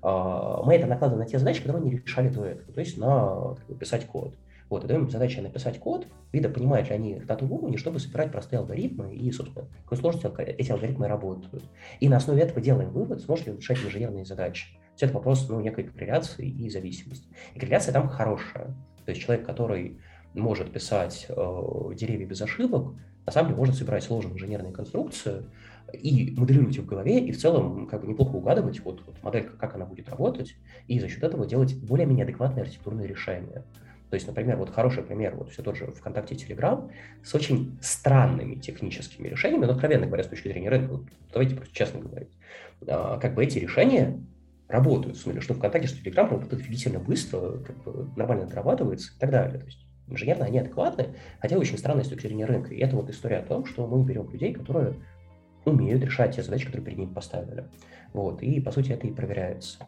э, 0.03 0.57
мы 0.65 0.75
это 0.75 0.87
накладываем 0.87 1.25
на 1.25 1.31
те 1.31 1.39
задачи, 1.39 1.63
которые 1.63 1.83
они 1.83 1.97
решали 1.97 2.29
до 2.29 2.45
этого, 2.45 2.73
то 2.73 2.81
есть 2.81 2.99
на 2.99 3.55
как 3.55 3.67
бы, 3.67 3.75
писать 3.77 4.07
код. 4.07 4.35
Вот, 4.69 4.85
и 4.85 4.89
даем 4.89 5.05
им 5.05 5.11
задачу 5.11 5.41
написать 5.43 5.79
код, 5.79 6.09
вида, 6.33 6.49
понимают 6.49 6.89
ли 6.89 6.95
они 6.95 7.21
дату 7.21 7.47
уровня, 7.47 7.79
чтобы 7.79 8.01
собирать 8.01 8.33
простые 8.33 8.59
алгоритмы 8.59 9.15
и, 9.15 9.31
собственно, 9.31 9.69
какой 9.85 9.99
сложности 9.99 10.29
эти 10.43 10.73
алгоритмы 10.73 11.07
работают. 11.07 11.65
И 12.01 12.09
на 12.09 12.17
основе 12.17 12.43
этого 12.43 12.61
делаем 12.61 12.91
вывод, 12.91 13.21
сможет 13.21 13.47
ли 13.47 13.57
решать 13.57 13.79
инженерные 13.79 14.25
задачи. 14.25 14.67
Есть 14.91 15.03
это 15.03 15.15
вопрос 15.15 15.49
ну, 15.49 15.61
некой 15.61 15.85
корреляции 15.85 16.49
и 16.49 16.69
зависимости. 16.69 17.29
И 17.55 17.61
корреляция 17.61 17.93
там 17.93 18.09
хорошая. 18.09 18.75
То 19.05 19.11
есть 19.11 19.21
человек, 19.21 19.47
который 19.47 20.01
может 20.35 20.73
писать 20.73 21.27
э, 21.29 21.35
деревья 21.95 22.27
без 22.27 22.43
ошибок, 22.43 22.95
на 23.25 23.33
самом 23.33 23.49
деле 23.49 23.59
может 23.59 23.75
собирать 23.75 24.05
сложные 24.05 24.35
инженерные 24.35 24.73
конструкции 24.73 25.45
и 25.93 26.35
моделировать 26.37 26.77
их 26.77 26.83
в 26.83 26.87
голове, 26.87 27.19
и 27.19 27.33
в 27.33 27.39
целом 27.39 27.87
как 27.87 28.01
бы 28.01 28.09
неплохо 28.09 28.37
угадывать 28.37 28.81
вот, 28.81 29.03
вот 29.07 29.23
модель, 29.23 29.49
как 29.59 29.75
она 29.75 29.85
будет 29.85 30.09
работать, 30.09 30.57
и 30.87 30.99
за 30.99 31.09
счет 31.09 31.23
этого 31.23 31.47
делать 31.47 31.77
более-менее 31.77 32.25
адекватные 32.25 32.63
архитектурные 32.63 33.07
решения. 33.07 33.65
То 34.11 34.15
есть, 34.15 34.27
например, 34.27 34.57
вот 34.57 34.71
хороший 34.71 35.03
пример, 35.03 35.35
вот 35.35 35.51
все 35.51 35.63
тот 35.63 35.77
же 35.77 35.87
ВКонтакте 35.87 36.35
и 36.35 36.39
Телеграм 36.39 36.91
с 37.25 37.35
очень 37.35 37.77
странными 37.81 38.55
техническими 38.55 39.29
решениями, 39.29 39.65
но, 39.65 39.73
откровенно 39.73 40.07
говоря, 40.07 40.23
с 40.23 40.29
точки 40.29 40.49
зрения 40.49 40.69
рынка, 40.69 40.93
вот, 40.93 41.03
давайте 41.33 41.57
просто 41.57 41.75
честно 41.75 42.01
говорить, 42.01 42.31
а, 42.87 43.19
как 43.19 43.35
бы 43.35 43.45
эти 43.45 43.59
решения 43.59 44.21
работают, 44.69 45.17
в 45.17 45.21
смысле, 45.21 45.41
что 45.41 45.55
ВКонтакте, 45.55 45.89
что 45.89 46.03
Телеграм 46.03 46.31
работают 46.31 46.61
офигительно 46.61 47.01
быстро, 47.01 47.59
как 47.59 47.77
бы 47.83 48.09
нормально 48.17 48.47
дорабатывается 48.47 49.13
и 49.15 49.19
так 49.19 49.31
далее. 49.31 49.59
То 49.59 49.67
есть 49.67 49.87
инженерно 50.09 50.45
они 50.45 50.59
адекватны, 50.59 51.15
хотя 51.41 51.59
очень 51.59 51.79
странно 51.79 52.05
с 52.05 52.09
точки 52.09 52.27
зрения 52.27 52.47
рынка. 52.47 52.75
И 52.75 52.79
это 52.79 52.97
вот 52.97 53.11
история 53.11 53.39
о 53.39 53.43
том, 53.43 53.67
что 53.67 53.87
мы 53.87 54.05
берем 54.05 54.31
людей, 54.31 54.53
которые 54.53 54.95
умеют 55.65 56.03
решать 56.05 56.37
те 56.37 56.43
задачи, 56.43 56.67
которые 56.67 56.85
перед 56.85 56.99
ними 56.99 57.13
поставили. 57.13 57.65
Вот, 58.13 58.43
и, 58.43 58.61
по 58.61 58.71
сути, 58.71 58.93
это 58.93 59.07
и 59.07 59.13
проверяется. 59.13 59.79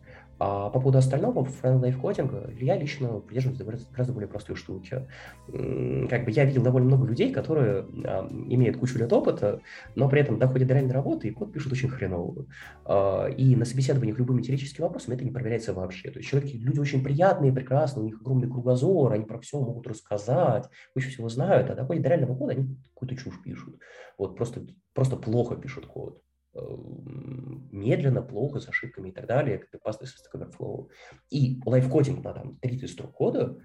А 0.41 0.71
по 0.71 0.79
поводу 0.79 0.99
остального, 0.99 1.45
френд 1.45 1.83
лайфкодинга, 1.83 2.51
я 2.61 2.77
лично 2.77 3.21
придерживаюсь 3.21 3.87
гораздо 3.91 4.13
более 4.13 4.29
простой 4.29 4.55
штуки. 4.55 5.09
Как 5.49 6.25
бы 6.25 6.31
я 6.31 6.45
видел 6.45 6.63
довольно 6.63 6.87
много 6.87 7.07
людей, 7.07 7.33
которые 7.33 7.87
а, 8.05 8.29
имеют 8.31 8.77
кучу 8.77 8.99
лет 8.99 9.13
опыта, 9.13 9.61
но 9.97 10.09
при 10.09 10.21
этом 10.21 10.39
доходят 10.39 10.69
до 10.69 10.75
реальной 10.75 10.93
работы 10.95 11.29
и 11.29 11.33
код 11.33 11.53
пишут 11.53 11.73
очень 11.73 11.89
хреново. 11.89 12.47
А, 12.85 13.27
и 13.27 13.57
на 13.57 13.65
собеседованиях 13.65 14.19
любым 14.19 14.37
металлическим 14.37 14.85
вопросом 14.85 15.15
это 15.15 15.25
не 15.25 15.33
проверяется 15.33 15.73
вообще. 15.73 16.11
То 16.11 16.21
есть 16.21 16.31
человеки, 16.31 16.57
люди 16.57 16.79
очень 16.79 17.03
приятные, 17.03 17.53
прекрасные, 17.53 18.05
у 18.05 18.07
них 18.07 18.21
огромный 18.21 18.49
кругозор, 18.49 19.13
они 19.13 19.25
про 19.25 19.41
все 19.41 19.61
могут 19.61 19.89
рассказать, 19.89 20.69
кучу 20.95 21.11
всего 21.11 21.29
знают, 21.29 21.69
а 21.71 21.75
доходят 21.75 22.05
до 22.05 22.11
реального 22.11 22.37
кода, 22.37 22.53
они 22.53 22.77
какую-то 22.95 23.17
чушь 23.17 23.43
пишут. 23.43 23.81
Вот 24.17 24.37
просто, 24.37 24.65
просто 24.95 25.17
плохо 25.17 25.57
пишут 25.57 25.87
код. 25.87 26.23
Эм, 26.59 27.69
медленно, 27.71 28.23
плохо, 28.23 28.61
с 28.61 28.69
ошибками 28.69 29.11
и 29.11 29.13
так 29.13 29.27
далее, 29.27 29.59
как 29.59 29.81
Past 29.83 30.03
Stack 30.03 30.35
Overflow. 30.35 30.89
И 31.31 31.61
лайфкодинг 31.65 32.25
на 32.25 32.33
там 32.33 32.57
30 32.57 32.91
строк 32.91 33.13
кода 33.13 33.59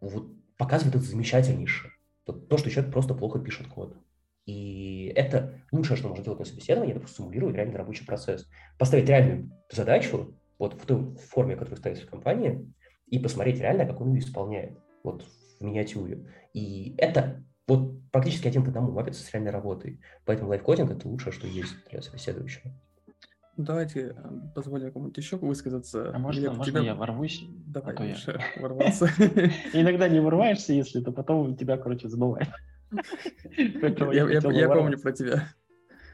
вот, 0.00 0.32
показывает 0.56 0.96
это 0.96 1.04
замечательнейшее. 1.04 1.92
То, 2.24 2.56
что 2.56 2.70
человек 2.70 2.92
просто 2.92 3.14
плохо 3.14 3.40
пишет 3.40 3.66
код. 3.66 3.96
И 4.46 5.12
это 5.16 5.60
лучшее, 5.72 5.96
что 5.96 6.08
можно 6.08 6.24
делать 6.24 6.38
на 6.38 6.44
собеседовании, 6.44 6.94
это 6.94 7.06
симулировать 7.08 7.56
реальный 7.56 7.76
рабочий 7.76 8.06
процесс. 8.06 8.48
Поставить 8.78 9.08
реальную 9.08 9.50
задачу 9.70 10.34
вот 10.58 10.74
в 10.74 10.86
той 10.86 11.16
форме, 11.16 11.56
которая 11.56 11.78
ставится 11.78 12.06
в 12.06 12.10
компании, 12.10 12.72
и 13.06 13.18
посмотреть 13.18 13.60
реально, 13.60 13.86
как 13.86 14.00
он 14.00 14.12
ее 14.12 14.20
исполняет 14.20 14.78
вот 15.02 15.24
в 15.58 15.64
миниатюре. 15.64 16.26
И 16.54 16.94
это 16.98 17.44
вот 17.70 18.10
практически 18.10 18.48
один 18.48 18.64
к 18.64 18.68
одному 18.68 18.90
мапится 18.90 19.22
с 19.22 19.32
реальной 19.32 19.52
работой. 19.52 20.00
Поэтому 20.24 20.50
лайфкодинг– 20.50 20.90
это 20.92 21.08
лучшее, 21.08 21.32
что 21.32 21.46
есть 21.46 21.72
для 21.90 22.02
собеседующего. 22.02 22.72
Давайте 23.56 24.16
э, 24.16 24.30
позволим 24.54 24.90
кому-нибудь 24.92 25.16
еще 25.16 25.36
высказаться. 25.36 26.10
А 26.14 26.18
можно, 26.18 26.40
Глеб, 26.40 26.56
можно 26.56 26.72
тебя... 26.72 26.82
я 26.82 26.94
ворвусь? 26.94 27.44
Давай, 27.66 27.94
а 27.94 27.96
то 27.96 28.04
я... 28.04 28.16
ворваться. 28.60 29.06
Иногда 29.72 30.08
не 30.08 30.20
вырываешься, 30.20 30.72
если 30.72 31.00
то 31.00 31.12
потом 31.12 31.56
тебя, 31.56 31.76
короче, 31.76 32.08
забывает. 32.08 32.48
Я 33.56 34.68
помню 34.68 34.98
про 34.98 35.12
тебя. 35.12 35.44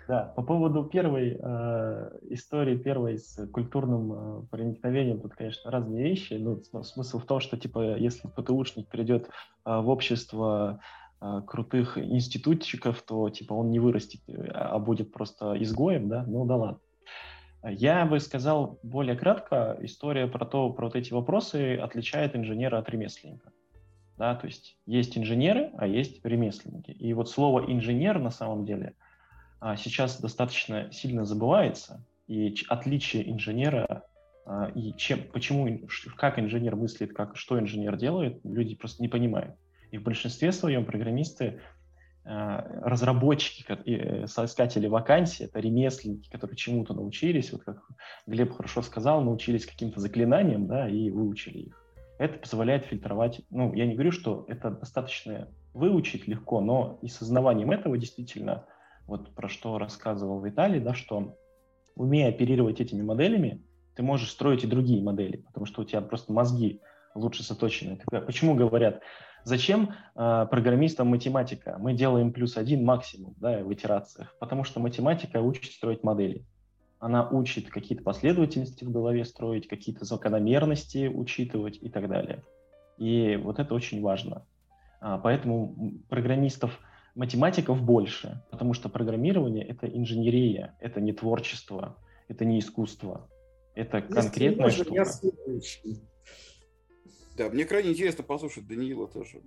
Да, 0.08 0.32
по 0.36 0.42
поводу 0.42 0.84
первой 0.84 1.36
э, 1.40 2.10
истории, 2.30 2.76
первой 2.76 3.18
с 3.18 3.44
культурным 3.48 4.12
э, 4.12 4.46
проникновением, 4.50 5.20
тут, 5.20 5.34
конечно, 5.34 5.70
разные 5.70 6.04
вещи. 6.04 6.34
Ну, 6.34 6.62
смысл 6.84 7.18
в 7.18 7.24
том, 7.24 7.40
что, 7.40 7.56
типа, 7.56 7.96
если 7.96 8.28
ПТУшник 8.28 8.88
придет 8.88 9.28
э, 9.64 9.80
в 9.80 9.88
общество 9.88 10.80
крутых 11.46 11.98
институтчиков, 11.98 13.02
то 13.02 13.30
типа 13.30 13.54
он 13.54 13.70
не 13.70 13.78
вырастет, 13.78 14.20
э, 14.28 14.48
а 14.52 14.78
будет 14.78 15.12
просто 15.12 15.54
изгоем, 15.62 16.08
да, 16.08 16.24
ну 16.26 16.44
да 16.44 16.56
ладно. 16.56 16.80
Я 17.62 18.04
бы 18.04 18.20
сказал 18.20 18.78
более 18.82 19.16
кратко, 19.16 19.76
история 19.80 20.28
про 20.28 20.44
то, 20.44 20.70
про 20.70 20.86
вот 20.86 20.94
эти 20.94 21.12
вопросы 21.12 21.76
отличает 21.76 22.36
инженера 22.36 22.78
от 22.78 22.88
ремесленника. 22.88 23.50
Да, 24.16 24.34
то 24.34 24.46
есть 24.46 24.78
есть 24.86 25.18
инженеры, 25.18 25.70
а 25.76 25.86
есть 25.86 26.24
ремесленники. 26.24 26.92
И 26.92 27.12
вот 27.12 27.28
слово 27.28 27.70
инженер 27.70 28.18
на 28.18 28.30
самом 28.30 28.64
деле 28.64 28.94
а, 29.60 29.76
сейчас 29.76 30.20
достаточно 30.20 30.90
сильно 30.92 31.24
забывается, 31.24 32.04
и 32.26 32.54
отличие 32.68 33.30
инженера 33.30 34.04
а, 34.46 34.70
и 34.74 34.94
чем, 34.96 35.24
почему, 35.32 35.88
как 36.16 36.38
инженер 36.38 36.76
мыслит, 36.76 37.12
как, 37.14 37.36
что 37.36 37.58
инженер 37.58 37.96
делает, 37.96 38.40
люди 38.44 38.76
просто 38.76 39.02
не 39.02 39.08
понимают. 39.08 39.56
И 39.90 39.98
в 39.98 40.02
большинстве 40.02 40.52
своем 40.52 40.84
программисты 40.84 41.60
э, 42.24 42.28
разработчики, 42.82 43.64
э, 43.68 44.26
соискатели 44.26 44.88
вакансий, 44.88 45.44
это 45.44 45.60
ремесленники, 45.60 46.28
которые 46.30 46.56
чему-то 46.56 46.94
научились, 46.94 47.52
вот 47.52 47.62
как 47.62 47.82
Глеб 48.26 48.52
хорошо 48.52 48.82
сказал, 48.82 49.22
научились 49.22 49.66
каким-то 49.66 50.00
заклинаниям, 50.00 50.66
да, 50.66 50.88
и 50.88 51.10
выучили 51.10 51.58
их. 51.58 51.82
Это 52.18 52.38
позволяет 52.38 52.86
фильтровать, 52.86 53.42
ну, 53.50 53.74
я 53.74 53.86
не 53.86 53.94
говорю, 53.94 54.10
что 54.10 54.44
это 54.48 54.70
достаточно 54.70 55.48
выучить 55.74 56.26
легко, 56.26 56.60
но 56.60 56.98
и 57.02 57.08
с 57.08 57.16
осознаванием 57.16 57.70
этого 57.70 57.98
действительно, 57.98 58.64
вот 59.06 59.34
про 59.34 59.48
что 59.48 59.78
рассказывал 59.78 60.40
Виталий, 60.42 60.80
да, 60.80 60.94
что 60.94 61.36
умея 61.94 62.30
оперировать 62.30 62.80
этими 62.80 63.02
моделями, 63.02 63.62
ты 63.94 64.02
можешь 64.02 64.30
строить 64.30 64.64
и 64.64 64.66
другие 64.66 65.02
модели, 65.02 65.38
потому 65.38 65.66
что 65.66 65.82
у 65.82 65.84
тебя 65.84 66.00
просто 66.00 66.32
мозги 66.32 66.80
лучше 67.14 67.42
заточены. 67.42 67.98
Почему 68.10 68.54
говорят, 68.54 69.00
Зачем 69.46 69.92
э, 70.16 70.46
программистам 70.50 71.06
математика? 71.06 71.76
Мы 71.78 71.94
делаем 71.94 72.32
плюс 72.32 72.56
один 72.56 72.84
максимум 72.84 73.36
да, 73.36 73.62
в 73.62 73.72
итерациях, 73.72 74.34
потому 74.40 74.64
что 74.64 74.80
математика 74.80 75.40
учит 75.40 75.70
строить 75.70 76.02
модели. 76.02 76.44
Она 76.98 77.28
учит 77.28 77.70
какие-то 77.70 78.02
последовательности 78.02 78.82
в 78.82 78.90
голове 78.90 79.24
строить, 79.24 79.68
какие-то 79.68 80.04
закономерности 80.04 81.06
учитывать 81.06 81.78
и 81.80 81.88
так 81.88 82.08
далее. 82.08 82.42
И 82.98 83.36
вот 83.36 83.60
это 83.60 83.72
очень 83.72 84.02
важно. 84.02 84.44
А, 85.00 85.16
поэтому 85.16 86.02
программистов, 86.08 86.80
математиков 87.14 87.80
больше, 87.80 88.42
потому 88.50 88.72
что 88.72 88.88
программирование— 88.88 89.64
это 89.68 89.86
инженерия, 89.86 90.74
это 90.80 91.00
не 91.00 91.12
творчество, 91.12 91.96
это 92.26 92.44
не 92.44 92.58
искусство, 92.58 93.28
это 93.76 94.02
конкретная 94.02 94.70
штука. 94.70 94.92
Я 94.92 95.04
да, 97.36 97.50
мне 97.50 97.64
крайне 97.64 97.90
интересно 97.90 98.24
послушать 98.24 98.66
Даниила 98.66 99.06
тоже. 99.08 99.42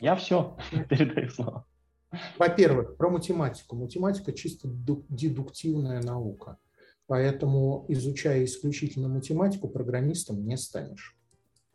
Я 0.00 0.16
все 0.16 0.56
передаю 0.88 1.28
слово. 1.30 1.66
Во-первых, 2.38 2.96
про 2.96 3.10
математику. 3.10 3.76
Математика 3.76 4.32
чисто 4.32 4.68
дедуктивная 4.70 6.02
наука. 6.02 6.58
Поэтому, 7.06 7.84
изучая 7.88 8.44
исключительно 8.44 9.08
математику, 9.08 9.68
программистом 9.68 10.44
не 10.44 10.56
станешь. 10.56 11.16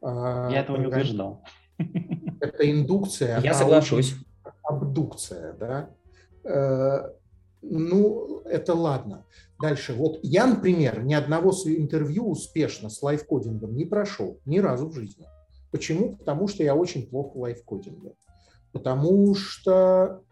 А 0.02 0.50
Я 0.50 0.62
этого 0.62 0.78
не 0.78 0.88
утверждал. 0.88 1.44
Это 1.78 2.72
индукция. 2.72 3.40
Я 3.42 3.54
соглашусь. 3.54 4.16
Абдукция, 4.64 5.54
да. 5.54 7.14
Ну, 7.62 8.42
это 8.46 8.74
ладно. 8.74 9.26
Дальше. 9.62 9.94
Вот 9.94 10.20
я, 10.24 10.48
например, 10.48 11.04
ни 11.04 11.14
одного 11.14 11.52
интервью 11.66 12.30
успешно 12.30 12.90
с 12.90 13.02
лайфкодингом 13.02 13.76
не 13.76 13.86
прошел 13.86 14.40
ни 14.46 14.60
разу 14.60 14.88
в 14.88 14.94
жизни. 14.94 15.28
Почему? 15.72 16.18
Потому 16.18 16.48
что 16.48 16.64
я 16.64 16.76
очень 16.76 17.08
плохо 17.08 17.38
в 17.38 17.42
лайфкодинге. 17.42 18.16
Потому 18.72 19.36
что 19.36 20.24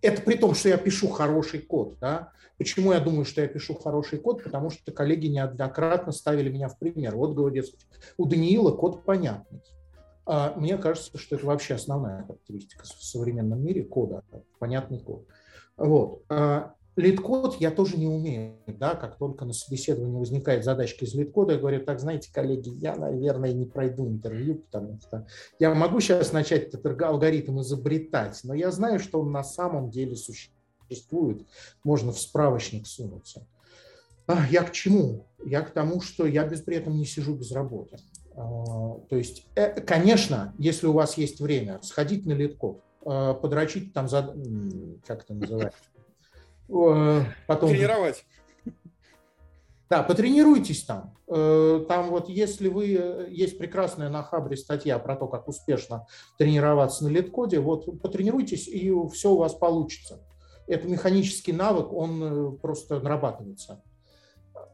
это 0.00 0.22
при 0.22 0.36
том, 0.36 0.54
что 0.54 0.68
я 0.68 0.76
пишу 0.76 1.08
хороший 1.08 1.60
код. 1.60 1.98
Да? 2.00 2.30
Почему 2.58 2.92
я 2.92 3.00
думаю, 3.00 3.24
что 3.24 3.42
я 3.42 3.48
пишу 3.48 3.74
хороший 3.74 4.18
код? 4.18 4.42
Потому 4.42 4.70
что 4.70 4.92
коллеги 4.92 5.26
неоднократно 5.26 6.12
ставили 6.12 6.50
меня 6.50 6.68
в 6.68 6.78
пример. 6.78 7.16
Вот, 7.16 7.34
говорят, 7.34 7.66
у 8.16 8.26
Даниила 8.26 8.70
код 8.70 9.04
понятный. 9.04 9.62
А 10.24 10.54
мне 10.56 10.76
кажется, 10.78 11.16
что 11.18 11.36
это 11.36 11.46
вообще 11.46 11.74
основная 11.74 12.24
характеристика 12.24 12.84
в 12.84 13.04
современном 13.04 13.62
мире 13.64 13.84
кода, 13.84 14.24
понятный 14.58 14.98
код. 14.98 15.26
Вот. 15.76 16.22
А 16.28 16.76
LeetCode 16.96 17.60
я 17.60 17.70
тоже 17.70 17.98
не 17.98 18.06
умею, 18.06 18.56
да, 18.66 18.94
как 18.94 19.18
только 19.18 19.44
на 19.44 19.52
собеседовании 19.52 20.18
возникает 20.18 20.64
задачка 20.64 21.04
из 21.04 21.14
LeetCode 21.14 21.44
а, 21.44 21.52
я 21.52 21.58
говорю, 21.58 21.84
так, 21.84 22.00
знаете, 22.00 22.30
коллеги, 22.32 22.70
я, 22.70 22.96
наверное, 22.96 23.52
не 23.52 23.66
пройду 23.66 24.08
интервью, 24.08 24.54
потому 24.56 24.98
что 25.02 25.26
я 25.58 25.74
могу 25.74 26.00
сейчас 26.00 26.32
начать 26.32 26.72
этот 26.72 27.02
алгоритм 27.02 27.60
изобретать, 27.60 28.40
но 28.44 28.54
я 28.54 28.70
знаю, 28.70 28.98
что 28.98 29.20
он 29.20 29.30
на 29.30 29.44
самом 29.44 29.90
деле 29.90 30.16
существует, 30.16 31.46
можно 31.84 32.12
в 32.12 32.18
справочник 32.18 32.86
сунуться. 32.86 33.46
А, 34.26 34.46
я 34.50 34.62
к 34.62 34.72
чему? 34.72 35.26
Я 35.44 35.60
к 35.60 35.72
тому, 35.72 36.00
что 36.00 36.26
я 36.26 36.46
без, 36.46 36.62
при 36.62 36.78
этом 36.78 36.96
не 36.96 37.04
сижу 37.04 37.34
без 37.34 37.52
работы. 37.52 37.98
А, 38.34 38.98
то 39.10 39.16
есть, 39.16 39.46
э, 39.54 39.82
конечно, 39.82 40.54
если 40.58 40.86
у 40.86 40.92
вас 40.92 41.18
есть 41.18 41.40
время, 41.40 41.78
сходить 41.82 42.24
на 42.24 42.32
LeetCode, 42.32 42.82
подрочить 43.06 43.92
там, 43.92 44.08
за, 44.08 44.34
как 45.06 45.22
это 45.22 45.34
называется, 45.34 45.78
Э, 46.68 47.22
потом... 47.46 47.70
Тренировать. 47.70 48.24
Да, 49.88 50.02
потренируйтесь 50.02 50.84
там. 50.84 51.16
Э, 51.28 51.84
там 51.88 52.10
вот 52.10 52.28
если 52.28 52.68
вы... 52.68 52.94
Э, 52.94 53.26
есть 53.30 53.58
прекрасная 53.58 54.08
на 54.08 54.22
Хабре 54.22 54.56
статья 54.56 54.98
про 54.98 55.16
то, 55.16 55.28
как 55.28 55.48
успешно 55.48 56.06
тренироваться 56.38 57.04
на 57.04 57.08
LeetCode 57.08 57.50
е. 57.50 57.60
Вот 57.60 58.00
потренируйтесь, 58.00 58.68
и 58.68 58.92
все 59.12 59.30
у 59.30 59.36
вас 59.36 59.54
получится. 59.54 60.20
Это 60.66 60.88
механический 60.88 61.52
навык, 61.52 61.92
он 61.92 62.58
просто 62.58 62.98
нарабатывается. 62.98 63.84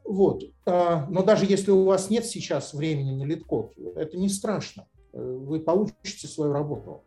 Вот. 0.05 0.43
Но 0.65 1.23
даже 1.23 1.45
если 1.45 1.71
у 1.71 1.85
вас 1.85 2.09
нет 2.09 2.25
сейчас 2.25 2.73
времени 2.73 3.13
на 3.13 3.25
LeetCode, 3.25 3.75
это 3.97 4.17
не 4.17 4.31
страшно. 4.31 4.87
Вы 5.13 5.61
получите 5.61 6.29
свою 6.29 6.55
работу. 6.55 7.05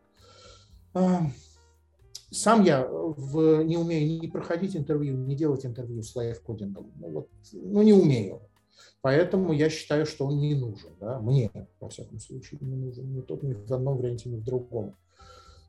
Сам 2.31 2.63
я 2.63 2.85
в, 2.87 3.63
не 3.63 3.77
умею 3.77 4.19
ни 4.21 4.27
проходить 4.27 4.75
интервью, 4.75 5.15
ни 5.17 5.35
делать 5.35 5.65
интервью 5.65 6.01
с 6.01 6.15
live 6.15 6.39
coding 6.39 6.74
ом. 6.74 6.91
Ну, 6.97 7.09
вот, 7.11 7.29
ну, 7.53 7.81
не 7.81 7.93
умею. 7.93 8.41
Поэтому 9.01 9.53
я 9.53 9.69
считаю, 9.69 10.05
что 10.05 10.25
он 10.25 10.39
не 10.39 10.55
нужен. 10.55 10.89
Да? 10.99 11.19
Мне, 11.19 11.51
во 11.79 11.89
всяком 11.89 12.19
случае, 12.19 12.59
не 12.61 12.75
нужен. 12.75 13.13
Ни 13.13 13.21
тот, 13.21 13.43
ни 13.43 13.53
в 13.53 13.71
одном 13.71 13.97
варианте, 13.97 14.29
ни 14.29 14.37
в 14.37 14.43
другом. 14.43 14.95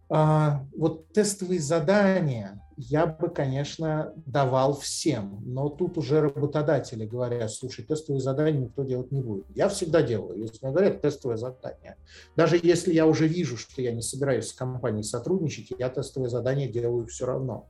А, 0.09 0.65
вот 0.77 1.09
тестовые 1.13 1.61
задания 1.61 2.61
я 2.77 3.07
бы, 3.07 3.31
конечно, 3.31 4.13
давал 4.27 4.79
всем, 4.79 5.41
но 5.45 5.71
тут 5.71 5.97
уже 5.97 6.21
работодатели 6.21 7.07
говорят, 7.07 7.51
слушай, 7.51 7.85
тестовые 7.85 8.21
задания 8.21 8.61
никто 8.61 8.85
делать 8.85 9.11
не 9.11 9.23
будет. 9.23 9.47
Я 9.55 9.69
всегда 9.69 10.03
делаю, 10.03 10.39
если 10.39 10.59
мне 10.63 10.73
говорят 10.73 11.01
тестовое 11.01 11.39
задание. 11.39 11.97
Даже 12.37 12.61
если 12.63 12.93
я 12.93 13.07
уже 13.07 13.27
вижу, 13.27 13.57
что 13.57 13.81
я 13.81 13.93
не 13.93 14.03
собираюсь 14.03 14.49
с 14.49 14.53
компанией 14.53 15.05
сотрудничать, 15.05 15.73
я 15.79 15.89
тестовое 15.89 16.29
задание 16.29 16.69
делаю 16.69 17.07
все 17.07 17.25
равно. 17.25 17.67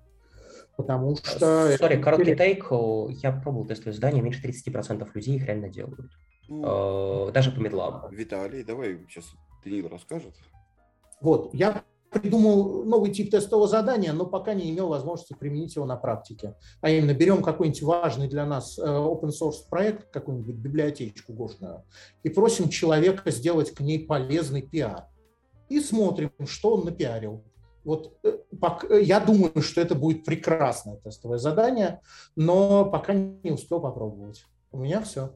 Потому 0.76 1.16
что... 1.16 1.76
Сори, 1.78 2.02
короткий 2.02 2.36
тейк. 2.36 2.66
Я 3.22 3.32
пробовал 3.32 3.66
тестовые 3.66 3.94
задания, 3.94 4.20
меньше 4.20 4.46
30% 4.46 5.08
людей 5.14 5.36
их 5.36 5.46
реально 5.46 5.68
делают. 5.68 6.10
Ну, 6.48 7.30
Даже 7.32 7.50
по 7.52 7.60
медлам. 7.60 8.10
Виталий, 8.10 8.62
давай 8.62 8.98
сейчас 9.08 9.24
Данил 9.64 9.88
расскажет. 9.88 10.34
Вот, 11.20 11.54
я 11.54 11.82
придумал 12.10 12.84
новый 12.84 13.12
тип 13.12 13.30
тестового 13.30 13.68
задания, 13.68 14.12
но 14.12 14.26
пока 14.26 14.54
не 14.54 14.70
имел 14.70 14.88
возможности 14.88 15.34
применить 15.34 15.76
его 15.76 15.86
на 15.86 15.96
практике. 15.96 16.56
А 16.80 16.90
именно 16.90 17.14
берем 17.14 17.42
какой-нибудь 17.42 17.82
важный 17.82 18.28
для 18.28 18.46
нас 18.46 18.78
э, 18.78 18.82
open 18.82 19.30
source 19.30 19.68
проект, 19.68 20.10
какую-нибудь 20.10 20.56
библиотечку 20.56 21.32
гошную, 21.32 21.84
и 22.22 22.28
просим 22.28 22.68
человека 22.68 23.30
сделать 23.30 23.72
к 23.72 23.80
ней 23.80 24.06
полезный 24.06 24.62
пиар. 24.62 25.06
И 25.68 25.80
смотрим, 25.80 26.30
что 26.46 26.74
он 26.74 26.84
напиарил. 26.84 27.44
Вот 27.84 28.18
э, 28.24 29.00
я 29.02 29.20
думаю, 29.20 29.62
что 29.62 29.80
это 29.80 29.94
будет 29.94 30.24
прекрасное 30.24 30.96
тестовое 30.96 31.38
задание, 31.38 32.00
но 32.34 32.84
пока 32.84 33.14
не 33.14 33.50
успел 33.50 33.80
попробовать. 33.80 34.44
У 34.72 34.78
меня 34.78 35.00
все. 35.00 35.32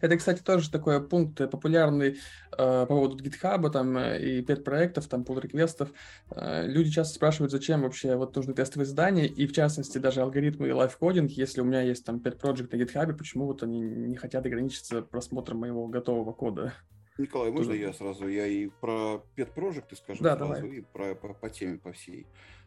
Это, 0.00 0.16
кстати, 0.16 0.42
тоже 0.42 0.70
такой 0.70 1.06
пункт 1.06 1.38
популярный 1.50 2.10
э, 2.10 2.16
по 2.56 2.86
поводу 2.86 3.22
GitHub 3.22 3.70
там, 3.70 3.96
э, 3.96 4.20
и 4.20 4.42
пет-проектов, 4.42 5.06
там, 5.06 5.22
pull-реквестов. 5.22 5.90
Э, 6.30 6.66
люди 6.66 6.90
часто 6.90 7.14
спрашивают, 7.14 7.52
зачем 7.52 7.82
вообще 7.82 8.16
вот 8.16 8.34
нужны 8.36 8.54
тестовые 8.54 8.86
задания, 8.86 9.26
и 9.26 9.46
в 9.46 9.52
частности 9.52 9.98
даже 9.98 10.22
алгоритмы 10.22 10.68
и 10.68 10.72
лайфкодинг, 10.72 11.30
если 11.30 11.60
у 11.60 11.64
меня 11.64 11.82
есть 11.82 12.04
там 12.04 12.16
pet-project 12.16 12.68
на 12.76 12.82
GitHub, 12.82 13.12
почему 13.14 13.46
вот 13.46 13.62
они 13.62 13.80
не 13.80 14.16
хотят 14.16 14.44
ограничиться 14.46 15.02
просмотром 15.02 15.58
моего 15.58 15.86
готового 15.86 16.32
кода? 16.32 16.74
Николай, 17.16 17.50
можно 17.50 17.72
Тоже... 17.72 17.80
я 17.80 17.92
сразу? 17.92 18.26
Я 18.26 18.46
и 18.46 18.66
про 18.66 19.24
пет-проекты 19.36 19.94
скажу 19.94 20.22
да, 20.22 20.36
сразу, 20.36 20.54
давай. 20.54 20.70
и 20.70 20.80
про, 20.80 21.14
по, 21.14 21.32
по 21.32 21.48
теме, 21.48 21.78
по 21.78 21.92
всей. 21.92 22.26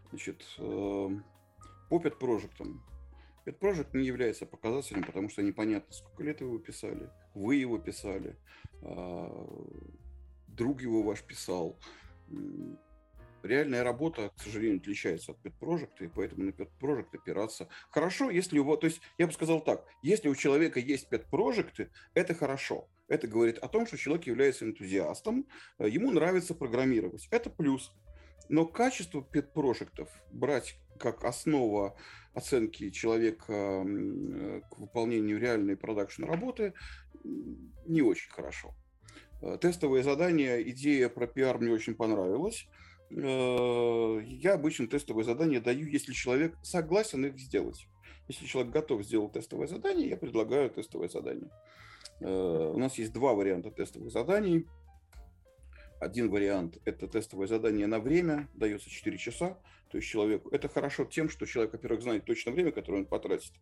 Значит, 0.10 0.42
э, 0.58 1.10
по 1.90 1.98
Pet 1.98 2.18
Project 2.20 2.80
не 3.94 4.06
является 4.06 4.46
показателем, 4.46 5.04
потому 5.04 5.30
что 5.30 5.42
непонятно, 5.42 5.94
сколько 5.94 6.24
лет 6.24 6.42
его 6.42 6.58
писали, 6.60 7.10
вы 7.34 7.56
его 7.56 7.78
писали, 7.78 8.36
а, 8.82 9.48
друг 10.48 10.82
его 10.82 11.04
ваш 11.04 11.22
писал. 11.24 11.80
Реальная 13.44 13.84
работа, 13.84 14.32
к 14.36 14.42
сожалению, 14.42 14.80
отличается 14.80 15.32
от 15.32 15.38
Project, 15.46 16.04
и 16.04 16.08
поэтому 16.08 16.44
на 16.44 16.50
Project 16.50 17.10
опираться 17.14 17.70
хорошо, 17.92 18.30
если 18.30 18.58
его, 18.58 18.76
то 18.76 18.88
есть 18.88 19.00
я 19.18 19.28
бы 19.28 19.34
сказал 19.34 19.62
так, 19.62 19.86
если 20.02 20.28
у 20.28 20.36
человека 20.36 20.80
есть 20.80 21.08
Project, 21.10 21.90
это 22.14 22.34
хорошо. 22.34 22.90
Это 23.08 23.28
говорит 23.28 23.58
о 23.60 23.70
том, 23.70 23.88
что 23.88 23.98
человек 23.98 24.28
является 24.28 24.66
энтузиастом, 24.66 25.48
ему 25.80 26.12
нравится 26.12 26.54
программировать. 26.54 27.28
Это 27.32 27.50
плюс. 27.50 27.94
Но 28.50 28.66
качество 28.66 29.26
Project 29.32 30.08
брать 30.32 30.78
как 30.98 31.24
основа 31.26 31.96
оценки 32.34 32.90
человека 32.92 33.54
э, 33.54 34.62
к 34.70 34.78
выполнению 34.78 35.40
реальной 35.40 35.76
продакшн 35.76 36.24
работы 36.24 36.74
не 37.24 38.02
очень 38.02 38.32
хорошо. 38.32 38.76
Э, 39.42 39.58
тестовые 39.60 40.04
задания, 40.04 40.62
идея 40.62 41.10
про 41.10 41.28
пиар 41.28 41.58
мне 41.60 41.72
очень 41.72 41.96
понравилась. 41.96 42.68
Э, 43.10 44.22
я 44.24 44.54
обычно 44.54 44.88
тестовые 44.88 45.26
задания 45.26 45.60
даю, 45.60 45.88
если 45.88 46.14
человек 46.14 46.56
согласен 46.64 47.26
их 47.26 47.40
сделать. 47.40 47.88
Если 48.28 48.46
человек 48.46 48.72
готов 48.72 49.04
сделать 49.04 49.34
тестовое 49.34 49.68
задание, 49.68 50.10
я 50.10 50.18
предлагаю 50.18 50.70
тестовое 50.70 51.08
задание. 51.10 51.50
У 52.20 52.78
нас 52.78 52.98
есть 52.98 53.14
два 53.14 53.34
варианта 53.34 53.70
тестовых 53.70 54.12
заданий. 54.12 54.66
Один 56.00 56.30
вариант– 56.30 56.78
это 56.86 57.08
тестовое 57.08 57.48
задание 57.48 57.88
на 57.88 58.00
время, 58.00 58.48
дается 58.54 58.90
4 58.90 59.18
часа. 59.18 59.58
То 59.90 59.98
есть 59.98 60.10
человеку 60.10 60.50
это 60.50 60.68
хорошо 60.70 61.06
тем, 61.06 61.30
что 61.30 61.46
человек, 61.46 61.74
во-первых, 61.74 62.04
знает 62.04 62.26
точное 62.26 62.54
время, 62.54 62.72
которое 62.72 63.00
он 63.00 63.06
потратит. 63.06 63.54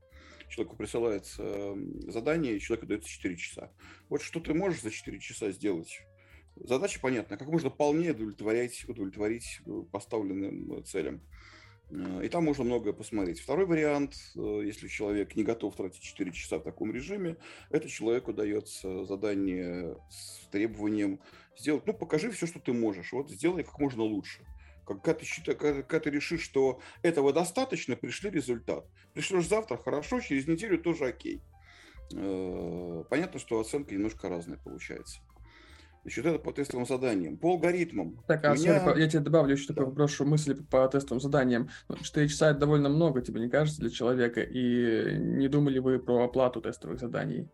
Человеку 0.50 0.76
присылается 0.76 1.44
эм, 1.44 2.12
задание, 2.12 2.56
и 2.56 2.60
человеку 2.60 2.88
дается 2.88 3.10
4 3.10 3.38
часа. 3.38 3.72
Вот 4.10 4.22
что 4.22 4.40
ты 4.40 4.54
можешь 4.54 4.82
за 4.82 4.92
4 4.92 5.20
часа 5.20 5.52
сделать? 5.52 6.02
Задача 6.56 7.00
понятна, 7.00 7.38
как 7.38 7.48
можно 7.48 7.70
полнее 7.70 8.12
удовлетворять, 8.12 8.88
удовлетворить 8.88 9.62
э, 9.66 9.84
поставленным 9.92 10.74
э, 10.74 10.82
целям. 10.84 11.22
Э, 11.90 12.22
и 12.24 12.30
там 12.30 12.44
можно 12.46 12.64
многое 12.64 12.94
посмотреть. 12.94 13.40
Второй 13.40 13.66
вариант, 13.66 14.16
если 14.36 14.88
человек 14.88 15.36
не 15.36 15.44
готов 15.44 15.76
тратить 15.76 16.02
4 16.02 16.32
часа 16.32 16.60
в 16.60 16.64
таком 16.64 16.92
режиме, 16.92 17.38
это 17.70 17.90
человеку 17.90 18.34
дается 18.34 19.06
задание 19.06 19.98
с 20.10 20.48
требованием 20.52 21.20
сделать, 21.58 21.86
ну, 21.86 21.94
покажи 21.94 22.32
все, 22.32 22.48
что 22.48 22.60
ты 22.60 22.74
можешь, 22.74 23.14
вот 23.14 23.30
сделай 23.30 23.64
как 23.64 23.80
можно 23.80 24.04
лучше. 24.04 24.46
Когда 24.86 25.16
ты, 25.16 25.26
когда 25.56 26.00
ты 26.00 26.10
решишь, 26.12 26.42
что 26.42 26.80
этого 27.02 27.34
достаточно, 27.34 27.96
пришли 27.96 28.30
результат. 28.30 28.86
Пришлешь 29.14 29.48
завтра, 29.48 29.78
хорошо, 29.78 30.20
через 30.20 30.48
неделю 30.48 30.78
тоже 30.78 31.08
окей. 31.08 31.42
Э, 32.14 33.04
понятно, 33.10 33.40
что 33.40 33.60
оценка 33.60 33.96
немножко 33.96 34.30
разная 34.30 34.58
получается. 34.58 35.22
Значит, 36.06 36.26
это 36.28 36.38
по 36.38 36.54
тестовым 36.54 36.86
заданиям. 36.86 37.36
По 37.36 37.54
алгоритмам. 37.54 38.24
Так, 38.28 38.46
а 38.46 38.54
меня... 38.54 38.78
sorry, 38.78 39.00
я 39.00 39.10
тебе 39.10 39.22
добавлю 39.22 39.54
еще 39.54 39.70
да. 39.70 39.74
такую 39.74 39.96
прошу 39.96 40.24
мысли 40.24 40.54
по 40.54 40.88
тестовым 40.88 41.20
заданиям. 41.20 41.72
4 42.00 42.26
ну, 42.26 42.30
часа 42.30 42.52
это 42.52 42.60
довольно 42.60 42.90
много, 42.90 43.24
тебе 43.24 43.42
не 43.42 43.50
кажется, 43.50 43.82
для 43.82 43.90
человека? 43.90 44.42
И 44.42 45.18
не 45.18 45.48
думали 45.48 45.80
вы 45.80 45.98
про 45.98 46.26
оплату 46.26 46.62
тестовых 46.62 47.00
заданий? 47.00 47.50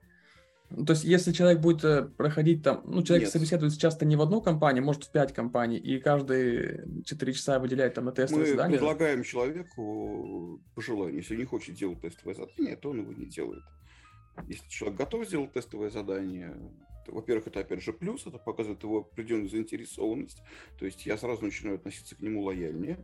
Ну, 0.70 0.84
то 0.86 0.92
есть, 0.92 1.06
если 1.06 1.32
человек 1.32 1.62
будет 1.62 1.86
э, 1.86 2.04
проходить 2.04 2.62
там, 2.62 2.82
ну, 2.84 3.04
человек 3.04 3.28
Нет. 3.28 3.32
собеседуется 3.32 3.80
часто 3.80 4.06
не 4.06 4.18
в 4.18 4.22
одну 4.22 4.42
компанию, 4.42 4.84
может, 4.84 5.06
в 5.06 5.12
пять 5.12 5.34
компаний, 5.34 5.78
и 5.78 5.98
каждые 6.00 6.86
4 7.06 7.32
часа 7.32 7.58
выделяет 7.58 7.94
там 7.94 8.04
на 8.04 8.12
тестовое 8.12 8.48
Мы 8.48 8.52
задание. 8.52 8.80
Мы 8.82 8.86
предлагаем 8.86 9.24
человеку 9.24 10.62
по 10.76 10.82
желанию, 10.82 11.18
если 11.18 11.38
не 11.38 11.46
хочет 11.46 11.76
делать 11.76 12.02
тестовое 12.02 12.36
задание, 12.36 12.76
то 12.76 12.90
он 12.90 13.00
его 13.00 13.14
не 13.14 13.28
делает. 13.28 13.64
Если 14.50 14.68
человек 14.68 14.98
готов 15.00 15.26
сделать 15.26 15.54
тестовое 15.54 15.90
задание, 15.90 16.54
во-первых, 17.08 17.48
это 17.48 17.62
опять 17.62 17.82
же 17.82 17.94
плюс, 17.94 18.26
это 18.26 18.38
показывает 18.38 18.84
его 18.84 19.00
определенную 19.00 19.50
заинтересованность, 19.50 20.42
то 20.78 20.86
есть 20.86 21.06
я 21.06 21.18
сразу 21.18 21.44
начинаю 21.44 21.76
относиться 21.76 22.16
к 22.16 22.20
нему 22.20 22.44
лояльнее. 22.44 23.04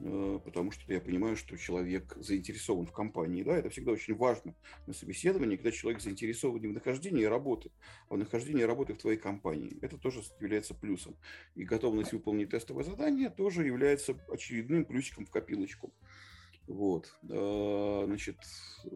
Э, 0.00 0.38
потому 0.44 0.70
что 0.70 0.92
я 0.92 1.00
понимаю, 1.00 1.36
что 1.36 1.56
человек 1.56 2.16
заинтересован 2.16 2.86
в 2.86 2.92
компании. 2.92 3.42
Да, 3.42 3.56
это 3.56 3.70
всегда 3.70 3.92
очень 3.92 4.14
важно 4.14 4.54
на 4.86 4.92
собеседовании, 4.92 5.56
когда 5.56 5.72
человек 5.72 6.00
заинтересован 6.00 6.60
не 6.60 6.68
в 6.68 6.72
нахождении 6.72 7.24
работы, 7.24 7.70
а 8.08 8.14
в 8.14 8.18
нахождении 8.18 8.62
работы 8.62 8.94
в 8.94 8.98
твоей 8.98 9.18
компании. 9.18 9.76
Это 9.82 9.98
тоже 9.98 10.22
является 10.40 10.74
плюсом. 10.74 11.16
И 11.54 11.64
готовность 11.64 12.12
выполнить 12.12 12.50
тестовое 12.50 12.84
задание 12.84 13.28
тоже 13.28 13.66
является 13.66 14.14
очередным 14.28 14.84
плюсиком 14.84 15.26
в 15.26 15.30
копилочку. 15.30 15.92
Вот. 16.68 17.12
Э, 17.28 18.04
значит, 18.06 18.36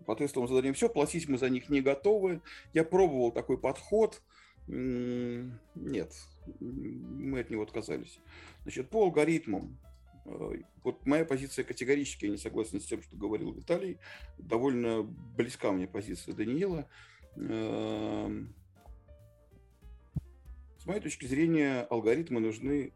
по 0.06 0.14
тестовым 0.14 0.48
заданиям 0.48 0.74
все, 0.74 0.88
платить 0.88 1.28
мы 1.28 1.38
за 1.38 1.50
них 1.50 1.68
не 1.68 1.80
готовы. 1.80 2.40
Я 2.72 2.84
пробовал 2.84 3.32
такой 3.32 3.58
подход. 3.58 4.22
Нет, 4.68 6.12
мы 6.60 7.40
от 7.40 7.50
него 7.50 7.62
отказались. 7.62 8.20
Значит, 8.62 8.90
по 8.90 9.02
алгоритмам 9.02 9.76
Э, 10.24 10.54
вот 10.84 11.06
моя 11.06 11.24
позиция 11.24 11.64
категорически 11.64 12.26
не 12.26 12.36
согласна 12.36 12.80
с 12.80 12.84
тем, 12.84 13.02
что 13.02 13.16
говорил 13.16 13.52
Виталий. 13.52 13.98
Довольно 14.38 15.02
близка 15.02 15.72
мне 15.72 15.86
позиция 15.86 16.34
Даниила. 16.34 16.88
Эм, 17.36 18.54
с 20.78 20.86
моей 20.86 21.00
точки 21.00 21.26
зрения, 21.26 21.82
алгоритмы 21.82 22.40
нужны 22.40 22.92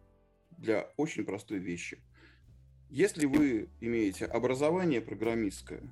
для 0.59 0.91
очень 0.97 1.25
простой 1.25 1.59
вещи. 1.59 1.99
Если 2.89 3.27
вы 3.27 3.69
имеете 3.81 4.27
образование 4.27 5.01
программистское, 5.01 5.83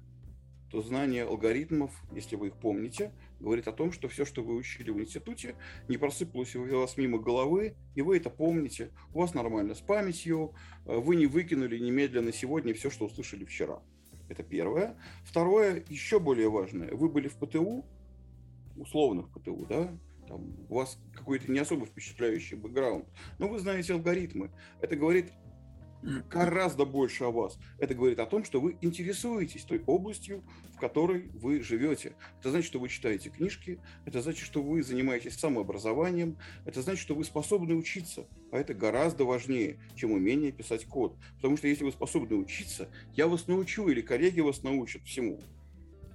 то 0.71 0.81
знание 0.81 1.25
алгоритмов, 1.25 1.91
если 2.13 2.37
вы 2.37 2.49
их 2.49 2.57
помните, 2.57 3.13
говорит 3.41 3.67
о 3.67 3.73
том, 3.73 3.93
что 3.93 4.09
все, 4.09 4.25
что 4.25 4.43
вы 4.43 4.55
учили 4.55 4.91
в 4.91 5.01
институте, 5.01 5.57
не 5.89 5.99
просыпалось 5.99 6.55
у 6.55 6.65
вас 6.81 6.97
мимо 6.97 7.19
головы, 7.19 7.75
и 7.95 8.03
вы 8.03 8.17
это 8.17 8.31
помните. 8.31 8.91
У 9.13 9.21
вас 9.21 9.35
нормально 9.35 9.75
с 9.75 9.81
памятью, 9.81 10.55
э, 10.87 10.97
вы 10.97 11.17
не 11.17 11.27
выкинули 11.27 11.79
немедленно 11.79 12.33
сегодня 12.33 12.75
все, 12.75 12.91
что 12.91 13.07
услышали 13.07 13.45
вчера. 13.45 13.83
Это 14.29 14.43
первое. 14.43 14.97
Второе, 15.25 15.85
еще 15.89 16.19
более 16.21 16.49
важное. 16.49 16.93
Вы 16.95 17.09
были 17.09 17.29
в 17.29 17.37
ПТУ, 17.37 17.85
условно 18.77 19.23
в 19.23 19.31
ПТУ, 19.31 19.67
да, 19.69 19.97
там, 20.27 20.57
у 20.69 20.77
вас 20.77 20.99
какой-то 21.13 21.51
не 21.51 21.59
особо 21.59 21.87
впечатляющий 21.87 22.57
бэкграунд, 22.57 23.07
но 23.39 23.49
вы 23.49 23.59
знаете 23.59 23.93
алгоритмы. 23.93 24.51
Это 24.81 24.97
говорит 24.97 25.33
гораздо 26.31 26.85
больше 26.85 27.25
о 27.25 27.31
вас. 27.31 27.59
Это 27.79 27.95
говорит 27.95 28.19
о 28.19 28.27
том, 28.27 28.45
что 28.45 28.61
вы 28.61 28.77
интересуетесь 28.81 29.63
той 29.63 29.83
областью, 29.87 30.43
в 30.75 30.79
которой 30.79 31.31
вы 31.35 31.63
живете. 31.63 32.15
Это 32.41 32.51
значит, 32.51 32.67
что 32.67 32.79
вы 32.79 32.89
читаете 32.89 33.31
книжки, 33.31 33.81
это 34.05 34.21
значит, 34.21 34.45
что 34.45 34.63
вы 34.63 34.83
занимаетесь 34.83 35.39
самообразованием, 35.39 36.37
это 36.65 36.83
значит, 36.83 37.01
что 37.01 37.15
вы 37.15 37.25
способны 37.25 37.75
учиться. 37.75 38.27
А 38.53 38.59
это 38.59 38.75
гораздо 38.75 39.25
важнее, 39.25 39.79
чем 39.95 40.13
умение 40.13 40.53
писать 40.53 40.85
код. 40.85 41.17
Потому 41.37 41.57
что 41.57 41.69
если 41.69 41.85
вы 41.85 41.93
способны 41.93 42.37
учиться, 42.37 42.89
я 43.15 43.27
вас 43.27 43.47
научу 43.47 43.89
или 43.89 44.01
коллеги 44.01 44.41
вас 44.41 44.63
научат 44.63 45.03
всему. 45.05 45.41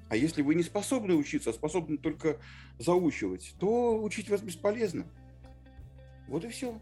А 0.10 0.16
если 0.16 0.42
вы 0.42 0.56
не 0.56 0.64
способны 0.64 1.14
учиться, 1.16 1.52
а 1.52 1.54
способны 1.54 1.98
только 1.98 2.40
заучивать, 2.80 3.54
то 3.60 4.02
учить 4.02 4.30
вас 4.30 4.42
бесполезно. 4.42 5.06
Вот 6.28 6.46
и 6.46 6.50
все. 6.50 6.80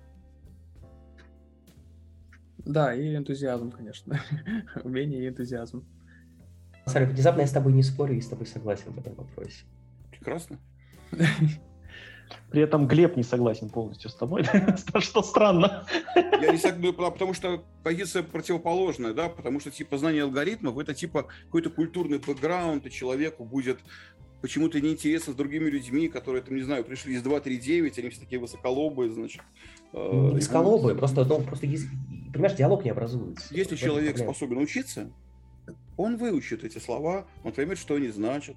Да, 2.67 2.93
и 2.93 3.15
энтузиазм, 3.15 3.71
конечно. 3.71 4.19
Умение 4.83 5.23
и 5.23 5.27
энтузиазм. 5.29 5.85
Смотри, 6.85 7.05
внезапно 7.05 7.41
я 7.41 7.47
с 7.47 7.51
тобой 7.51 7.73
не 7.73 7.83
спорю 7.83 8.15
и 8.15 8.21
с 8.21 8.27
тобой 8.27 8.45
согласен 8.45 8.91
в 8.91 8.99
этом 8.99 9.15
вопросе. 9.15 9.65
Прекрасно. 10.11 10.59
При 12.51 12.61
этом 12.61 12.87
Глеб 12.87 13.15
не 13.15 13.23
согласен 13.23 13.69
полностью 13.69 14.09
с 14.09 14.15
тобой, 14.15 14.43
что 14.99 15.21
странно. 15.21 15.85
Я 16.15 16.51
не 16.51 16.57
согласен, 16.57 16.93
потому 16.93 17.33
что 17.33 17.63
позиция 17.83 18.21
противоположная, 18.21 19.13
да, 19.13 19.29
потому 19.29 19.61
что 19.61 19.71
типа 19.71 19.97
знание 19.97 20.23
алгоритмов 20.23 20.77
это 20.77 20.93
типа 20.93 21.27
какой-то 21.45 21.69
культурный 21.69 22.19
бэкграунд, 22.19 22.85
и 22.85 22.91
человеку 22.91 23.45
будет 23.45 23.79
почему-то 24.41 24.79
неинтересно 24.81 25.33
с 25.33 25.35
другими 25.35 25.69
людьми, 25.69 26.09
которые, 26.09 26.41
там, 26.43 26.55
не 26.55 26.63
знаю, 26.63 26.83
пришли 26.83 27.15
из 27.15 27.21
239, 27.21 27.99
они 27.99 28.09
все 28.09 28.19
такие 28.19 28.39
высоколобые, 28.39 29.09
значит. 29.09 29.41
Э, 29.93 30.11
не 30.11 30.35
высоколобые, 30.35 30.95
просто, 30.95 31.25
ну, 31.25 31.41
просто, 31.41 31.65
понимаешь, 32.31 32.55
диалог 32.55 32.83
не 32.83 32.91
образуется. 32.91 33.53
Если 33.53 33.75
человек 33.75 34.15
проблема. 34.15 34.33
способен 34.33 34.57
учиться, 34.57 35.11
он 35.97 36.17
выучит 36.17 36.63
эти 36.63 36.77
слова, 36.77 37.27
он 37.43 37.51
поймет, 37.51 37.77
что 37.77 37.95
они 37.95 38.09
значат. 38.09 38.55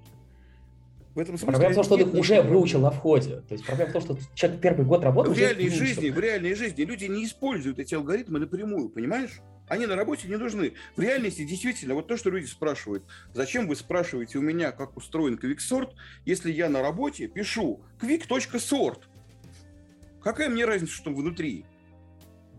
В 1.13 1.19
этом 1.19 1.37
смысле 1.37 1.47
проблема 1.47 1.71
в 1.71 1.75
том, 1.75 1.83
что 1.83 1.95
он 1.95 2.01
их 2.01 2.13
уже 2.13 2.41
выучил 2.41 2.79
на 2.79 2.91
входе. 2.91 3.41
То 3.41 3.53
есть 3.53 3.65
проблема 3.65 3.89
в 3.89 3.93
том, 3.93 4.01
что 4.01 4.17
человек 4.33 4.61
первый 4.61 4.85
год 4.85 5.03
работает. 5.03 5.35
В 5.35 5.39
реальной 5.39 5.69
жизни, 5.69 6.09
в 6.09 6.17
реальной 6.17 6.53
жизни 6.53 6.83
люди 6.83 7.05
не 7.05 7.25
используют 7.25 7.79
эти 7.79 7.95
алгоритмы 7.95 8.39
напрямую, 8.39 8.89
понимаешь? 8.89 9.41
Они 9.67 9.85
на 9.85 9.95
работе 9.95 10.27
не 10.27 10.37
нужны. 10.37 10.73
В 10.95 11.01
реальности 11.01 11.45
действительно, 11.45 11.95
вот 11.95 12.07
то, 12.07 12.15
что 12.15 12.29
люди 12.29 12.45
спрашивают, 12.45 13.03
зачем 13.33 13.67
вы 13.67 13.75
спрашиваете 13.75 14.37
у 14.37 14.41
меня, 14.41 14.71
как 14.71 14.95
устроен 14.95 15.35
QuickSort, 15.35 15.91
если 16.25 16.51
я 16.51 16.69
на 16.69 16.81
работе 16.81 17.27
пишу 17.27 17.81
quick.sort? 18.01 18.99
Какая 20.21 20.49
мне 20.49 20.65
разница, 20.65 20.93
что 20.93 21.11
внутри? 21.13 21.65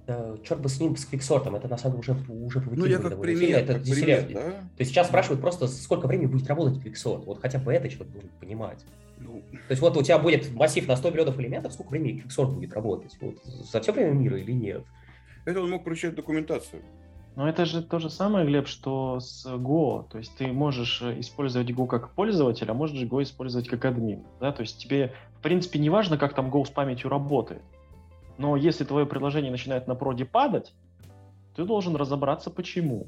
Да, 0.06 0.34
черт 0.42 0.60
бы 0.60 0.68
с 0.68 0.80
ним, 0.80 0.96
с 0.96 1.04
квиксортом, 1.04 1.54
это 1.54 1.68
на 1.68 1.78
самом 1.78 2.00
деле 2.00 2.14
уже, 2.14 2.30
уже 2.30 2.62
Ну, 2.70 2.86
я 2.86 2.98
как 2.98 3.20
пример, 3.20 3.58
это 3.58 3.74
как 3.74 3.82
пример, 3.84 4.28
да? 4.32 4.40
То 4.40 4.80
есть 4.80 4.90
сейчас 4.90 5.06
спрашивают 5.06 5.40
просто, 5.40 5.68
сколько 5.68 6.06
времени 6.08 6.26
будет 6.26 6.48
работать 6.48 6.82
квиксорт. 6.82 7.24
Вот 7.24 7.40
хотя 7.40 7.58
бы 7.58 7.72
это 7.72 7.88
человек 7.88 8.12
должен 8.12 8.30
понимать. 8.40 8.84
Ну... 9.18 9.42
То 9.52 9.70
есть 9.70 9.80
вот 9.80 9.96
у 9.96 10.02
тебя 10.02 10.18
будет 10.18 10.52
массив 10.52 10.88
на 10.88 10.96
100 10.96 11.10
миллионов 11.10 11.38
элементов, 11.38 11.72
сколько 11.72 11.90
времени 11.90 12.18
квиксорт 12.18 12.50
будет 12.50 12.72
работать? 12.72 13.16
Вот, 13.20 13.36
за 13.44 13.80
все 13.80 13.92
время 13.92 14.10
мира 14.10 14.38
или 14.38 14.50
нет? 14.50 14.82
Это 15.44 15.60
он 15.60 15.70
мог 15.70 15.84
прочитать 15.84 16.16
документацию. 16.16 16.82
Но 17.34 17.48
это 17.48 17.64
же 17.64 17.82
то 17.82 17.98
же 17.98 18.10
самое, 18.10 18.44
Глеб, 18.44 18.66
что 18.66 19.18
с 19.18 19.46
Go. 19.46 20.06
То 20.10 20.18
есть 20.18 20.36
ты 20.36 20.48
можешь 20.48 21.00
э, 21.00 21.18
использовать 21.20 21.70
Go 21.70 21.86
как 21.86 22.10
пользователь, 22.10 22.70
а 22.70 22.74
можешь 22.74 23.02
Go 23.04 23.22
использовать 23.22 23.68
как 23.68 23.84
админ. 23.84 24.22
Да? 24.40 24.52
То 24.52 24.62
есть 24.62 24.78
тебе, 24.78 25.14
в 25.38 25.42
принципе, 25.42 25.78
не 25.78 25.88
важно, 25.88 26.18
как 26.18 26.34
там 26.34 26.50
Go 26.50 26.64
с 26.64 26.70
памятью 26.70 27.08
работает. 27.08 27.62
Но 28.43 28.56
если 28.56 28.82
твое 28.82 29.06
приложение 29.06 29.52
начинает 29.52 29.86
на 29.86 29.94
проде 29.94 30.24
падать, 30.24 30.74
ты 31.55 31.64
должен 31.64 31.94
разобраться, 31.94 32.51
почему. 32.51 33.06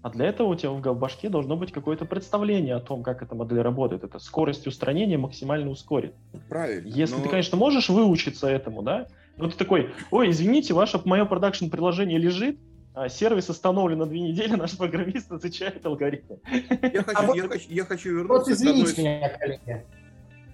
А 0.00 0.08
для 0.08 0.24
этого 0.24 0.48
у 0.48 0.54
тебя 0.54 0.70
в 0.70 0.98
башке 0.98 1.28
должно 1.28 1.54
быть 1.54 1.70
какое-то 1.70 2.06
представление 2.06 2.76
о 2.76 2.80
том, 2.80 3.02
как 3.02 3.22
эта 3.22 3.34
модель 3.34 3.60
работает. 3.60 4.04
Это 4.04 4.18
скорость 4.18 4.66
устранения 4.66 5.18
максимально 5.18 5.68
ускорит. 5.68 6.14
Правильно. 6.48 6.88
Если 6.88 7.16
но... 7.16 7.22
ты, 7.22 7.28
конечно, 7.28 7.58
можешь 7.58 7.90
выучиться 7.90 8.48
этому, 8.48 8.82
да, 8.82 9.06
но 9.36 9.50
ты 9.50 9.56
такой, 9.58 9.90
ой, 10.10 10.30
извините, 10.30 10.72
ваше 10.72 10.98
мое 11.04 11.26
продакшн-приложение 11.26 12.18
лежит, 12.18 12.58
а, 12.94 13.10
сервис 13.10 13.50
остановлен 13.50 13.98
на 13.98 14.06
две 14.06 14.20
недели, 14.20 14.54
наш 14.54 14.78
программист 14.78 15.30
изучает 15.30 15.84
алгоритм. 15.84 16.36
Я 16.80 17.02
хочу, 17.02 17.18
а 17.18 17.26
вот, 17.26 17.36
я, 17.36 17.48
хочу, 17.48 17.66
я 17.68 17.84
хочу 17.84 18.16
вернуться. 18.16 18.48
Вот 18.48 18.48
извините 18.48 18.92
одной... 18.92 19.04
меня, 19.04 19.28
коллеги. 19.28 19.84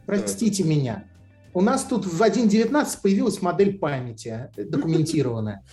Простите 0.05 0.65
да. 0.65 0.69
меня. 0.69 1.05
У 1.57 1.63
нас 1.63 1.85
тут 1.85 2.05
в 2.05 2.21
1.19 2.21 3.01
появилась 3.03 3.41
модель 3.41 3.79
памяти 3.79 4.51
документированная. 4.59 5.65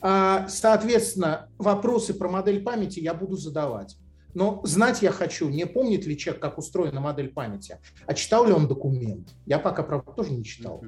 А, 0.00 0.46
соответственно, 0.46 1.48
вопросы 1.58 2.14
про 2.14 2.28
модель 2.28 2.62
памяти 2.62 3.00
я 3.00 3.14
буду 3.14 3.36
задавать. 3.36 3.96
Но 4.34 4.60
знать 4.62 5.02
я 5.02 5.10
хочу, 5.10 5.48
не 5.48 5.66
помнит 5.66 6.06
ли 6.06 6.16
человек, 6.16 6.40
как 6.40 6.56
устроена 6.56 7.00
модель 7.00 7.30
памяти, 7.30 7.80
а 8.06 8.14
читал 8.14 8.46
ли 8.46 8.52
он 8.52 8.68
документ. 8.68 9.30
Я 9.44 9.58
пока, 9.58 9.82
правда, 9.82 10.12
тоже 10.12 10.30
не 10.30 10.44
читал. 10.44 10.84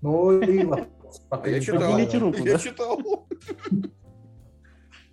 Но 0.00 0.32
и 0.32 0.64
вопрос, 0.64 1.20
пока 1.28 1.50
я 1.50 1.60
читал. 1.60 1.98
Я 1.98 2.58
читал. 2.58 3.28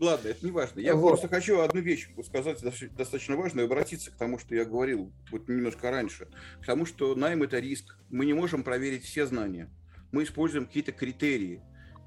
Ладно, 0.01 0.29
это 0.29 0.43
не 0.43 0.51
важно. 0.51 0.79
Я 0.79 0.95
вот. 0.95 1.09
просто 1.09 1.27
хочу 1.27 1.59
одну 1.59 1.79
вещь 1.79 2.09
сказать 2.25 2.59
достаточно 2.95 3.37
важную 3.37 3.67
и 3.67 3.69
обратиться 3.69 4.09
к 4.09 4.15
тому, 4.15 4.39
что 4.39 4.55
я 4.55 4.65
говорил 4.65 5.13
вот 5.29 5.47
немножко 5.47 5.91
раньше. 5.91 6.27
К 6.59 6.65
тому, 6.65 6.87
что 6.87 7.13
найм– 7.13 7.43
это 7.43 7.59
риск. 7.59 7.95
Мы 8.09 8.25
не 8.25 8.33
можем 8.33 8.63
проверить 8.63 9.03
все 9.03 9.27
знания. 9.27 9.69
Мы 10.11 10.23
используем 10.23 10.65
какие-то 10.65 10.91
критерии. 10.91 11.61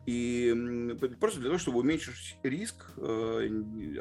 И 0.06 0.52
просто 1.20 1.38
для 1.38 1.50
того, 1.50 1.58
чтобы 1.58 1.78
уменьшить 1.78 2.36
риск 2.42 2.84
э, 2.96 3.48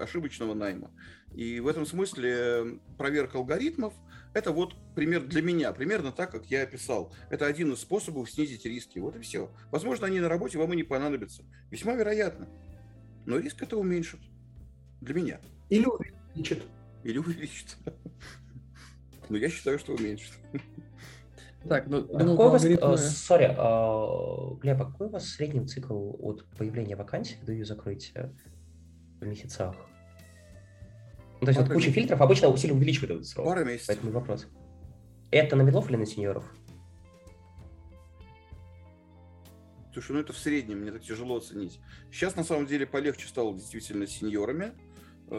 ошибочного 0.02 0.56
найма. 0.56 0.90
И 1.32 1.60
в 1.60 1.68
этом 1.68 1.86
смысле 1.86 2.80
проверка 2.98 3.38
алгоритмов– 3.38 3.94
это 4.34 4.52
вот 4.52 4.74
пример 4.96 5.22
для 5.22 5.44
меня, 5.44 5.72
примерно 5.72 6.12
так, 6.12 6.32
как 6.32 6.48
я 6.48 6.64
описал. 6.64 7.14
Это 7.30 7.46
один 7.46 7.74
из 7.74 7.82
способов 7.82 8.32
снизить 8.32 8.66
риски. 8.66 8.98
Вот 8.98 9.16
и 9.16 9.20
все. 9.20 9.52
Возможно, 9.70 10.08
они 10.08 10.20
на 10.20 10.30
работе 10.30 10.58
вам 10.58 10.74
и 10.74 10.78
не 10.78 10.84
понадобятся. 10.84 11.44
Весьма 11.70 11.94
вероятно. 11.94 12.50
Но 13.26 13.38
риск 13.38 13.62
это 13.62 13.78
уменьшит. 13.78 14.20
Для 15.02 15.14
меня. 15.14 15.40
Или 15.70 15.86
увеличит. 15.86 16.64
Или 17.04 17.18
увеличит. 17.18 17.78
Но 19.30 19.38
я 19.38 19.50
считаю, 19.50 19.80
что 19.80 19.94
уменьшит. 19.94 20.34
Так, 21.68 21.88
ну, 21.88 22.00
а 22.00 22.20
какой 22.20 22.48
у 22.48 22.50
вас, 22.50 22.64
алгоритмы... 22.64 22.98
сори, 22.98 23.46
uh, 23.58 24.60
Глеб, 24.60 24.82
а 24.82 24.86
какой 24.86 25.08
у 25.08 25.10
вас 25.10 25.30
средний 25.30 25.66
цикл 25.66 26.12
от 26.20 26.46
появления 26.58 26.98
вакансии 26.98 27.38
до 27.42 27.54
ее 27.54 27.64
закрытия 27.64 28.34
в 29.22 29.26
месяцах? 29.26 29.76
Ну, 31.40 31.46
то 31.46 31.48
есть 31.48 31.58
Пара 31.58 31.68
вот 31.68 31.74
куча 31.74 31.88
месяцев. 31.88 31.94
фильтров 31.94 32.22
обычно 32.22 32.58
сильно 32.58 32.76
увеличивает 32.76 33.12
этот 33.12 33.28
срок. 33.28 33.46
Пара 33.46 33.64
месяцев. 33.64 33.88
Поэтому 33.88 34.12
вопрос. 34.12 34.48
Это 35.32 35.56
на 35.56 35.62
медлов 35.62 35.90
или 35.90 35.96
на 35.96 36.06
сеньоров? 36.06 36.44
Слушай, 39.94 40.14
ну 40.14 40.20
это 40.22 40.34
в 40.34 40.38
среднем, 40.40 40.80
мне 40.80 40.92
так 40.92 41.04
тяжело 41.04 41.38
оценить. 41.38 41.80
Сейчас 42.12 42.36
на 42.36 42.44
самом 42.44 42.66
деле 42.66 42.88
полегче 42.88 43.28
стало 43.28 43.54
действительно 43.54 44.08
сеньорами 44.08 44.74
э, 45.30 45.36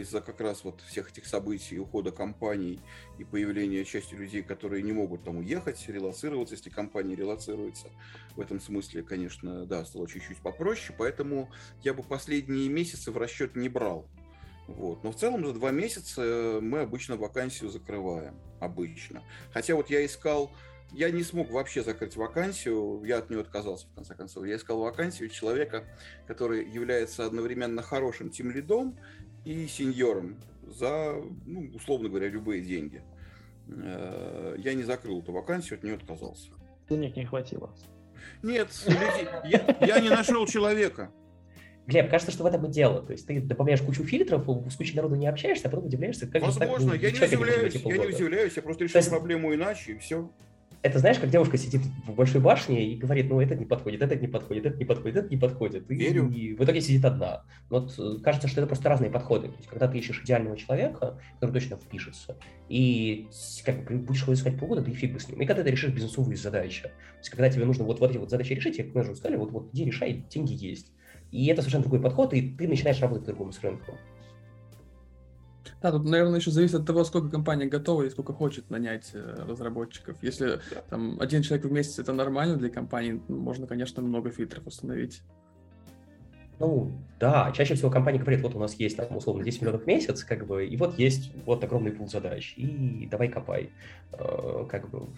из-за 0.00 0.22
как 0.22 0.40
раз 0.40 0.64
вот 0.64 0.80
всех 0.80 1.10
этих 1.10 1.26
событий, 1.26 1.78
ухода 1.78 2.10
компаний 2.10 2.80
и 3.18 3.24
появления 3.24 3.84
части 3.84 4.14
людей, 4.14 4.42
которые 4.42 4.82
не 4.82 4.92
могут 4.92 5.24
там 5.24 5.36
уехать, 5.36 5.86
релацироваться, 5.86 6.54
если 6.54 6.70
компания 6.70 7.14
релацируется. 7.14 7.88
В 8.36 8.40
этом 8.40 8.58
смысле, 8.58 9.02
конечно, 9.02 9.66
да, 9.66 9.84
стало 9.84 10.08
чуть-чуть 10.08 10.38
попроще, 10.38 10.94
поэтому 10.96 11.50
я 11.82 11.92
бы 11.92 12.02
последние 12.02 12.70
месяцы 12.70 13.10
в 13.10 13.18
расчет 13.18 13.54
не 13.54 13.68
брал. 13.68 14.08
Вот. 14.66 15.04
Но 15.04 15.12
в 15.12 15.16
целом 15.16 15.44
за 15.44 15.52
два 15.52 15.72
месяца 15.72 16.58
мы 16.62 16.80
обычно 16.80 17.16
вакансию 17.16 17.70
закрываем. 17.70 18.36
Обычно. 18.60 19.22
Хотя 19.52 19.74
вот 19.74 19.90
я 19.90 20.04
искал 20.06 20.52
я 20.92 21.10
не 21.10 21.22
смог 21.22 21.50
вообще 21.50 21.82
закрыть 21.82 22.16
вакансию, 22.16 23.02
я 23.04 23.18
от 23.18 23.30
нее 23.30 23.40
отказался, 23.40 23.86
в 23.88 23.94
конце 23.94 24.14
концов. 24.14 24.44
Я 24.44 24.56
искал 24.56 24.80
вакансию 24.80 25.28
человека, 25.28 25.84
который 26.26 26.68
является 26.68 27.24
одновременно 27.24 27.82
хорошим 27.82 28.30
тимлидом 28.30 28.98
и 29.44 29.66
сеньором 29.66 30.36
за, 30.62 31.14
ну, 31.46 31.70
условно 31.74 32.08
говоря, 32.08 32.28
любые 32.28 32.62
деньги. 32.62 33.02
Э, 33.68 34.54
я 34.58 34.74
не 34.74 34.82
закрыл 34.82 35.20
эту 35.20 35.32
вакансию, 35.32 35.78
от 35.78 35.84
нее 35.84 35.94
отказался. 35.94 36.50
Денег 36.88 37.16
не 37.16 37.24
хватило. 37.24 37.74
Нет, 38.42 38.68
я, 39.44 39.76
я 39.80 40.00
не 40.00 40.08
нашел 40.08 40.46
человека. 40.46 41.10
Глеб, 41.86 42.10
кажется, 42.10 42.32
что 42.32 42.44
в 42.44 42.46
этом 42.46 42.66
и 42.66 42.70
дело. 42.70 43.02
То 43.02 43.12
есть 43.12 43.26
ты 43.26 43.40
добавляешь 43.40 43.80
кучу 43.80 44.04
фильтров, 44.04 44.46
с 44.70 44.76
кучей 44.76 44.94
народу 44.94 45.16
не 45.16 45.26
общаешься, 45.26 45.68
а 45.68 45.70
потом 45.70 45.86
удивляешься, 45.86 46.26
как 46.26 46.42
Возможно, 46.42 46.92
же 46.94 47.00
так, 47.00 47.02
я 47.02 47.10
не 47.10 47.26
удивляюсь, 47.26 47.74
я 47.74 47.96
не 47.96 48.06
удивляюсь, 48.06 48.52
я 48.54 48.62
просто 48.62 48.84
решил 48.84 48.98
есть... 48.98 49.10
проблему 49.10 49.54
иначе, 49.54 49.92
и 49.92 49.98
все 49.98 50.30
это 50.82 50.98
знаешь, 50.98 51.18
как 51.18 51.28
девушка 51.28 51.58
сидит 51.58 51.82
в 52.06 52.14
большой 52.14 52.40
башне 52.40 52.86
и 52.86 52.96
говорит, 52.96 53.28
ну, 53.28 53.40
этот 53.40 53.58
не 53.58 53.66
подходит, 53.66 54.00
этот 54.00 54.22
не 54.22 54.28
подходит, 54.28 54.64
этот 54.64 54.78
не 54.78 54.86
подходит, 54.86 55.16
этот 55.16 55.30
не 55.30 55.36
подходит. 55.36 55.90
И, 55.90 55.94
Верю. 55.94 56.30
и 56.30 56.54
в 56.54 56.64
итоге 56.64 56.80
сидит 56.80 57.04
одна. 57.04 57.44
Вот 57.68 57.94
э, 57.98 58.16
кажется, 58.22 58.48
что 58.48 58.60
это 58.60 58.66
просто 58.66 58.88
разные 58.88 59.10
подходы. 59.10 59.48
То 59.48 59.56
есть, 59.58 59.68
когда 59.68 59.88
ты 59.88 59.98
ищешь 59.98 60.22
идеального 60.24 60.56
человека, 60.56 61.18
который 61.34 61.52
точно 61.52 61.76
впишется, 61.76 62.38
и 62.70 63.28
как 63.64 63.84
бы 63.84 63.98
будешь 63.98 64.22
его 64.22 64.32
искать 64.32 64.58
полгода, 64.58 64.82
ты 64.82 64.92
фиг 64.92 65.12
бы 65.12 65.20
с 65.20 65.28
ним. 65.28 65.42
И 65.42 65.46
когда 65.46 65.62
ты 65.62 65.70
решишь 65.70 65.92
бизнесовые 65.92 66.36
задачи, 66.36 66.84
то 66.84 67.18
есть, 67.18 67.28
когда 67.28 67.50
тебе 67.50 67.66
нужно 67.66 67.84
вот, 67.84 68.00
вот 68.00 68.10
эти 68.10 68.18
вот 68.18 68.30
задачи 68.30 68.54
решить, 68.54 68.78
как 68.78 68.94
мы 68.94 69.02
уже 69.02 69.14
сказали, 69.14 69.36
вот, 69.36 69.50
вот 69.50 69.68
иди 69.74 69.84
решай, 69.84 70.24
деньги 70.30 70.54
есть. 70.54 70.92
И 71.30 71.46
это 71.46 71.60
совершенно 71.60 71.82
другой 71.82 72.00
подход, 72.00 72.32
и 72.32 72.40
ты 72.40 72.66
начинаешь 72.66 73.00
работать 73.00 73.24
по-другому 73.24 73.52
с 73.52 73.60
рынком. 73.62 73.96
Да, 75.82 75.92
тут, 75.92 76.04
наверное, 76.04 76.38
еще 76.38 76.50
зависит 76.50 76.74
от 76.74 76.86
того, 76.86 77.04
сколько 77.04 77.28
компания 77.28 77.66
готова 77.66 78.02
и 78.02 78.10
сколько 78.10 78.32
хочет 78.32 78.70
нанять 78.70 79.10
э, 79.14 79.44
разработчиков. 79.46 80.16
Если 80.22 80.60
да. 80.74 80.82
там 80.88 81.20
один 81.20 81.42
человек 81.42 81.66
в 81.66 81.72
месяц 81.72 81.98
это 81.98 82.12
нормально 82.12 82.56
для 82.56 82.70
компании, 82.70 83.20
можно, 83.28 83.66
конечно, 83.66 84.02
много 84.02 84.30
фильтров 84.30 84.66
установить. 84.66 85.22
Ну, 86.58 86.92
да, 87.18 87.50
чаще 87.52 87.74
всего 87.74 87.90
компания 87.90 88.18
говорит, 88.18 88.42
вот 88.42 88.54
у 88.54 88.58
нас 88.58 88.74
есть, 88.74 88.96
там, 88.96 89.16
условно, 89.16 89.42
10 89.42 89.62
миллионов 89.62 89.84
в 89.84 89.86
месяц, 89.86 90.24
как 90.24 90.46
бы, 90.46 90.66
и 90.66 90.76
вот 90.76 90.98
есть 90.98 91.32
вот 91.46 91.64
огромный 91.64 91.90
пул 91.90 92.06
задач, 92.06 92.52
и 92.58 93.08
давай 93.10 93.28
копай. 93.28 93.70
Э, 94.12 94.66
как 94.68 94.90
бы, 94.90 95.08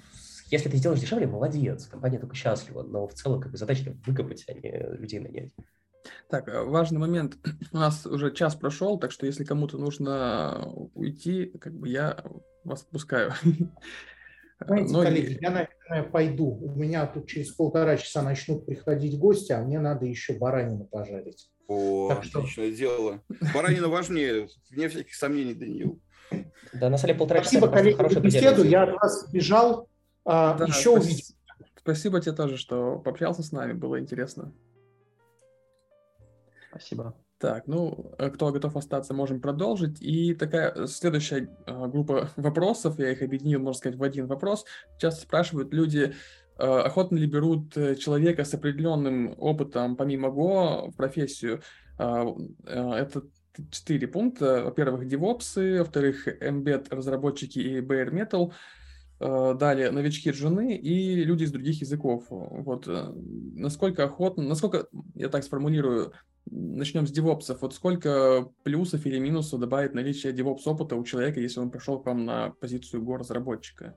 если 0.50 0.68
ты 0.68 0.76
сделаешь 0.76 1.00
дешевле, 1.00 1.26
молодец, 1.26 1.86
компания 1.86 2.20
только 2.20 2.36
счастлива, 2.36 2.84
но 2.84 3.08
в 3.08 3.14
целом, 3.14 3.40
как 3.40 3.50
бы, 3.50 3.58
задача 3.58 3.96
выкопать, 4.06 4.44
а 4.48 4.52
не 4.52 4.96
людей 4.96 5.18
нанять. 5.18 5.50
Так, 6.28 6.48
э, 6.48 6.62
важный 6.62 6.98
момент. 6.98 7.36
У 7.72 7.76
нас 7.76 8.06
уже 8.06 8.32
час 8.32 8.54
прошел, 8.54 8.98
так 8.98 9.10
что 9.10 9.26
если 9.26 9.44
кому-то 9.44 9.78
нужно 9.78 10.66
уйти, 10.94 11.46
как 11.60 11.74
бы 11.74 11.88
я 11.88 12.22
вас 12.64 12.82
отпускаю. 12.82 13.32
Знаете, 14.66 14.92
Но... 14.92 15.02
коллеги, 15.02 15.38
я, 15.40 15.50
наверное, 15.50 16.10
пойду. 16.10 16.46
У 16.46 16.74
меня 16.78 17.06
тут 17.06 17.26
через 17.26 17.50
полтора 17.52 17.96
часа 17.96 18.22
начнут 18.22 18.64
приходить 18.64 19.18
гости, 19.18 19.52
а 19.52 19.60
мне 19.60 19.80
надо 19.80 20.06
еще 20.06 20.34
баранину 20.34 20.84
пожарить. 20.84 21.50
О, 21.68 22.08
так 22.10 22.24
что... 22.24 22.40
отличное 22.40 22.70
дело. 22.70 23.22
Баранина 23.54 23.88
важнее, 23.88 24.48
вне 24.70 24.88
всяких 24.88 25.14
сомнений, 25.14 25.54
Даниил. 25.54 26.00
Да, 26.72 26.88
на 26.88 26.96
самом 26.96 27.08
деле 27.08 27.18
полтора 27.18 27.40
Спасибо, 27.42 27.66
часа. 27.66 27.78
Спасибо, 27.78 27.96
коллеги, 27.96 28.14
за 28.14 28.20
беседу. 28.20 28.64
Я 28.64 28.82
от 28.84 28.94
вас 28.94 29.30
бежал. 29.32 29.88
А, 30.24 30.56
да, 30.56 30.66
еще 30.66 30.74
спасибо. 30.74 30.98
увидимся. 31.00 31.34
Спасибо 31.76 32.20
тебе 32.20 32.32
тоже, 32.32 32.56
что 32.56 32.98
пообщался 32.98 33.42
с 33.42 33.50
нами, 33.50 33.72
было 33.72 33.98
интересно. 33.98 34.52
Спасибо. 36.72 37.14
Так, 37.38 37.66
ну, 37.66 38.14
э, 38.18 38.30
кто 38.30 38.50
готов 38.50 38.76
остаться, 38.76 39.12
можем 39.12 39.40
продолжить. 39.40 40.00
И 40.00 40.32
такая 40.32 40.86
следующая 40.86 41.50
э, 41.66 41.86
группа 41.88 42.30
вопросов, 42.36 42.98
я 42.98 43.10
их 43.10 43.20
объединил, 43.20 43.60
можно 43.60 43.78
сказать, 43.78 43.98
в 43.98 44.02
один 44.02 44.26
вопрос. 44.26 44.64
Часто 44.98 45.22
спрашивают 45.22 45.74
люди, 45.74 46.14
э, 46.58 46.64
охотно 46.64 47.18
ли 47.18 47.26
берут 47.26 47.74
человека 47.98 48.44
с 48.44 48.54
определенным 48.54 49.34
опытом, 49.38 49.96
помимо 49.96 50.28
Go, 50.28 50.90
в 50.90 50.96
профессию. 50.96 51.62
Это 51.98 53.22
четыре 53.70 54.08
пункта. 54.08 54.62
Во-первых, 54.64 55.04
DevOps, 55.04 55.78
во-вторых, 55.78 56.26
Embed 56.42 56.86
разработчики 56.90 57.58
и 57.58 57.80
Bare 57.80 58.10
Metal, 58.10 58.52
далее 59.20 59.90
новички 59.90 60.32
жены 60.32 60.74
и 60.74 61.22
люди 61.22 61.44
из 61.44 61.52
других 61.52 61.82
языков. 61.82 62.24
Вот 62.30 62.88
насколько 62.88 64.04
охотно, 64.04 64.42
насколько, 64.42 64.86
я 65.14 65.28
так 65.28 65.44
сформулирую, 65.44 66.12
начнем 66.50 67.06
с 67.06 67.10
девопсов. 67.10 67.62
Вот 67.62 67.74
сколько 67.74 68.48
плюсов 68.62 69.06
или 69.06 69.18
минусов 69.18 69.60
добавит 69.60 69.94
наличие 69.94 70.32
девопс 70.32 70.66
опыта 70.66 70.96
у 70.96 71.04
человека, 71.04 71.40
если 71.40 71.60
он 71.60 71.70
пришел 71.70 72.00
к 72.00 72.06
вам 72.06 72.24
на 72.24 72.50
позицию 72.50 73.02
го-разработчика? 73.02 73.96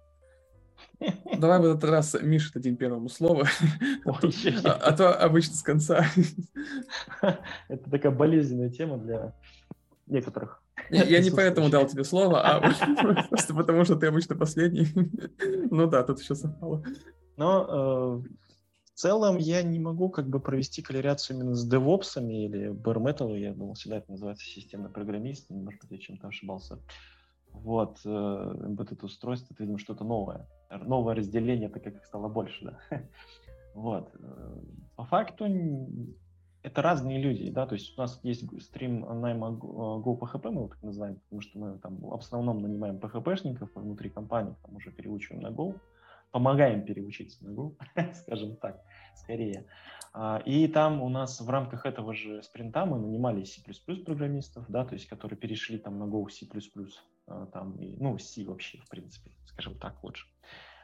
Давай 1.37 1.59
в 1.59 1.65
этот 1.65 1.83
раз 1.83 2.15
Миша 2.21 2.53
дадим 2.53 2.77
первому 2.77 3.09
слово, 3.09 3.47
а, 4.05 4.71
а 4.71 4.91
то 4.95 5.13
обычно 5.13 5.55
с 5.55 5.61
конца. 5.61 6.05
Это 7.67 7.89
такая 7.89 8.11
болезненная 8.11 8.69
тема 8.69 8.97
для 8.97 9.33
некоторых. 10.07 10.61
Я 10.89 11.19
не 11.19 11.31
поэтому 11.31 11.69
дал 11.69 11.87
тебе 11.87 12.03
слово, 12.03 12.41
а 12.41 12.59
просто 13.29 13.53
потому, 13.53 13.85
что 13.85 13.95
ты 13.95 14.07
обычно 14.07 14.35
последний. 14.35 14.87
Ну 15.71 15.87
да, 15.87 16.03
тут 16.03 16.19
все 16.19 16.35
совпало. 16.35 16.83
Но 17.37 18.21
э, 18.23 18.29
в 18.95 18.97
целом 18.97 19.35
я 19.35 19.61
не 19.61 19.77
могу 19.77 20.07
как 20.09 20.29
бы 20.29 20.39
провести 20.39 20.81
корреляцию 20.81 21.35
именно 21.35 21.53
с 21.53 21.69
DevOps 21.69 22.17
или 22.17 22.69
Bare. 22.69 23.37
Я 23.37 23.53
думал, 23.53 23.73
всегда 23.73 23.97
это 23.97 24.09
называется 24.09 24.45
системный 24.45 24.89
программист. 24.89 25.49
Немножко 25.49 25.85
я 25.89 25.97
чем-то 25.97 26.29
ошибался. 26.29 26.79
Вот, 27.49 27.99
э, 28.05 28.09
embedded 28.09 29.03
устройство, 29.03 29.53
это, 29.53 29.63
видимо, 29.63 29.79
что-то 29.79 30.05
новое. 30.05 30.47
Новое 30.71 31.13
разделение, 31.13 31.67
так 31.67 31.83
как 31.83 31.95
их 31.95 32.05
стало 32.05 32.29
больше, 32.29 32.65
да. 32.89 33.01
Вот. 33.73 34.15
Э, 34.17 34.61
по 34.95 35.03
факту 35.03 35.45
это 36.63 36.81
разные 36.81 37.21
люди, 37.21 37.51
да, 37.51 37.67
то 37.67 37.75
есть 37.75 37.97
у 37.97 38.01
нас 38.01 38.17
есть 38.23 38.45
стрим 38.63 39.01
найма 39.19 39.49
Go 39.49 40.17
PHP, 40.17 40.51
мы 40.51 40.61
его 40.61 40.67
так 40.69 40.81
называем, 40.81 41.15
потому 41.15 41.41
что 41.41 41.59
мы 41.59 41.77
там 41.79 41.97
в 41.97 42.13
основном 42.15 42.61
нанимаем 42.61 42.95
PHP-шников 42.95 43.71
внутри 43.75 44.09
компании, 44.09 44.55
там 44.63 44.77
уже 44.77 44.91
переучиваем 44.91 45.43
на 45.43 45.49
Go, 45.49 45.75
помогаем 46.35 46.83
переучиться 46.83 47.45
на 47.45 47.71
скажем 48.13 48.57
так, 48.57 48.81
скорее. 49.15 49.67
А, 50.11 50.41
и 50.45 50.67
там 50.67 51.01
у 51.01 51.07
нас 51.07 51.39
в 51.39 51.49
рамках 51.49 51.85
этого 51.85 52.13
же 52.13 52.43
спринта 52.43 52.85
мы 52.85 52.99
нанимали 52.99 53.45
C++ 53.45 53.61
программистов, 54.05 54.65
да, 54.67 54.83
то 54.83 54.95
есть 54.95 55.07
которые 55.07 55.39
перешли 55.39 55.77
там 55.77 55.97
на 55.97 56.03
Go, 56.03 56.29
C++, 56.29 56.45
а, 57.27 57.45
там, 57.45 57.77
и, 57.77 57.95
ну, 57.95 58.17
C 58.17 58.43
вообще, 58.43 58.79
в 58.79 58.89
принципе, 58.89 59.31
скажем 59.45 59.75
так, 59.75 60.03
лучше. 60.03 60.27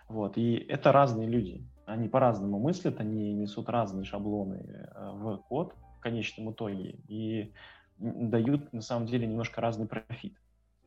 Вот, 0.07 0.37
и 0.37 0.55
это 0.55 0.93
разные 0.93 1.27
люди. 1.27 1.67
Они 1.85 2.07
по-разному 2.07 2.57
мыслят, 2.57 3.01
они 3.01 3.33
несут 3.33 3.67
разные 3.67 4.05
шаблоны 4.05 4.87
а, 4.95 5.11
в 5.11 5.35
код 5.49 5.75
в 5.97 5.99
конечном 5.99 6.53
итоге 6.53 6.91
и 7.09 7.53
дают, 7.97 8.71
на 8.71 8.81
самом 8.81 9.05
деле, 9.05 9.27
немножко 9.27 9.59
разный 9.59 9.85
профит. 9.85 10.33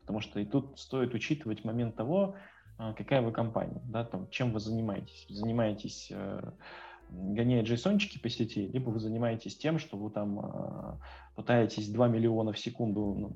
Потому 0.01 0.21
что 0.21 0.39
и 0.39 0.45
тут 0.45 0.79
стоит 0.79 1.13
учитывать 1.13 1.63
момент 1.63 1.95
того, 1.95 2.35
какая 2.77 3.21
вы 3.21 3.31
компания, 3.31 3.81
да, 3.85 4.03
там, 4.03 4.29
чем 4.29 4.51
вы 4.51 4.59
занимаетесь. 4.59 5.25
Занимаетесь 5.29 6.09
э, 6.11 6.51
гоняя 7.09 7.63
джейсончики 7.63 8.19
по 8.19 8.29
сети, 8.29 8.67
либо 8.67 8.89
вы 8.89 8.99
занимаетесь 8.99 9.57
тем, 9.57 9.79
что 9.79 9.97
вы 9.97 10.09
там 10.09 10.39
э, 10.39 10.97
пытаетесь 11.35 11.89
2 11.89 12.07
миллиона 12.07 12.51
в 12.51 12.59
секунду 12.59 13.33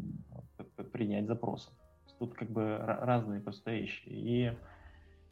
ну, 0.58 0.84
принять 0.92 1.28
запросов. 1.28 1.74
Тут 2.18 2.34
как 2.34 2.50
бы 2.50 2.78
разные 2.78 3.40
просто 3.40 3.72
вещи. 3.72 4.08
И 4.10 4.54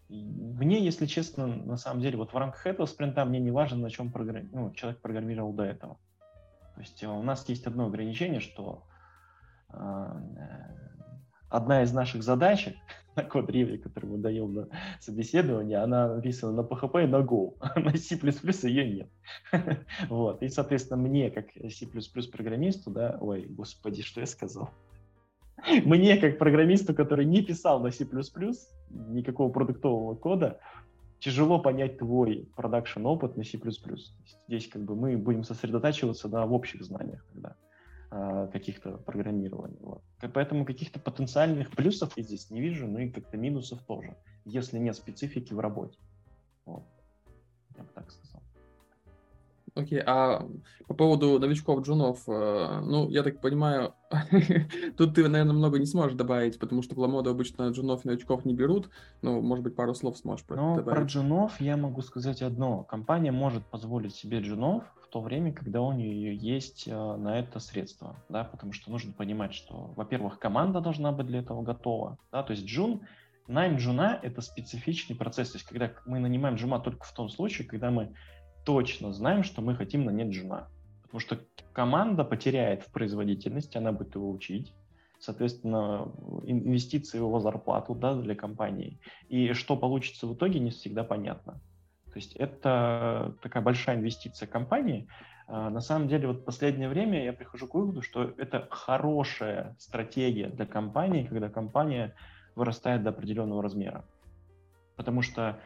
мне, 0.10 0.84
если 0.84 1.06
честно, 1.06 1.48
на 1.48 1.76
самом 1.76 2.02
деле, 2.02 2.18
вот 2.18 2.32
в 2.32 2.38
рамках 2.38 2.66
этого 2.66 2.86
спринта 2.86 3.26
мне 3.26 3.40
не 3.40 3.52
важно, 3.52 3.80
на 3.80 3.90
чем 3.90 4.10
программ... 4.10 4.48
ну, 4.54 4.72
человек 4.74 5.02
программировал 5.02 5.52
до 5.52 5.64
этого. 5.64 5.98
То 6.76 6.82
есть 6.82 7.04
у 7.04 7.24
нас 7.24 7.48
есть 7.50 7.68
одно 7.68 7.88
ограничение, 7.88 8.40
что 8.40 8.84
э, 9.74 10.12
одна 11.50 11.84
из 11.84 11.94
наших 11.94 12.24
задачек 12.24 12.76
на 13.16 13.24
код 13.24 13.50
реве, 13.50 13.78
который 13.78 14.08
мы 14.08 14.18
даем 14.18 14.54
на 14.54 14.68
собеседование, 15.00 15.80
она 15.80 16.16
написана 16.16 16.54
на 16.54 16.62
PHP 16.66 17.04
и 17.04 17.08
на 17.08 17.18
Go. 17.18 17.54
на 17.76 17.98
C++ 17.98 18.68
ее 18.68 18.90
нет. 18.90 19.10
вот. 20.10 20.42
И, 20.42 20.50
соответственно, 20.50 21.02
мне, 21.02 21.32
как 21.32 21.48
C++ 21.52 21.88
программисту, 22.32 22.92
да, 22.92 23.18
ой, 23.20 23.46
господи, 23.48 24.02
что 24.02 24.20
я 24.22 24.28
сказал? 24.28 24.70
мне, 25.86 26.18
как 26.18 26.38
программисту, 26.38 26.94
который 26.94 27.26
не 27.26 27.42
писал 27.42 27.80
на 27.80 27.92
C++, 27.92 28.08
никакого 29.10 29.52
продуктового 29.52 30.16
кода, 30.16 30.60
тяжело 31.20 31.60
понять 31.60 31.98
твой 31.98 32.48
продакшн 32.56 33.06
опыт 33.06 33.38
на 33.38 33.44
C++. 33.44 33.60
Здесь 34.48 34.68
как 34.68 34.84
бы 34.84 34.96
мы 34.96 35.18
будем 35.18 35.44
сосредотачиваться 35.44 36.30
на 36.30 36.46
общих 36.46 36.84
знаниях. 36.84 37.26
Когда. 37.34 37.56
А, 38.10 38.48
каких-то 38.48 38.98
программирований. 38.98 39.80
Вот. 39.82 40.02
Поэтому 40.34 40.66
каких-то 40.66 41.00
потенциальных 41.00 41.72
плюсов 41.72 42.14
я 42.16 42.24
здесь 42.24 42.50
не 42.50 42.62
вижу, 42.62 42.88
но 42.88 43.00
и 43.00 43.10
как-то 43.10 43.38
минусов 43.38 43.82
тоже, 43.84 44.16
если 44.46 44.78
нет 44.78 44.96
специфики 44.96 45.54
в 45.54 45.60
работе. 45.60 45.98
Вот. 46.66 46.84
Я 47.76 47.84
бы 47.84 47.90
так 47.94 48.10
сказал. 48.12 48.42
Окей, 49.76 50.00
okay, 50.00 50.04
а 50.08 50.48
по 50.88 50.96
поводу 50.96 51.38
новичков 51.38 51.82
джунов, 51.82 52.24
э, 52.28 52.82
ну, 52.84 53.10
я 53.10 53.22
так 53.22 53.42
понимаю, 53.42 53.94
тут 54.98 55.14
ты, 55.14 55.28
наверное, 55.28 55.54
много 55.54 55.78
не 55.78 55.86
сможешь 55.86 56.16
добавить, 56.16 56.58
потому 56.58 56.82
что 56.82 56.96
в 56.96 57.00
Ламоду 57.00 57.30
обычно 57.30 57.70
джунов 57.70 58.04
и 58.04 58.08
новичков 58.08 58.44
не 58.46 58.56
берут. 58.56 58.90
Ну, 59.22 59.40
может 59.42 59.64
быть, 59.64 59.76
пару 59.76 59.94
слов 59.94 60.18
сможешь 60.18 60.46
про 60.46 60.56
ну, 60.56 60.76
добавить. 60.78 60.98
про 60.98 61.06
джунов 61.06 61.62
я 61.62 61.78
могу 61.78 62.02
сказать 62.02 62.42
одно. 62.42 62.86
Компания 62.86 63.32
может 63.32 63.66
позволить 63.66 64.16
себе 64.16 64.40
джунов, 64.40 64.84
то 65.18 65.22
время, 65.22 65.52
когда 65.52 65.82
у 65.82 65.94
нее 65.94 66.36
есть 66.36 66.88
э, 66.88 66.92
на 66.92 67.40
это 67.40 67.60
средства, 67.60 68.16
да, 68.30 68.44
потому 68.44 68.72
что 68.72 68.92
нужно 68.92 69.14
понимать, 69.14 69.52
что, 69.52 69.94
во-первых, 69.96 70.38
команда 70.38 70.80
должна 70.80 71.12
быть 71.12 71.26
для 71.26 71.40
этого 71.40 71.64
готова, 71.64 72.20
да, 72.32 72.44
то 72.44 72.52
есть 72.52 72.66
джун, 72.66 73.02
найм 73.48 73.78
джуна— 73.78 74.20
это 74.22 74.42
специфичный 74.42 75.16
процесс, 75.16 75.52
то 75.52 75.58
есть 75.58 75.68
когда 75.68 75.92
мы 76.06 76.20
нанимаем 76.20 76.56
джуна 76.56 76.80
только 76.80 77.04
в 77.04 77.14
том 77.14 77.30
случае, 77.30 77.68
когда 77.68 77.90
мы 77.90 78.14
точно 78.64 79.12
знаем, 79.12 79.42
что 79.42 79.64
мы 79.64 79.76
хотим 79.76 80.06
нанять 80.06 80.30
джуна, 80.30 80.70
потому 81.02 81.20
что 81.20 81.40
команда 81.74 82.24
потеряет 82.24 82.84
в 82.84 82.92
производительности, 82.92 83.80
она 83.80 83.92
будет 83.92 84.14
его 84.14 84.30
учить, 84.30 84.72
соответственно, 85.20 86.12
инвестиции 86.44 87.18
в 87.18 87.22
его 87.22 87.40
зарплату 87.40 87.96
да, 87.96 88.14
для 88.14 88.36
компании. 88.36 89.00
И 89.30 89.54
что 89.54 89.78
получится 89.78 90.28
в 90.28 90.36
итоге, 90.36 90.60
не 90.60 90.70
всегда 90.70 91.04
понятно. 91.04 91.60
То 92.18 92.20
есть 92.20 92.36
это 92.38 93.36
такая 93.44 93.62
большая 93.62 93.96
инвестиция 93.98 94.48
компании. 94.48 95.08
А, 95.46 95.70
на 95.70 95.82
самом 95.82 96.08
деле, 96.08 96.28
вот 96.28 96.38
в 96.38 96.46
последнее 96.46 96.90
время 96.90 97.24
я 97.24 97.32
прихожу 97.32 97.68
к 97.68 97.76
выводу, 97.76 98.02
что 98.02 98.34
это 98.40 98.68
хорошая 98.72 99.76
стратегия 99.78 100.48
для 100.48 100.66
компании, 100.66 101.28
когда 101.28 101.48
компания 101.48 102.16
вырастает 102.56 103.04
до 103.04 103.12
определенного 103.12 103.62
размера. 103.62 104.04
Потому 104.96 105.22
что 105.22 105.60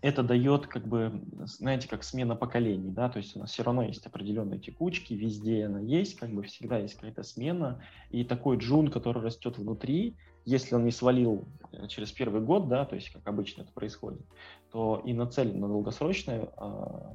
это 0.00 0.22
дает, 0.22 0.68
как 0.68 0.86
бы, 0.86 1.22
знаете, 1.44 1.86
как 1.86 2.02
смена 2.02 2.34
поколений, 2.34 2.90
да, 2.90 3.10
то 3.10 3.18
есть 3.18 3.36
у 3.36 3.40
нас 3.40 3.50
все 3.50 3.64
равно 3.64 3.82
есть 3.82 4.06
определенные 4.06 4.58
текучки, 4.58 5.12
везде 5.12 5.66
она 5.66 5.80
есть, 5.80 6.18
как 6.18 6.30
бы 6.30 6.44
всегда 6.44 6.78
есть 6.78 6.94
какая-то 6.94 7.24
смена, 7.24 7.82
и 8.10 8.24
такой 8.24 8.56
джун, 8.56 8.90
который 8.90 9.22
растет 9.22 9.58
внутри, 9.58 10.16
если 10.44 10.74
он 10.74 10.84
не 10.84 10.90
свалил 10.90 11.48
э, 11.72 11.86
через 11.88 12.12
первый 12.12 12.40
год, 12.40 12.68
да, 12.68 12.84
то 12.84 12.94
есть 12.94 13.10
как 13.10 13.26
обычно 13.26 13.62
это 13.62 13.72
происходит, 13.72 14.22
то 14.70 15.02
и 15.04 15.12
нацелен 15.12 15.60
на 15.60 15.68
долгосрочное, 15.68 16.48
а, 16.56 17.14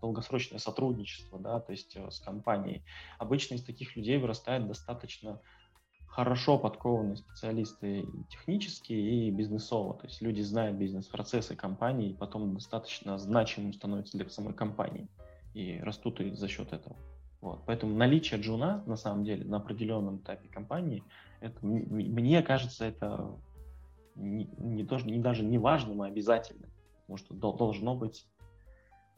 долгосрочное 0.00 0.58
сотрудничество, 0.58 1.38
да, 1.38 1.60
то 1.60 1.72
есть 1.72 1.96
э, 1.96 2.10
с 2.10 2.20
компанией. 2.20 2.82
Обычно 3.18 3.54
из 3.54 3.62
таких 3.62 3.96
людей 3.96 4.18
вырастает 4.18 4.66
достаточно 4.66 5.40
хорошо 6.06 6.58
подкованные 6.58 7.16
специалисты 7.16 8.06
технические, 8.30 9.28
и 9.28 9.30
бизнесово. 9.30 9.98
То 9.98 10.06
есть 10.06 10.22
люди 10.22 10.40
знают 10.40 10.78
бизнес-процессы 10.78 11.54
компании, 11.54 12.10
и 12.10 12.14
потом 12.14 12.54
достаточно 12.54 13.18
значимым 13.18 13.74
становятся 13.74 14.16
для 14.16 14.28
самой 14.30 14.54
компании 14.54 15.08
и 15.52 15.78
растут 15.80 16.20
и 16.20 16.30
за 16.30 16.48
счет 16.48 16.72
этого. 16.72 16.96
Вот. 17.42 17.64
Поэтому 17.66 17.94
наличие 17.94 18.40
джуна, 18.40 18.82
на 18.86 18.96
самом 18.96 19.24
деле, 19.24 19.44
на 19.44 19.58
определенном 19.58 20.18
этапе 20.18 20.48
компании, 20.48 21.02
это, 21.46 21.64
мне 21.64 22.42
кажется, 22.42 22.84
это 22.84 23.36
не, 24.14 24.48
не, 24.58 24.84
тоже, 24.84 25.06
не 25.06 25.18
даже 25.18 25.44
не 25.44 25.58
важным, 25.58 26.02
а 26.02 26.06
обязательным. 26.06 26.70
Потому 27.06 27.16
что 27.18 27.34
должно 27.34 27.94
быть 27.94 28.26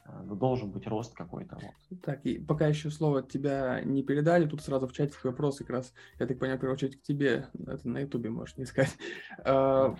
Э, 0.09 0.23
ну, 0.25 0.35
должен 0.35 0.71
быть 0.71 0.87
рост 0.87 1.15
какой-то. 1.15 1.57
Вот. 1.57 2.01
Так, 2.03 2.25
и 2.25 2.39
пока 2.39 2.67
еще 2.67 2.91
слово 2.91 3.23
тебя 3.23 3.83
не 3.85 4.03
передали, 4.03 4.47
тут 4.47 4.63
сразу 4.63 4.87
в 4.87 4.93
чате 4.93 5.15
вопрос 5.23 5.59
как 5.59 5.71
раз, 5.71 5.93
я 6.19 6.27
так 6.27 6.39
понял, 6.39 6.57
в 6.57 6.61
первую 6.61 6.75
очередь 6.75 7.01
к 7.01 7.03
тебе, 7.03 7.49
это 7.67 7.89
на 7.89 8.01
ютубе 8.01 8.31
можешь 8.31 8.57
не 8.57 8.65
искать. 8.65 8.97
А, 9.45 9.95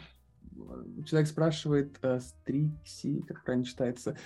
человек 1.07 1.29
спрашивает, 1.29 1.99
э, 2.03 2.19
Стрикси, 2.21 3.23
как 3.23 3.45
правильно 3.45 3.65
читается, 3.65 4.17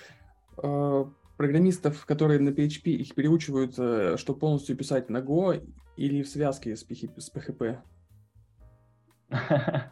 э, 0.57 1.05
программистов, 1.37 2.05
которые 2.05 2.39
на 2.39 2.49
PHP, 2.49 2.89
их 2.89 3.13
переучивают, 3.13 3.73
чтобы 4.19 4.39
полностью 4.39 4.75
писать 4.75 5.09
на 5.09 5.17
Go 5.17 5.63
или 5.97 6.23
в 6.23 6.27
связке 6.27 6.75
с 6.75 6.83
PHP? 6.83 7.79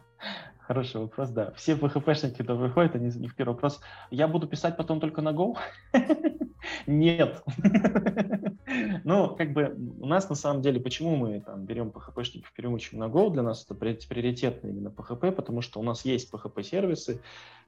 Хороший 0.66 1.00
вопрос, 1.00 1.30
да. 1.30 1.50
Все 1.52 1.74
PHP-шники, 1.74 2.42
выходят, 2.54 2.94
они 2.94 3.10
не 3.18 3.28
в 3.28 3.34
первый 3.34 3.54
вопрос. 3.54 3.80
Я 4.10 4.28
буду 4.28 4.46
писать 4.46 4.76
потом 4.76 5.00
только 5.00 5.20
на 5.20 5.30
Go? 5.30 5.56
Нет. 6.86 7.42
Ну, 9.04 9.34
как 9.36 9.52
бы 9.52 9.76
у 10.00 10.06
нас 10.06 10.28
на 10.28 10.34
самом 10.34 10.62
деле, 10.62 10.80
почему 10.80 11.16
мы 11.16 11.40
там 11.40 11.64
берем 11.64 11.88
PHP-шников, 11.88 12.52
переучим 12.54 12.98
на 12.98 13.04
Go, 13.04 13.30
для 13.30 13.42
нас 13.42 13.64
это 13.64 13.74
приоритетно 13.74 14.68
именно 14.68 14.88
PHP, 14.88 15.32
потому 15.32 15.60
что 15.60 15.80
у 15.80 15.82
нас 15.82 16.04
есть 16.04 16.32
PHP-сервисы, 16.32 17.20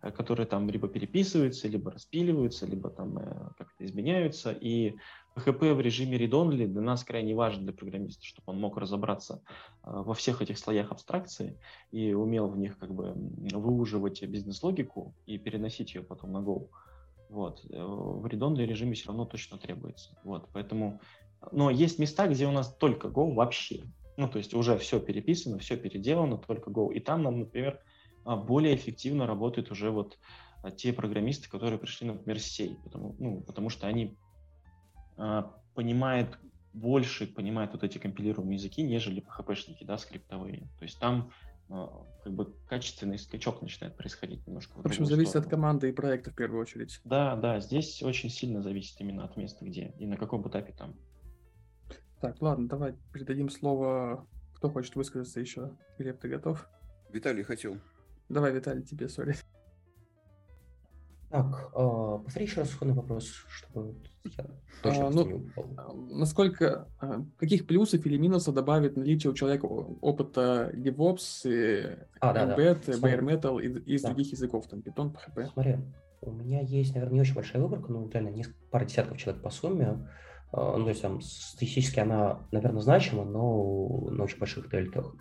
э, 0.03 0.11
которые 0.11 0.47
там 0.47 0.69
либо 0.71 0.89
переписываются, 0.89 1.69
либо 1.69 1.91
распиливаются, 1.91 2.67
либо 2.67 2.91
там 2.91 3.19
э, 3.19 3.51
как-то 3.59 3.85
изменяются, 3.85 4.53
и 4.53 4.97
PHP 5.37 5.75
в 5.75 5.81
режиме 5.81 6.17
read-only 6.19 6.67
для 6.67 6.81
нас 6.81 7.05
крайне 7.05 7.35
важен 7.35 7.65
для 7.65 7.73
программиста, 7.73 8.25
чтобы 8.25 8.53
он 8.53 8.61
мог 8.61 8.77
разобраться 8.77 9.43
э, 9.83 9.91
во 9.91 10.15
всех 10.15 10.43
этих 10.43 10.59
слоях 10.59 10.93
абстракции 10.93 11.59
и 11.91 12.13
умел 12.13 12.49
в 12.49 12.57
них 12.57 12.79
как 12.79 12.95
бы 12.95 13.15
выуживать 13.53 14.23
бизнес-логику 14.23 15.15
и 15.27 15.39
переносить 15.39 15.95
ее 15.95 16.03
потом 16.03 16.33
на 16.33 16.39
Go. 16.39 16.69
Вот. 17.35 17.65
Э, 17.69 17.83
в 17.85 18.25
read-only 18.27 18.65
режиме 18.65 18.95
все 18.95 19.09
равно 19.09 19.25
точно 19.25 19.59
требуется. 19.59 20.17
Вот. 20.23 20.49
Поэтому... 20.53 21.01
Но 21.51 21.69
есть 21.69 21.99
места, 21.99 22.29
где 22.29 22.47
у 22.47 22.53
нас 22.53 22.73
только 22.77 23.09
Go 23.09 23.35
вообще. 23.35 23.83
Ну, 24.17 24.29
то 24.29 24.39
есть 24.39 24.55
уже 24.55 24.79
все 24.79 25.01
переписано, 25.01 25.59
все 25.59 25.77
переделано, 25.77 26.39
только 26.39 26.71
Go. 26.71 26.95
И 26.95 27.01
там 27.01 27.25
нам, 27.25 27.41
например, 27.41 27.81
а, 28.25 28.37
более 28.37 28.77
эффективно 28.77 29.27
работают 29.27 29.73
уже 29.73 29.91
вот 29.91 30.17
а, 30.63 30.71
те 30.71 30.93
программисты, 30.93 31.51
которые 31.51 31.79
пришли, 31.79 32.07
например, 32.07 32.39
с 32.39 32.45
C, 32.45 32.77
потому, 32.85 33.17
ну, 33.19 33.43
потому 33.43 33.69
что 33.69 33.89
они 33.89 34.17
а, 35.17 35.53
понимает 35.75 36.39
больше, 36.73 37.27
понимает 37.27 37.73
вот 37.73 37.83
эти 37.83 37.99
компилируемые 37.99 38.57
языки, 38.57 38.83
нежели 38.83 39.23
PHP-шники, 39.23 39.85
да, 39.85 39.99
скриптовые. 39.99 40.69
То 40.79 40.85
есть 40.85 41.01
там 41.01 41.33
как 41.69 42.33
бы 42.33 42.55
качественный 42.69 43.19
скачок 43.19 43.63
начинает 43.63 43.97
происходить 43.97 44.47
немножко. 44.47 44.73
В 44.77 44.87
общем, 44.87 45.07
зависит 45.07 45.31
сторону. 45.31 45.47
от 45.47 45.51
команды 45.51 45.89
и 45.89 45.93
проекта 45.93 46.31
в 46.31 46.35
первую 46.35 46.61
очередь. 46.61 47.01
Да, 47.05 47.37
да, 47.37 47.61
здесь 47.61 48.03
очень 48.03 48.31
сильно 48.31 48.63
зависит 48.63 49.01
именно 49.01 49.25
от 49.25 49.37
места, 49.37 49.65
где 49.65 49.95
и 49.99 50.07
на 50.07 50.17
каком 50.17 50.47
этапе 50.49 50.73
там. 50.73 50.95
Так, 52.21 52.41
ладно, 52.41 52.69
давай 52.69 52.95
передадим 53.13 53.51
слово, 53.51 54.27
кто 54.55 54.71
хочет 54.71 54.95
высказаться 54.97 55.41
еще. 55.41 55.77
Глеб, 55.99 56.21
ты 56.21 56.29
готов? 56.29 56.69
Виталий 57.11 57.43
хотел. 57.43 57.79
Давай, 58.29 58.53
Виталий, 58.53 58.83
тебе, 58.83 59.09
сори. 59.09 59.37
Так, 61.35 61.71
э, 61.73 61.79
повтори 62.25 62.45
еще 62.45 62.61
раз 62.61 62.71
исходный 62.71 62.95
вопрос, 62.95 63.25
чтобы 63.49 63.97
я 64.23 64.47
точно 64.85 65.09
а, 65.09 65.11
ну, 65.11 65.27
не 65.27 65.33
упал. 65.33 65.67
А, 65.77 65.93
насколько, 65.93 66.87
а, 67.01 67.25
каких 67.39 67.67
плюсов 67.67 68.07
или 68.07 68.17
минусов 68.19 68.55
добавит 68.55 68.97
наличие 68.97 69.33
у 69.33 69.35
человека 69.35 69.65
опыта 69.65 70.71
DevOps, 70.75 71.99
а, 72.21 72.33
Embed, 72.33 72.85
да, 72.87 72.93
да. 72.97 73.09
Bare 73.09 73.21
Metal 73.21 73.61
и 73.61 73.95
из 73.95 74.03
да. 74.03 74.11
других 74.11 74.31
языков, 74.31 74.69
там 74.69 74.79
Python, 74.79 75.13
PHP? 75.13 75.51
Смотри, 75.53 75.79
у 76.21 76.31
меня 76.31 76.61
есть, 76.61 76.95
наверное, 76.95 77.15
не 77.15 77.21
очень 77.23 77.35
большая 77.35 77.61
выборка, 77.61 77.91
но 77.91 78.09
реально 78.09 78.29
несколько, 78.29 78.57
пара 78.71 78.85
десятков 78.85 79.19
человек 79.19 79.43
по 79.43 79.51
сумме. 79.51 80.09
Ну, 80.53 80.85
то 80.85 80.89
есть 80.89 81.03
там 81.03 81.21
статистически 81.21 81.99
она, 81.99 82.47
наверное, 82.53 82.81
значима, 82.81 83.25
но 83.25 84.09
на 84.09 84.23
очень 84.23 84.39
больших 84.39 84.71
дельтах. 84.71 85.17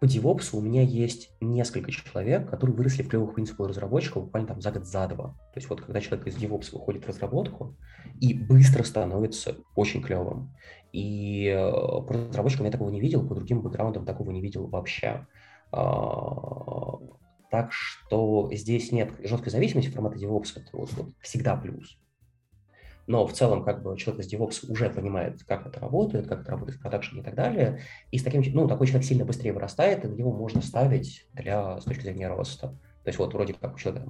По 0.00 0.04
DevOps 0.04 0.50
у 0.52 0.60
меня 0.60 0.82
есть 0.82 1.30
несколько 1.40 1.90
человек, 1.90 2.50
которые 2.50 2.76
выросли 2.76 3.02
в 3.02 3.08
клевых 3.08 3.34
принципах 3.34 3.68
разработчика 3.68 4.20
буквально 4.20 4.48
там 4.48 4.60
за 4.60 4.70
год, 4.70 4.86
за 4.86 5.06
два. 5.08 5.28
То 5.28 5.56
есть 5.56 5.70
вот 5.70 5.80
когда 5.80 6.00
человек 6.00 6.26
из 6.26 6.36
DevOps 6.36 6.72
выходит 6.72 7.04
в 7.04 7.08
разработку 7.08 7.76
и 8.20 8.34
быстро 8.34 8.82
становится 8.82 9.56
очень 9.74 10.02
клевым. 10.02 10.54
И 10.92 11.46
э, 11.46 11.70
по 11.70 12.12
разработчикам 12.12 12.66
я 12.66 12.72
такого 12.72 12.90
не 12.90 13.00
видел, 13.00 13.26
по 13.26 13.34
другим 13.34 13.62
бэкграундам 13.62 14.04
такого 14.04 14.30
не 14.30 14.42
видел 14.42 14.66
вообще. 14.66 15.26
А, 15.72 16.98
так 17.50 17.72
что 17.72 18.50
здесь 18.52 18.92
нет 18.92 19.10
жесткой 19.22 19.50
зависимости 19.50 19.90
формата 19.90 20.18
DevOps, 20.18 20.52
это 20.56 20.76
вот, 20.76 20.92
вот 20.92 21.08
всегда 21.20 21.56
плюс 21.56 21.98
но 23.06 23.26
в 23.26 23.32
целом 23.32 23.64
как 23.64 23.82
бы 23.82 23.96
человек 23.96 24.24
из 24.24 24.32
DevOps 24.32 24.70
уже 24.70 24.90
понимает, 24.90 25.42
как 25.44 25.66
это 25.66 25.80
работает, 25.80 26.26
как 26.26 26.42
это 26.42 26.50
работает 26.52 26.78
в 26.78 26.82
продакшене 26.82 27.20
и 27.20 27.24
так 27.24 27.34
далее, 27.34 27.80
и 28.10 28.18
с 28.18 28.22
таким, 28.22 28.42
ну, 28.54 28.68
такой 28.68 28.86
человек 28.86 29.06
сильно 29.06 29.24
быстрее 29.24 29.52
вырастает, 29.52 30.04
и 30.04 30.08
на 30.08 30.14
него 30.14 30.32
можно 30.32 30.60
ставить 30.62 31.26
для, 31.32 31.80
с 31.80 31.84
точки 31.84 32.02
зрения 32.02 32.28
роста. 32.28 32.76
То 33.06 33.10
есть 33.10 33.20
вот 33.20 33.32
вроде 33.34 33.54
как 33.54 33.76
у 33.76 33.78
человека 33.78 34.04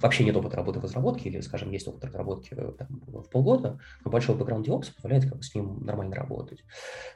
вообще 0.00 0.24
нет 0.24 0.34
опыта 0.34 0.56
работы 0.56 0.80
в 0.80 0.82
разработке, 0.82 1.28
или, 1.28 1.40
скажем, 1.42 1.70
есть 1.70 1.86
опыт 1.86 2.06
разработки 2.06 2.52
э, 2.56 2.72
там, 2.76 2.88
в 3.06 3.30
полгода, 3.30 3.78
но 4.04 4.10
большой 4.10 4.34
бэкграунд 4.34 4.66
DevOps 4.66 4.92
позволяет 4.92 5.26
как 5.26 5.36
бы 5.36 5.42
с 5.44 5.54
ним 5.54 5.84
нормально 5.84 6.16
работать. 6.16 6.64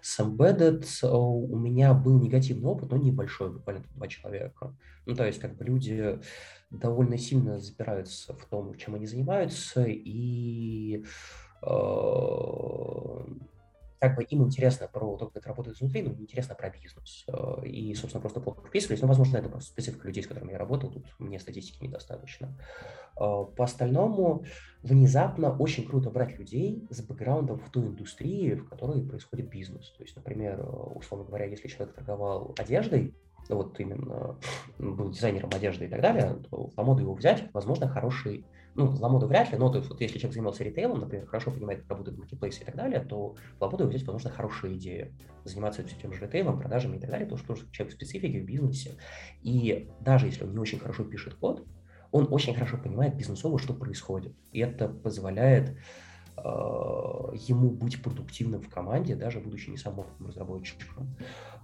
С 0.01 0.21
Embedded 0.21 0.87
э, 1.03 1.09
у 1.09 1.59
меня 1.59 1.95
был 1.95 2.21
негативный 2.21 2.69
опыт, 2.69 2.93
но 2.93 2.97
небольшой, 2.97 3.53
буквально 3.53 3.83
два 3.97 4.07
человека. 4.07 4.73
Ну, 5.05 5.17
то 5.17 5.27
есть 5.27 5.41
как 5.41 5.57
бы 5.57 5.65
люди 5.65 6.21
довольно 6.71 7.19
сильно 7.19 7.59
запираются 7.59 8.33
в 8.33 8.45
том, 8.47 8.77
чем 8.77 8.95
они 8.95 9.09
занимаются, 9.09 9.85
и 9.89 11.05
э, 11.61 13.25
как 14.09 14.17
бы 14.17 14.23
им 14.25 14.45
интересно 14.45 14.87
про 14.87 15.17
то, 15.17 15.27
как 15.27 15.39
это 15.39 15.49
работает 15.49 15.77
изнутри, 15.77 16.03
но 16.03 16.11
не 16.13 16.23
интересно 16.23 16.55
про 16.55 16.71
бизнес. 16.71 17.25
Э, 17.29 17.67
и, 17.67 17.95
собственно, 17.95 18.21
просто 18.21 18.41
плохо 18.41 18.67
вписывались. 18.67 19.01
Но, 19.01 19.09
возможно, 19.09 19.39
это 19.39 19.49
просто 19.49 19.71
специфика 19.71 20.07
людей, 20.07 20.23
с 20.23 20.27
которыми 20.27 20.53
я 20.53 20.59
работал. 20.59 20.91
Тут 20.91 21.07
мне 21.19 21.41
статистики 21.41 21.83
недостаточно. 21.83 22.55
Э, 23.17 23.45
по 23.57 23.65
остальному, 23.65 24.45
внезапно 24.83 25.57
очень 25.57 25.87
круто 25.87 26.11
брать 26.11 26.39
людей 26.39 26.87
с 26.91 27.01
бэкграундом 27.01 27.59
в 27.59 27.71
той 27.71 27.87
индустрии, 27.87 28.55
в 28.55 28.69
которой 28.69 29.03
происходит 29.03 29.49
бизнес. 29.49 29.91
То 29.97 30.03
есть, 30.03 30.17
например, 30.17 30.61
э, 30.61 30.65
условно 30.65 31.27
говоря, 31.27 31.47
если 31.47 31.69
человек 31.69 31.95
торговал 31.95 32.55
одеждой, 32.59 33.15
ну, 33.49 33.57
вот 33.57 33.79
именно 33.81 34.37
был 34.79 35.11
дизайнером 35.11 35.51
одежды 35.55 35.87
и 35.87 35.89
так 35.89 36.01
далее, 36.01 36.37
то 36.51 36.69
в 36.69 36.79
Ламоду 36.79 37.03
его 37.03 37.15
взять, 37.15 37.45
возможно, 37.53 37.89
хороший, 37.89 38.45
ну, 38.75 38.91
Ламоду 38.99 39.27
вряд 39.27 39.53
ли, 39.53 39.59
но 39.59 39.69
то 39.71 39.79
есть, 39.79 39.89
вот 39.89 40.01
если 40.01 40.19
человек 40.19 40.35
занимался 40.35 40.65
ритейлом, 40.65 41.01
например, 41.01 41.27
хорошо 41.27 41.51
понимает, 41.51 41.81
как 41.81 41.91
работает 41.91 42.19
маркетплейс 42.19 42.61
и 42.61 42.65
так 42.65 42.75
далее, 42.75 43.01
то 43.01 43.37
в 43.61 43.63
его 43.63 43.89
взять, 43.89 44.03
возможно, 44.05 44.31
хорошая 44.31 44.75
идея. 44.75 45.13
Заниматься 45.45 45.85
тем 45.85 46.13
же 46.13 46.21
ритейлом, 46.21 46.59
продажами 46.59 46.97
и 46.97 47.01
так 47.01 47.11
далее, 47.11 47.27
потому 47.27 47.39
что 47.39 47.49
тоже 47.49 47.71
человек 47.71 47.93
в 47.93 47.97
специфике, 47.97 48.41
в 48.41 48.45
бизнесе. 48.45 48.97
И 49.43 49.89
даже 50.01 50.27
если 50.27 50.45
он 50.45 50.53
не 50.53 50.59
очень 50.59 50.79
хорошо 50.79 51.05
пишет 51.05 51.35
код, 51.35 51.67
он 52.11 52.29
очень 52.31 52.55
хорошо 52.55 52.79
понимает 52.79 53.17
бизнесово, 53.17 53.59
что 53.59 53.75
происходит. 53.75 54.35
И 54.53 54.61
это 54.61 54.89
позволяет 54.89 55.77
э, 56.37 56.43
ему 56.43 57.71
быть 57.71 58.03
продуктивным 58.03 58.61
в 58.61 58.69
команде, 58.69 59.17
даже 59.17 59.41
будучи 59.41 59.71
не 59.71 59.77
самым 59.77 60.07
разработчиком. 60.21 61.17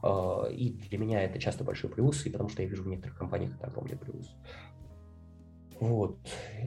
А, 0.02 0.46
и 0.46 0.70
для 0.70 0.98
меня 0.98 1.22
это 1.22 1.38
часто 1.38 1.64
большой 1.64 1.90
плюс, 1.90 2.24
и 2.26 2.30
потому 2.30 2.48
что 2.48 2.62
я 2.62 2.68
вижу 2.68 2.82
в 2.82 2.88
некоторых 2.88 3.16
компаниях 3.16 3.54
это 3.56 3.66
огромный 3.66 3.96
плюс. 3.96 4.34
Вот, 5.80 6.18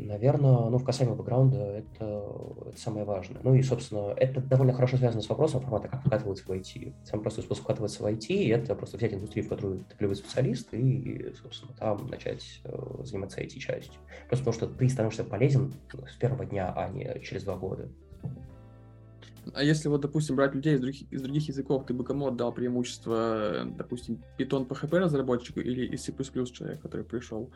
наверное, 0.02 0.70
ну, 0.70 0.80
в 0.80 0.84
касаемо 0.84 1.14
бэкграунда 1.14 1.58
это, 1.58 2.26
это 2.66 2.78
самое 2.78 3.06
важное. 3.06 3.42
Ну 3.44 3.54
и, 3.54 3.62
собственно, 3.62 4.12
это 4.18 4.42
довольно 4.42 4.74
хорошо 4.74 4.98
связано 4.98 5.22
с 5.22 5.30
вопросом 5.30 5.62
формата, 5.62 5.88
как 5.88 6.04
вкатываться 6.04 6.44
в 6.46 6.50
IT. 6.50 6.92
Самый 7.06 7.22
простой 7.22 7.44
способ 7.44 7.64
вкатываться 7.64 8.02
в 8.02 8.08
IT– 8.08 8.50
это 8.52 8.74
просто 8.74 8.98
взять 8.98 9.14
индустрию, 9.14 9.46
в 9.46 9.50
которую 9.50 9.86
ты 9.88 9.96
клевый 9.98 10.16
специалист, 10.16 10.74
и, 10.74 11.32
собственно, 11.40 11.74
там 11.78 12.08
начать 12.08 12.60
э, 12.64 13.04
заниматься 13.04 13.40
IT-частью. 13.40 14.02
Просто 14.30 14.46
потому 14.46 14.54
что 14.54 14.68
ты 14.68 14.90
становишься 14.90 15.24
полезен 15.24 15.72
с 16.10 16.16
первого 16.16 16.46
дня, 16.46 16.74
а 16.76 16.90
не 16.90 17.22
через 17.22 17.44
два 17.44 17.56
года. 17.56 17.88
А 19.54 19.64
если 19.64 19.90
вот, 19.90 20.02
допустим, 20.02 20.36
брать 20.36 20.56
людей 20.56 20.74
из 20.74 20.80
других, 20.80 21.12
из 21.12 21.22
других 21.22 21.48
языков, 21.48 21.86
ты 21.86 21.94
бы 21.94 22.04
кому 22.04 22.28
отдал 22.28 22.52
преимущество, 22.52 23.64
допустим, 23.78 24.24
Python 24.40 24.68
PHP 24.68 24.98
разработчику 24.98 25.60
или 25.60 25.86
из 25.86 26.02
C++ 26.02 26.14
человек, 26.52 26.82
который 26.82 27.06
пришел? 27.06 27.52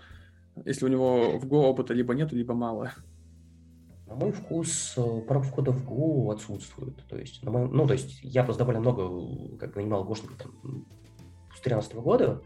Если 0.65 0.85
у 0.85 0.87
него 0.87 1.37
в 1.37 1.45
Go 1.45 1.63
опыта 1.63 1.93
либо 1.93 2.13
нет, 2.13 2.31
либо 2.31 2.53
мало. 2.53 2.91
На 4.05 4.15
мой 4.15 4.31
вкус, 4.31 4.93
э, 4.97 5.21
порог 5.27 5.43
входа 5.43 5.71
в 5.71 5.85
Go 5.85 6.33
отсутствует. 6.33 7.05
То 7.07 7.17
есть, 7.17 7.43
на 7.43 7.51
мой, 7.51 7.67
ну, 7.69 7.85
то 7.85 7.93
есть 7.93 8.19
я 8.23 8.43
просто 8.43 8.59
довольно 8.59 8.79
много 8.79 9.57
как 9.57 9.75
нанимал 9.75 10.03
гошников 10.05 10.37
там, 10.37 10.51
с 11.53 11.61
2013 11.61 11.95
года, 11.95 12.41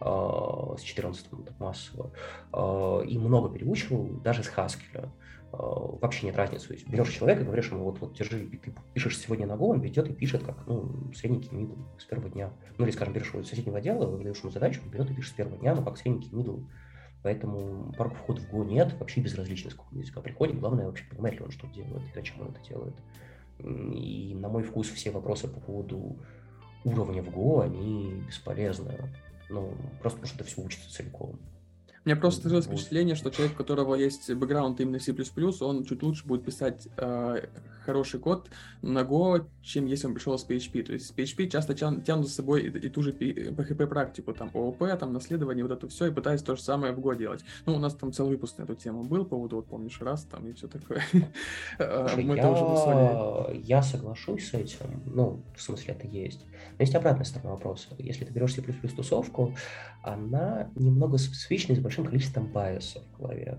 э, 0.00 0.74
с 0.78 0.82
14 0.82 1.44
так, 1.44 1.58
массово, 1.58 2.12
э, 2.52 3.06
и 3.06 3.18
много 3.18 3.52
переучивал, 3.52 4.20
даже 4.22 4.44
с 4.44 4.52
Haskell. 4.56 5.10
Э, 5.52 5.56
вообще 5.56 6.26
нет 6.26 6.36
разницы. 6.36 6.68
То 6.68 6.74
есть 6.74 6.88
берешь 6.88 7.10
человека, 7.10 7.44
говоришь 7.44 7.70
ему, 7.70 7.84
вот, 7.84 8.00
вот 8.00 8.14
держи, 8.14 8.46
ты 8.46 8.72
пишешь 8.94 9.18
сегодня 9.18 9.46
на 9.46 9.54
Go, 9.54 9.70
он 9.70 9.80
берет 9.80 10.08
и 10.08 10.12
пишет 10.12 10.44
как 10.44 10.66
ну, 10.66 11.12
средненький 11.12 11.50
мидл 11.56 11.74
с 11.98 12.04
первого 12.04 12.30
дня. 12.30 12.52
Ну 12.78 12.84
или, 12.84 12.92
скажем, 12.92 13.14
берешь 13.14 13.30
его 13.30 13.40
из 13.40 13.48
соседнего 13.48 13.78
отдела, 13.78 14.16
даешь 14.18 14.38
ему 14.38 14.52
задачу, 14.52 14.80
он 14.84 14.90
берет 14.90 15.10
и 15.10 15.14
пишет 15.14 15.32
с 15.32 15.36
первого 15.36 15.58
дня, 15.58 15.74
но 15.74 15.82
как 15.82 15.96
средненький 15.96 16.30
мидл 16.32 16.58
Поэтому 17.22 17.92
порог 17.92 18.14
входа 18.14 18.40
в 18.40 18.50
Go 18.50 18.64
нет, 18.64 18.94
вообще 18.98 19.20
безразлично, 19.20 19.70
с 19.70 19.74
какого 19.74 19.98
языка 19.98 20.20
приходит. 20.20 20.58
Главное 20.58 20.86
вообще 20.86 21.04
понимать 21.04 21.34
ли 21.34 21.40
он, 21.40 21.50
что 21.50 21.66
делает 21.68 22.02
и 22.02 22.14
зачем 22.14 22.40
он 22.40 22.48
это 22.48 22.60
делает. 22.66 22.94
И 23.58 24.34
на 24.34 24.48
мой 24.48 24.62
вкус 24.62 24.88
все 24.88 25.10
вопросы 25.10 25.46
по 25.48 25.60
поводу 25.60 26.16
уровня 26.84 27.22
в 27.22 27.28
Go, 27.28 27.62
они 27.62 28.22
бесполезны. 28.26 29.12
Ну, 29.50 29.74
просто 30.00 30.18
потому 30.20 30.34
что 30.34 30.42
это 30.42 30.44
все 30.44 30.62
учится 30.62 30.90
целиком. 30.90 31.38
Меня 32.04 32.16
просто 32.16 32.42
сложилось 32.42 32.66
впечатление, 32.66 33.14
что 33.14 33.30
человек, 33.30 33.54
у 33.54 33.58
которого 33.58 33.94
есть 33.94 34.32
бэкграунд 34.32 34.80
именно 34.80 34.98
C++, 34.98 35.14
он 35.60 35.84
чуть 35.84 36.02
лучше 36.02 36.26
будет 36.26 36.44
писать 36.44 36.88
э, 36.96 37.46
хороший 37.84 38.20
код 38.20 38.48
на 38.82 39.00
Go, 39.00 39.44
чем 39.62 39.86
если 39.86 40.06
он 40.06 40.14
пришел 40.14 40.38
с 40.38 40.48
PHP. 40.48 40.82
То 40.82 40.92
есть 40.92 41.08
с 41.08 41.12
PHP 41.12 41.48
часто 41.48 41.74
тян, 41.74 42.00
тянут 42.00 42.26
за 42.26 42.32
собой 42.32 42.62
и, 42.62 42.68
и 42.68 42.88
ту 42.88 43.02
же 43.02 43.12
PHP 43.12 43.86
практику, 43.86 44.32
там 44.32 44.50
ООП, 44.54 44.98
там 44.98 45.12
наследование, 45.12 45.64
вот 45.64 45.72
это 45.72 45.88
все, 45.88 46.06
и 46.06 46.10
пытаясь 46.10 46.42
то 46.42 46.56
же 46.56 46.62
самое 46.62 46.92
в 46.92 47.00
Go 47.00 47.16
делать. 47.16 47.44
Ну, 47.66 47.74
у 47.74 47.78
нас 47.78 47.94
там 47.94 48.12
целый 48.12 48.30
выпуск 48.30 48.58
на 48.58 48.62
эту 48.62 48.76
тему 48.76 49.02
был, 49.04 49.24
по 49.24 49.30
поводу, 49.30 49.56
вот 49.56 49.66
помнишь, 49.66 50.00
раз 50.00 50.24
там 50.24 50.46
и 50.46 50.52
все 50.52 50.68
такое. 50.68 51.02
Мы 51.12 52.36
я... 52.36 53.50
Я 53.52 53.82
соглашусь 53.82 54.48
с 54.48 54.54
этим, 54.54 55.02
ну, 55.06 55.42
в 55.54 55.60
смысле 55.60 55.94
это 55.94 56.06
есть. 56.06 56.46
Но 56.78 56.82
есть 56.82 56.94
обратная 56.94 57.24
сторона 57.24 57.52
вопроса. 57.52 57.88
Если 57.98 58.24
ты 58.24 58.32
берешь 58.32 58.54
C++ 58.54 58.62
тусовку, 58.62 59.54
она 60.02 60.70
немного 60.74 61.18
свечная 61.18 61.76
с 61.76 61.80
большим 61.90 62.04
количеством 62.04 62.46
байесов 62.46 63.02
в 63.02 63.20
голове. 63.20 63.58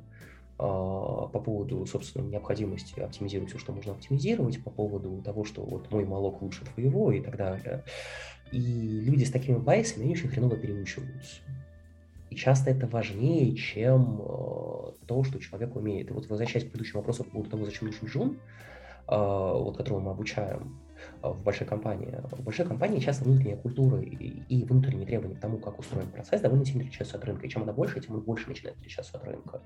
А, 0.58 1.28
по 1.28 1.40
поводу, 1.40 1.86
собственно, 1.86 2.26
необходимости 2.26 2.98
оптимизировать 3.00 3.50
все, 3.50 3.60
что 3.60 3.74
можно 3.74 3.92
оптимизировать, 3.92 4.64
по 4.64 4.70
поводу 4.70 5.22
того, 5.22 5.44
что 5.44 5.62
вот 5.62 5.92
мой 5.92 6.06
молок 6.06 6.42
лучше 6.42 6.64
твоего 6.64 7.12
и 7.12 7.20
так 7.20 7.36
далее. 7.36 7.84
И 8.54 8.60
люди 8.60 9.26
с 9.26 9.32
такими 9.32 9.58
байсами, 9.58 10.06
они 10.06 10.14
очень 10.14 10.30
хреново 10.30 10.56
переучиваются. 10.56 11.42
И 12.30 12.36
часто 12.36 12.72
это 12.72 12.88
важнее, 12.88 13.54
чем 13.58 14.22
э, 14.22 14.92
то, 15.06 15.24
что 15.26 15.40
человек 15.40 15.76
умеет. 15.76 16.10
И 16.10 16.14
вот 16.14 16.28
возвращаясь 16.30 16.64
к 16.64 16.70
предыдущему 16.70 17.02
вопросу 17.02 17.26
по 17.26 17.32
поводу 17.32 17.50
того, 17.50 17.66
зачем 17.66 17.88
нужен 17.88 18.08
джун, 18.08 18.40
э, 19.10 19.16
вот 19.16 19.76
которого 19.76 20.00
мы 20.00 20.12
обучаем, 20.12 20.80
в 21.22 21.44
большой 21.44 21.68
компании. 21.68 22.22
В 22.32 22.42
большой 22.42 22.66
компании 22.66 23.00
часто 23.00 23.24
внутренняя 23.26 23.58
культура 23.58 24.02
и, 24.02 24.44
и 24.50 24.64
внутренние 24.64 25.06
требования 25.06 25.36
к 25.36 25.40
тому, 25.40 25.58
как 25.58 25.80
устроен 25.80 26.10
процесс, 26.10 26.42
довольно 26.42 26.66
сильно 26.66 26.82
отличаются 26.82 27.18
от 27.18 27.26
рынка. 27.26 27.46
И 27.46 27.50
чем 27.50 27.64
она 27.64 27.74
больше, 27.74 28.00
тем 28.00 28.16
он 28.16 28.22
больше 28.22 28.48
начинает 28.50 28.78
отличаться 28.78 29.18
от 29.18 29.24
рынка. 29.24 29.62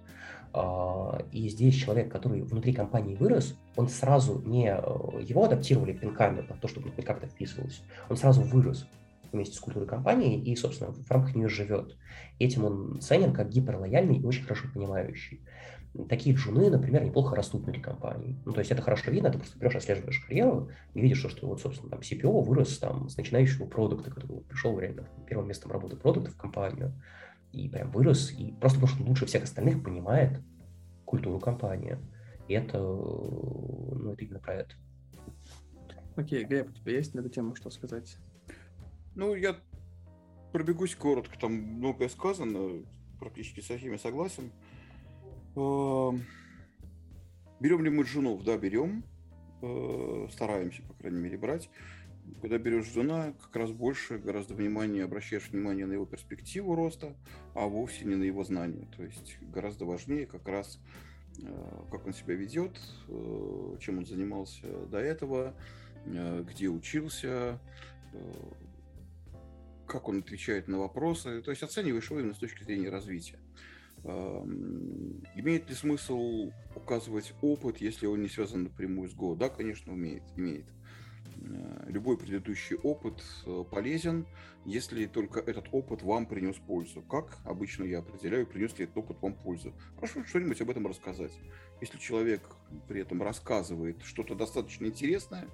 А, 0.53 1.21
и 1.31 1.47
здесь 1.49 1.75
человек, 1.75 2.11
который 2.11 2.41
внутри 2.41 2.73
компании 2.73 3.15
вырос, 3.15 3.57
он 3.75 3.87
сразу 3.87 4.41
не... 4.45 4.69
Э, 4.69 5.21
его 5.21 5.45
адаптировали 5.45 5.93
пинками 5.93 6.41
под 6.41 6.59
то, 6.59 6.67
чтобы 6.67 6.91
он 6.95 7.03
как-то 7.03 7.27
вписывался. 7.27 7.81
Он 8.09 8.17
сразу 8.17 8.41
вырос 8.41 8.87
вместе 9.31 9.55
с 9.55 9.59
культурой 9.59 9.87
компании 9.87 10.41
и, 10.41 10.55
собственно, 10.55 10.91
в 10.91 11.11
рамках 11.11 11.35
нее 11.35 11.49
живет. 11.49 11.95
Этим 12.39 12.65
он 12.65 12.99
ценен 13.01 13.33
как 13.33 13.49
гиперлояльный 13.49 14.17
и 14.17 14.25
очень 14.25 14.43
хорошо 14.43 14.67
понимающий 14.73 15.41
такие 16.09 16.35
джуны, 16.35 16.69
например, 16.69 17.03
неплохо 17.03 17.35
растут 17.35 17.63
внутри 17.63 17.81
компании. 17.81 18.37
Ну, 18.45 18.51
то 18.51 18.59
есть 18.59 18.71
это 18.71 18.81
хорошо 18.81 19.11
видно, 19.11 19.31
ты 19.31 19.37
просто 19.37 19.57
берешь, 19.57 19.75
отслеживаешь 19.75 20.19
карьеру 20.19 20.69
и 20.93 21.01
видишь, 21.01 21.19
что, 21.19 21.29
что 21.29 21.47
вот, 21.47 21.61
собственно, 21.61 21.89
там 21.89 21.99
CPO 21.99 22.43
вырос 22.43 22.77
там 22.79 23.09
с 23.09 23.17
начинающего 23.17 23.65
продукта, 23.65 24.11
который 24.11 24.41
пришел 24.41 24.77
реально 24.79 25.07
первым 25.27 25.47
местом 25.47 25.71
работы 25.71 25.95
продукта 25.95 26.31
в 26.31 26.37
компанию, 26.37 26.93
и 27.51 27.69
прям 27.69 27.91
вырос, 27.91 28.31
и 28.31 28.51
просто 28.59 28.79
потому 28.79 28.87
что 28.87 29.03
он 29.03 29.09
лучше 29.09 29.25
всех 29.25 29.43
остальных 29.43 29.83
понимает 29.83 30.41
культуру 31.05 31.39
компании. 31.39 31.97
И 32.47 32.53
это, 32.53 32.77
ну, 32.77 34.11
это 34.11 34.23
именно 34.23 34.39
про 34.39 34.55
это. 34.55 34.75
Окей, 36.15 36.43
Глеб, 36.43 36.69
у 36.69 36.73
тебя 36.73 36.93
есть 36.93 37.13
на 37.13 37.21
эту 37.21 37.29
тему 37.29 37.55
что 37.55 37.69
сказать? 37.69 38.17
Ну, 39.15 39.33
я 39.33 39.55
пробегусь 40.51 40.95
коротко, 40.95 41.37
там 41.39 41.53
многое 41.53 42.09
сказано, 42.09 42.83
практически 43.19 43.61
со 43.61 43.77
всеми 43.77 43.97
согласен. 43.97 44.43
Эм, 44.43 44.51
берем 45.55 46.23
ли 47.83 47.89
мы 47.89 48.03
джунов? 48.03 48.43
Да, 48.43 48.57
берем. 48.57 49.03
Э, 49.61 50.27
стараемся, 50.31 50.81
по 50.83 50.93
крайней 50.93 51.19
мере, 51.19 51.37
брать. 51.37 51.69
Когда 52.41 52.57
берешь 52.57 52.91
жена, 52.91 53.33
как 53.41 53.55
раз 53.55 53.71
больше 53.71 54.17
гораздо 54.17 54.53
внимания 54.53 55.03
обращаешь 55.03 55.49
внимание 55.49 55.85
на 55.85 55.93
его 55.93 56.05
перспективу 56.05 56.75
роста, 56.75 57.15
а 57.53 57.67
вовсе 57.67 58.05
не 58.05 58.15
на 58.15 58.23
его 58.23 58.43
знания. 58.43 58.87
То 58.95 59.03
есть 59.03 59.37
гораздо 59.41 59.85
важнее 59.85 60.25
как 60.25 60.47
раз 60.47 60.79
э, 61.41 61.81
как 61.91 62.05
он 62.05 62.13
себя 62.13 62.35
ведет, 62.35 62.79
э, 63.07 63.77
чем 63.79 63.99
он 63.99 64.05
занимался 64.05 64.67
до 64.87 64.99
этого, 64.99 65.55
где 66.05 66.67
учился, 66.67 67.59
как 69.87 70.07
он 70.07 70.19
отвечает 70.19 70.67
на 70.67 70.77
вопросы. 70.77 71.41
То 71.41 71.49
есть 71.49 71.63
оцениваешь 71.63 72.11
его 72.11 72.19
именно 72.19 72.35
с 72.35 72.37
точки 72.37 72.63
зрения 72.63 72.89
развития. 72.89 73.39
Имеет 74.05 75.67
ли 75.69 75.75
смысл 75.75 76.51
указывать 76.75 77.33
опыт, 77.41 77.77
если 77.81 78.05
он 78.05 78.21
не 78.21 78.29
связан 78.29 78.63
напрямую 78.63 79.09
с 79.09 79.15
Go? 79.15 79.35
Да, 79.35 79.49
конечно, 79.49 79.93
умеет, 79.93 80.23
имеет. 80.35 80.65
Э, 81.41 81.85
любой 81.87 82.17
предыдущий 82.17 82.75
опыт 82.77 83.23
э, 83.45 83.63
полезен, 83.69 84.25
если 84.65 85.05
только 85.05 85.39
этот 85.39 85.67
опыт 85.71 86.01
вам 86.03 86.25
принес 86.25 86.55
пользу. 86.55 87.01
Как 87.01 87.37
обычно 87.45 87.83
я 87.83 87.99
определяю, 87.99 88.47
принес 88.47 88.77
ли 88.77 88.85
этот 88.85 88.97
опыт 88.97 89.21
вам 89.21 89.33
пользу? 89.33 89.73
Прошу 89.97 90.23
что-нибудь 90.25 90.61
об 90.61 90.69
этом 90.69 90.87
рассказать. 90.87 91.33
Если 91.81 91.97
человек 91.97 92.41
при 92.87 93.01
этом 93.01 93.21
рассказывает 93.21 94.01
что-то 94.03 94.35
достаточно 94.35 94.85
интересное, 94.85 95.47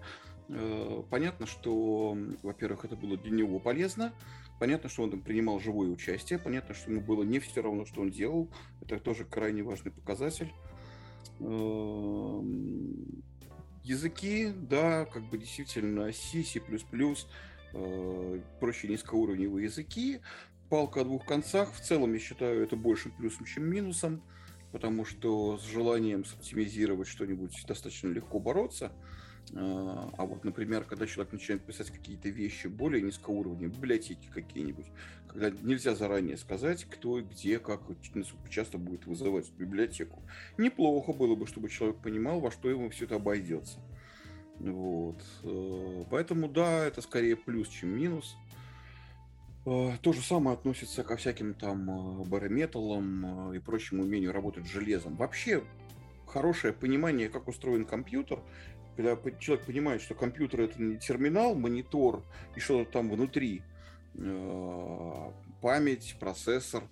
э, 0.50 1.04
понятно, 1.10 1.46
что, 1.46 2.18
во-первых, 2.44 2.86
это 2.86 2.96
было 2.96 3.18
для 3.18 3.32
него 3.32 3.60
полезно, 3.60 4.14
Понятно, 4.62 4.90
что 4.90 5.02
он 5.02 5.10
там 5.10 5.22
принимал 5.22 5.60
живое 5.60 5.90
участие, 5.90 6.38
понятно, 6.38 6.76
что 6.76 6.92
ему 6.92 7.02
было 7.02 7.24
не 7.24 7.40
все 7.40 7.64
равно, 7.64 7.84
что 7.84 8.02
он 8.02 8.12
делал. 8.12 8.48
Это 8.80 9.00
тоже 9.00 9.26
крайне 9.26 9.64
важный 9.64 9.92
показатель. 9.92 10.54
Эм, 11.40 13.24
языки, 13.84 14.54
да, 14.56 15.06
как 15.06 15.24
бы 15.24 15.40
действительно 15.40 16.14
C, 16.14 16.44
C++, 16.44 16.62
э, 17.74 18.42
прочие 18.60 18.92
низкоуровневые 18.92 19.66
языки. 19.66 20.20
Палка 20.70 21.02
о 21.02 21.06
двух 21.06 21.26
концах. 21.26 21.74
В 21.74 21.82
целом, 21.82 22.14
я 22.14 22.20
считаю, 22.20 22.62
это 22.62 22.76
больше 22.76 23.10
плюсом, 23.10 23.48
чем 23.48 23.64
минусом, 23.68 24.22
потому 24.72 25.06
что 25.06 25.58
с 25.58 25.66
желанием 25.66 26.24
оптимизировать 26.36 27.08
что-нибудь 27.08 27.66
достаточно 27.68 28.10
легко 28.10 28.40
бороться– 28.40 28.92
а, 29.54 30.10
а 30.18 30.26
вот, 30.26 30.44
например, 30.44 30.84
когда 30.86 31.06
человек 31.08 31.34
начинает 31.34 31.64
писать 31.64 31.92
какие-то 31.92 32.30
вещи 32.30 32.68
более 32.68 33.02
низкоуровневые, 33.02 33.70
библиотеки 33.70 34.30
какие-нибудь, 34.34 34.88
когда 35.28 35.50
нельзя 35.50 35.96
заранее 35.96 36.38
сказать, 36.38 36.86
кто, 36.86 37.22
где, 37.22 37.60
как, 37.60 37.82
часто 38.50 38.78
будет 38.78 39.06
вызывать 39.06 39.52
библиотеку. 39.58 40.22
Неплохо 40.58 41.14
было 41.14 41.36
бы, 41.36 41.48
чтобы 41.48 41.70
человек 41.70 41.98
понимал, 41.98 42.40
во 42.40 42.52
что 42.52 42.70
ему 42.70 42.90
все 42.90 43.06
это 43.06 43.16
обойдется. 43.16 43.80
Вот. 44.60 45.22
Э, 45.44 46.04
поэтому, 46.10 46.48
да, 46.48 46.86
это 46.86 47.02
скорее 47.02 47.36
плюс, 47.36 47.68
чем 47.68 47.90
минус. 47.90 48.38
Э, 49.66 49.92
то 50.02 50.14
же 50.14 50.22
самое 50.22 50.56
относится 50.56 51.04
ко 51.04 51.18
всяким 51.18 51.56
там 51.56 51.90
э, 51.90 52.26
барометалам 52.26 53.54
и 53.54 53.60
прочему 53.60 54.04
умению 54.04 54.32
работать 54.32 54.68
с 54.68 54.70
железом. 54.70 55.16
Вообще, 55.16 55.64
хорошее 56.28 56.74
понимание, 56.74 57.30
как 57.30 57.48
устроен 57.48 57.86
компьютер, 57.86 58.40
когда 59.02 59.40
человек 59.40 59.66
понимает, 59.66 60.02
что 60.02 60.14
компьютер 60.14 60.62
это 60.62 60.82
не 60.82 60.98
терминал, 60.98 61.56
монитор 61.56 62.24
и 62.56 62.60
что-то 62.60 62.92
там 62.92 63.10
внутри, 63.10 63.64
э, 64.16 65.32
память, 65.62 66.16
процессор, 66.20 66.84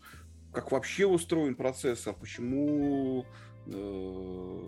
как 0.51 0.71
вообще 0.71 1.05
устроен 1.05 1.55
процессор, 1.55 2.15
почему, 2.15 3.25
э, 3.67 4.59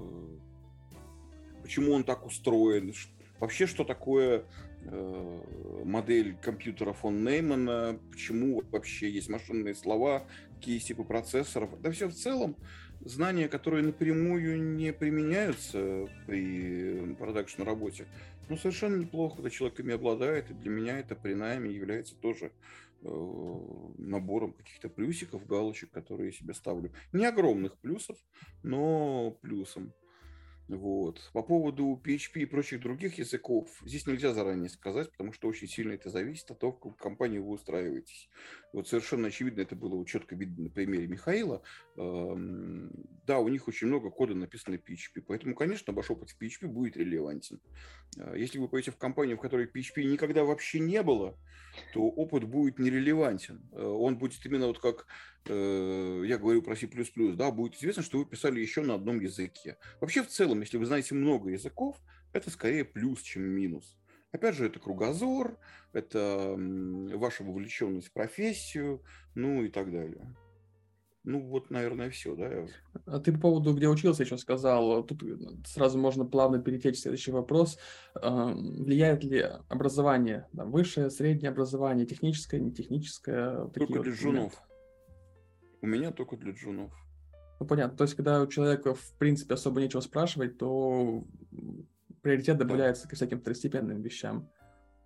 почему 1.63 1.93
он 1.93 2.03
так 2.03 2.25
устроен, 2.25 2.93
вообще 3.39 3.65
что 3.65 3.83
такое 3.83 4.45
э, 4.83 5.81
модель 5.83 6.35
компьютера 6.41 6.93
фон 6.93 7.23
Неймана, 7.23 7.99
почему 8.11 8.63
вообще 8.71 9.09
есть 9.09 9.29
машинные 9.29 9.75
слова, 9.75 10.27
какие 10.61 10.77
типы 10.77 11.03
процессоров. 11.03 11.81
Да 11.81 11.89
все 11.89 12.07
в 12.07 12.13
целом 12.13 12.55
знания, 12.99 13.47
которые 13.47 13.83
напрямую 13.83 14.61
не 14.61 14.93
применяются 14.93 16.07
при 16.27 17.15
продакшн 17.15 17.63
работе, 17.63 18.05
ну, 18.47 18.57
совершенно 18.57 18.97
неплохо, 18.97 19.37
когда 19.37 19.49
человек 19.49 19.79
ими 19.79 19.95
обладает, 19.95 20.51
и 20.51 20.53
для 20.53 20.69
меня 20.69 20.99
это 20.99 21.15
при 21.15 21.33
найме 21.33 21.71
является 21.71 22.15
тоже 22.15 22.51
э, 23.01 23.07
набором 23.97 24.53
каких-то 24.53 24.87
плюсиков, 24.87 25.47
галочек, 25.47 25.89
которые 25.89 26.27
я 26.27 26.31
себе 26.31 26.53
ставлю. 26.53 26.91
Не 27.11 27.25
огромных 27.25 27.79
плюсов, 27.79 28.17
но 28.61 29.31
плюсом. 29.41 29.93
Вот. 30.71 31.19
По 31.33 31.43
поводу 31.43 32.01
PHP 32.01 32.43
и 32.43 32.45
прочих 32.45 32.79
других 32.79 33.17
языков, 33.17 33.69
здесь 33.85 34.07
нельзя 34.07 34.33
заранее 34.33 34.69
сказать, 34.69 35.11
потому 35.11 35.33
что 35.33 35.49
очень 35.49 35.67
сильно 35.67 35.91
это 35.91 36.09
зависит 36.09 36.49
от 36.49 36.59
того, 36.59 36.71
в 36.71 36.75
какую 36.75 36.95
компанию 36.95 37.43
вы 37.43 37.55
устраиваетесь. 37.55 38.29
Вот 38.71 38.87
совершенно 38.87 39.27
очевидно, 39.27 39.61
это 39.61 39.75
было 39.75 40.05
четко 40.05 40.33
видно 40.33 40.63
на 40.63 40.69
примере 40.69 41.07
Михаила. 41.07 41.61
Да, 41.97 43.39
у 43.39 43.47
них 43.49 43.67
очень 43.67 43.87
много 43.87 44.11
кода 44.11 44.33
написано 44.33 44.77
на 44.77 44.79
PHP, 44.79 45.23
поэтому, 45.27 45.55
конечно, 45.55 45.91
ваш 45.91 46.09
опыт 46.09 46.29
в 46.29 46.41
PHP 46.41 46.67
будет 46.67 46.95
релевантен. 46.95 47.59
А, 48.17 48.35
если 48.35 48.57
вы 48.57 48.69
пойдете 48.69 48.91
в 48.91 48.97
компанию, 48.97 49.37
в 49.37 49.41
которой 49.41 49.67
PHP 49.67 50.03
никогда 50.03 50.45
вообще 50.45 50.79
не 50.79 51.03
было, 51.03 51.37
то 51.93 52.01
опыт 52.03 52.45
будет 52.45 52.79
нерелевантен. 52.79 53.61
Э, 53.73 53.83
он 53.83 54.17
будет 54.17 54.45
именно 54.45 54.67
вот 54.67 54.79
как 54.79 55.07
э, 55.47 56.23
я 56.25 56.37
говорю 56.37 56.61
про 56.61 56.75
C++, 56.75 56.87
да, 57.35 57.51
будет 57.51 57.75
известно, 57.75 58.03
что 58.03 58.19
вы 58.19 58.25
писали 58.25 58.59
еще 58.59 58.81
на 58.81 58.95
одном 58.95 59.19
языке. 59.19 59.77
Вообще, 59.99 60.23
в 60.23 60.27
целом, 60.27 60.61
если 60.61 60.77
вы 60.77 60.85
знаете 60.85 61.15
много 61.15 61.49
языков, 61.49 62.01
это 62.33 62.49
скорее 62.49 62.85
плюс, 62.85 63.21
чем 63.21 63.43
минус. 63.43 63.97
Опять 64.31 64.55
же, 64.55 64.65
это 64.67 64.79
кругозор, 64.79 65.57
это 65.91 66.55
ваша 66.57 67.43
вовлеченность 67.43 68.07
в 68.07 68.13
профессию, 68.13 69.03
ну 69.35 69.63
и 69.63 69.69
так 69.69 69.91
далее. 69.91 70.33
Ну, 71.23 71.39
вот, 71.39 71.69
наверное, 71.69 72.09
все, 72.09 72.35
да. 72.35 72.65
А 73.05 73.19
ты 73.19 73.31
по 73.31 73.39
поводу, 73.39 73.75
где 73.75 73.87
учился, 73.87 74.23
еще 74.23 74.37
сказал. 74.37 75.03
Тут 75.03 75.23
сразу 75.67 75.99
можно 75.99 76.25
плавно 76.25 76.59
перейти 76.59 76.89
в 76.91 76.97
следующий 76.97 77.31
вопрос. 77.31 77.77
Влияет 78.15 79.23
ли 79.23 79.45
образование, 79.69 80.47
там, 80.55 80.71
высшее, 80.71 81.11
среднее 81.11 81.51
образование, 81.51 82.07
техническое, 82.07 82.59
нетехническое? 82.59 83.67
Только 83.67 83.99
для 84.01 84.13
джунов. 84.13 84.53
У 85.81 85.87
меня 85.87 86.11
только 86.11 86.37
для 86.37 86.51
джунов. 86.51 86.91
Ну, 87.59 87.65
понятно. 87.65 87.97
То 87.97 88.03
есть, 88.03 88.15
когда 88.15 88.41
у 88.41 88.47
человека, 88.47 88.95
в 88.95 89.13
принципе, 89.17 89.53
особо 89.55 89.81
нечего 89.81 90.01
спрашивать, 90.01 90.57
то 90.57 91.23
приоритет 92.21 92.57
добавляется 92.57 93.03
да. 93.03 93.09
к 93.09 93.15
всяким 93.15 93.39
второстепенным 93.39 94.01
вещам. 94.01 94.49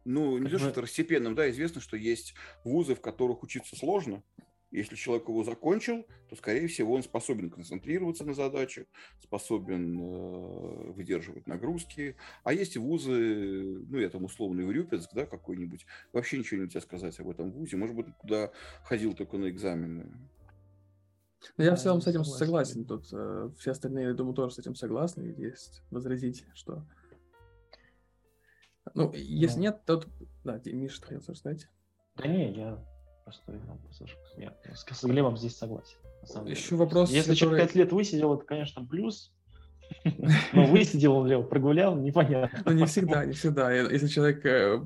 Ну, 0.06 0.38
не 0.38 0.50
то, 0.50 0.60
что 0.60 0.70
второстепенным, 0.70 1.34
да, 1.34 1.50
известно, 1.50 1.82
что 1.82 1.98
есть 1.98 2.36
вузы, 2.64 2.94
в 2.94 3.02
которых 3.02 3.42
учиться 3.42 3.76
сложно, 3.76 4.24
если 4.72 4.96
человек 4.96 5.28
его 5.28 5.44
закончил, 5.44 6.06
то, 6.30 6.36
скорее 6.36 6.68
всего, 6.68 6.94
он 6.94 7.04
способен 7.04 7.50
концентрироваться 7.50 8.26
на 8.26 8.34
задачах, 8.34 8.88
способен 9.22 9.98
э, 10.00 10.92
выдерживать 10.92 11.48
нагрузки. 11.48 12.16
А 12.44 12.52
есть 12.52 12.76
вузы, 12.76 13.80
ну, 13.88 13.98
я 13.98 14.10
там 14.10 14.26
условный 14.26 14.68
Урюпинск, 14.68 15.12
да, 15.14 15.26
какой-нибудь, 15.26 15.86
вообще 16.12 16.38
ничего 16.38 16.62
нельзя 16.62 16.82
сказать 16.82 17.18
об 17.20 17.30
этом 17.30 17.52
вузе. 17.52 17.78
Может 17.78 17.96
быть, 17.96 18.08
туда 18.22 18.52
ходил 18.84 19.14
только 19.14 19.38
на 19.38 19.50
экзамены. 19.50 20.12
Ну, 21.58 21.64
я 21.64 21.76
в 21.76 21.80
целом 21.80 22.02
с 22.02 22.08
этим 22.08 22.24
согласен. 22.24 22.86
Тут 22.86 23.08
э, 23.12 23.50
все 23.58 23.72
остальные, 23.72 24.08
я 24.08 24.14
думаю, 24.14 24.34
тоже 24.34 24.56
с 24.56 24.60
этим 24.60 24.76
согласны. 24.76 25.34
Есть 25.38 25.84
возразить, 25.92 26.46
что... 26.54 26.86
Ну, 28.94 29.12
если 29.14 29.58
ну. 29.58 29.64
нет, 29.64 29.86
то... 29.86 30.04
Да, 30.44 30.60
Миша, 30.66 31.02
ты 31.02 31.08
хотел 31.08 31.36
сказать? 31.36 31.68
Да 32.16 32.28
не, 32.28 32.54
я 32.54 32.84
Просто 33.26 33.60
я 34.38 34.54
с 34.76 35.04
Глебом 35.04 35.36
здесь 35.36 35.58
согласен. 35.58 35.98
Еще 36.46 36.76
вопрос. 36.76 37.10
Если 37.10 37.34
который... 37.34 37.38
человек 37.38 37.68
5 37.70 37.76
лет 37.76 37.92
высидел, 37.92 38.36
это, 38.36 38.46
конечно, 38.46 38.86
плюс. 38.86 39.34
Но 40.54 40.66
высидел 40.68 41.16
он 41.16 41.28
лево, 41.28 41.42
прогулял, 41.42 41.96
непонятно. 41.96 42.62
Ну, 42.66 42.72
не 42.74 42.86
всегда, 42.86 43.26
не 43.26 43.34
всегда. 43.34 43.72
Если 43.72 44.08
человек 44.08 44.46
э, 44.46 44.80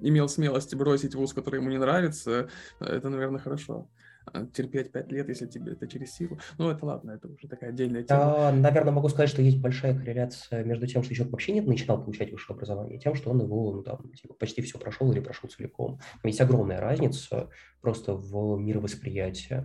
имел 0.00 0.30
смелость 0.30 0.74
бросить 0.76 1.14
вуз, 1.14 1.34
который 1.34 1.60
ему 1.60 1.68
не 1.68 1.78
нравится, 1.78 2.48
это, 2.80 3.10
наверное, 3.10 3.40
хорошо. 3.40 3.90
А, 4.32 4.46
терпеть 4.46 4.92
пять 4.92 5.10
лет, 5.10 5.28
если 5.28 5.46
тебе 5.46 5.72
это 5.72 5.86
через 5.86 6.14
силу. 6.14 6.38
Ну, 6.58 6.70
это 6.70 6.84
ладно, 6.84 7.12
это 7.12 7.28
уже 7.28 7.48
такая 7.48 7.70
отдельная 7.70 8.02
тема. 8.02 8.20
Да, 8.20 8.52
наверное, 8.52 8.92
могу 8.92 9.08
сказать, 9.08 9.30
что 9.30 9.42
есть 9.42 9.58
большая 9.58 9.98
корреляция 9.98 10.64
между 10.64 10.86
тем, 10.86 11.02
что 11.02 11.14
человек 11.14 11.32
вообще 11.32 11.52
не 11.52 11.60
начинал 11.60 12.02
получать 12.02 12.32
высшее 12.32 12.56
образование, 12.56 12.98
и 12.98 13.00
тем, 13.00 13.14
что 13.14 13.30
он 13.30 13.40
его 13.40 13.72
ну, 13.72 13.82
там, 13.82 14.10
типа, 14.12 14.34
почти 14.34 14.62
все 14.62 14.78
прошел 14.78 15.10
или 15.12 15.20
прошел 15.20 15.48
целиком. 15.48 16.00
Есть 16.24 16.40
огромная 16.40 16.80
разница 16.80 17.50
просто 17.80 18.14
в 18.14 18.58
мировосприятии. 18.58 19.64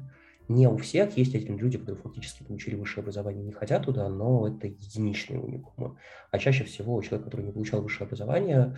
Не 0.50 0.68
у 0.68 0.78
всех 0.78 1.16
есть 1.18 1.34
эти 1.36 1.48
люди, 1.48 1.78
которые 1.78 2.02
фактически 2.02 2.44
получили 2.44 2.76
высшее 2.76 3.04
образование, 3.04 3.44
не 3.44 3.54
хотят 3.54 3.86
туда, 3.86 4.10
но 4.10 4.48
это 4.48 4.68
единичные 4.68 5.40
уникумы. 5.40 5.98
А 6.32 6.38
чаще 6.38 6.66
всего 6.66 7.02
человек, 7.02 7.26
который 7.26 7.46
не 7.46 7.52
получал 7.52 7.82
высшее 7.82 8.06
образование, 8.06 8.78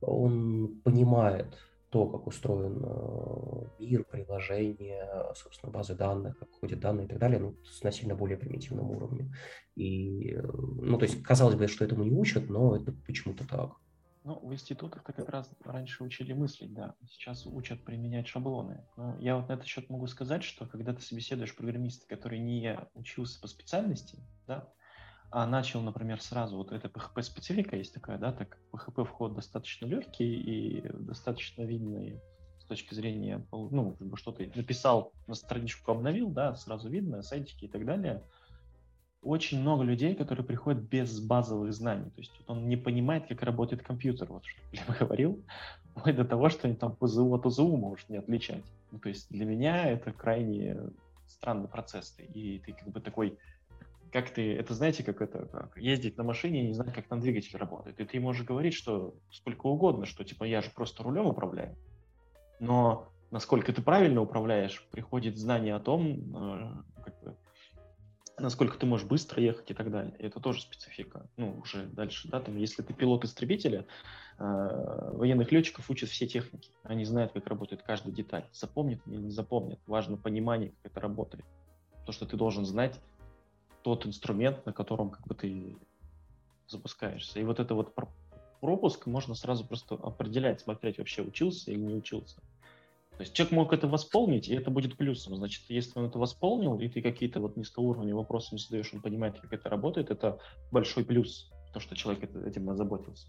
он 0.00 0.80
понимает, 0.84 1.58
то, 1.92 2.06
как 2.06 2.26
устроен 2.26 2.82
э, 2.82 3.82
мир, 3.84 4.04
приложение, 4.04 5.06
собственно, 5.34 5.70
базы 5.70 5.94
данных, 5.94 6.38
как 6.38 6.50
ходят 6.58 6.80
данные 6.80 7.04
и 7.04 7.08
так 7.08 7.18
далее, 7.18 7.38
ну, 7.38 7.54
на 7.82 7.92
сильно 7.92 8.14
более 8.14 8.38
примитивном 8.38 8.90
уровне. 8.90 9.30
И, 9.76 10.32
э, 10.32 10.40
ну, 10.42 10.96
то 10.96 11.04
есть, 11.04 11.22
казалось 11.22 11.54
бы, 11.54 11.68
что 11.68 11.84
этому 11.84 12.04
не 12.04 12.10
учат, 12.10 12.48
но 12.48 12.74
это 12.76 12.92
почему-то 13.06 13.46
так. 13.46 13.72
Ну, 14.24 14.40
в 14.40 14.54
институтах-то 14.54 15.12
как 15.12 15.28
раз 15.28 15.50
раньше 15.64 16.02
учили 16.02 16.32
мыслить, 16.32 16.72
да. 16.72 16.94
Сейчас 17.10 17.44
учат 17.44 17.84
применять 17.84 18.26
шаблоны. 18.26 18.82
Но 18.96 19.18
я 19.18 19.36
вот 19.36 19.50
на 19.50 19.52
этот 19.52 19.66
счет 19.66 19.90
могу 19.90 20.06
сказать, 20.06 20.44
что 20.44 20.64
когда 20.64 20.94
ты 20.94 21.02
собеседуешь 21.02 21.54
программиста, 21.54 22.06
который 22.08 22.38
не 22.38 22.78
учился 22.94 23.38
по 23.38 23.48
специальности, 23.48 24.18
да, 24.46 24.72
а 25.32 25.46
начал, 25.46 25.80
например, 25.80 26.20
сразу, 26.20 26.58
вот 26.58 26.72
эта 26.72 26.88
PHP-специфика 26.88 27.74
есть 27.74 27.94
такая, 27.94 28.18
да, 28.18 28.32
так 28.32 28.58
PHP 28.70 29.04
вход 29.06 29.34
достаточно 29.34 29.86
легкий 29.86 30.34
и 30.34 30.86
достаточно 30.92 31.62
видный 31.62 32.20
с 32.60 32.64
точки 32.64 32.92
зрения, 32.92 33.42
ну, 33.50 33.96
как 33.98 34.08
бы 34.08 34.16
что 34.18 34.32
ты 34.32 34.52
написал, 34.54 35.12
на 35.26 35.34
страничку 35.34 35.90
обновил, 35.90 36.28
да, 36.28 36.54
сразу 36.54 36.90
видно, 36.90 37.22
сайтики 37.22 37.64
и 37.64 37.68
так 37.68 37.86
далее. 37.86 38.22
Очень 39.22 39.60
много 39.60 39.84
людей, 39.84 40.14
которые 40.14 40.44
приходят 40.44 40.82
без 40.82 41.18
базовых 41.18 41.72
знаний, 41.72 42.10
то 42.10 42.20
есть 42.20 42.32
вот 42.38 42.50
он 42.50 42.68
не 42.68 42.76
понимает, 42.76 43.26
как 43.26 43.42
работает 43.42 43.82
компьютер, 43.82 44.28
вот 44.28 44.44
что 44.44 44.60
я 44.72 44.84
говорил, 45.00 45.42
вплоть 45.96 46.16
до 46.16 46.26
того, 46.26 46.50
что 46.50 46.68
они 46.68 46.76
там 46.76 46.94
ПЗУ 46.94 47.32
от 47.34 47.46
ОЗУ 47.46 47.74
может 47.78 48.10
не 48.10 48.18
отличать. 48.18 48.64
Ну, 48.90 48.98
то 48.98 49.08
есть 49.08 49.30
для 49.30 49.46
меня 49.46 49.88
это 49.88 50.12
крайне 50.12 50.76
странный 51.26 51.68
процесс, 51.68 52.14
и 52.18 52.58
ты 52.58 52.74
как 52.74 52.88
бы 52.88 53.00
такой 53.00 53.38
как 54.12 54.30
ты, 54.30 54.54
это 54.54 54.74
знаете, 54.74 55.02
как 55.02 55.22
это, 55.22 55.46
как 55.46 55.76
ездить 55.78 56.18
на 56.18 56.22
машине 56.22 56.62
и 56.62 56.66
не 56.68 56.74
знать, 56.74 56.92
как 56.92 57.08
там 57.08 57.20
двигатель 57.20 57.56
работает. 57.56 57.98
И 57.98 58.04
ты 58.04 58.20
можешь 58.20 58.46
говорить, 58.46 58.74
что 58.74 59.14
сколько 59.30 59.66
угодно, 59.66 60.04
что 60.04 60.22
типа 60.22 60.44
я 60.44 60.60
же 60.60 60.70
просто 60.70 61.02
рулем 61.02 61.26
управляю. 61.26 61.74
Но 62.60 63.08
насколько 63.30 63.72
ты 63.72 63.80
правильно 63.80 64.20
управляешь, 64.20 64.86
приходит 64.90 65.38
знание 65.38 65.74
о 65.74 65.80
том, 65.80 66.36
э, 66.36 67.02
как 67.02 67.22
бы, 67.22 67.36
насколько 68.38 68.76
ты 68.76 68.84
можешь 68.84 69.06
быстро 69.06 69.42
ехать 69.42 69.70
и 69.70 69.74
так 69.74 69.90
далее. 69.90 70.14
И 70.18 70.24
это 70.24 70.40
тоже 70.40 70.60
специфика. 70.60 71.26
Ну, 71.38 71.58
уже 71.62 71.86
дальше, 71.86 72.28
да, 72.28 72.40
там, 72.40 72.58
если 72.58 72.82
ты 72.82 72.92
пилот 72.92 73.24
истребителя, 73.24 73.86
э, 74.38 75.10
военных 75.14 75.50
летчиков 75.52 75.88
учат 75.88 76.10
все 76.10 76.26
техники. 76.26 76.70
Они 76.82 77.06
знают, 77.06 77.32
как 77.32 77.46
работает 77.46 77.82
каждая 77.82 78.14
деталь. 78.14 78.44
Запомнит 78.52 79.00
или 79.06 79.16
не 79.16 79.30
запомнит. 79.30 79.80
Важно 79.86 80.18
понимание, 80.18 80.68
как 80.82 80.92
это 80.92 81.00
работает. 81.00 81.46
То, 82.04 82.12
что 82.12 82.26
ты 82.26 82.36
должен 82.36 82.66
знать 82.66 83.00
тот 83.82 84.06
инструмент, 84.06 84.64
на 84.66 84.72
котором 84.72 85.10
как 85.10 85.26
бы 85.26 85.34
ты 85.34 85.76
запускаешься. 86.68 87.40
И 87.40 87.44
вот 87.44 87.60
это 87.60 87.74
вот 87.74 87.94
пропуск 88.60 89.06
можно 89.06 89.34
сразу 89.34 89.66
просто 89.66 89.96
определять, 89.96 90.60
смотреть, 90.60 90.98
вообще 90.98 91.22
учился 91.22 91.70
или 91.70 91.80
не 91.80 91.94
учился. 91.94 92.40
То 93.16 93.24
есть 93.24 93.34
человек 93.34 93.52
мог 93.52 93.72
это 93.72 93.86
восполнить, 93.86 94.48
и 94.48 94.54
это 94.54 94.70
будет 94.70 94.96
плюсом. 94.96 95.36
Значит, 95.36 95.64
если 95.68 95.98
он 95.98 96.06
это 96.06 96.18
восполнил, 96.18 96.78
и 96.78 96.88
ты 96.88 97.02
какие-то 97.02 97.40
вот 97.40 97.56
низкоуровневые 97.56 98.14
вопросы 98.14 98.54
не 98.54 98.58
задаешь, 98.58 98.92
он 98.92 99.02
понимает, 99.02 99.38
как 99.38 99.52
это 99.52 99.68
работает, 99.68 100.10
это 100.10 100.38
большой 100.70 101.04
плюс, 101.04 101.52
то, 101.74 101.80
что 101.80 101.94
человек 101.94 102.34
этим 102.34 102.70
озаботился. 102.70 103.28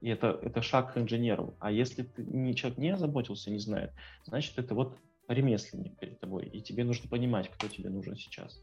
И 0.00 0.08
это, 0.08 0.38
это 0.42 0.60
шаг 0.60 0.94
к 0.94 0.98
инженеру. 0.98 1.54
А 1.60 1.70
если 1.70 2.02
ты, 2.02 2.24
человек 2.54 2.78
не 2.78 2.90
озаботился, 2.90 3.50
не 3.50 3.58
знает, 3.58 3.92
значит, 4.24 4.58
это 4.58 4.74
вот 4.74 4.98
ремесленник 5.28 5.96
перед 5.98 6.18
тобой, 6.18 6.46
и 6.46 6.60
тебе 6.60 6.82
нужно 6.84 7.08
понимать, 7.08 7.48
кто 7.48 7.68
тебе 7.68 7.88
нужен 7.90 8.16
сейчас. 8.16 8.60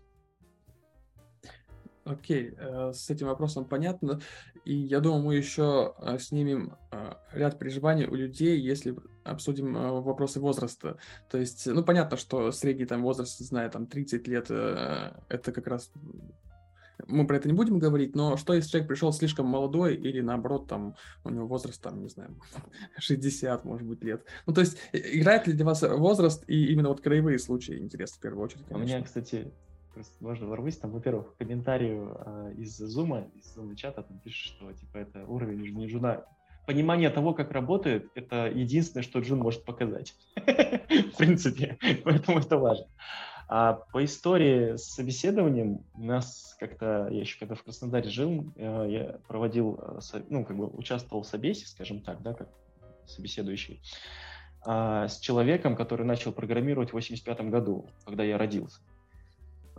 Окей, 2.09 2.55
э, 2.57 2.91
с 2.91 3.09
этим 3.11 3.27
вопросом 3.27 3.65
понятно. 3.65 4.19
И 4.65 4.73
я 4.73 4.99
думаю, 4.99 5.23
мы 5.23 5.35
еще 5.35 5.93
э, 5.99 6.17
снимем 6.17 6.75
э, 6.91 7.13
ряд 7.33 7.59
переживаний 7.59 8.07
у 8.07 8.15
людей, 8.15 8.59
если 8.59 8.95
обсудим 9.23 9.73
вопросы 9.73 10.39
возраста. 10.39 10.97
То 11.29 11.37
есть, 11.37 11.67
ну, 11.67 11.83
понятно, 11.83 12.17
что 12.17 12.51
средний 12.51 12.85
там 12.85 13.03
возраст, 13.03 13.39
не 13.39 13.45
знаю, 13.45 13.69
там 13.69 13.85
30 13.85 14.27
лет, 14.27 14.49
это 14.49 15.51
как 15.51 15.67
раз 15.67 15.91
мы 17.07 17.27
про 17.27 17.37
это 17.37 17.47
не 17.47 17.53
будем 17.53 17.77
говорить, 17.79 18.15
но 18.15 18.37
что 18.37 18.53
если 18.53 18.71
человек 18.71 18.89
пришел 18.89 19.13
слишком 19.13 19.45
молодой 19.45 19.95
или 19.95 20.19
наоборот 20.19 20.67
там 20.67 20.95
у 21.23 21.29
него 21.29 21.47
возраст 21.47 21.81
там, 21.81 22.01
не 22.01 22.09
знаю, 22.09 22.35
60, 22.97 23.65
может 23.65 23.87
быть, 23.87 24.03
лет. 24.03 24.25
Ну, 24.47 24.53
то 24.53 24.61
есть 24.61 24.77
играет 24.91 25.47
ли 25.47 25.53
для 25.53 25.65
вас 25.65 25.83
возраст 25.83 26.43
и 26.47 26.71
именно 26.73 26.89
вот 26.89 27.01
краевые 27.01 27.37
случаи 27.39 27.77
интересны 27.77 28.17
в 28.17 28.21
первую 28.21 28.45
очередь, 28.45 28.65
конечно. 28.65 28.83
У 28.83 28.87
меня, 28.87 29.03
кстати, 29.03 29.51
можно 30.19 30.47
ворвусь, 30.47 30.77
там, 30.77 30.91
во-первых, 30.91 31.33
в 31.33 31.37
комментарию 31.37 32.17
э, 32.25 32.53
из 32.57 32.77
зума, 32.77 33.27
из 33.35 33.53
зума 33.53 33.75
чата 33.75 34.03
там 34.03 34.19
пишут, 34.19 34.55
что 34.55 34.71
типа 34.73 34.97
это 34.97 35.25
уровень 35.25 35.61
не 35.75 35.87
жуна. 35.87 36.25
Понимание 36.65 37.09
того, 37.09 37.33
как 37.33 37.51
работает, 37.51 38.11
это 38.15 38.47
единственное, 38.47 39.03
что 39.03 39.19
Джун 39.19 39.39
может 39.39 39.65
показать. 39.65 40.15
В 40.35 41.17
принципе, 41.17 41.77
поэтому 42.03 42.39
это 42.39 42.57
важно. 42.57 42.85
А 43.47 43.73
по 43.73 44.05
истории 44.05 44.75
с 44.75 44.83
собеседованием 44.83 45.83
у 45.95 46.03
нас 46.03 46.55
как-то, 46.59 47.07
я 47.09 47.21
еще 47.21 47.39
когда 47.39 47.55
в 47.55 47.63
Краснодаре 47.63 48.09
жил, 48.09 48.53
э, 48.55 48.85
я 48.89 49.19
проводил, 49.27 49.79
э, 49.81 50.21
ну, 50.29 50.45
как 50.45 50.55
бы 50.55 50.67
участвовал 50.67 51.23
в 51.23 51.27
собесе, 51.27 51.65
скажем 51.65 52.01
так, 52.01 52.21
да, 52.21 52.35
как 52.35 52.49
собеседующий, 53.07 53.81
а, 54.61 55.07
с 55.07 55.19
человеком, 55.19 55.75
который 55.75 56.05
начал 56.05 56.31
программировать 56.31 56.89
в 56.89 56.93
85 56.93 57.49
году, 57.49 57.89
когда 58.05 58.23
я 58.23 58.37
родился. 58.37 58.79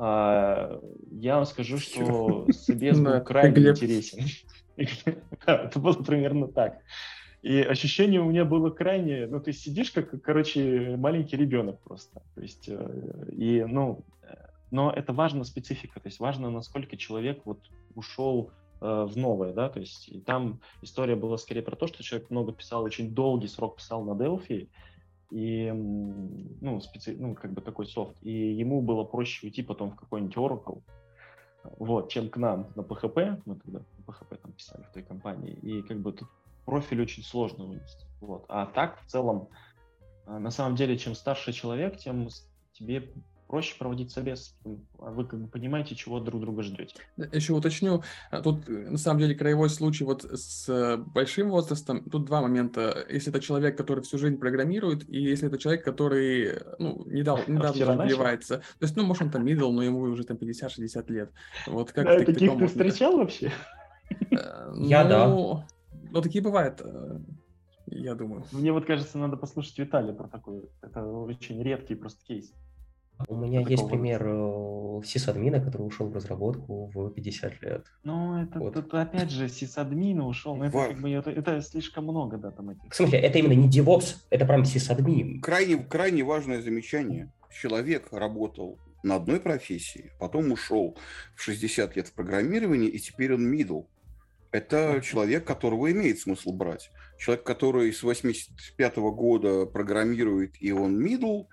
А, 0.03 0.81
я 1.11 1.37
вам 1.37 1.45
скажу, 1.45 1.77
что 1.77 2.47
собес 2.53 2.99
был 3.01 3.21
крайне 3.21 3.69
интересен. 3.69 4.25
Это 5.47 5.79
было 5.79 5.93
примерно 5.93 6.49
так. 6.49 6.79
И 7.43 7.61
ощущение 7.61 8.21
у 8.21 8.31
меня 8.31 8.47
было 8.47 8.71
крайне, 8.71 9.27
ну, 9.27 9.41
ты 9.41 9.53
сидишь 9.53 9.91
как, 9.91 10.23
короче, 10.23 10.97
маленький 10.97 11.37
ребенок 11.37 11.81
просто. 11.81 12.23
То 12.35 12.41
есть, 12.41 12.67
э, 12.69 13.29
и, 13.33 13.63
ну, 13.69 14.05
э, 14.23 14.35
но 14.71 14.91
это 14.91 15.13
важна 15.13 15.45
специфика, 15.45 16.01
то 16.01 16.09
есть 16.09 16.19
важно, 16.19 16.51
насколько 16.51 16.97
человек 16.97 17.43
вот 17.45 17.59
ушел 17.95 18.53
э, 18.81 19.07
в 19.09 19.19
новое, 19.19 19.53
да, 19.53 19.69
то 19.69 19.81
есть 19.81 20.09
и 20.09 20.21
там 20.21 20.61
история 20.81 21.17
была 21.17 21.37
скорее 21.37 21.63
про 21.63 21.77
то, 21.77 21.87
что 21.87 22.03
человек 22.03 22.31
много 22.31 22.53
писал, 22.53 22.85
очень 22.85 23.15
долгий 23.15 23.49
срок 23.49 23.77
писал 23.77 24.03
на 24.03 24.13
Delphi, 24.13 24.69
и, 25.31 25.71
ну, 25.73 26.81
специ... 26.81 27.17
ну, 27.19 27.35
как 27.35 27.53
бы 27.53 27.61
такой 27.61 27.87
софт, 27.87 28.17
и 28.23 28.31
ему 28.31 28.83
было 28.83 29.05
проще 29.05 29.47
уйти 29.47 29.63
потом 29.63 29.91
в 29.91 29.97
какой-нибудь 29.97 30.37
Oracle, 30.37 30.83
вот, 31.79 32.11
чем 32.11 32.29
к 32.31 32.37
нам 32.37 32.71
на 32.75 32.81
PHP, 32.81 33.43
мы 33.45 33.57
тогда 33.57 33.81
на 33.81 34.11
PHP 34.11 34.37
там 34.37 34.53
писали 34.53 34.83
в 34.83 34.93
той 34.93 35.03
компании, 35.03 35.53
и 35.53 35.83
как 35.83 36.01
бы 36.01 36.13
тут 36.13 36.29
профиль 36.65 37.03
очень 37.03 37.23
сложно 37.23 37.65
вынести. 37.65 38.07
Вот. 38.21 38.45
А 38.49 38.67
так, 38.67 39.01
в 39.03 39.07
целом, 39.07 39.49
э, 40.27 40.39
на 40.39 40.51
самом 40.51 40.77
деле, 40.77 40.97
чем 40.97 41.15
старше 41.15 41.53
человек, 41.53 41.97
тем 41.99 42.29
тебе 42.73 43.13
проще 43.51 43.77
проводить 43.77 44.13
собес. 44.13 44.55
А 45.01 45.11
вы 45.11 45.27
как 45.27 45.41
бы 45.41 45.49
понимаете, 45.49 45.97
чего 45.97 46.21
друг 46.21 46.41
друга 46.41 46.63
ждете. 46.63 46.95
Еще 47.33 47.53
уточню, 47.53 48.03
а 48.31 48.41
тут 48.41 48.69
на 48.69 48.97
самом 48.97 49.21
деле 49.21 49.35
краевой 49.35 49.69
случай 49.69 50.05
вот 50.05 50.23
с 50.23 50.97
большим 51.07 51.51
возрастом, 51.51 52.09
тут 52.09 52.27
два 52.27 52.41
момента. 52.43 53.05
Если 53.11 53.31
это 53.31 53.41
человек, 53.41 53.77
который 53.77 54.05
всю 54.05 54.19
жизнь 54.19 54.39
программирует, 54.39 55.09
и 55.09 55.21
если 55.21 55.49
это 55.49 55.59
человек, 55.59 55.85
который 55.85 56.61
ну, 56.79 57.05
недавно, 57.07 57.53
недавно 57.53 58.05
развивается. 58.05 58.59
То 58.59 58.85
есть, 58.85 58.97
ну, 58.97 59.05
может, 59.05 59.23
он 59.23 59.31
там 59.31 59.45
middle, 59.45 59.73
но 59.73 59.83
ему 59.83 59.99
уже 60.01 60.25
там 60.25 60.37
50-60 60.37 61.13
лет. 61.13 61.33
Вот 61.67 61.91
как 61.91 62.05
да, 62.05 62.25
таких 62.25 62.57
ты 62.57 62.67
встречал 62.69 63.17
вообще? 63.17 63.53
Э, 64.31 64.73
Я 64.77 65.05
да. 65.05 65.29
Ну, 65.29 66.23
такие 66.23 66.43
бывают, 66.43 66.81
э, 66.85 67.19
я 67.87 68.15
думаю. 68.15 68.45
Мне 68.53 68.73
вот 68.73 68.87
кажется, 68.87 69.19
надо 69.19 69.37
послушать 69.37 69.79
Виталия 69.79 70.13
про 70.13 70.29
такой. 70.29 70.69
Это 70.83 71.05
очень 71.05 71.61
редкий 71.63 71.97
просто 71.97 72.25
кейс. 72.25 72.53
У 73.29 73.37
меня 73.37 73.61
есть 73.61 73.87
пример 73.89 74.23
э, 74.27 75.03
сисадмина, 75.05 75.61
который 75.61 75.83
ушел 75.83 76.09
в 76.09 76.15
разработку 76.15 76.91
в 76.95 77.11
50 77.11 77.63
лет. 77.63 77.87
Ну, 78.05 78.43
это, 78.43 78.59
вот. 78.59 78.77
это 78.77 79.03
опять 79.03 79.31
же 79.31 79.49
сисадмин 79.49 80.21
ушел, 80.21 80.57
но 80.57 80.67
это, 80.67 80.89
как 80.89 81.01
бы, 81.01 81.11
это, 81.11 81.31
это 81.31 81.61
слишком 81.61 82.05
много, 82.05 82.39
да, 82.39 82.51
там 82.51 82.71
этих. 82.71 82.91
В 82.91 82.95
смысле, 82.95 83.19
это 83.19 83.39
именно 83.39 83.53
не 83.53 83.69
DevOps, 83.69 84.17
это 84.31 84.45
прям 84.47 84.65
сисадмин. 84.65 85.41
Крайне, 85.41 85.79
крайне 85.79 86.23
важное 86.23 86.61
замечание. 86.61 87.33
Человек 87.51 88.09
работал 88.13 88.79
на 89.03 89.17
одной 89.17 89.41
профессии, 89.41 90.13
потом 90.19 90.53
ушел 90.53 90.97
в 91.35 91.43
60 91.43 91.97
лет 91.97 92.09
в 92.09 92.15
программировании, 92.15 92.89
и 92.89 92.99
теперь 92.99 93.35
он 93.35 93.53
middle 93.53 93.87
это 94.53 95.01
человек, 95.03 95.45
которого 95.45 95.91
имеет 95.93 96.19
смысл 96.19 96.53
брать. 96.53 96.91
Человек, 97.19 97.45
который 97.45 97.93
с 97.93 98.03
85 98.03 98.97
-го 98.97 99.15
года 99.15 99.67
программирует, 99.67 100.55
и 100.61 100.73
он 100.73 101.01
middle, 101.05 101.47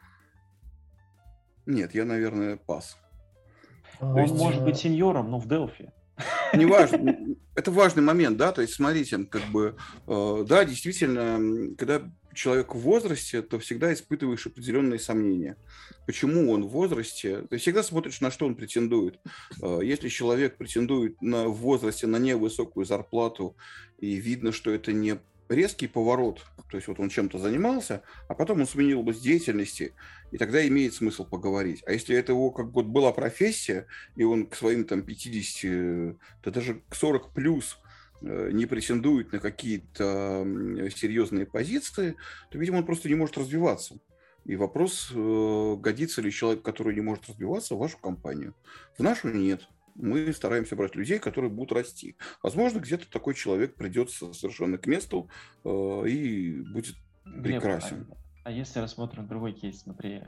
нет, 1.68 1.94
я, 1.94 2.06
наверное, 2.06 2.58
пас. 2.58 2.98
Он 4.00 4.18
есть... 4.18 4.34
может 4.34 4.64
быть 4.64 4.78
сеньором, 4.78 5.32
но 5.32 5.40
в 5.40 5.48
Delphi. 5.48 5.90
Неважно. 6.54 7.18
Это 7.56 7.72
важный 7.72 8.04
момент, 8.04 8.38
да, 8.38 8.52
то 8.52 8.62
есть 8.62 8.74
смотрите, 8.74 9.26
как 9.26 9.44
бы, 9.52 9.76
э, 10.08 10.46
да, 10.48 10.66
действительно, 10.66 11.76
когда 11.76 12.02
человек 12.34 12.76
в 12.76 12.80
возрасте, 12.80 13.42
то 13.42 13.60
всегда 13.60 13.92
испытываешь 13.94 14.46
определенные 14.46 15.00
сомнения. 15.00 15.58
Почему 16.06 16.52
он 16.52 16.66
в 16.66 16.70
возрасте? 16.70 17.42
Ты 17.50 17.58
всегда 17.58 17.84
смотришь, 17.84 18.22
на 18.22 18.32
что 18.32 18.46
он 18.46 18.56
претендует. 18.56 19.20
Э, 19.62 19.80
если 19.84 20.10
человек 20.10 20.58
претендует 20.58 21.22
на, 21.22 21.48
в 21.48 21.56
возрасте 21.56 22.08
на 22.08 22.18
невысокую 22.18 22.86
зарплату, 22.86 23.56
и 23.98 24.16
видно, 24.16 24.52
что 24.52 24.72
это 24.72 24.94
не 24.94 25.18
резкий 25.50 25.88
поворот, 25.88 26.46
то 26.70 26.78
есть 26.78 26.88
вот 26.88 27.00
он 27.00 27.10
чем-то 27.10 27.40
занимался, 27.40 28.02
а 28.28 28.34
потом 28.34 28.62
он 28.62 28.68
сменил 28.68 29.00
область 29.00 29.24
деятельности, 29.24 29.94
и 30.32 30.38
тогда 30.38 30.66
имеет 30.68 30.94
смысл 30.94 31.26
поговорить. 31.26 31.84
А 31.86 31.92
если 31.92 32.16
это 32.16 32.34
его 32.34 32.52
как 32.52 32.72
бы 32.72 32.84
была 32.84 33.12
профессия, 33.12 33.88
и 34.16 34.24
он 34.24 34.48
к 34.48 34.56
своим 34.56 34.86
там 34.86 35.02
50, 35.04 36.18
да 36.44 36.52
даже 36.52 36.82
к 36.90 36.96
40 36.96 37.34
плюс 37.34 37.80
Э, 38.22 38.50
не 38.52 38.66
претендует 38.66 39.32
на 39.32 39.40
какие-то 39.40 40.44
серьезные 40.96 41.46
позиции, 41.46 42.16
то, 42.50 42.58
видимо, 42.58 42.78
он 42.78 42.86
просто 42.86 43.10
не 43.10 43.16
может 43.16 43.38
развиваться. 43.38 43.98
И 44.46 44.56
вопрос, 44.56 45.12
э, 45.14 45.76
годится 45.78 46.22
ли 46.22 46.32
человек, 46.32 46.64
который 46.64 46.96
не 46.96 47.02
может 47.02 47.28
развиваться, 47.28 47.76
в 47.76 47.80
вашу 47.80 47.98
компанию. 47.98 48.56
В 48.98 49.04
нашу 49.04 49.30
нет. 49.30 49.68
Мы 49.96 50.32
стараемся 50.34 50.76
брать 50.76 50.96
людей, 50.96 51.20
которые 51.20 51.52
будут 51.52 51.74
расти. 51.74 52.16
Возможно, 52.42 52.80
где-то 52.80 53.10
такой 53.10 53.34
человек 53.34 53.76
придется 53.76 54.34
совершенно 54.34 54.78
к 54.78 54.88
месту 54.88 55.30
э, 55.64 55.70
и 56.08 56.62
будет 56.62 56.96
прекрасен. 57.44 58.06
Глеб, 58.06 58.18
а, 58.48 58.52
если 58.52 58.80
рассмотрим 58.80 59.28
другой 59.28 59.52
кейс, 59.52 59.82
смотри, 59.82 60.22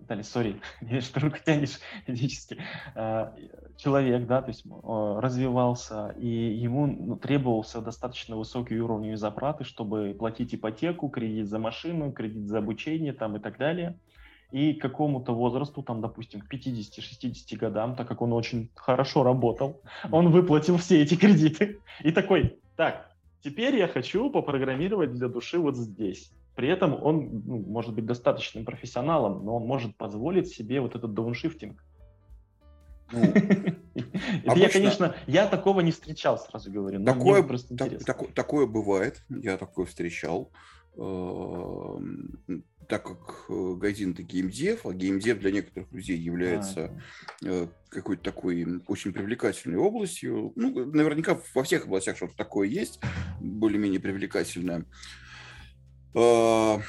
Виталий, 0.00 0.24
сори, 0.24 0.60
что 1.00 1.20
руку 1.20 1.38
тянешь 1.44 1.78
физически. 2.06 2.58
А, 2.96 3.34
человек, 3.76 4.26
да, 4.26 4.42
то 4.42 4.48
есть 4.48 4.64
развивался, 4.66 6.08
и 6.18 6.26
ему 6.26 6.86
ну, 6.86 7.16
требовался 7.16 7.80
достаточно 7.80 8.36
высокий 8.36 8.80
уровень 8.80 9.16
зарплаты, 9.16 9.62
чтобы 9.62 10.16
платить 10.18 10.54
ипотеку, 10.54 11.08
кредит 11.08 11.46
за 11.46 11.60
машину, 11.60 12.10
кредит 12.10 12.48
за 12.48 12.58
обучение 12.58 13.12
там 13.12 13.36
и 13.36 13.38
так 13.38 13.58
далее. 13.58 13.96
И 14.50 14.74
к 14.74 14.82
какому-то 14.82 15.32
возрасту, 15.32 15.82
там, 15.82 16.00
допустим, 16.00 16.40
к 16.40 16.52
50-60 16.52 17.56
годам, 17.56 17.94
так 17.94 18.08
как 18.08 18.20
он 18.20 18.32
очень 18.32 18.70
хорошо 18.74 19.22
работал, 19.22 19.80
он 20.10 20.30
выплатил 20.30 20.76
все 20.76 21.00
эти 21.00 21.14
кредиты. 21.14 21.78
И 22.00 22.10
такой, 22.10 22.58
так, 22.76 23.10
теперь 23.40 23.76
я 23.76 23.88
хочу 23.88 24.28
попрограммировать 24.30 25.14
для 25.14 25.28
души 25.28 25.58
вот 25.58 25.76
здесь. 25.76 26.32
При 26.54 26.68
этом 26.68 27.02
он 27.02 27.42
ну, 27.46 27.58
может 27.60 27.94
быть 27.94 28.04
достаточным 28.04 28.64
профессионалом, 28.64 29.44
но 29.44 29.56
он 29.56 29.66
может 29.66 29.96
позволить 29.96 30.48
себе 30.48 30.80
вот 30.80 30.94
этот 30.94 31.14
дауншифтинг. 31.14 31.82
Ну, 33.12 33.20
Это 34.44 34.56
я, 34.56 34.68
конечно, 34.68 35.14
я 35.26 35.46
такого 35.46 35.80
не 35.80 35.92
встречал, 35.92 36.38
сразу 36.38 36.70
говорю. 36.70 37.04
Такое, 37.04 37.42
такое 38.34 38.66
бывает, 38.66 39.22
я 39.28 39.56
такое 39.56 39.86
встречал. 39.86 40.50
Эм, 40.96 42.64
так 42.86 43.04
как 43.04 43.46
э, 43.48 43.74
Гайдин 43.80 44.12
это 44.12 44.22
геймдев, 44.22 44.84
а 44.84 44.92
геймдев 44.92 45.38
для 45.38 45.50
некоторых 45.50 45.90
людей 45.92 46.18
является 46.18 46.84
а, 46.84 46.98
э, 47.42 47.68
какой-то 47.88 48.22
такой 48.22 48.66
очень 48.86 49.14
привлекательной 49.14 49.78
областью. 49.78 50.52
Ну, 50.56 50.84
наверняка 50.92 51.40
во 51.54 51.62
всех 51.62 51.86
областях 51.86 52.16
что-то 52.16 52.36
такое 52.36 52.68
есть, 52.68 53.00
более-менее 53.40 54.00
привлекательное. 54.00 54.84
А, 56.14 56.80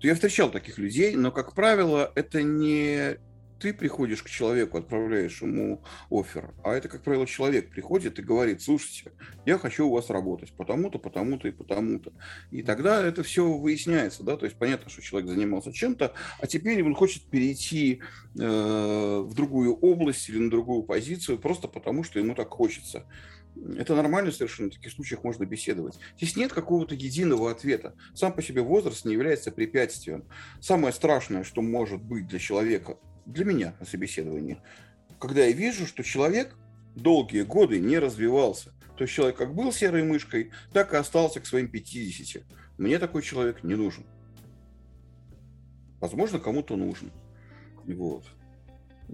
я 0.00 0.14
встречал 0.14 0.50
таких 0.50 0.78
людей, 0.78 1.16
но, 1.16 1.32
как 1.32 1.54
правило, 1.54 2.12
это 2.14 2.42
не 2.42 3.18
ты 3.58 3.72
приходишь 3.72 4.22
к 4.22 4.30
человеку, 4.30 4.78
отправляешь 4.78 5.42
ему 5.42 5.82
офер, 6.10 6.54
а 6.62 6.74
это, 6.74 6.88
как 6.88 7.02
правило, 7.02 7.26
человек 7.26 7.70
приходит 7.70 8.18
и 8.18 8.22
говорит, 8.22 8.62
слушайте, 8.62 9.12
я 9.46 9.58
хочу 9.58 9.86
у 9.88 9.92
вас 9.92 10.10
работать 10.10 10.52
потому-то, 10.52 10.98
потому-то 10.98 11.48
и 11.48 11.50
потому-то. 11.50 12.12
И 12.50 12.62
тогда 12.62 13.04
это 13.04 13.22
все 13.22 13.50
выясняется, 13.50 14.22
да, 14.22 14.36
то 14.36 14.44
есть 14.44 14.56
понятно, 14.56 14.90
что 14.90 15.02
человек 15.02 15.28
занимался 15.28 15.72
чем-то, 15.72 16.12
а 16.40 16.46
теперь 16.46 16.82
он 16.84 16.94
хочет 16.94 17.24
перейти 17.24 18.00
э, 18.38 19.22
в 19.24 19.34
другую 19.34 19.74
область 19.74 20.28
или 20.28 20.38
на 20.38 20.50
другую 20.50 20.84
позицию 20.84 21.38
просто 21.38 21.68
потому, 21.68 22.04
что 22.04 22.18
ему 22.18 22.34
так 22.34 22.50
хочется. 22.50 23.06
Это 23.76 23.94
нормально 23.94 24.30
совершенно, 24.30 24.70
в 24.70 24.74
таких 24.74 24.92
случаях 24.92 25.24
можно 25.24 25.44
беседовать. 25.44 25.98
Здесь 26.16 26.36
нет 26.36 26.52
какого-то 26.52 26.94
единого 26.94 27.50
ответа. 27.50 27.94
Сам 28.14 28.32
по 28.32 28.42
себе 28.42 28.62
возраст 28.62 29.04
не 29.04 29.12
является 29.12 29.50
препятствием. 29.50 30.24
Самое 30.60 30.92
страшное, 30.92 31.44
что 31.44 31.60
может 31.60 32.02
быть 32.02 32.28
для 32.28 32.38
человека, 32.38 32.98
для 33.26 33.44
меня 33.44 33.74
на 33.80 33.86
собеседовании, 33.86 34.60
когда 35.18 35.44
я 35.44 35.52
вижу, 35.52 35.86
что 35.86 36.02
человек 36.02 36.54
долгие 36.94 37.42
годы 37.42 37.80
не 37.80 37.98
развивался. 37.98 38.72
То 38.96 39.04
есть 39.04 39.14
человек 39.14 39.36
как 39.36 39.54
был 39.54 39.72
серой 39.72 40.02
мышкой, 40.02 40.50
так 40.72 40.92
и 40.92 40.96
остался 40.96 41.40
к 41.40 41.46
своим 41.46 41.68
50. 41.68 42.42
Мне 42.78 42.98
такой 42.98 43.22
человек 43.22 43.62
не 43.62 43.74
нужен. 43.74 44.04
Возможно, 46.00 46.38
кому-то 46.38 46.76
нужен. 46.76 47.10
Вот. 47.84 48.24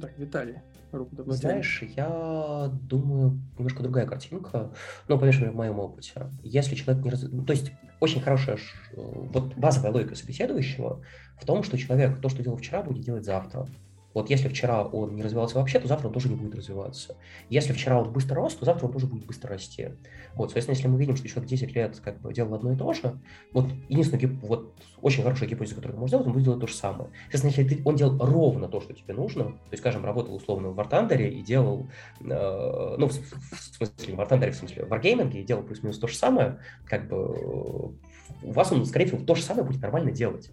Так, 0.00 0.18
Виталий, 0.18 0.56
руку 0.98 1.32
знаешь, 1.32 1.82
я 1.96 2.70
думаю, 2.82 3.40
немножко 3.56 3.82
другая 3.82 4.06
картинка, 4.06 4.72
ну, 5.08 5.18
по 5.18 5.26
в 5.26 5.54
моем 5.54 5.78
опыте. 5.78 6.30
Если 6.42 6.74
человек 6.74 7.04
не 7.04 7.10
раз... 7.10 7.20
То 7.20 7.52
есть, 7.52 7.72
очень 8.00 8.20
хорошая, 8.20 8.58
вот 8.94 9.54
базовая 9.56 9.92
логика 9.92 10.14
собеседующего 10.14 11.02
в 11.40 11.44
том, 11.44 11.62
что 11.62 11.78
человек 11.78 12.20
то, 12.20 12.28
что 12.28 12.42
делал 12.42 12.56
вчера, 12.56 12.82
будет 12.82 13.04
делать 13.04 13.24
завтра. 13.24 13.66
Вот 14.14 14.30
если 14.30 14.48
вчера 14.48 14.84
он 14.84 15.16
не 15.16 15.22
развивался 15.22 15.58
вообще, 15.58 15.80
то 15.80 15.88
завтра 15.88 16.06
он 16.06 16.14
тоже 16.14 16.28
не 16.28 16.36
будет 16.36 16.54
развиваться. 16.54 17.16
Если 17.50 17.72
вчера 17.72 18.00
он 18.00 18.12
быстро 18.12 18.36
рос, 18.36 18.54
то 18.54 18.64
завтра 18.64 18.86
он 18.86 18.92
тоже 18.92 19.06
будет 19.06 19.26
быстро 19.26 19.50
расти. 19.50 19.88
Вот, 20.34 20.50
соответственно, 20.50 20.76
если 20.76 20.88
мы 20.88 20.98
видим, 20.98 21.16
что 21.16 21.28
человек 21.28 21.50
10 21.50 21.74
лет 21.74 22.00
как 22.00 22.20
бы 22.20 22.32
делал 22.32 22.54
одно 22.54 22.72
и 22.72 22.76
то 22.76 22.92
же, 22.92 23.18
вот 23.52 23.68
единственная 23.88 24.38
вот 24.42 24.72
очень 25.02 25.24
хорошая 25.24 25.48
гипотеза, 25.48 25.74
которую 25.74 25.98
можешь 25.98 26.10
сделать, 26.10 26.26
он 26.28 26.32
будет 26.32 26.44
делать 26.44 26.60
то 26.60 26.66
же 26.68 26.74
самое. 26.74 27.10
Соответственно, 27.24 27.50
если 27.50 27.76
ты, 27.76 27.82
он 27.84 27.96
делал 27.96 28.18
ровно 28.18 28.68
то, 28.68 28.80
что 28.80 28.94
тебе 28.94 29.14
нужно, 29.14 29.44
то 29.44 29.70
есть, 29.72 29.82
скажем, 29.82 30.04
работал 30.04 30.36
условно 30.36 30.70
в 30.70 30.76
Вартандере 30.76 31.30
и 31.30 31.42
делал, 31.42 31.88
э, 32.20 32.94
ну, 32.98 33.08
в, 33.08 33.12
смысле, 33.12 34.14
в 34.14 34.16
Вартандере, 34.16 34.52
в 34.52 34.56
смысле, 34.56 34.84
в 34.84 34.92
Wargaming 34.92 35.32
и 35.32 35.42
делал 35.42 35.64
плюс-минус 35.64 35.98
то 35.98 36.06
же 36.06 36.14
самое, 36.14 36.60
как 36.86 37.08
бы 37.08 37.94
у 38.42 38.52
вас 38.52 38.70
он, 38.70 38.86
скорее 38.86 39.06
всего, 39.06 39.24
то 39.24 39.34
же 39.34 39.42
самое 39.42 39.66
будет 39.66 39.82
нормально 39.82 40.12
делать. 40.12 40.50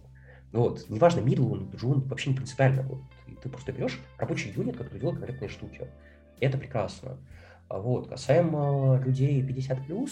Вот, 0.52 0.90
неважно, 0.90 1.22
middle 1.22 1.50
он, 1.50 1.72
джун, 1.76 2.02
вообще 2.02 2.32
не 2.32 2.36
принципиально. 2.36 2.84
Вот 2.84 3.00
ты 3.42 3.50
просто 3.50 3.72
берешь 3.72 4.00
рабочий 4.18 4.52
юнит, 4.52 4.78
который 4.78 5.00
делает 5.00 5.20
конкретные 5.20 5.50
штуки. 5.50 5.88
Это 6.40 6.58
прекрасно. 6.58 7.18
А 7.68 7.80
вот. 7.80 8.10
Касаемо 8.10 9.02
людей 9.04 9.42
50+, 9.42 10.10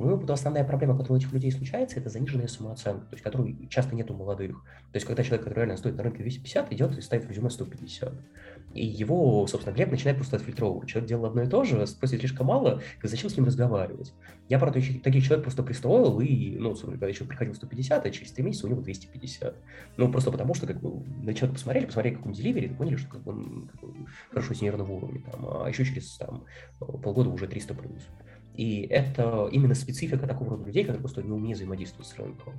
по 0.00 0.04
моему 0.04 0.16
опыту 0.16 0.32
основная 0.32 0.64
проблема, 0.64 0.96
которая 0.96 1.18
у 1.18 1.20
этих 1.20 1.32
людей 1.32 1.50
случается, 1.52 1.98
это 1.98 2.08
заниженная 2.08 2.46
самооценка, 2.46 3.04
то 3.06 3.14
есть 3.14 3.22
которую 3.22 3.66
часто 3.68 3.94
нет 3.94 4.10
у 4.10 4.14
молодых. 4.14 4.62
То 4.92 4.96
есть 4.96 5.06
когда 5.06 5.22
человек, 5.22 5.44
который 5.44 5.58
реально 5.58 5.76
стоит 5.76 5.96
на 5.96 6.02
рынке 6.02 6.22
250, 6.22 6.72
идет 6.72 6.96
и 6.96 7.00
ставит 7.00 7.28
резюме 7.28 7.50
150. 7.50 8.14
И 8.74 8.86
его, 8.86 9.46
собственно, 9.48 9.74
Глеб 9.74 9.90
начинает 9.90 10.16
просто 10.16 10.36
отфильтровывать. 10.36 10.88
Человек 10.88 11.08
делал 11.08 11.26
одно 11.26 11.42
и 11.42 11.48
то 11.48 11.64
же, 11.64 11.84
спросит 11.88 12.20
слишком 12.20 12.46
мало, 12.46 12.80
зачем 13.02 13.28
с 13.28 13.36
ним 13.36 13.46
разговаривать? 13.46 14.12
Я, 14.48 14.60
правда, 14.60 14.80
таких 15.02 15.24
человек 15.24 15.42
просто 15.42 15.64
пристроил, 15.64 16.20
и, 16.20 16.56
ну, 16.56 16.74
когда 16.76 17.08
еще 17.08 17.24
приходил 17.24 17.54
150, 17.54 18.06
а 18.06 18.10
через 18.10 18.30
3 18.32 18.44
месяца 18.44 18.66
у 18.66 18.70
него 18.70 18.80
250. 18.80 19.56
Ну, 19.96 20.10
просто 20.12 20.30
потому 20.30 20.54
что, 20.54 20.68
как 20.68 20.80
бы, 20.80 21.02
на 21.22 21.34
человека 21.34 21.54
посмотрели, 21.54 21.86
посмотрели, 21.86 22.14
как 22.14 22.26
он 22.26 22.32
деливери, 22.32 22.68
поняли, 22.68 22.96
что 22.96 23.08
как 23.10 23.22
бы, 23.22 23.32
он 23.32 23.70
как 23.72 23.80
бы, 23.80 24.06
хорошо 24.30 24.54
сеньорного 24.54 24.92
уровня, 24.92 25.22
там, 25.30 25.46
а 25.46 25.68
еще 25.68 25.84
через 25.84 26.16
там, 26.16 26.44
полгода 26.78 27.30
уже 27.30 27.48
300 27.48 27.74
плюс. 27.74 28.06
И 28.54 28.82
это 28.82 29.48
именно 29.50 29.74
специфика 29.74 30.26
такого 30.26 30.50
рода 30.50 30.64
людей, 30.64 30.84
которые 30.84 31.00
просто 31.00 31.22
не 31.22 31.32
умеют 31.32 31.56
взаимодействовать 31.56 32.06
с 32.06 32.16
рынком. 32.16 32.54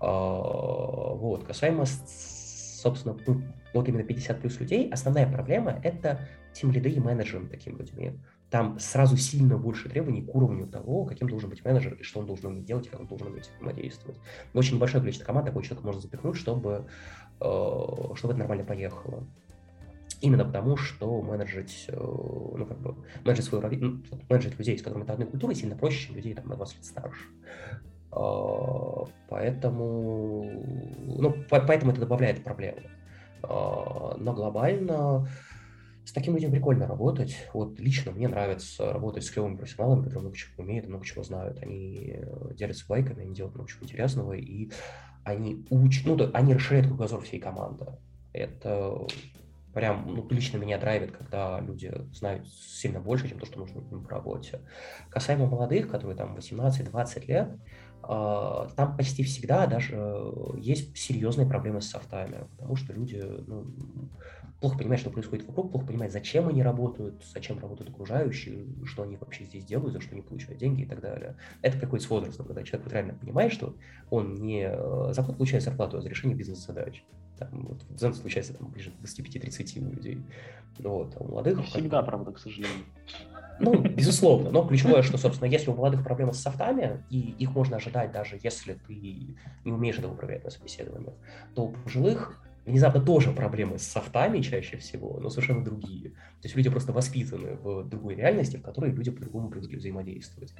А, 0.00 1.14
вот. 1.14 1.44
Касаемо, 1.44 1.84
собственно, 1.86 3.16
ну, 3.26 3.42
вот 3.74 3.88
именно 3.88 4.04
50 4.04 4.40
плюс 4.40 4.60
людей, 4.60 4.88
основная 4.90 5.30
проблема– 5.30 5.80
это 5.82 6.28
тем 6.52 6.70
лиды 6.72 6.90
и 6.90 7.00
менеджеры 7.00 7.46
такими 7.46 7.78
людьми. 7.78 8.18
Там 8.50 8.78
сразу 8.78 9.16
сильно 9.16 9.56
больше 9.56 9.88
требований 9.88 10.22
к 10.22 10.34
уровню 10.34 10.66
того, 10.66 11.06
каким 11.06 11.28
должен 11.28 11.48
быть 11.48 11.64
менеджер, 11.64 11.94
и 11.94 12.02
что 12.02 12.20
он 12.20 12.26
должен 12.26 12.46
уметь 12.52 12.66
делать, 12.66 12.88
как 12.88 13.00
он 13.00 13.06
должен 13.06 13.28
уметь 13.28 13.48
взаимодействовать. 13.48 14.18
Очень 14.52 14.78
большое 14.78 15.00
количество 15.00 15.24
команд 15.24 15.46
такой 15.46 15.62
человек 15.62 15.84
можно 15.84 16.02
запихнуть, 16.02 16.36
чтобы, 16.36 16.86
э, 17.40 17.44
чтобы 18.14 18.34
это 18.34 18.36
нормально 18.36 18.64
поехало. 18.64 19.24
Именно 20.20 20.44
потому, 20.44 20.76
что 20.76 21.22
менеджить, 21.22 21.86
э, 21.88 21.96
ну, 21.96 22.66
как 22.66 22.78
бы, 22.78 22.94
менеджить 23.24 23.46
свою 23.46 23.62
ну, 23.80 24.02
менеджить 24.28 24.58
людей, 24.58 24.78
с 24.78 24.82
которыми 24.82 25.06
ты 25.06 25.12
одной 25.12 25.28
культуры, 25.28 25.54
сильно 25.54 25.74
проще, 25.74 26.06
чем 26.06 26.16
людей 26.16 26.34
там, 26.34 26.46
на 26.46 26.56
20 26.56 26.76
лет 26.76 26.84
старше. 26.84 27.24
А, 28.12 29.04
поэтому, 29.28 30.44
ну, 31.06 31.34
поэтому 31.48 31.92
это 31.92 32.02
добавляет 32.02 32.44
проблемы. 32.44 32.82
А, 33.42 34.16
но 34.18 34.32
глобально 34.32 35.28
с 36.04 36.12
таким 36.12 36.34
людьми 36.34 36.50
прикольно 36.50 36.86
работать. 36.86 37.36
Вот 37.54 37.78
лично 37.78 38.12
мне 38.12 38.28
нравится 38.28 38.92
работать 38.92 39.24
с 39.24 39.30
клевыми 39.30 39.56
профессионалами, 39.56 40.02
которые 40.04 40.22
много 40.22 40.36
чего 40.36 40.62
умеют, 40.62 40.88
много 40.88 41.04
чего 41.04 41.22
знают. 41.22 41.62
Они 41.62 42.14
э, 42.16 42.54
делятся 42.54 42.86
байками, 42.88 43.22
они 43.22 43.34
делают 43.34 43.54
много 43.54 43.70
чего 43.70 43.84
интересного, 43.84 44.32
и 44.32 44.70
они 45.24 45.64
учат, 45.70 46.06
ну, 46.06 46.18
они 46.34 46.54
расширяют 46.54 46.88
кругозор 46.88 47.22
всей 47.22 47.38
команды. 47.38 47.86
Это 48.32 49.06
прям 49.72 50.04
ну, 50.06 50.26
лично 50.28 50.58
меня 50.58 50.78
драйвит, 50.78 51.12
когда 51.12 51.60
люди 51.60 51.92
знают 52.12 52.48
сильно 52.48 53.00
больше, 53.00 53.28
чем 53.28 53.38
то, 53.38 53.46
что 53.46 53.60
нужно 53.60 53.78
им 53.78 54.04
по 54.04 54.10
работе. 54.10 54.60
Касаемо 55.08 55.46
молодых, 55.46 55.88
которые 55.88 56.16
там 56.16 56.36
18-20 56.36 57.26
лет, 57.26 57.48
э, 57.48 57.58
там 58.02 58.96
почти 58.96 59.22
всегда 59.22 59.66
даже 59.66 59.96
есть 60.56 60.96
серьезные 60.96 61.46
проблемы 61.46 61.80
с 61.80 61.90
софтами, 61.90 62.46
потому 62.56 62.76
что 62.76 62.92
люди 62.92 63.22
ну, 63.46 63.66
плохо 64.62 64.78
понимают, 64.78 65.00
что 65.00 65.10
происходит 65.10 65.44
вокруг, 65.48 65.72
плохо 65.72 65.86
понимают, 65.86 66.12
зачем 66.12 66.48
они 66.48 66.62
работают, 66.62 67.22
зачем 67.34 67.58
работают 67.58 67.90
окружающие, 67.90 68.64
что 68.84 69.02
они 69.02 69.16
вообще 69.16 69.44
здесь 69.44 69.64
делают, 69.64 69.92
за 69.92 70.00
что 70.00 70.12
они 70.12 70.22
получают 70.22 70.60
деньги 70.60 70.82
и 70.82 70.86
так 70.86 71.00
далее. 71.00 71.36
Это 71.62 71.78
какой-то 71.78 72.04
с 72.04 72.08
возрастом, 72.08 72.46
когда 72.46 72.62
человек 72.62 72.86
вот 72.86 72.92
реально 72.92 73.14
понимает, 73.14 73.52
что 73.52 73.74
он 74.08 74.36
не 74.36 74.64
э, 74.64 75.12
за 75.12 75.24
получает 75.24 75.64
зарплату, 75.64 75.98
а 75.98 76.00
за 76.00 76.08
решение 76.08 76.36
бизнес-задач. 76.36 77.04
Там, 77.38 77.66
вот, 77.66 77.82
Zen 77.90 78.14
случается 78.14 78.54
там, 78.54 78.68
ближе 78.68 78.92
к 78.92 79.04
25-30 79.04 79.84
у 79.84 79.90
людей. 79.90 80.22
Вот, 80.78 81.16
а 81.18 81.24
у 81.24 81.28
молодых... 81.28 81.58
Не 81.58 81.64
всегда, 81.64 82.00
правда, 82.02 82.30
к 82.30 82.38
сожалению. 82.38 82.84
Ну, 83.58 83.82
безусловно. 83.82 84.50
Но 84.50 84.64
ключевое, 84.64 85.02
что, 85.02 85.18
собственно, 85.18 85.48
если 85.48 85.70
у 85.70 85.74
молодых 85.74 86.04
проблемы 86.04 86.34
с 86.34 86.38
софтами, 86.38 87.04
и 87.10 87.18
их 87.18 87.52
можно 87.52 87.78
ожидать 87.78 88.12
даже 88.12 88.38
если 88.40 88.74
ты 88.74 89.36
не 89.64 89.72
умеешь 89.72 89.98
этого 89.98 90.14
проверять 90.14 90.44
на 90.44 90.50
собеседованиях, 90.50 91.14
то 91.56 91.64
у 91.64 91.72
пожилых 91.72 92.38
внезапно 92.64 93.00
тоже 93.00 93.32
проблемы 93.32 93.78
с 93.78 93.82
софтами 93.82 94.40
чаще 94.40 94.76
всего, 94.76 95.18
но 95.20 95.30
совершенно 95.30 95.64
другие. 95.64 96.10
То 96.10 96.44
есть 96.44 96.56
люди 96.56 96.70
просто 96.70 96.92
воспитаны 96.92 97.56
в 97.56 97.84
другой 97.84 98.14
реальности, 98.14 98.56
в 98.56 98.62
которой 98.62 98.92
люди 98.92 99.10
по-другому 99.10 99.50
привыкли 99.50 99.76
взаимодействовать. 99.76 100.54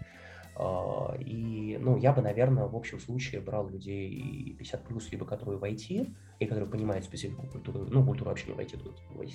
А, 0.55 1.17
и, 1.19 1.79
ну, 1.81 1.97
я 1.97 2.13
бы, 2.13 2.21
наверное, 2.21 2.67
в 2.67 2.77
общем 2.77 3.01
случае 3.01 3.41
брал 3.41 3.69
людей 3.69 4.55
50 4.59 4.85
плюс, 4.85 5.11
либо 5.11 5.25
которые 5.25 5.59
в 5.59 5.65
IT, 5.65 6.15
и 6.41 6.47
которые 6.47 6.69
понимают 6.69 7.05
специфику 7.05 7.47
культуры, 7.47 7.87
ну, 7.89 8.05
культуру 8.05 8.31
вообще 8.31 8.53
в 8.53 8.59
IT, 8.59 8.79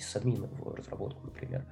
с 0.00 0.16
админа 0.16 0.46
в 0.46 0.74
разработку, 0.74 1.24
например, 1.24 1.64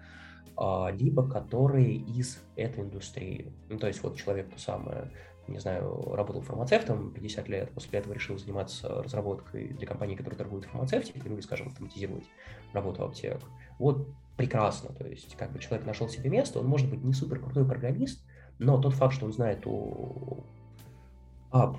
а, 0.57 0.91
либо 0.91 1.29
которые 1.29 1.95
из 1.95 2.43
этой 2.57 2.83
индустрии. 2.85 3.53
Ну, 3.69 3.79
то 3.79 3.87
есть 3.87 4.03
вот 4.03 4.17
человек 4.17 4.51
то 4.51 4.59
самое, 4.59 5.13
не 5.49 5.59
знаю, 5.59 6.13
работал 6.15 6.43
фармацевтом 6.43 7.13
50 7.13 7.49
лет, 7.49 7.71
после 7.71 7.99
этого 7.99 8.13
решил 8.13 8.39
заниматься 8.39 9.03
разработкой 9.03 9.69
для 9.69 9.87
компании, 9.87 10.17
которая 10.17 10.39
торгует 10.39 10.65
фармацевтикой, 10.65 11.23
ну, 11.25 11.35
или, 11.35 11.41
скажем, 11.41 11.69
автоматизировать 11.69 12.25
работу 12.73 13.05
аптек. 13.05 13.41
Вот 13.79 14.09
прекрасно, 14.37 14.93
то 14.95 15.07
есть 15.07 15.37
как 15.37 15.53
бы 15.53 15.59
человек 15.59 15.87
нашел 15.87 16.09
себе 16.09 16.31
место, 16.31 16.59
он 16.59 16.67
может 16.67 16.91
быть 16.91 17.03
не 17.03 17.13
супер 17.13 17.41
крутой 17.41 17.67
программист, 17.67 18.25
но 18.59 18.81
тот 18.81 18.95
факт, 18.95 19.15
что 19.15 19.27
он 19.27 19.33
знает 19.33 19.67
о, 19.67 20.45
об, 21.51 21.79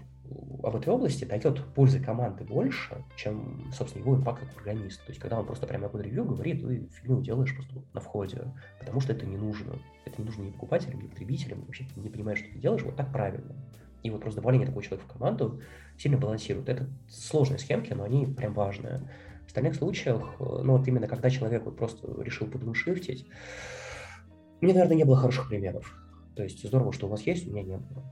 об 0.63 0.75
этой 0.75 0.89
области, 0.89 1.25
дает 1.25 1.63
пользы 1.73 1.99
команды 1.99 2.43
больше, 2.43 3.03
чем, 3.15 3.71
собственно, 3.73 4.03
его 4.03 4.15
импакт 4.15 4.41
как 4.41 4.53
программист. 4.53 5.03
То 5.05 5.11
есть, 5.11 5.19
когда 5.19 5.39
он 5.39 5.45
просто 5.45 5.67
прямо 5.67 5.83
на 5.83 5.89
код-ревью 5.89 6.25
говорит, 6.25 6.61
ты 6.61 6.87
фигню 6.93 7.21
делаешь 7.21 7.55
просто 7.55 7.75
на 7.93 8.01
входе, 8.01 8.53
потому 8.79 8.99
что 8.99 9.13
это 9.13 9.25
не 9.25 9.37
нужно. 9.37 9.73
Это 10.05 10.21
не 10.21 10.25
нужно 10.25 10.43
ни 10.43 10.51
покупателям, 10.51 11.01
ни 11.01 11.07
потребителям, 11.07 11.63
вообще 11.65 11.85
ты 11.93 11.99
не 11.99 12.09
понимаешь, 12.09 12.39
что 12.39 12.51
ты 12.51 12.59
делаешь, 12.59 12.83
вот 12.83 12.95
так 12.95 13.11
правильно. 13.11 13.55
И 14.03 14.09
вот 14.09 14.21
просто 14.21 14.41
добавление 14.41 14.67
такого 14.67 14.83
человека 14.83 15.09
в 15.09 15.13
команду 15.13 15.61
сильно 15.97 16.17
балансирует. 16.17 16.69
Это 16.69 16.87
сложные 17.09 17.59
схемки, 17.59 17.93
но 17.93 18.03
они 18.03 18.25
прям 18.25 18.53
важные. 18.53 19.09
В 19.43 19.47
остальных 19.47 19.75
случаях, 19.75 20.35
ну 20.39 20.77
вот 20.77 20.87
именно 20.87 21.07
когда 21.07 21.29
человек 21.29 21.65
вот 21.65 21.77
просто 21.77 22.21
решил 22.21 22.47
подвиншифтить, 22.47 23.27
мне, 24.61 24.73
наверное, 24.73 24.97
не 24.97 25.03
было 25.03 25.17
хороших 25.17 25.49
примеров. 25.49 25.95
То 26.35 26.43
есть 26.43 26.65
здорово, 26.65 26.93
что 26.93 27.07
у 27.07 27.09
вас 27.09 27.21
есть, 27.21 27.47
у 27.47 27.51
меня 27.51 27.63
не 27.63 27.77
было. 27.77 28.03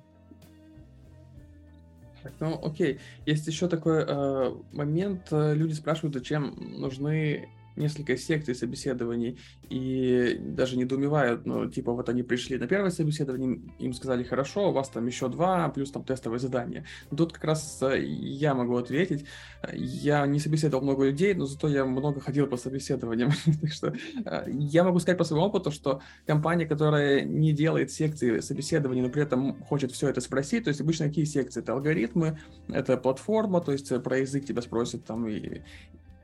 Так, 2.26 2.34
ну 2.40 2.60
окей. 2.64 3.00
Есть 3.28 3.46
еще 3.46 3.68
такой 3.68 4.04
э, 4.04 4.52
момент. 4.74 5.28
Э, 5.30 5.54
люди 5.54 5.74
спрашивают, 5.74 6.16
зачем 6.16 6.56
нужны 6.58 7.50
несколько 7.76 8.18
секций 8.18 8.56
собеседований 8.56 9.38
и 9.70 10.38
даже 10.40 10.78
недоумевают, 10.78 11.46
ну, 11.46 11.70
типа, 11.70 11.94
вот 11.94 12.10
они 12.10 12.24
пришли 12.24 12.58
на 12.58 12.68
первое 12.68 12.92
собеседование, 12.92 13.62
им 13.80 13.94
сказали, 13.94 14.24
хорошо, 14.24 14.70
у 14.70 14.74
вас 14.74 14.90
там 14.90 15.06
еще 15.08 15.28
два, 15.30 15.70
плюс 15.70 15.92
там 15.92 16.04
тестовое 16.04 16.40
задание. 16.40 16.86
Тут 17.16 17.34
как 17.34 17.44
раз 17.44 17.80
э, 17.82 18.02
я 18.04 18.54
могу 18.54 18.78
ответить, 18.78 19.26
я 19.74 20.26
не 20.26 20.40
собеседовал 20.40 20.84
много 20.84 21.06
людей, 21.06 21.34
но 21.34 21.46
зато 21.46 21.68
я 21.68 21.86
много 21.86 22.20
ходил 22.20 22.48
по 22.48 22.58
собеседованиям. 22.58 23.32
так 23.62 23.72
что 23.72 23.94
э, 24.26 24.46
я 24.50 24.84
могу 24.84 25.00
сказать 25.00 25.18
по 25.18 25.24
своему 25.24 25.46
опыту, 25.46 25.72
что 25.72 26.02
компания, 26.26 26.66
которая 26.66 27.24
не 27.24 27.54
делает 27.54 27.92
секции 27.92 28.40
собеседований, 28.40 29.02
но 29.02 29.10
при 29.10 29.24
этом 29.24 29.62
хочет 29.64 29.92
все 29.92 30.10
это 30.10 30.22
спросить, 30.22 30.66
то 30.66 30.70
есть 30.70 30.82
обычно 30.82 31.08
какие 31.08 31.26
секции? 31.26 31.62
Это 31.62 31.74
алгоритмы, 31.74 32.40
это 32.70 32.98
платформа, 32.98 33.62
то 33.62 33.72
есть 33.72 33.92
про 34.04 34.20
язык 34.20 34.46
тебя 34.46 34.62
спросят 34.62 35.06
там 35.06 35.28
и, 35.28 35.62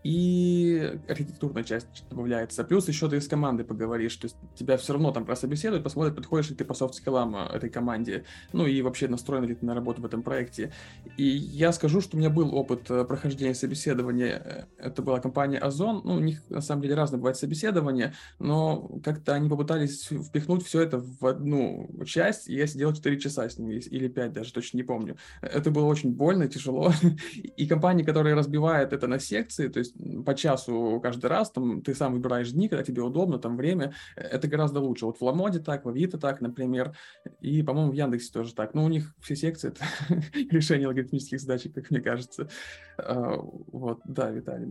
и 0.03 0.99
архитектурная 1.07 1.64
часть 1.64 1.88
добавляется. 2.10 2.64
Плюс 2.64 2.88
еще 2.88 3.10
ты 3.10 3.22
с 3.22 3.28
командой 3.28 3.64
поговоришь, 3.64 4.15
то 4.15 4.26
есть 4.26 4.36
тебя 4.56 4.78
все 4.78 4.94
равно 4.94 5.11
там 5.11 5.26
прособеседуют, 5.26 5.84
посмотрят, 5.84 6.15
подходишь 6.15 6.49
ли 6.49 6.56
ты 6.56 6.65
по 6.65 6.73
софт-скиллам 6.73 7.36
э, 7.36 7.56
этой 7.56 7.69
команде, 7.69 8.26
ну 8.52 8.65
и 8.65 8.82
вообще 8.82 9.07
настроен 9.07 9.45
ли 9.45 9.56
ты 9.56 9.65
на 9.65 9.76
работу 9.76 10.02
в 10.02 10.06
этом 10.06 10.23
проекте. 10.23 10.73
И 11.18 11.23
я 11.23 11.72
скажу, 11.72 12.02
что 12.02 12.18
у 12.18 12.19
меня 12.19 12.30
был 12.30 12.56
опыт 12.56 12.90
э, 12.90 13.06
прохождения 13.06 13.53
собеседования, 13.53 14.41
э, 14.44 14.64
это 14.78 15.02
была 15.02 15.19
компания 15.19 15.60
Озон, 15.60 16.02
ну 16.03 16.15
у 16.15 16.19
них 16.19 16.41
на 16.49 16.61
самом 16.61 16.82
деле 16.82 16.95
разные 16.95 17.19
бывают 17.19 17.38
собеседования, 17.38 18.15
но 18.40 18.99
как-то 19.03 19.34
они 19.34 19.49
попытались 19.49 20.07
впихнуть 20.07 20.65
все 20.65 20.82
это 20.82 20.99
в 20.99 21.26
одну 21.26 21.90
часть, 22.06 22.49
и 22.49 22.56
я 22.56 22.65
сидел 22.65 22.94
4 22.94 23.19
часа 23.19 23.48
с 23.48 23.60
ними, 23.60 23.76
или 23.76 24.07
5 24.07 24.34
даже, 24.34 24.52
точно 24.52 24.78
не 24.78 24.84
помню. 24.84 25.18
Это 25.41 25.69
было 25.69 25.86
очень 25.86 26.11
больно, 26.11 26.48
тяжело, 26.48 26.91
и 27.34 27.68
компании, 27.68 28.03
которые 28.03 28.34
разбивают 28.34 28.94
это 28.94 29.07
на 29.07 29.19
секции, 29.19 29.68
то 29.68 29.80
есть 29.80 29.90
есть 29.95 30.26
по 30.26 30.35
часу 30.35 30.99
каждый 31.01 31.27
раз, 31.27 31.51
там 31.51 31.81
ты 31.81 31.93
сам 31.93 32.13
выбираешь 32.13 32.51
дни, 32.51 32.68
когда 32.68 32.84
тебе 32.84 33.01
удобно, 33.01 33.39
там 33.39 33.57
время, 33.57 33.93
э, 34.15 34.22
это 34.22 34.47
гораздо 34.47 34.80
лучше. 34.80 35.05
Вот 35.05 35.18
в 35.18 35.22
Ламоде 35.22 35.59
так, 35.59 35.85
в 35.85 35.89
Авито 35.89 36.18
так, 36.18 36.41
например, 36.41 36.95
и, 37.39 37.63
по-моему, 37.63 37.91
в 37.91 37.95
Яндексе 37.95 38.31
тоже 38.31 38.53
так. 38.53 38.73
Но 38.73 38.84
у 38.84 38.88
них 38.88 39.13
все 39.19 39.35
секции 39.35 39.69
это 39.69 39.85
решение 40.51 40.88
алгоритмических 40.88 41.39
задач, 41.39 41.68
как 41.73 41.89
мне 41.91 42.01
кажется. 42.01 42.49
А, 42.97 43.35
вот, 43.38 44.01
да, 44.05 44.30
Виталий, 44.30 44.68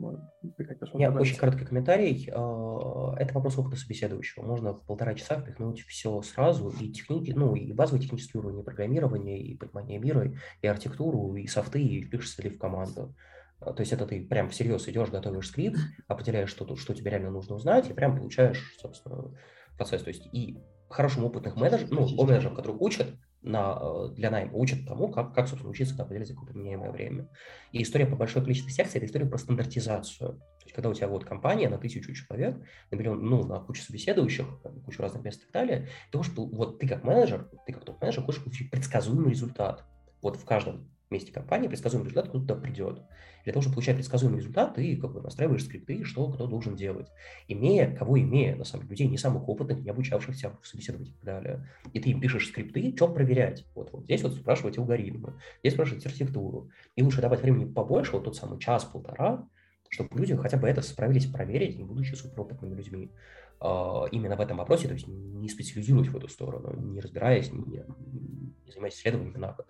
ты 0.57 0.79
У 0.93 0.99
меня 0.99 1.13
очень 1.13 1.37
короткий 1.37 1.65
комментарий. 1.65 2.29
А, 2.33 3.15
это 3.19 3.35
вопрос 3.35 3.59
опыта 3.59 3.77
собеседующего. 3.77 4.45
Можно 4.45 4.75
в 4.75 4.83
полтора 4.83 5.15
часа 5.15 5.41
впихнуть 5.41 5.81
все 5.87 6.23
сразу, 6.23 6.71
и 6.81 6.91
техники, 6.91 7.33
ну, 7.35 7.55
и 7.55 7.73
базовый 7.73 8.01
технический 8.01 8.39
уровень 8.39 8.63
программирования, 8.63 9.41
и 9.41 9.57
понимание 9.57 9.99
мира, 9.99 10.33
и 10.63 10.67
архитектуру, 10.67 11.35
и 11.37 11.47
софты, 11.47 11.83
и 11.83 12.03
впишешься 12.03 12.43
ли 12.43 12.51
в 12.51 12.59
команду. 12.59 13.15
А, 13.61 13.73
то 13.73 13.81
есть 13.81 13.93
это 13.93 14.07
ты 14.07 14.21
прям 14.25 14.49
всерьез 14.49 14.89
идешь, 14.89 15.11
готовишь 15.11 15.49
скрипт, 15.49 15.79
определяешь, 16.09 16.51
что, 16.51 16.77
что 16.77 16.95
тебе 16.95 17.11
реально 17.11 17.31
нужно 17.31 17.57
узнать, 17.57 17.89
и 17.91 17.93
прям 17.93 18.17
получаешь, 18.17 18.77
собственно, 18.81 19.35
процесс. 19.77 20.03
То 20.03 20.09
есть 20.09 20.27
и 20.33 20.59
хорошим 20.89 21.25
опытных 21.25 21.57
менеджеров, 21.57 21.91
ну, 21.91 22.25
менеджеров, 22.25 22.55
которых 22.55 22.81
учат 22.81 23.09
на, 23.43 23.79
э, 23.81 24.09
для 24.15 24.31
найма, 24.31 24.53
учат 24.53 24.87
тому, 24.87 25.09
как, 25.09 25.35
как 25.35 25.49
собственно, 25.49 25.71
учиться 25.71 25.97
на 25.97 26.05
определять 26.05 26.31
какое-то 26.31 26.57
меняемое 26.57 26.91
время. 26.91 27.29
И 27.73 27.83
история 27.83 28.07
по 28.07 28.17
большое 28.17 28.45
количество 28.45 28.71
секций– 28.71 28.99
это 28.99 29.07
история 29.07 29.27
про 29.27 29.39
стандартизацию. 29.39 30.33
То 30.33 30.65
есть 30.65 30.75
когда 30.75 30.91
у 30.91 30.95
тебя 30.95 31.09
вот 31.09 31.25
компания 31.25 31.69
на 31.69 31.79
тысячу 31.79 32.13
человек, 32.13 32.57
на 32.91 32.97
миллион, 32.97 33.25
ну, 33.25 33.45
на 33.47 33.61
кучу 33.61 33.83
собеседующих, 33.83 34.47
кучу 34.85 35.01
разных 35.01 35.25
мест 35.25 35.41
и 35.41 35.45
так 35.45 35.53
далее, 35.53 35.89
ты 36.11 36.19
хочешь, 36.19 36.33
вот 36.37 36.79
ты 36.79 36.89
как 36.89 37.05
менеджер, 37.05 37.49
ты 37.67 37.73
как 37.73 37.85
топ-менеджер 37.85 38.25
хочешь 38.25 38.43
получить 38.43 38.71
предсказуемый 38.71 39.31
результат. 39.31 39.85
Вот 40.21 40.37
в 40.37 40.45
каждом 40.45 40.91
месте 41.09 41.33
компании 41.33 41.69
предсказуемый 41.69 42.09
результат 42.09 42.29
кто 42.29 42.41
туда 42.41 42.55
придет. 42.57 43.03
Для 43.45 43.53
того, 43.53 43.63
чтобы 43.63 43.75
получать 43.75 43.97
предсказуемый 43.97 44.41
результат, 44.41 44.75
ты 44.75 44.97
как 44.97 45.13
бы 45.13 45.21
настраиваешь 45.21 45.65
скрипты, 45.65 46.05
что 46.05 46.31
кто 46.31 46.47
должен 46.47 46.77
делать. 46.77 47.09
Имея, 47.49 47.95
кого 47.95 48.21
имея, 48.21 48.57
на 48.57 48.65
самом 48.65 48.85
деле, 48.85 48.91
людей 48.91 49.09
не 49.09 49.19
самых 49.19 49.49
опытных, 49.49 49.81
не 49.81 49.91
обучавшихся 49.91 50.57
в 50.61 50.67
собеседовании 50.67 51.11
и 51.11 51.15
так 51.15 51.25
далее. 51.25 51.69
И 51.93 52.01
ты 52.01 52.11
им 52.11 52.21
пишешь 52.21 52.49
скрипты, 52.49 52.93
что 52.95 53.09
проверять. 53.09 53.67
Вот, 53.75 53.93
вот 53.93 54.05
здесь 54.05 54.23
вот 54.23 54.35
спрашивать 54.35 54.79
алгоритмы, 54.79 55.35
здесь 55.61 55.75
спрашивать 55.75 56.05
архитектуру. 56.07 56.71
И 56.97 57.03
лучше 57.03 57.21
давать 57.21 57.43
времени 57.43 57.71
побольше, 57.71 58.13
вот 58.13 58.25
тот 58.25 58.37
самый 58.37 58.59
час-полтора, 58.59 59.49
чтобы 59.89 60.19
люди 60.19 60.37
хотя 60.37 60.57
бы 60.57 60.69
это 60.69 60.83
справились 60.83 61.27
проверить, 61.27 61.77
не 61.77 61.85
будучи 61.85 62.15
суперопытными 62.15 62.75
людьми 62.75 63.11
а, 63.59 64.07
именно 64.11 64.37
в 64.37 64.41
этом 64.41 64.57
вопросе, 64.57 64.87
то 64.89 64.95
есть 64.95 65.07
не 65.09 65.49
специализируясь 65.49 66.09
в 66.09 66.17
эту 66.17 66.29
сторону, 66.29 66.75
не 66.81 67.01
разбираясь, 67.01 67.53
не, 67.53 67.59
не 67.59 68.71
занимаясь 68.71 68.95
исследованиями 68.95 69.39
на 69.39 69.53
год. 69.53 69.67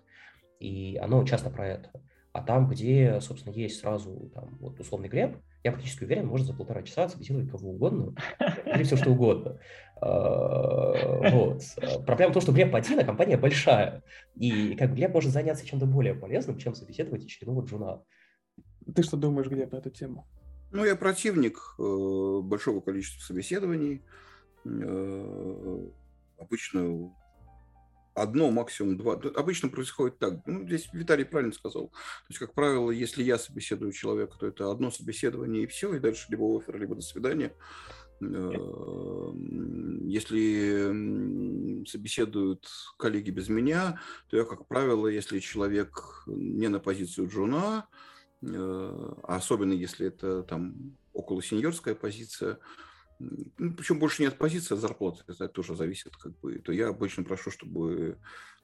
И 0.59 0.97
оно 1.01 1.23
часто 1.25 1.49
про 1.49 1.67
это. 1.67 1.91
А 2.33 2.41
там, 2.41 2.69
где, 2.69 3.19
собственно, 3.19 3.53
есть 3.53 3.79
сразу 3.79 4.31
там, 4.33 4.57
вот, 4.61 4.79
условный 4.79 5.09
Глеб, 5.09 5.37
я 5.63 5.71
практически 5.71 6.05
уверен, 6.05 6.27
можно 6.27 6.47
за 6.47 6.53
полтора 6.53 6.81
часа 6.81 7.09
собеседовать 7.09 7.51
кого 7.51 7.71
угодно, 7.71 8.15
или 8.65 8.83
все 8.83 8.95
что 8.95 9.11
угодно. 9.11 9.59
А, 10.01 11.29
вот. 11.29 11.61
Проблема 12.05 12.31
в 12.31 12.33
том, 12.33 12.41
что 12.41 12.53
Глеб 12.53 12.73
один, 12.73 12.99
а 12.99 13.03
компания 13.03 13.37
большая. 13.37 14.01
И 14.35 14.75
как 14.75 14.95
Глеб 14.95 15.13
может 15.13 15.31
заняться 15.31 15.65
чем-то 15.65 15.85
более 15.85 16.15
полезным, 16.15 16.57
чем 16.57 16.73
собеседовать 16.73 17.25
очередного 17.25 17.65
джуна. 17.65 18.01
Ты 18.95 19.03
что 19.03 19.17
думаешь, 19.17 19.47
Глеб, 19.47 19.73
на 19.73 19.77
эту 19.77 19.89
тему? 19.89 20.25
Ну, 20.71 20.85
я 20.85 20.95
противник 20.95 21.59
э, 21.77 22.39
большого 22.43 22.79
количества 22.79 23.21
собеседований. 23.21 24.01
Э, 24.65 25.87
обычно 26.37 27.13
одно, 28.13 28.51
максимум 28.51 28.97
два. 28.97 29.13
Обычно 29.35 29.69
происходит 29.69 30.19
так. 30.19 30.45
Ну, 30.45 30.65
здесь 30.65 30.89
Виталий 30.93 31.25
правильно 31.25 31.53
сказал. 31.53 31.87
То 31.87 32.25
есть, 32.29 32.39
как 32.39 32.53
правило, 32.53 32.91
если 32.91 33.23
я 33.23 33.37
собеседую 33.37 33.91
человека, 33.91 34.37
то 34.39 34.47
это 34.47 34.71
одно 34.71 34.91
собеседование 34.91 35.63
и 35.63 35.67
все, 35.67 35.93
и 35.93 35.99
дальше 35.99 36.27
либо 36.29 36.57
офер, 36.57 36.79
либо 36.79 36.95
до 36.95 37.01
свидания. 37.01 37.53
Эм, 38.21 40.05
если 40.07 41.85
собеседуют 41.87 42.67
коллеги 42.97 43.31
без 43.31 43.49
меня, 43.49 43.99
то 44.29 44.37
я, 44.37 44.43
как 44.43 44.67
правило, 44.67 45.07
если 45.07 45.39
человек 45.39 46.23
не 46.27 46.67
на 46.67 46.79
позицию 46.79 47.29
джуна, 47.29 47.87
э, 48.41 48.47
а 48.47 49.35
особенно 49.35 49.73
если 49.73 50.07
это 50.07 50.43
там 50.43 50.95
около 51.13 51.41
сеньорская 51.41 51.95
позиция, 51.95 52.59
причем 53.57 53.99
больше 53.99 54.21
не 54.21 54.27
от 54.27 54.37
позиции, 54.37 54.73
а 54.73 54.75
от 54.75 54.81
зарплаты, 54.81 55.23
это 55.27 55.47
тоже 55.47 55.75
зависит, 55.75 56.15
как 56.15 56.37
бы, 56.39 56.59
то 56.59 56.71
я 56.71 56.89
обычно 56.89 57.23
прошу, 57.23 57.51
чтобы 57.51 58.17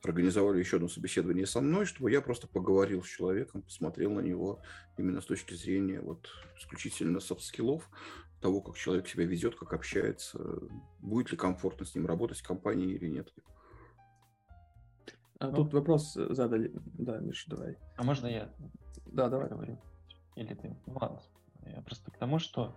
организовали 0.03 0.59
еще 0.59 0.77
одно 0.77 0.87
собеседование 0.87 1.45
со 1.45 1.61
мной, 1.61 1.85
чтобы 1.85 2.11
я 2.11 2.21
просто 2.21 2.47
поговорил 2.47 3.03
с 3.03 3.07
человеком, 3.07 3.61
посмотрел 3.61 4.11
на 4.13 4.21
него 4.21 4.61
именно 4.97 5.21
с 5.21 5.25
точки 5.25 5.53
зрения 5.53 6.01
вот 6.01 6.29
исключительно 6.57 7.19
soft 7.19 7.43
skill 7.43 7.72
ов, 7.72 7.89
того, 8.41 8.61
как 8.61 8.77
человек 8.77 9.07
себя 9.07 9.25
ведет, 9.25 9.55
как 9.55 9.73
общается, 9.73 10.39
будет 10.99 11.31
ли 11.31 11.37
комфортно 11.37 11.85
с 11.85 11.95
ним 11.95 12.05
работать 12.05 12.39
в 12.39 12.47
компании 12.47 12.93
или 12.93 13.07
нет. 13.07 13.33
А 15.39 15.49
ну, 15.49 15.55
тут 15.55 15.73
вопрос 15.73 16.13
задали. 16.13 16.71
Да, 16.97 17.19
Миша, 17.19 17.49
давай. 17.49 17.77
А 17.95 18.03
можно 18.03 18.27
я? 18.27 18.53
Да, 19.05 19.29
давай. 19.29 19.49
Говорю. 19.49 19.79
Или 20.35 20.53
ты? 20.53 20.75
Ну, 20.85 20.97
ладно. 20.99 21.21
Я 21.65 21.81
просто 21.81 22.11
к 22.11 22.17
тому, 22.17 22.39
что 22.39 22.75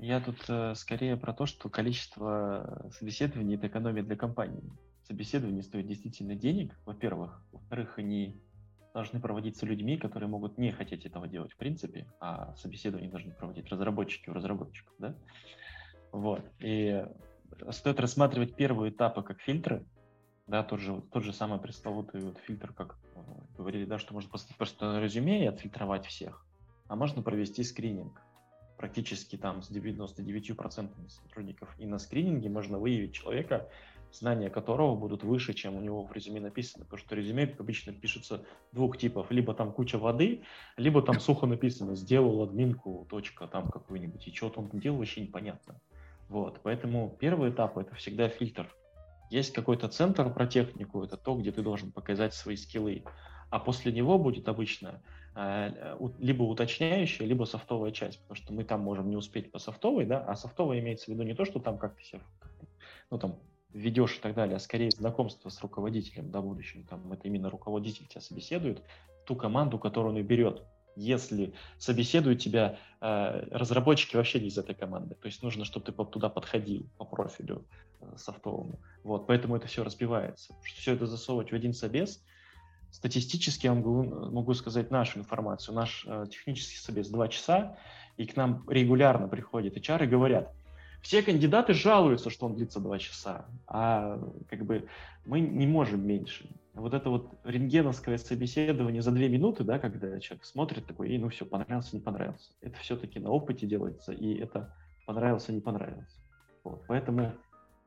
я 0.00 0.20
тут 0.20 0.38
э, 0.48 0.74
скорее 0.74 1.16
про 1.16 1.34
то, 1.34 1.46
что 1.46 1.68
количество 1.68 2.88
собеседований– 2.98 3.54
это 3.56 3.66
экономия 3.66 4.02
для 4.02 4.16
компании. 4.16 4.72
Собеседование 5.02 5.62
стоит 5.62 5.86
действительно 5.86 6.34
денег, 6.34 6.74
во-первых. 6.86 7.42
Во-вторых, 7.52 7.98
они 7.98 8.40
должны 8.94 9.20
проводиться 9.20 9.66
людьми, 9.66 9.98
которые 9.98 10.28
могут 10.28 10.56
не 10.58 10.72
хотеть 10.72 11.04
этого 11.04 11.28
делать 11.28 11.52
в 11.52 11.56
принципе, 11.56 12.06
а 12.18 12.54
собеседование 12.56 13.10
должны 13.10 13.32
проводить 13.32 13.68
разработчики 13.68 14.30
у 14.30 14.32
разработчиков, 14.32 14.92
да? 14.98 15.14
Вот. 16.12 16.44
И 16.60 17.04
стоит 17.70 18.00
рассматривать 18.00 18.56
первые 18.56 18.90
этапы 18.90 19.22
как 19.22 19.40
фильтры, 19.40 19.84
да, 20.46 20.64
тот 20.64 20.80
же, 20.80 21.02
тот 21.12 21.24
же 21.24 21.32
самый 21.32 21.60
пресловутый 21.60 22.22
вот 22.22 22.38
фильтр, 22.38 22.72
как 22.72 22.98
э, 23.14 23.20
говорили, 23.56 23.84
да, 23.84 23.98
что 23.98 24.14
можно 24.14 24.30
поставить 24.30 24.56
просто 24.56 24.98
резюме 24.98 25.44
и 25.44 25.46
отфильтровать 25.46 26.06
всех, 26.06 26.46
а 26.88 26.96
можно 26.96 27.22
провести 27.22 27.62
скрининг 27.62 28.20
практически 28.80 29.36
там 29.36 29.62
с 29.62 29.70
99% 29.70 30.88
сотрудников. 31.08 31.68
И 31.78 31.84
на 31.84 31.98
скрининге 31.98 32.48
можно 32.48 32.78
выявить 32.78 33.12
человека, 33.12 33.68
знания 34.10 34.48
которого 34.48 34.96
будут 34.96 35.22
выше, 35.22 35.52
чем 35.52 35.76
у 35.76 35.82
него 35.82 36.06
в 36.06 36.12
резюме 36.12 36.40
написано. 36.40 36.86
Потому 36.86 36.98
что 36.98 37.14
резюме 37.14 37.44
обычно 37.58 37.92
пишется 37.92 38.42
двух 38.72 38.96
типов. 38.96 39.30
Либо 39.30 39.52
там 39.52 39.72
куча 39.72 39.98
воды, 39.98 40.44
либо 40.78 41.02
там 41.02 41.20
сухо 41.20 41.46
написано 41.46 41.94
«сделал 41.94 42.42
админку, 42.42 43.06
точка 43.10 43.46
там 43.46 43.68
какую-нибудь». 43.68 44.26
И 44.26 44.34
что 44.34 44.50
он 44.56 44.70
делал, 44.72 44.96
вообще 44.96 45.20
непонятно. 45.20 45.78
Вот, 46.30 46.60
поэтому 46.62 47.14
первый 47.20 47.50
этап– 47.50 47.76
это 47.78 47.94
всегда 47.96 48.30
фильтр. 48.30 48.66
Есть 49.30 49.52
какой-то 49.52 49.88
центр 49.88 50.32
про 50.32 50.46
технику, 50.46 51.02
это 51.02 51.18
то, 51.18 51.34
где 51.34 51.52
ты 51.52 51.60
должен 51.60 51.92
показать 51.92 52.32
свои 52.32 52.56
скиллы. 52.56 53.04
А 53.50 53.58
после 53.58 53.92
него 53.92 54.18
будет 54.18 54.48
обычно 54.48 55.02
либо 55.34 56.42
уточняющая, 56.42 57.26
либо 57.26 57.44
софтовая 57.44 57.92
часть, 57.92 58.20
потому 58.20 58.36
что 58.36 58.52
мы 58.52 58.64
там 58.64 58.80
можем 58.80 59.08
не 59.08 59.16
успеть 59.16 59.52
по 59.52 59.58
софтовой, 59.58 60.04
да, 60.04 60.24
а 60.24 60.34
софтовая 60.34 60.80
имеется 60.80 61.06
в 61.06 61.08
виду 61.08 61.22
не 61.22 61.34
то, 61.34 61.44
что 61.44 61.60
там 61.60 61.78
как 61.78 61.96
ты 61.96 62.02
себя, 62.02 62.20
ну 63.10 63.18
там 63.18 63.38
ведешь 63.72 64.16
и 64.16 64.20
так 64.20 64.34
далее, 64.34 64.56
а 64.56 64.58
скорее 64.58 64.90
знакомство 64.90 65.48
с 65.48 65.60
руководителем, 65.62 66.30
да, 66.30 66.40
будущим, 66.40 66.84
там 66.84 67.12
это 67.12 67.28
именно 67.28 67.48
руководитель 67.48 68.06
тебя 68.06 68.20
собеседует, 68.20 68.82
ту 69.24 69.36
команду, 69.36 69.78
которую 69.78 70.14
он 70.14 70.18
и 70.18 70.22
берет, 70.22 70.64
если 70.96 71.54
собеседуют 71.78 72.40
тебя 72.40 72.78
э, 73.00 73.46
разработчики 73.50 74.16
вообще 74.16 74.40
не 74.40 74.48
из 74.48 74.58
этой 74.58 74.74
команды. 74.74 75.14
То 75.14 75.26
есть 75.26 75.42
нужно, 75.42 75.64
чтобы 75.64 75.86
ты 75.86 75.92
туда 75.92 76.28
подходил 76.28 76.88
по 76.98 77.04
профилю 77.04 77.64
э, 78.00 78.16
софтовому. 78.16 78.80
Вот, 79.04 79.26
поэтому 79.26 79.56
это 79.56 79.66
все 79.68 79.84
разбивается. 79.84 80.54
Все 80.62 80.94
это 80.94 81.06
засовывать 81.06 81.52
в 81.52 81.54
один 81.54 81.72
собес. 81.72 82.22
Статистически 82.90 83.66
я 83.66 83.74
могу, 83.74 84.02
могу 84.30 84.54
сказать 84.54 84.90
нашу 84.90 85.20
информацию. 85.20 85.74
Наш 85.74 86.04
э, 86.06 86.26
технический 86.30 86.76
собес 86.76 87.08
два 87.08 87.28
часа, 87.28 87.76
и 88.16 88.26
к 88.26 88.36
нам 88.36 88.64
регулярно 88.68 89.28
приходят 89.28 89.76
HR 89.76 90.04
и 90.04 90.08
говорят, 90.08 90.52
все 91.02 91.22
кандидаты 91.22 91.72
жалуются, 91.72 92.30
что 92.30 92.46
он 92.46 92.54
длится 92.54 92.80
два 92.80 92.98
часа, 92.98 93.46
а 93.66 94.20
как 94.48 94.64
бы 94.66 94.86
мы 95.24 95.40
не 95.40 95.66
можем 95.66 96.06
меньше. 96.06 96.50
Вот 96.74 96.94
это 96.94 97.10
вот 97.10 97.32
рентгеновское 97.44 98.18
собеседование 98.18 99.02
за 99.02 99.10
две 99.10 99.28
минуты, 99.28 99.64
да, 99.64 99.78
когда 99.78 100.20
человек 100.20 100.44
смотрит 100.44 100.86
такой, 100.86 101.10
и 101.10 101.18
ну 101.18 101.28
все, 101.28 101.44
понравился, 101.44 101.96
не 101.96 102.02
понравился. 102.02 102.50
Это 102.60 102.78
все-таки 102.78 103.18
на 103.18 103.30
опыте 103.30 103.66
делается, 103.66 104.12
и 104.12 104.34
это 104.34 104.74
понравился, 105.06 105.52
не 105.52 105.60
понравился. 105.60 106.18
Вот. 106.62 106.82
Поэтому 106.86 107.32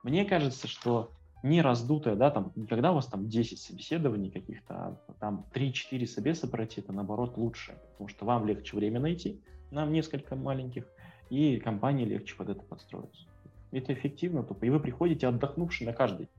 мне 0.03 0.25
кажется, 0.25 0.67
что 0.67 1.11
не 1.43 1.61
раздутое, 1.61 2.15
да, 2.15 2.31
там, 2.31 2.51
никогда 2.55 2.91
у 2.91 2.95
вас 2.95 3.07
там 3.07 3.27
10 3.27 3.59
собеседований 3.59 4.31
каких-то, 4.31 4.73
а 4.73 5.13
там 5.19 5.45
3-4 5.53 6.05
собеса 6.07 6.47
пройти, 6.47 6.81
это 6.81 6.93
наоборот 6.93 7.37
лучше, 7.37 7.77
потому 7.91 8.07
что 8.07 8.25
вам 8.25 8.47
легче 8.47 8.75
время 8.77 8.99
найти, 8.99 9.41
нам 9.69 9.91
несколько 9.91 10.35
маленьких, 10.35 10.85
и 11.29 11.59
компании 11.59 12.05
легче 12.05 12.35
под 12.35 12.49
это 12.49 12.63
подстроиться. 12.63 13.27
Это 13.71 13.93
эффективно 13.93 14.43
тупо, 14.43 14.65
и 14.65 14.69
вы 14.69 14.79
приходите 14.79 15.27
отдохнувший 15.27 15.85
на 15.85 15.93
каждый. 15.93 16.29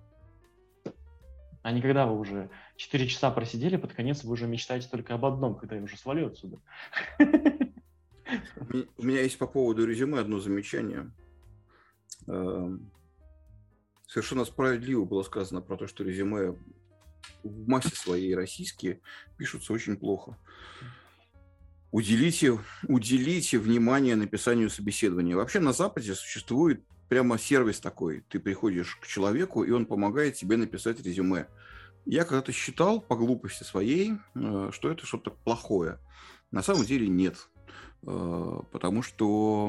А 1.63 1.73
не 1.73 1.81
когда 1.81 2.07
вы 2.07 2.19
уже 2.19 2.49
4 2.77 3.07
часа 3.09 3.31
просидели, 3.31 3.77
под 3.77 3.93
конец 3.93 4.23
вы 4.25 4.33
уже 4.33 4.47
мечтаете 4.47 4.89
только 4.89 5.15
об 5.15 5.25
одном, 5.25 5.55
когда 5.55 5.77
я 5.77 5.83
уже 5.83 5.97
свалю 5.97 6.29
отсюда. 6.29 6.59
У 7.19 9.03
меня 9.03 9.21
есть 9.23 9.39
по 9.39 9.47
поводу 9.47 9.87
резюме 9.87 10.19
одно 10.19 10.39
замечание. 10.41 11.11
Совершенно 14.15 14.45
справедливо 14.45 15.05
было 15.05 15.25
сказано 15.25 15.61
про 15.61 15.77
то, 15.77 15.89
что 15.89 16.05
резюме 16.05 16.53
в 17.43 17.69
массе 17.69 17.97
своей 17.97 18.37
российские 18.37 19.01
пишутся 19.37 19.73
очень 19.73 19.97
плохо. 19.97 20.39
Уделите, 21.91 22.61
уделите 22.87 23.59
внимание 23.59 24.15
написанию 24.15 24.71
собеседования. 24.71 25.35
Вообще 25.35 25.59
на 25.59 25.73
Западе 25.73 26.15
существует 26.15 26.85
прямо 27.09 27.41
сервис 27.41 27.81
такой. 27.81 28.21
Ты 28.29 28.39
приходишь 28.39 28.95
к 29.03 29.09
человеку, 29.09 29.65
и 29.65 29.73
он 29.73 29.85
помогает 29.85 30.37
тебе 30.37 30.59
написать 30.59 31.05
резюме. 31.05 31.49
Я 32.07 32.23
когда-то 32.25 32.53
считал 32.53 33.01
по 33.01 33.17
глупости 33.17 33.65
своей, 33.65 34.13
э, 34.37 34.71
что 34.71 34.93
это 34.93 35.05
что-то 35.07 35.33
плохое. 35.33 35.99
На 36.53 36.63
самом 36.63 36.85
деле 36.85 37.09
нет. 37.09 37.49
Э, 38.07 38.61
потому 38.71 39.03
что 39.03 39.69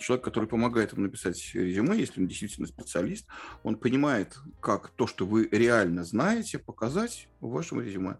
человек, 0.00 0.24
который 0.24 0.48
помогает 0.48 0.92
вам 0.92 1.02
написать 1.02 1.54
резюме, 1.54 1.98
если 1.98 2.20
он 2.20 2.28
действительно 2.28 2.66
специалист, 2.66 3.26
он 3.62 3.76
понимает, 3.76 4.38
как 4.60 4.90
то, 4.90 5.06
что 5.06 5.26
вы 5.26 5.48
реально 5.50 6.04
знаете, 6.04 6.58
показать 6.58 7.28
в 7.40 7.50
вашем 7.50 7.80
резюме. 7.80 8.18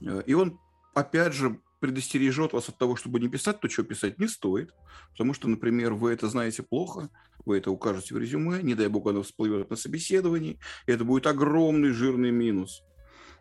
Э, 0.00 0.22
и 0.26 0.34
он, 0.34 0.60
опять 0.94 1.34
же, 1.34 1.60
предостережет 1.80 2.52
вас 2.52 2.68
от 2.68 2.78
того, 2.78 2.96
чтобы 2.96 3.20
не 3.20 3.28
писать 3.28 3.60
то, 3.60 3.68
что 3.68 3.84
писать 3.84 4.18
не 4.18 4.28
стоит, 4.28 4.74
потому 5.12 5.34
что, 5.34 5.48
например, 5.48 5.94
вы 5.94 6.12
это 6.12 6.28
знаете 6.28 6.62
плохо, 6.62 7.08
вы 7.44 7.58
это 7.58 7.70
укажете 7.70 8.14
в 8.14 8.18
резюме, 8.18 8.62
не 8.62 8.74
дай 8.74 8.88
бог 8.88 9.06
оно 9.06 9.22
всплывет 9.22 9.70
на 9.70 9.76
собеседовании, 9.76 10.58
и 10.86 10.92
это 10.92 11.04
будет 11.04 11.26
огромный 11.26 11.90
жирный 11.90 12.30
минус. 12.30 12.82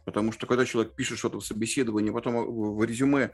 Потому 0.08 0.32
что 0.32 0.48
когда 0.48 0.64
человек 0.64 0.94
пишет 0.94 1.18
что-то 1.18 1.42
в 1.42 1.46
собеседовании, 1.46 2.12
потом 2.12 2.46
в 2.78 2.82
резюме, 2.82 3.32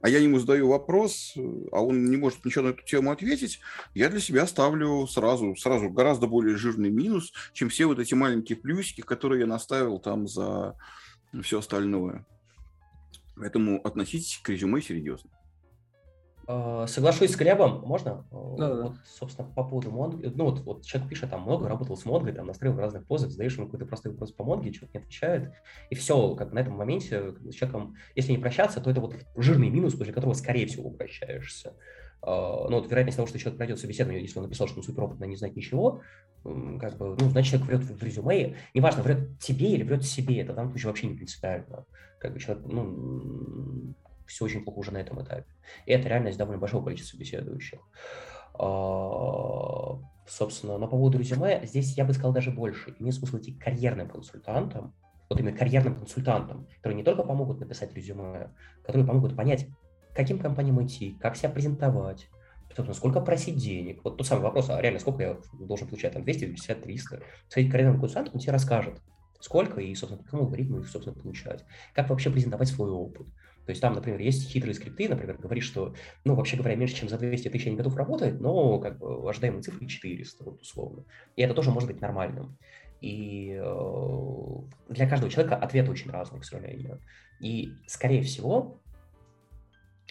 а 0.00 0.08
я 0.08 0.20
ему 0.20 0.38
задаю 0.38 0.68
вопрос, 0.68 1.34
а 1.70 1.84
он 1.84 2.06
не 2.06 2.16
может 2.16 2.46
ничего 2.46 2.64
на 2.64 2.68
эту 2.70 2.82
тему 2.82 3.10
ответить, 3.10 3.60
я 3.92 4.08
для 4.08 4.20
себя 4.20 4.46
ставлю 4.46 5.06
сразу, 5.06 5.54
сразу 5.54 5.90
гораздо 5.90 6.26
более 6.26 6.56
жирный 6.56 6.88
минус, 6.88 7.34
чем 7.52 7.68
все 7.68 7.84
вот 7.84 7.98
эти 7.98 8.14
маленькие 8.14 8.56
плюсики, 8.56 9.02
которые 9.02 9.40
я 9.40 9.46
наставил 9.46 9.98
там 9.98 10.26
за 10.26 10.78
все 11.42 11.58
остальное. 11.58 12.24
Поэтому 13.36 13.86
относитесь 13.86 14.40
к 14.42 14.48
резюме 14.48 14.80
серьезно. 14.80 15.28
А, 16.46 16.86
соглашусь 16.86 17.32
с 17.32 17.36
Глебом, 17.36 17.82
можно? 17.84 18.24
Да, 18.30 18.82
вот, 18.82 18.94
собственно, 19.04 19.48
по 19.48 19.64
поводу 19.64 19.90
Монги. 19.90 20.26
Ну, 20.34 20.44
вот, 20.44 20.60
вот 20.60 20.84
человек 20.84 21.10
пишет, 21.10 21.30
там, 21.30 21.42
много 21.42 21.68
работал 21.68 21.96
с 21.96 22.04
Монгой, 22.04 22.32
там, 22.32 22.46
настроил 22.46 22.74
в 22.74 22.78
разных 22.78 23.06
позах, 23.06 23.30
задаешь 23.30 23.56
ему 23.56 23.66
какой-то 23.66 23.86
простой 23.86 24.12
вопрос 24.12 24.32
по 24.32 24.44
Монге, 24.44 24.72
человек 24.72 24.94
не 24.94 25.00
отвечает, 25.00 25.52
и 25.90 25.94
все, 25.94 26.34
как 26.34 26.52
на 26.52 26.58
этом 26.58 26.74
моменте 26.74 27.34
с 27.50 27.54
человеком, 27.54 27.96
если 28.14 28.32
не 28.32 28.38
прощаться, 28.38 28.80
то 28.80 28.90
это 28.90 29.00
вот 29.00 29.14
жирный 29.36 29.70
минус, 29.70 29.94
после 29.94 30.12
которого, 30.12 30.34
скорее 30.34 30.66
всего, 30.66 30.90
прощаешься. 30.90 31.74
Uh, 32.22 32.70
ну, 32.70 32.78
вот 32.78 32.88
вероятность 32.88 33.16
того, 33.16 33.28
что 33.28 33.38
человек 33.38 33.58
пройдет 33.58 33.78
собеседование, 33.78 34.22
если 34.22 34.38
он 34.38 34.46
написал, 34.46 34.66
что 34.66 34.78
он 34.78 34.82
суперопытный, 34.82 35.28
не 35.28 35.36
знает 35.36 35.56
ничего, 35.56 36.00
как 36.42 36.96
бы, 36.96 37.16
ну, 37.20 37.28
значит, 37.28 37.52
человек 37.52 37.68
врет 37.68 37.82
в 37.82 38.02
резюме, 38.02 38.56
неважно, 38.72 39.02
врет 39.02 39.38
тебе 39.40 39.72
или 39.72 39.82
врет 39.82 40.04
себе, 40.04 40.40
это 40.40 40.52
в 40.52 40.56
данном 40.56 40.70
случае 40.70 40.88
вообще 40.88 41.06
не 41.06 41.16
принципиально. 41.16 41.84
Как 42.18 42.32
бы 42.32 42.40
человек, 42.40 42.64
ну, 42.66 43.94
все 44.26 44.44
очень 44.44 44.64
плохо 44.64 44.78
уже 44.78 44.92
на 44.92 44.98
этом 44.98 45.22
этапе. 45.22 45.46
И 45.86 45.92
это 45.92 46.08
реальность 46.08 46.38
довольно 46.38 46.60
большого 46.60 46.84
количества 46.84 47.16
беседующих. 47.16 47.80
А, 48.54 49.98
собственно, 50.26 50.78
но 50.78 50.86
по 50.86 50.96
поводу 50.96 51.18
резюме, 51.18 51.64
здесь 51.64 51.96
я 51.96 52.04
бы 52.04 52.12
сказал 52.12 52.32
даже 52.32 52.50
больше. 52.50 52.94
Имеет 52.98 53.14
смысл 53.14 53.38
идти 53.38 53.52
к 53.52 53.62
карьерным 53.62 54.08
консультантам, 54.08 54.94
вот 55.28 55.40
именно 55.40 55.56
карьерным 55.56 55.96
консультантам, 55.96 56.66
которые 56.76 56.96
не 56.96 57.02
только 57.02 57.22
помогут 57.22 57.60
написать 57.60 57.94
резюме, 57.94 58.50
которые 58.82 59.06
помогут 59.06 59.36
понять, 59.36 59.66
каким 60.14 60.38
компаниям 60.38 60.84
идти, 60.84 61.16
как 61.20 61.36
себя 61.36 61.50
презентовать, 61.50 62.28
сколько 62.92 63.20
просить 63.20 63.56
денег. 63.56 64.00
Вот 64.04 64.16
тот 64.16 64.26
самый 64.26 64.42
вопрос, 64.42 64.70
а 64.70 64.80
реально 64.80 65.00
сколько 65.00 65.22
я 65.22 65.38
должен 65.52 65.88
получать, 65.88 66.12
там, 66.12 66.24
250, 66.24 66.82
300. 66.82 67.22
Сходить 67.48 67.68
к 67.68 67.72
карьерному 67.72 68.04
он 68.04 68.38
тебе 68.38 68.52
расскажет, 68.52 69.00
сколько 69.40 69.80
и, 69.80 69.94
собственно, 69.94 70.18
по 70.18 70.24
какому 70.24 70.44
алгоритму 70.44 70.78
их, 70.78 70.88
собственно, 70.88 71.16
получать. 71.16 71.64
Как 71.94 72.10
вообще 72.10 72.30
презентовать 72.30 72.68
свой 72.68 72.90
опыт. 72.90 73.26
То 73.66 73.70
есть 73.70 73.80
там, 73.80 73.94
например, 73.94 74.20
есть 74.20 74.48
хитрые 74.48 74.74
скрипты, 74.74 75.08
например, 75.08 75.38
говорит, 75.38 75.64
что, 75.64 75.94
ну, 76.24 76.34
вообще 76.34 76.56
говоря, 76.56 76.76
меньше, 76.76 76.96
чем 76.96 77.08
за 77.08 77.18
200 77.18 77.48
тысяч 77.48 77.64
я 77.64 77.70
не 77.70 77.76
готов 77.76 77.96
работать, 77.96 78.40
но 78.40 78.78
как 78.78 78.98
бы 78.98 79.28
ожидаемые 79.28 79.62
цифры 79.62 79.86
400, 79.86 80.44
вот, 80.44 80.60
условно. 80.60 81.04
И 81.36 81.42
это 81.42 81.54
тоже 81.54 81.70
может 81.70 81.88
быть 81.88 82.00
нормальным. 82.00 82.58
И 83.00 83.58
э, 83.58 84.56
для 84.88 85.08
каждого 85.08 85.30
человека 85.30 85.56
ответ 85.56 85.88
очень 85.88 86.10
разный, 86.10 86.40
к 86.40 86.44
сожалению. 86.44 87.00
И, 87.40 87.72
скорее 87.86 88.22
всего, 88.22 88.80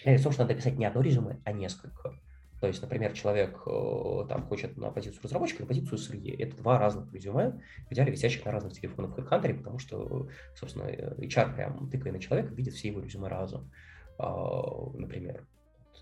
в 0.04 0.22
том, 0.22 0.32
что 0.32 0.42
надо 0.42 0.54
писать 0.54 0.76
не 0.76 0.84
одно 0.84 1.00
резюме, 1.00 1.40
а 1.44 1.52
несколько. 1.52 2.18
То 2.64 2.68
есть, 2.68 2.80
например, 2.80 3.12
человек 3.12 3.60
э, 3.66 4.24
там 4.26 4.46
хочет 4.46 4.78
на 4.78 4.90
позицию 4.90 5.20
разработчика, 5.22 5.60
на 5.60 5.68
позицию 5.68 5.98
SRE. 5.98 6.34
Это 6.42 6.56
два 6.56 6.78
разных 6.78 7.12
резюме, 7.12 7.60
в 7.90 7.92
идеале 7.92 8.10
висящих 8.10 8.42
на 8.46 8.52
разных 8.52 8.72
телефонах 8.72 9.14
в 9.14 9.20
HeadHunter, 9.20 9.58
потому 9.58 9.78
что, 9.78 10.28
собственно, 10.56 10.84
HR 10.84 11.54
прям 11.54 11.90
тыкая 11.90 12.14
на 12.14 12.18
человека, 12.20 12.54
видит 12.54 12.72
все 12.72 12.88
его 12.88 13.02
резюме 13.02 13.28
разом, 13.28 13.70
а, 14.16 14.90
например. 14.94 15.46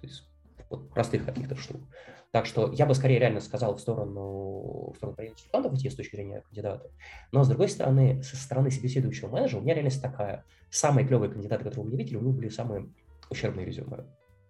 Есть, 0.02 0.24
вот 0.70 0.88
простых 0.90 1.26
каких-то 1.26 1.56
штук. 1.56 1.80
Так 2.30 2.46
что 2.46 2.70
я 2.70 2.86
бы 2.86 2.94
скорее 2.94 3.18
реально 3.18 3.40
сказал 3.40 3.74
в 3.74 3.80
сторону, 3.80 4.92
в 4.92 4.94
сторону 4.98 5.16
консультантов 5.16 5.74
идти 5.74 5.90
с 5.90 5.96
точки 5.96 6.14
зрения 6.14 6.42
кандидата. 6.42 6.92
Но 7.32 7.42
с 7.42 7.48
другой 7.48 7.70
стороны, 7.70 8.22
со 8.22 8.36
стороны 8.36 8.70
собеседующего 8.70 9.30
менеджера 9.30 9.58
у 9.58 9.64
меня 9.64 9.74
реальность 9.74 10.00
такая. 10.00 10.44
Самые 10.70 11.08
клевые 11.08 11.32
кандидаты, 11.32 11.64
которые 11.64 11.86
у 11.86 11.88
меня 11.88 11.98
видели, 11.98 12.18
у 12.18 12.22
них 12.22 12.36
были 12.36 12.50
самые 12.50 12.88
ущербные 13.30 13.66
резюме. 13.66 14.04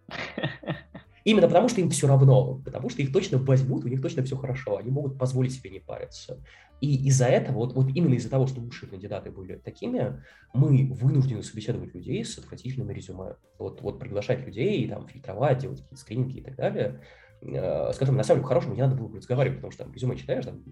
Именно 1.25 1.49
потому, 1.49 1.69
что 1.69 1.81
им 1.81 1.91
все 1.91 2.09
равно, 2.09 2.61
потому 2.65 2.89
что 2.89 3.03
их 3.03 3.13
точно 3.13 3.39
возьмут, 3.39 3.85
у 3.85 3.89
них 3.89 4.03
точно 4.03 4.23
все 4.23 4.37
хорошо, 4.37 4.77
они 4.77 4.91
могут 4.91 5.19
позволить 5.19 5.53
себе 5.53 5.71
не 5.71 5.79
париться. 5.79 6.43
И 6.81 7.07
из-за 7.07 7.27
этого, 7.27 7.59
вот, 7.59 7.75
вот 7.75 7.89
именно 7.95 8.15
из-за 8.15 8.29
того, 8.29 8.49
что 8.49 8.61
лучшие 8.61 8.91
кандидаты 8.91 9.31
были 9.31 9.57
такими, 9.57 10.21
мы 10.53 10.93
вынуждены 10.93 11.45
собеседовать 11.45 11.95
людей 11.95 12.25
с 12.25 12.39
отвратительными 12.39 12.93
резюме. 12.93 13.37
Вот, 13.59 13.81
вот 13.83 14.01
приглашать 14.01 14.45
людей, 14.45 14.89
там, 14.89 15.07
фильтровать, 15.07 15.59
делать 15.59 15.81
какие-то 15.81 16.01
скрининги 16.01 16.39
и 16.39 16.43
так 16.43 16.57
далее, 16.57 17.01
э, 17.41 17.93
с 17.93 17.99
которыми 17.99 18.17
на 18.17 18.25
самом 18.25 18.39
деле 18.39 18.43
по-хорошему 18.43 18.75
не 18.75 18.83
надо 18.83 18.97
было 18.97 19.15
разговаривать, 19.15 19.59
потому 19.59 19.71
что 19.71 19.85
там 19.85 19.95
резюме 19.95 20.17
читаешь, 20.17 20.45
там 20.45 20.65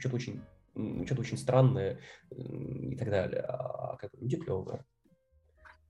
что-то 0.00 0.16
очень, 0.16 0.40
что-то 1.04 1.20
очень 1.20 1.38
странное 1.38 2.00
и 2.30 2.96
так 2.96 3.08
далее, 3.08 3.42
а 3.42 3.96
как 3.98 4.10
бы 4.10 4.18
люди 4.22 4.38
клевые. 4.38 4.84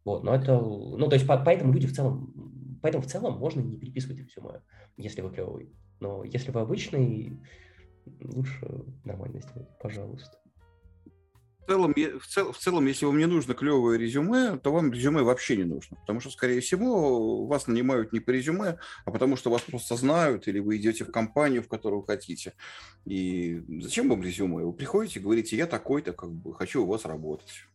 Вот, 0.04 0.22
но 0.22 0.34
это, 0.34 0.60
ну, 0.60 1.08
то 1.08 1.14
есть 1.14 1.26
по, 1.26 1.38
поэтому 1.38 1.72
люди 1.72 1.86
в 1.86 1.94
целом 1.94 2.65
Поэтому 2.82 3.02
в 3.02 3.06
целом 3.06 3.38
можно 3.38 3.60
не 3.60 3.76
переписывать 3.76 4.18
резюме, 4.18 4.62
если 4.96 5.20
вы 5.20 5.30
клевый. 5.30 5.74
Но 6.00 6.24
если 6.24 6.50
вы 6.50 6.60
обычный, 6.60 7.40
лучше 8.20 8.84
нормально 9.04 9.40
сделать, 9.40 9.68
пожалуйста. 9.80 10.38
В 11.66 11.68
целом, 11.68 11.94
в, 11.94 12.26
цел, 12.28 12.52
в 12.52 12.58
целом, 12.58 12.86
если 12.86 13.06
вам 13.06 13.18
не 13.18 13.26
нужно 13.26 13.54
клевое 13.54 13.98
резюме, 13.98 14.56
то 14.56 14.72
вам 14.72 14.92
резюме 14.92 15.22
вообще 15.22 15.56
не 15.56 15.64
нужно. 15.64 15.96
Потому 15.96 16.20
что, 16.20 16.30
скорее 16.30 16.60
всего, 16.60 17.44
вас 17.44 17.66
нанимают 17.66 18.12
не 18.12 18.20
по 18.20 18.30
резюме, 18.30 18.78
а 19.04 19.10
потому 19.10 19.34
что 19.34 19.50
вас 19.50 19.62
просто 19.62 19.96
знают, 19.96 20.46
или 20.46 20.60
вы 20.60 20.76
идете 20.76 21.04
в 21.04 21.10
компанию, 21.10 21.64
в 21.64 21.68
которую 21.68 22.02
хотите. 22.02 22.52
И 23.04 23.64
зачем 23.80 24.08
вам 24.08 24.22
резюме? 24.22 24.64
Вы 24.64 24.72
приходите 24.72 25.18
и 25.18 25.22
говорите, 25.22 25.56
я 25.56 25.66
такой-то, 25.66 26.12
как 26.12 26.30
бы, 26.30 26.54
хочу 26.54 26.84
у 26.84 26.86
вас 26.86 27.04
работать. 27.04 27.66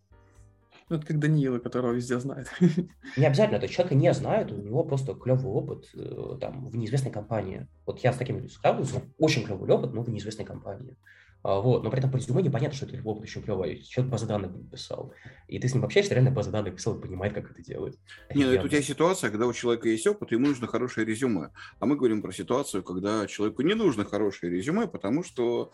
Ну, 0.91 0.97
это 0.97 1.05
как 1.05 1.19
Даниила, 1.19 1.57
которого 1.57 1.93
везде 1.93 2.19
знают. 2.19 2.49
Не 3.15 3.25
обязательно, 3.25 3.59
то 3.59 3.63
есть 3.63 3.73
человека 3.73 3.95
не 3.95 4.13
знают, 4.13 4.51
у 4.51 4.57
него 4.57 4.83
просто 4.83 5.13
клевый 5.13 5.49
опыт 5.49 5.89
э, 5.95 6.37
там, 6.41 6.67
в 6.67 6.75
неизвестной 6.75 7.13
компании. 7.13 7.69
Вот 7.85 7.99
я 7.99 8.11
с 8.11 8.17
такими 8.17 8.39
людьми 8.39 8.49
сталкиваюсь, 8.49 9.01
очень 9.17 9.45
клевый 9.45 9.69
опыт, 9.71 9.93
но 9.93 10.01
в 10.01 10.09
неизвестной 10.09 10.43
компании. 10.43 10.97
А, 11.43 11.59
вот, 11.59 11.83
но 11.83 11.89
при 11.89 11.99
этом 11.99 12.11
по 12.11 12.17
резюме 12.17 12.43
непонятно, 12.43 12.75
что 12.75 12.85
это 12.85 13.01
опыт 13.03 13.23
очень 13.23 13.41
клевый. 13.41 13.81
Человек 13.81 14.11
базы 14.11 14.27
данных 14.27 14.51
писал. 14.69 15.13
И 15.47 15.59
ты 15.59 15.67
с 15.67 15.73
ним 15.73 15.83
общаешься, 15.83 16.13
реально 16.13 16.31
базы 16.31 16.51
данных 16.51 16.75
писал 16.75 16.97
и 16.97 17.01
понимает, 17.01 17.33
как 17.33 17.51
это 17.51 17.61
делать. 17.63 17.97
Не, 18.33 18.45
ну 18.45 18.51
это 18.51 18.65
у 18.65 18.67
тебя 18.67 18.81
ситуация, 18.81 19.31
когда 19.31 19.47
у 19.47 19.53
человека 19.53 19.89
есть 19.89 20.05
опыт, 20.05 20.31
ему 20.31 20.47
нужно 20.47 20.67
хорошее 20.67 21.05
резюме. 21.05 21.49
А 21.79 21.85
мы 21.85 21.95
говорим 21.95 22.21
про 22.21 22.31
ситуацию, 22.31 22.83
когда 22.83 23.25
человеку 23.27 23.63
не 23.63 23.73
нужно 23.73 24.05
хорошее 24.05 24.53
резюме, 24.53 24.87
потому 24.87 25.23
что 25.23 25.71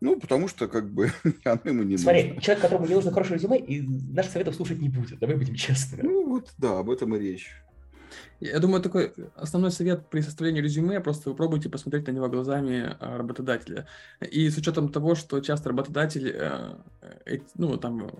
ну, 0.00 0.18
потому 0.18 0.48
что, 0.48 0.66
как 0.66 0.90
бы, 0.90 1.12
оно 1.44 1.60
ему 1.64 1.82
не 1.82 1.98
Смотри, 1.98 2.28
нужно. 2.28 2.40
человек, 2.40 2.62
которому 2.62 2.86
не 2.86 2.94
нужно 2.94 3.12
хорошее 3.12 3.38
резюме, 3.38 3.58
и 3.58 3.82
наших 3.82 4.32
советов 4.32 4.54
слушать 4.54 4.80
не 4.80 4.88
будет, 4.88 5.18
давай 5.18 5.36
будем 5.36 5.54
честными. 5.54 6.02
Ну, 6.02 6.26
вот, 6.26 6.54
да, 6.56 6.78
об 6.78 6.88
этом 6.88 7.14
и 7.14 7.18
речь. 7.18 7.50
Я 8.40 8.58
думаю, 8.58 8.82
такой 8.82 9.12
основной 9.34 9.70
совет 9.70 10.08
при 10.08 10.20
составлении 10.20 10.60
резюме, 10.60 11.00
просто 11.00 11.30
вы 11.30 11.36
пробуйте 11.36 11.68
посмотреть 11.68 12.06
на 12.06 12.12
него 12.12 12.28
глазами 12.28 12.96
а, 13.00 13.18
работодателя. 13.18 13.86
И 14.20 14.48
с 14.48 14.56
учетом 14.56 14.88
того, 14.88 15.14
что 15.14 15.40
часто 15.40 15.68
работодатель, 15.68 16.30
э, 16.34 16.74
э, 17.26 17.38
ну, 17.56 17.76
там, 17.76 18.10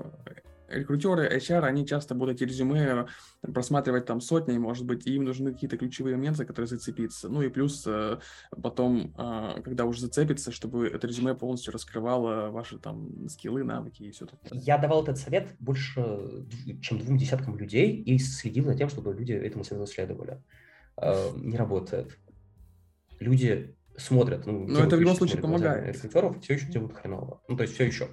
рекрутеры, 0.71 1.29
HR, 1.37 1.65
они 1.65 1.87
часто 1.87 2.15
будут 2.15 2.37
эти 2.37 2.45
резюме 2.45 3.07
просматривать 3.43 4.07
там 4.07 4.21
сотни, 4.21 4.57
может 4.59 4.87
быть, 4.87 5.07
и 5.07 5.15
им 5.15 5.25
нужны 5.25 5.53
какие-то 5.53 5.77
ключевые 5.77 6.17
моменты, 6.17 6.45
которые 6.45 6.69
зацепиться. 6.69 7.29
Ну 7.29 7.43
и 7.43 7.49
плюс 7.49 7.85
э, 7.87 8.19
потом, 8.63 9.15
а, 9.17 9.61
когда 9.63 9.85
уже 9.85 10.01
зацепится, 10.01 10.53
чтобы 10.53 10.89
это 10.89 11.07
резюме 11.07 11.35
полностью 11.35 11.73
раскрывало 11.73 12.51
ваши 12.51 12.79
там 12.79 13.29
скиллы, 13.29 13.65
навыки 13.65 14.03
и 14.03 14.11
все 14.11 14.27
такое. 14.27 14.61
Я 14.61 14.79
давал 14.79 15.03
этот 15.03 15.19
совет 15.19 15.49
больше, 15.59 16.47
чем 16.81 16.99
двум 16.99 17.19
десяткам 17.19 17.59
людей 17.59 17.97
и 18.03 18.19
следил 18.19 18.65
за 18.65 18.77
тем, 18.77 18.89
чтобы 18.89 19.15
люди 19.15 19.33
этому 19.33 19.65
совету 19.65 19.87
следовали. 19.87 20.43
Э, 20.97 21.31
не 21.37 21.57
работает. 21.57 22.19
Люди 23.19 23.75
смотрят. 23.97 24.47
Ну, 24.47 24.67
Но 24.67 24.85
это 24.85 24.97
в 24.97 25.01
любом 25.01 25.17
случае 25.17 25.41
помогает. 25.41 25.95
Рекрутеров 25.95 26.41
все 26.43 26.55
еще 26.55 26.67
делают 26.67 26.95
хреново. 26.95 27.43
Ну, 27.49 27.57
то 27.57 27.63
есть 27.63 27.75
все 27.75 27.85
еще. 27.85 28.09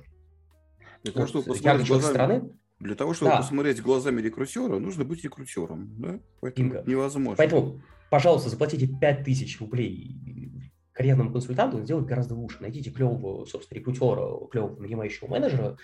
Для 1.13 1.25
того, 1.25 1.27
чтобы 1.27 1.45
посмотреть 1.45 1.87
глазами, 1.87 2.13
страны, 2.13 2.49
для 2.79 2.95
того, 2.95 3.13
чтобы 3.13 3.31
да. 3.31 3.37
посмотреть 3.37 3.81
глазами 3.81 4.21
рекрутера, 4.21 4.77
нужно 4.79 5.03
быть 5.03 5.23
рекрутером. 5.23 5.89
Да? 5.97 6.19
Поэтому 6.41 6.67
Инга. 6.67 6.83
невозможно. 6.85 7.35
Поэтому, 7.37 7.81
пожалуйста, 8.09 8.49
заплатите 8.49 8.87
5000 8.87 9.59
рублей 9.61 10.15
карьерному 10.93 11.31
консультанту, 11.31 11.79
сделать 11.83 12.07
гораздо 12.07 12.33
лучше. 12.33 12.57
Найдите 12.59 12.89
клевого, 12.89 13.45
собственно, 13.45 13.77
рекрутера, 13.77 14.47
клевого 14.47 14.79
нанимающего 14.79 15.27
менеджера, 15.27 15.77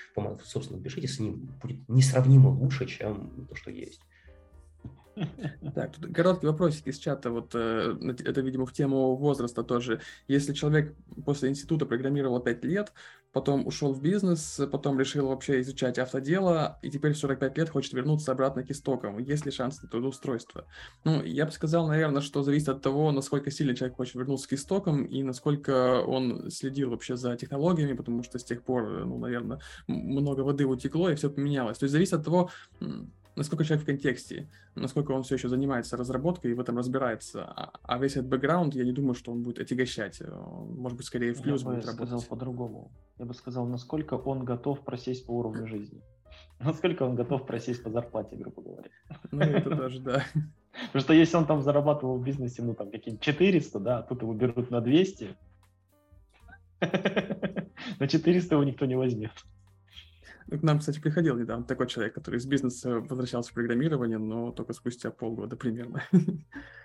собственно, 0.43 0.81
пишите 0.81 1.07
с 1.07 1.19
ним. 1.19 1.51
Будет 1.61 1.87
несравнимо 1.87 2.49
лучше, 2.49 2.87
чем 2.87 3.45
то, 3.47 3.55
что 3.55 3.69
есть. 3.69 4.01
Так, 5.75 5.95
короткий 6.13 6.47
вопросик 6.47 6.87
из 6.87 6.97
чата. 6.97 7.29
Вот 7.29 7.51
э, 7.53 7.95
это, 8.25 8.41
видимо, 8.41 8.65
в 8.65 8.73
тему 8.73 9.15
возраста 9.15 9.63
тоже. 9.63 10.01
Если 10.27 10.53
человек 10.53 10.95
после 11.25 11.49
института 11.49 11.85
программировал 11.85 12.39
5 12.39 12.63
лет, 12.65 12.93
потом 13.33 13.65
ушел 13.65 13.93
в 13.93 14.01
бизнес, 14.01 14.61
потом 14.71 14.99
решил 14.99 15.27
вообще 15.27 15.59
изучать 15.61 15.97
автодело, 15.97 16.79
и 16.83 16.89
теперь 16.89 17.13
в 17.13 17.17
45 17.17 17.57
лет 17.57 17.69
хочет 17.69 17.93
вернуться 17.93 18.31
обратно 18.31 18.63
к 18.63 18.71
истокам, 18.71 19.17
есть 19.17 19.45
ли 19.45 19.51
шанс 19.51 19.81
на 19.81 19.89
трудоустройство? 19.89 20.65
Ну, 21.03 21.23
я 21.23 21.45
бы 21.45 21.51
сказал, 21.51 21.87
наверное, 21.87 22.21
что 22.21 22.43
зависит 22.43 22.69
от 22.69 22.81
того, 22.81 23.11
насколько 23.11 23.49
сильно 23.49 23.75
человек 23.75 23.97
хочет 23.97 24.15
вернуться 24.15 24.47
к 24.47 24.53
истокам 24.53 25.03
и 25.03 25.23
насколько 25.23 26.01
он 26.01 26.51
следил 26.51 26.91
вообще 26.91 27.17
за 27.17 27.35
технологиями, 27.35 27.93
потому 27.93 28.23
что 28.23 28.37
с 28.37 28.43
тех 28.43 28.61
пор, 28.61 29.03
ну, 29.05 29.17
наверное, 29.17 29.59
много 29.87 30.41
воды 30.41 30.65
утекло 30.65 31.09
и 31.09 31.15
все 31.15 31.29
поменялось. 31.29 31.79
То 31.79 31.85
есть 31.85 31.91
зависит 31.91 32.13
от 32.13 32.25
того, 32.25 32.51
насколько 33.35 33.63
человек 33.63 33.83
в 33.83 33.85
контексте, 33.85 34.49
насколько 34.75 35.11
он 35.11 35.23
все 35.23 35.35
еще 35.35 35.49
занимается 35.49 35.97
разработкой 35.97 36.51
и 36.51 36.53
в 36.53 36.59
этом 36.59 36.77
разбирается. 36.77 37.45
А, 37.45 37.71
а 37.83 37.97
весь 37.97 38.13
этот 38.13 38.27
бэкграунд, 38.27 38.75
я 38.75 38.83
не 38.83 38.91
думаю, 38.91 39.15
что 39.15 39.31
он 39.31 39.43
будет 39.43 39.59
отягощать. 39.59 40.21
Может 40.21 40.97
быть, 40.97 41.05
скорее 41.05 41.33
в 41.33 41.41
плюс 41.41 41.61
я 41.61 41.67
будет 41.67 41.81
бы 41.81 41.87
работать. 41.87 41.95
сказал 41.95 42.21
по-другому. 42.21 42.91
Я 43.17 43.25
бы 43.25 43.33
сказал, 43.33 43.65
насколько 43.65 44.15
он 44.15 44.43
готов 44.45 44.83
просесть 44.83 45.25
по 45.25 45.31
уровню 45.31 45.67
жизни. 45.67 46.01
Насколько 46.59 47.03
он 47.03 47.15
готов 47.15 47.45
просесть 47.45 47.83
по 47.83 47.89
зарплате, 47.89 48.35
грубо 48.35 48.61
говоря. 48.61 48.89
Ну, 49.31 49.41
это 49.41 49.69
даже, 49.69 49.99
да. 49.99 50.23
Потому 50.87 51.01
что 51.01 51.13
если 51.13 51.37
он 51.37 51.45
там 51.45 51.61
зарабатывал 51.61 52.17
в 52.17 52.23
бизнесе, 52.23 52.63
ну, 52.63 52.73
там, 52.73 52.89
какие-нибудь 52.89 53.23
400, 53.23 53.79
да, 53.79 53.97
а 53.99 54.03
тут 54.03 54.21
его 54.21 54.33
берут 54.33 54.71
на 54.71 54.81
200, 54.81 55.35
на 57.99 58.07
400 58.07 58.55
его 58.55 58.63
никто 58.63 58.85
не 58.85 58.95
возьмет. 58.95 59.31
К 60.57 60.61
нам, 60.61 60.79
кстати, 60.79 60.99
приходил 60.99 61.35
недавно 61.35 61.65
такой 61.65 61.87
человек, 61.87 62.13
который 62.13 62.37
из 62.37 62.45
бизнеса 62.45 62.99
возвращался 62.99 63.49
в 63.49 63.53
программирование, 63.53 64.19
но 64.19 64.51
только 64.51 64.73
спустя 64.73 65.09
полгода 65.09 65.55
примерно. 65.55 66.03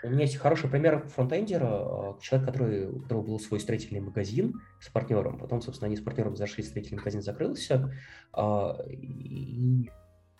У 0.02 0.08
меня 0.08 0.22
есть 0.22 0.36
хороший 0.36 0.70
пример 0.70 1.06
фронтендера, 1.08 1.66
а, 1.66 2.18
человек, 2.22 2.48
который, 2.48 2.88
у 2.88 3.00
которого 3.00 3.22
был 3.22 3.40
свой 3.40 3.60
строительный 3.60 4.00
магазин 4.00 4.54
с 4.80 4.88
партнером, 4.88 5.38
потом, 5.38 5.60
собственно, 5.60 5.86
они 5.86 5.96
с 5.96 6.00
партнером 6.00 6.34
зашли, 6.36 6.64
строительный 6.64 6.98
магазин 6.98 7.20
закрылся, 7.20 7.92
а, 8.32 8.78
и, 8.88 9.90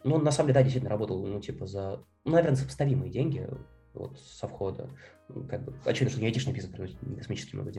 ну, 0.04 0.18
на 0.18 0.30
самом 0.30 0.48
деле, 0.48 0.54
да, 0.54 0.62
действительно 0.62 0.90
работал, 0.90 1.26
ну, 1.26 1.38
типа, 1.40 1.66
за, 1.66 2.00
ну, 2.24 2.32
наверное, 2.32 2.56
сопоставимые 2.56 3.12
деньги, 3.12 3.46
вот, 3.98 4.18
со 4.20 4.46
входа. 4.46 4.88
Ну, 5.28 5.44
как 5.44 5.62
бы, 5.62 5.74
очевидно, 5.84 6.10
что 6.10 6.20
не 6.20 6.26
айтишный 6.26 6.54
бизнес 6.54 6.72
приносит 6.72 6.96
космически 7.18 7.54
много. 7.54 7.70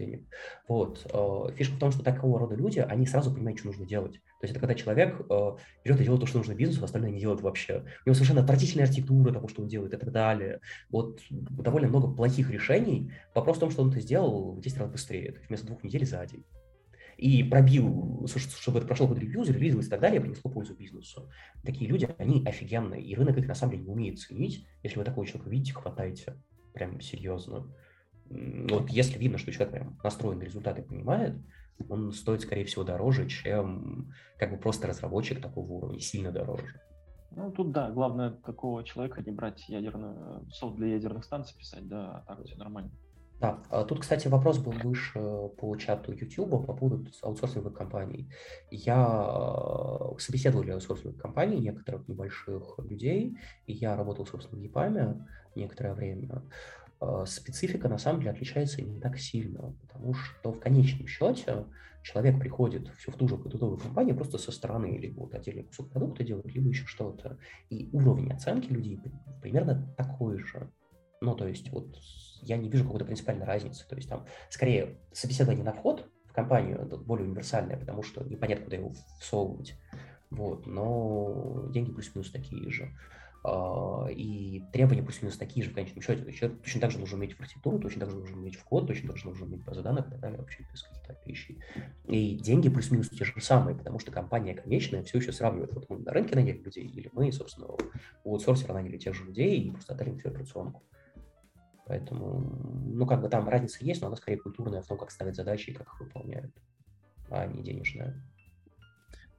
Вот. 0.67 1.07
Э, 1.11 1.51
фишка 1.55 1.75
в 1.75 1.79
том, 1.79 1.91
что 1.91 2.03
такого 2.03 2.37
рода 2.37 2.55
люди, 2.55 2.79
они 2.79 3.07
сразу 3.07 3.33
понимают, 3.33 3.57
что 3.57 3.69
нужно 3.69 3.87
делать. 3.87 4.13
То 4.13 4.43
есть 4.43 4.51
это 4.51 4.59
когда 4.59 4.75
человек 4.75 5.19
э, 5.19 5.51
берет 5.83 5.99
и 5.99 6.03
делает 6.03 6.21
то, 6.21 6.27
что 6.27 6.37
нужно 6.37 6.53
бизнесу, 6.53 6.81
а 6.81 6.85
остальное 6.85 7.09
не 7.09 7.19
делает 7.19 7.41
вообще. 7.41 7.85
У 8.05 8.09
него 8.09 8.13
совершенно 8.13 8.41
отвратительная 8.41 8.85
архитектура 8.85 9.33
того, 9.33 9.47
что 9.47 9.63
он 9.63 9.67
делает 9.67 9.93
и 9.93 9.97
так 9.97 10.11
далее. 10.11 10.59
Вот 10.91 11.21
довольно 11.29 11.87
много 11.87 12.13
плохих 12.13 12.51
решений. 12.51 13.11
Вопрос 13.33 13.57
в 13.57 13.61
том, 13.61 13.71
что 13.71 13.81
он 13.81 13.89
это 13.89 13.99
сделал 13.99 14.53
в 14.53 14.61
10 14.61 14.77
раз 14.77 14.89
быстрее. 14.89 15.31
То 15.31 15.37
есть 15.37 15.49
вместо 15.49 15.65
двух 15.65 15.83
недель 15.83 16.05
за 16.05 16.23
день 16.25 16.45
и 17.19 17.43
пробил, 17.43 18.25
чтобы 18.27 18.77
это 18.77 18.87
прошло 18.87 19.07
под 19.07 19.19
ревью, 19.19 19.43
зарелизилось 19.43 19.87
и 19.87 19.89
так 19.89 19.99
далее, 19.99 20.21
принесло 20.21 20.49
пользу 20.49 20.73
бизнесу. 20.73 21.29
Такие 21.63 21.89
люди, 21.89 22.07
они 22.17 22.45
офигенные, 22.45 23.03
и 23.03 23.13
рынок 23.13 23.37
их 23.37 23.47
на 23.47 23.55
самом 23.55 23.73
деле 23.73 23.83
не 23.83 23.91
умеет 23.91 24.19
ценить. 24.19 24.65
Если 24.83 24.97
вы 24.97 25.03
такого 25.03 25.27
человека 25.27 25.49
видите, 25.49 25.73
хватайте 25.73 26.41
прям 26.73 27.01
серьезно. 27.01 27.67
Вот 28.29 28.89
если 28.89 29.17
видно, 29.17 29.37
что 29.37 29.51
человек 29.51 29.73
прям 29.73 29.99
настроен 30.01 30.39
на 30.39 30.43
результаты 30.43 30.81
понимает, 30.81 31.35
он 31.89 32.13
стоит, 32.13 32.41
скорее 32.41 32.63
всего, 32.63 32.85
дороже, 32.85 33.27
чем 33.27 34.13
как 34.37 34.51
бы 34.51 34.57
просто 34.57 34.87
разработчик 34.87 35.41
такого 35.41 35.69
уровня, 35.71 35.99
сильно 35.99 36.31
дороже. 36.31 36.79
Ну, 37.31 37.51
тут 37.51 37.71
да, 37.71 37.91
главное 37.91 38.31
такого 38.31 38.83
человека 38.85 39.21
не 39.21 39.31
брать 39.31 39.67
ядерную, 39.67 40.47
софт 40.51 40.77
для 40.77 40.87
ядерных 40.87 41.25
станций 41.25 41.57
писать, 41.57 41.87
да, 41.87 42.23
а 42.25 42.35
так 42.35 42.45
все 42.45 42.55
нормально. 42.55 42.91
Да, 43.39 43.63
а 43.69 43.85
тут, 43.85 44.01
кстати, 44.01 44.27
вопрос 44.27 44.57
был 44.57 44.73
выше 44.73 45.19
по 45.57 45.73
чату 45.77 46.11
YouTube 46.11 46.49
по 46.49 46.73
поводу 46.73 47.09
аутсорсинговых 47.21 47.73
компаний. 47.73 48.29
Я 48.69 48.97
э, 48.97 50.19
собеседовал 50.19 50.69
аутсорсинговых 50.69 51.21
компаний, 51.21 51.59
некоторых 51.59 52.05
небольших 52.09 52.79
людей, 52.79 53.37
и 53.65 53.73
я 53.73 53.95
работал, 53.95 54.25
собственно, 54.25 54.59
в 54.59 54.63
ЕПАМе 54.63 55.25
некоторое 55.55 55.93
время. 55.93 56.43
Э, 56.99 57.23
специфика, 57.25 57.87
на 57.87 57.97
самом 57.97 58.19
деле, 58.19 58.31
отличается 58.31 58.81
не 58.81 58.99
так 58.99 59.17
сильно, 59.17 59.73
потому 59.81 60.13
что 60.13 60.51
в 60.51 60.59
конечном 60.59 61.07
счете 61.07 61.65
человек 62.03 62.39
приходит 62.39 62.89
все 62.97 63.11
в 63.11 63.15
ту 63.15 63.29
же 63.29 63.37
продуктовую 63.37 63.77
компанию 63.77 64.17
просто 64.17 64.37
со 64.37 64.51
стороны, 64.51 64.97
либо 64.97 65.21
вот 65.21 65.33
отдельный 65.33 65.63
кусок 65.63 65.89
продукта 65.91 66.25
делает, 66.25 66.53
либо 66.53 66.67
еще 66.67 66.85
что-то. 66.85 67.37
И 67.69 67.89
уровень 67.93 68.33
оценки 68.33 68.69
людей 68.69 68.99
примерно 69.41 69.93
такой 69.95 70.39
же. 70.39 70.69
Ну, 71.21 71.35
то 71.35 71.47
есть 71.47 71.69
вот 71.71 71.97
я 72.41 72.57
не 72.57 72.69
вижу 72.69 72.85
какой-то 72.85 73.05
принципиальной 73.05 73.45
разницы. 73.45 73.87
То 73.87 73.95
есть 73.95 74.09
там 74.09 74.25
скорее 74.49 74.97
собеседование 75.11 75.63
на 75.63 75.73
вход 75.73 76.09
в 76.25 76.33
компанию 76.33 76.85
более 77.05 77.27
универсальное, 77.27 77.77
потому 77.77 78.03
что 78.03 78.23
непонятно, 78.23 78.65
куда 78.65 78.77
его 78.77 78.93
всовывать. 79.19 79.75
Вот, 80.29 80.67
но 80.67 81.65
деньги 81.69 81.91
плюс-минус 81.91 82.31
такие 82.31 82.69
же. 82.69 82.95
А, 83.41 84.07
и 84.09 84.63
требования 84.73 85.01
плюс-минус 85.01 85.37
такие 85.37 85.63
же 85.63 85.71
в 85.71 85.73
конечном 85.73 86.01
счете. 86.01 86.21
То 86.21 86.27
есть 86.27 86.39
человек 86.39 86.61
точно 86.61 86.81
так 86.81 86.91
же 86.91 86.99
нужно 86.99 87.17
уметь 87.17 87.35
в 87.35 87.39
архитектуру, 87.39 87.79
точно 87.79 88.01
так 88.01 88.11
же 88.11 88.17
нужно 88.17 88.37
уметь 88.37 88.57
в 88.57 88.85
точно 88.85 89.07
так 89.09 89.17
же 89.17 89.27
нужно 89.27 89.45
уметь 89.45 89.63
базы 89.63 89.81
данных 89.81 90.07
и 90.07 90.11
так 90.11 90.19
далее, 90.19 90.37
вообще 90.37 90.65
без 90.71 90.83
каких-то 90.83 91.17
вещей. 91.25 91.59
И 92.05 92.35
деньги 92.35 92.69
плюс-минус 92.69 93.09
те 93.09 93.23
же 93.23 93.33
самые, 93.39 93.75
потому 93.75 93.99
что 93.99 94.11
компания 94.11 94.53
конечная 94.53 95.03
все 95.03 95.19
еще 95.19 95.31
сравнивает. 95.31 95.73
Вот 95.73 95.89
мы 95.89 95.99
на 95.99 96.11
рынке 96.11 96.35
наняли 96.35 96.57
людей, 96.57 96.85
или 96.85 97.09
мы, 97.13 97.31
собственно, 97.31 97.67
у 98.23 98.33
аутсорсера 98.33 98.73
наняли 98.73 98.97
тех 98.97 99.15
же 99.15 99.23
людей 99.25 99.61
и 99.61 99.71
просто 99.71 99.93
отдали 99.93 100.09
им 100.09 100.19
всю 100.19 100.29
операционку. 100.29 100.83
Поэтому, 101.89 102.39
ну, 102.85 103.07
как 103.07 103.19
бы 103.19 103.29
там 103.29 103.49
разница 103.49 103.83
есть, 103.83 104.01
но 104.01 104.07
она 104.07 104.15
скорее 104.15 104.37
культурная 104.37 104.83
в 104.83 104.87
том, 104.87 104.95
как 104.95 105.09
ставят 105.09 105.35
задачи 105.35 105.71
и 105.71 105.73
как 105.73 105.87
их 105.87 105.99
выполняют, 105.99 106.53
а 107.31 107.47
не 107.47 107.63
денежная. 107.63 108.15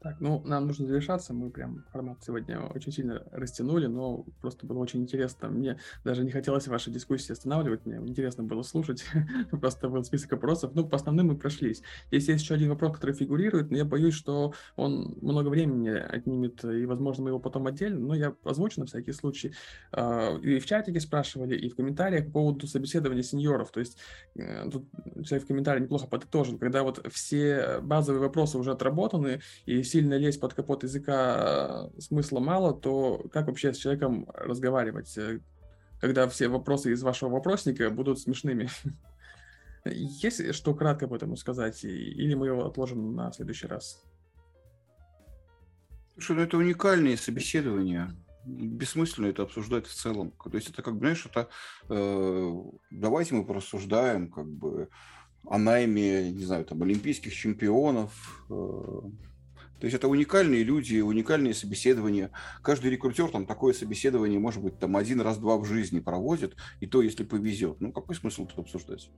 Так, 0.02 0.18
ну, 0.18 0.42
нам 0.46 0.66
нужно 0.66 0.86
завершаться. 0.86 1.34
Мы 1.34 1.50
прям 1.50 1.84
формат 1.92 2.24
сегодня 2.24 2.58
очень 2.58 2.90
сильно 2.90 3.22
растянули, 3.32 3.86
но 3.86 4.24
просто 4.40 4.64
было 4.64 4.78
очень 4.78 5.02
интересно. 5.02 5.48
Мне 5.48 5.78
даже 6.04 6.24
не 6.24 6.30
хотелось 6.30 6.68
ваши 6.68 6.90
дискуссии 6.90 7.32
останавливать. 7.32 7.84
Мне 7.84 7.98
интересно 7.98 8.42
было 8.42 8.62
слушать. 8.62 9.04
просто 9.50 9.90
был 9.90 10.02
список 10.02 10.32
вопросов. 10.32 10.72
Ну, 10.74 10.88
по 10.88 10.96
основным 10.96 11.26
мы 11.26 11.36
прошлись. 11.36 11.82
Здесь 12.08 12.28
есть 12.28 12.44
еще 12.44 12.54
один 12.54 12.70
вопрос, 12.70 12.94
который 12.94 13.14
фигурирует, 13.14 13.70
но 13.70 13.76
я 13.76 13.84
боюсь, 13.84 14.14
что 14.14 14.54
он 14.76 15.18
много 15.20 15.48
времени 15.48 15.90
отнимет, 15.90 16.64
и, 16.64 16.86
возможно, 16.86 17.24
мы 17.24 17.30
его 17.30 17.38
потом 17.38 17.66
отдельно, 17.66 18.00
но 18.00 18.14
я 18.14 18.34
озвучу 18.42 18.80
на 18.80 18.86
всякий 18.86 19.12
случай. 19.12 19.52
А, 19.92 20.34
и 20.38 20.60
в 20.60 20.66
чатике 20.66 21.00
спрашивали, 21.00 21.58
и 21.58 21.68
в 21.68 21.76
комментариях 21.76 22.24
по 22.26 22.32
поводу 22.32 22.66
собеседования 22.66 23.22
сеньоров. 23.22 23.70
То 23.70 23.80
есть 23.80 23.98
э, 24.34 24.66
тут 24.70 24.88
человек 25.26 25.44
в 25.44 25.48
комментарии 25.48 25.82
неплохо 25.82 26.06
подытожил, 26.06 26.56
когда 26.56 26.84
вот 26.84 27.06
все 27.12 27.80
базовые 27.82 28.22
вопросы 28.22 28.56
уже 28.56 28.70
отработаны, 28.72 29.40
и 29.66 29.82
сильно 29.90 30.14
лезть 30.14 30.40
под 30.40 30.54
капот 30.54 30.82
языка 30.84 31.90
э, 31.96 32.00
смысла 32.00 32.40
мало, 32.40 32.72
то 32.72 33.26
как 33.32 33.46
вообще 33.46 33.72
с 33.72 33.78
человеком 33.78 34.26
разговаривать, 34.34 35.16
э, 35.18 35.40
когда 36.00 36.28
все 36.28 36.48
вопросы 36.48 36.92
из 36.92 37.02
вашего 37.02 37.30
вопросника 37.30 37.90
будут 37.90 38.18
смешными? 38.18 38.68
Есть 39.84 40.54
что 40.54 40.74
кратко 40.74 41.06
об 41.06 41.14
этом 41.14 41.36
сказать, 41.36 41.84
или 41.84 42.34
мы 42.34 42.46
его 42.46 42.66
отложим 42.66 43.14
на 43.14 43.32
следующий 43.32 43.66
раз? 43.66 44.02
Слушай, 46.14 46.36
ну 46.36 46.42
это 46.42 46.56
уникальные 46.58 47.16
собеседования. 47.16 48.14
Бессмысленно 48.44 49.26
это 49.26 49.42
обсуждать 49.42 49.86
в 49.86 49.94
целом. 49.94 50.32
То 50.32 50.54
есть 50.54 50.70
это 50.70 50.82
как, 50.82 50.98
знаешь, 50.98 51.26
это 51.26 51.48
э, 51.88 52.54
давайте 52.90 53.34
мы 53.34 53.44
порассуждаем 53.44 54.30
как 54.30 54.46
бы 54.46 54.88
о 55.44 55.58
найме, 55.58 56.30
не 56.30 56.44
знаю, 56.44 56.64
там, 56.64 56.82
олимпийских 56.82 57.34
чемпионов, 57.34 58.44
э, 58.50 59.00
то 59.80 59.86
есть 59.86 59.96
это 59.96 60.08
уникальные 60.08 60.62
люди, 60.62 61.00
уникальные 61.00 61.54
собеседования. 61.54 62.30
Каждый 62.62 62.90
рекрутер 62.90 63.30
там 63.30 63.46
такое 63.46 63.72
собеседование, 63.72 64.38
может 64.38 64.62
быть, 64.62 64.78
там 64.78 64.94
один 64.94 65.22
раз-два 65.22 65.56
в 65.56 65.64
жизни 65.64 66.00
проводит, 66.00 66.54
и 66.80 66.86
то, 66.86 67.00
если 67.00 67.24
повезет. 67.24 67.80
Ну, 67.80 67.90
какой 67.90 68.14
смысл 68.14 68.46
тут 68.46 68.58
обсуждать? 68.58 69.10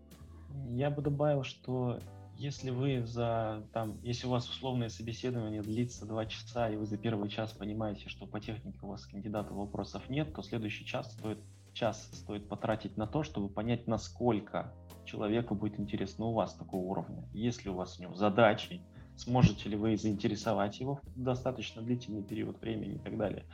Я 0.71 0.91
бы 0.91 1.03
добавил, 1.03 1.43
что 1.43 1.99
если 2.37 2.71
вы 2.71 3.05
за, 3.05 3.65
там, 3.73 3.99
если 4.03 4.29
у 4.29 4.31
вас 4.31 4.49
условное 4.49 4.89
собеседование 4.89 5.63
длится 5.63 6.07
два 6.07 6.27
часа, 6.27 6.71
и 6.71 6.77
вы 6.77 6.87
за 6.87 6.97
первый 6.97 7.29
час 7.29 7.53
понимаете, 7.53 8.09
что 8.09 8.27
по 8.27 8.39
технике 8.39 8.79
у 8.83 8.89
вас 8.89 9.05
кандидата 9.07 9.53
вопросов 9.53 10.09
нет, 10.09 10.33
то 10.33 10.43
следующий 10.43 10.87
час 10.87 11.13
стоит, 11.13 11.39
час 11.73 12.09
стоит 12.13 12.49
потратить 12.49 12.97
на 12.97 13.09
то, 13.09 13.25
чтобы 13.25 13.49
понять, 13.49 13.89
насколько 13.89 14.73
человеку 15.05 15.57
будет 15.57 15.81
интересно 15.81 16.27
у 16.27 16.33
вас 16.33 16.55
такого 16.55 16.83
уровня. 16.83 17.29
Если 17.33 17.69
у 17.69 17.75
вас 17.75 17.99
у 17.99 18.03
него 18.03 18.15
задачи, 18.15 18.81
сможете 19.17 19.69
ли 19.69 19.77
вы 19.77 19.97
заинтересовать 19.97 20.81
его 20.81 21.01
в 21.15 21.23
достаточно 21.23 21.83
длительный 21.83 22.23
период 22.23 22.61
времени 22.61 22.95
и 22.95 22.99
так 22.99 23.17
далее. 23.17 23.45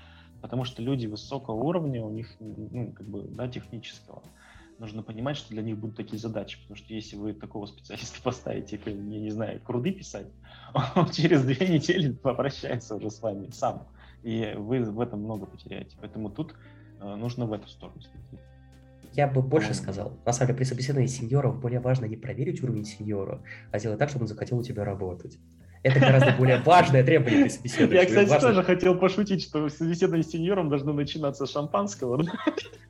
Потому 0.40 0.64
что 0.64 0.82
люди 0.82 1.06
высокого 1.06 1.56
уровня, 1.56 2.02
у 2.04 2.10
них, 2.10 2.28
ну, 2.38 2.92
как 2.92 3.06
бы, 3.08 3.22
да, 3.22 3.48
технического, 3.48 4.22
нужно 4.78 5.02
понимать, 5.02 5.36
что 5.36 5.50
для 5.50 5.62
них 5.62 5.78
будут 5.78 5.96
такие 5.96 6.18
задачи, 6.18 6.58
потому 6.60 6.76
что 6.76 6.94
если 6.94 7.16
вы 7.16 7.34
такого 7.34 7.66
специалиста 7.66 8.20
поставите, 8.22 8.80
я 8.84 8.92
не 8.92 9.30
знаю, 9.30 9.60
круды 9.60 9.92
писать, 9.92 10.26
он 10.94 11.10
через 11.10 11.44
две 11.44 11.66
недели 11.68 12.12
попрощается 12.12 12.96
уже 12.96 13.10
с 13.10 13.20
вами 13.20 13.50
сам, 13.50 13.88
и 14.22 14.54
вы 14.56 14.84
в 14.84 15.00
этом 15.00 15.22
много 15.22 15.46
потеряете. 15.46 15.96
Поэтому 16.00 16.30
тут 16.30 16.54
э, 17.00 17.14
нужно 17.16 17.46
в 17.46 17.52
эту 17.52 17.68
сторону 17.68 18.00
смотреть. 18.00 18.47
Я 19.18 19.26
бы 19.26 19.42
больше 19.42 19.74
сказал. 19.74 20.16
На 20.24 20.32
самом 20.32 20.46
деле, 20.46 20.58
при 20.58 20.64
собеседовании 20.64 21.08
сеньоров 21.08 21.58
более 21.58 21.80
важно 21.80 22.04
не 22.04 22.16
проверить 22.16 22.62
уровень 22.62 22.84
сеньора, 22.84 23.42
а 23.72 23.80
сделать 23.80 23.98
так, 23.98 24.10
чтобы 24.10 24.22
он 24.22 24.28
захотел 24.28 24.56
у 24.56 24.62
тебя 24.62 24.84
работать. 24.84 25.38
Это 25.82 25.98
гораздо 25.98 26.36
более 26.38 26.58
важное 26.64 27.02
требование 27.02 27.42
при 27.42 27.48
собеседовании. 27.48 28.00
Я, 28.00 28.06
кстати, 28.06 28.28
важно... 28.28 28.50
тоже 28.50 28.62
хотел 28.62 28.96
пошутить, 28.96 29.42
что 29.42 29.68
собеседование 29.70 30.22
с 30.22 30.30
сеньором 30.30 30.68
должно 30.68 30.92
начинаться 30.92 31.46
с 31.46 31.50
шампанского. 31.50 32.22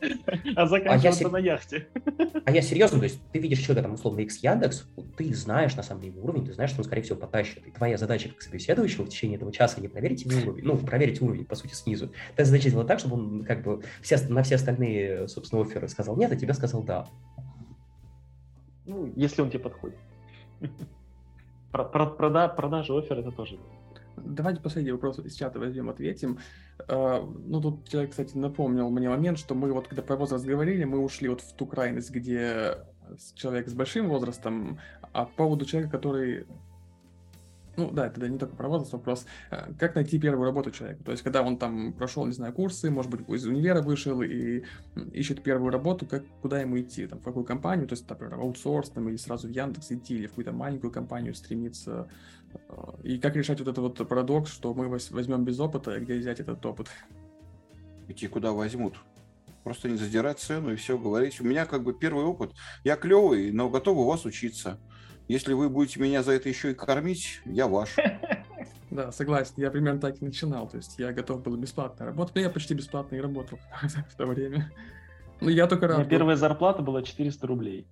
А 0.56 0.66
заканчиваться 0.66 1.24
а 1.24 1.26
я, 1.26 1.30
на 1.30 1.38
яхте. 1.38 1.88
А 2.44 2.50
я 2.50 2.62
серьезно, 2.62 2.98
то 2.98 3.04
есть 3.04 3.20
ты 3.32 3.38
видишь 3.38 3.58
человека, 3.58 3.82
там, 3.82 3.94
условно, 3.94 4.20
X 4.20 4.38
Яндекс, 4.42 4.86
ты 5.16 5.34
знаешь, 5.34 5.74
на 5.76 5.82
самом 5.82 6.02
деле, 6.02 6.20
уровень, 6.20 6.46
ты 6.46 6.52
знаешь, 6.52 6.70
что 6.70 6.80
он, 6.80 6.84
скорее 6.84 7.02
всего, 7.02 7.18
потащит. 7.18 7.66
И 7.66 7.70
твоя 7.70 7.96
задача 7.96 8.28
как 8.28 8.42
собеседующего 8.42 9.04
в 9.04 9.08
течение 9.08 9.36
этого 9.36 9.52
часа 9.52 9.80
не 9.80 9.88
проверить 9.88 10.24
его 10.24 10.50
уровень, 10.50 10.64
ну, 10.64 10.76
проверить 10.78 11.20
уровень, 11.20 11.44
по 11.44 11.54
сути, 11.54 11.74
снизу. 11.74 12.10
Твоя 12.34 12.46
задача 12.46 12.68
сделать 12.68 12.88
так, 12.88 12.98
чтобы 12.98 13.16
он, 13.16 13.44
как 13.44 13.62
бы, 13.62 13.82
все, 14.02 14.18
на 14.28 14.42
все 14.42 14.56
остальные, 14.56 15.28
собственно, 15.28 15.62
оферы 15.62 15.88
сказал 15.88 16.16
нет, 16.16 16.32
а 16.32 16.36
тебе 16.36 16.54
сказал 16.54 16.82
да. 16.82 17.06
Ну, 18.86 19.12
если 19.16 19.42
он 19.42 19.50
тебе 19.50 19.60
подходит. 19.60 19.98
Прода, 21.70 22.48
продажа 22.48 22.98
оффер 22.98 23.20
это 23.20 23.30
тоже 23.30 23.56
Давайте 24.24 24.60
последний 24.60 24.92
вопрос 24.92 25.18
из 25.18 25.34
чата 25.34 25.58
возьмем, 25.58 25.90
ответим. 25.90 26.38
А, 26.88 27.22
ну, 27.22 27.60
тут 27.60 27.88
человек, 27.88 28.10
кстати, 28.10 28.36
напомнил 28.36 28.90
мне 28.90 29.08
момент, 29.08 29.38
что 29.38 29.54
мы 29.54 29.72
вот, 29.72 29.88
когда 29.88 30.02
про 30.02 30.16
возраст 30.16 30.44
говорили, 30.44 30.84
мы 30.84 30.98
ушли 30.98 31.28
вот 31.28 31.40
в 31.40 31.52
ту 31.54 31.66
крайность, 31.66 32.10
где 32.10 32.78
человек 33.34 33.68
с 33.68 33.74
большим 33.74 34.08
возрастом, 34.08 34.78
а 35.12 35.24
по 35.24 35.32
поводу 35.32 35.64
человека, 35.64 35.92
который 35.92 36.46
ну 37.76 37.90
да, 37.90 38.06
это 38.06 38.28
не 38.28 38.38
только 38.38 38.54
про 38.56 38.68
возраст, 38.68 38.92
вопрос, 38.92 39.26
э, 39.50 39.72
как 39.78 39.94
найти 39.94 40.18
первую 40.18 40.44
работу 40.44 40.70
человека. 40.70 41.02
То 41.04 41.12
есть, 41.12 41.22
когда 41.22 41.42
он 41.42 41.56
там 41.56 41.92
прошел, 41.92 42.26
не 42.26 42.32
знаю, 42.32 42.52
курсы, 42.52 42.90
может 42.90 43.10
быть, 43.10 43.26
из 43.28 43.46
универа 43.46 43.80
вышел 43.80 44.20
и 44.22 44.64
ищет 45.12 45.42
первую 45.42 45.70
работу, 45.70 46.06
как, 46.06 46.24
куда 46.42 46.60
ему 46.60 46.78
идти, 46.80 47.06
там, 47.06 47.20
в 47.20 47.22
какую 47.22 47.44
компанию, 47.44 47.86
то 47.86 47.94
есть, 47.94 48.08
например, 48.08 48.34
аутсорс, 48.34 48.90
там, 48.90 49.08
или 49.08 49.16
сразу 49.16 49.48
в 49.48 49.50
Яндекс 49.50 49.92
идти, 49.92 50.16
или 50.16 50.26
в 50.26 50.30
какую-то 50.30 50.52
маленькую 50.52 50.90
компанию 50.90 51.34
стремиться. 51.34 52.08
Э, 52.68 52.74
и 53.02 53.18
как 53.18 53.36
решать 53.36 53.60
вот 53.60 53.68
этот 53.68 53.78
вот 53.78 54.08
парадокс, 54.08 54.52
что 54.52 54.74
мы 54.74 54.88
возьмем 54.88 55.44
без 55.44 55.58
опыта, 55.60 55.96
и 55.96 56.00
где 56.00 56.14
взять 56.14 56.40
этот 56.40 56.64
опыт? 56.64 56.88
Идти 58.08 58.26
куда 58.26 58.52
возьмут. 58.52 58.96
Просто 59.64 59.88
не 59.88 59.96
задирать 59.96 60.38
цену 60.38 60.72
и 60.72 60.76
все 60.76 60.98
говорить. 60.98 61.40
У 61.40 61.44
меня 61.44 61.66
как 61.66 61.82
бы 61.82 61.92
первый 61.92 62.24
опыт. 62.24 62.52
Я 62.82 62.96
клевый, 62.96 63.52
но 63.52 63.68
готов 63.68 63.98
у 63.98 64.04
вас 64.04 64.24
учиться. 64.24 64.78
Если 65.28 65.52
вы 65.52 65.68
будете 65.68 66.00
меня 66.00 66.22
за 66.22 66.32
это 66.32 66.48
еще 66.48 66.72
и 66.72 66.74
кормить, 66.74 67.40
я 67.44 67.66
ваш. 67.66 67.96
Да, 68.90 69.12
согласен. 69.12 69.54
Я 69.56 69.70
примерно 69.70 70.00
так 70.00 70.20
и 70.20 70.24
начинал. 70.24 70.68
То 70.68 70.78
есть 70.78 70.98
я 70.98 71.12
готов 71.12 71.44
был 71.44 71.56
бесплатно 71.56 72.06
работать. 72.06 72.34
Но 72.34 72.40
я 72.40 72.50
почти 72.50 72.74
бесплатно 72.74 73.14
и 73.14 73.20
работал 73.20 73.60
в 73.82 74.16
то 74.16 74.26
время. 74.26 74.72
Ну, 75.40 75.48
я 75.48 75.68
только 75.68 75.86
рад. 75.86 76.08
Первая 76.08 76.34
зарплата 76.34 76.82
была 76.82 77.02
400 77.02 77.46
рублей. 77.46 77.86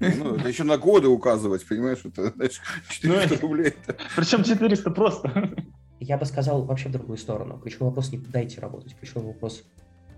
Ну, 0.00 0.36
это 0.36 0.48
еще 0.48 0.64
на 0.64 0.78
годы 0.78 1.08
указывать, 1.08 1.66
понимаешь? 1.66 1.98
Это, 2.04 2.30
знаешь, 2.32 2.60
400 2.90 3.34
ну, 3.34 3.40
рублей. 3.40 3.74
Причем 4.14 4.44
400 4.44 4.90
просто. 4.90 5.54
Я 6.00 6.18
бы 6.18 6.26
сказал 6.26 6.64
вообще 6.64 6.88
в 6.88 6.92
другую 6.92 7.18
сторону. 7.18 7.58
Ключевой 7.58 7.88
вопрос 7.88 8.12
не 8.12 8.18
дайте 8.18 8.60
работать. 8.60 8.94
Ключевой 8.98 9.26
вопрос 9.26 9.64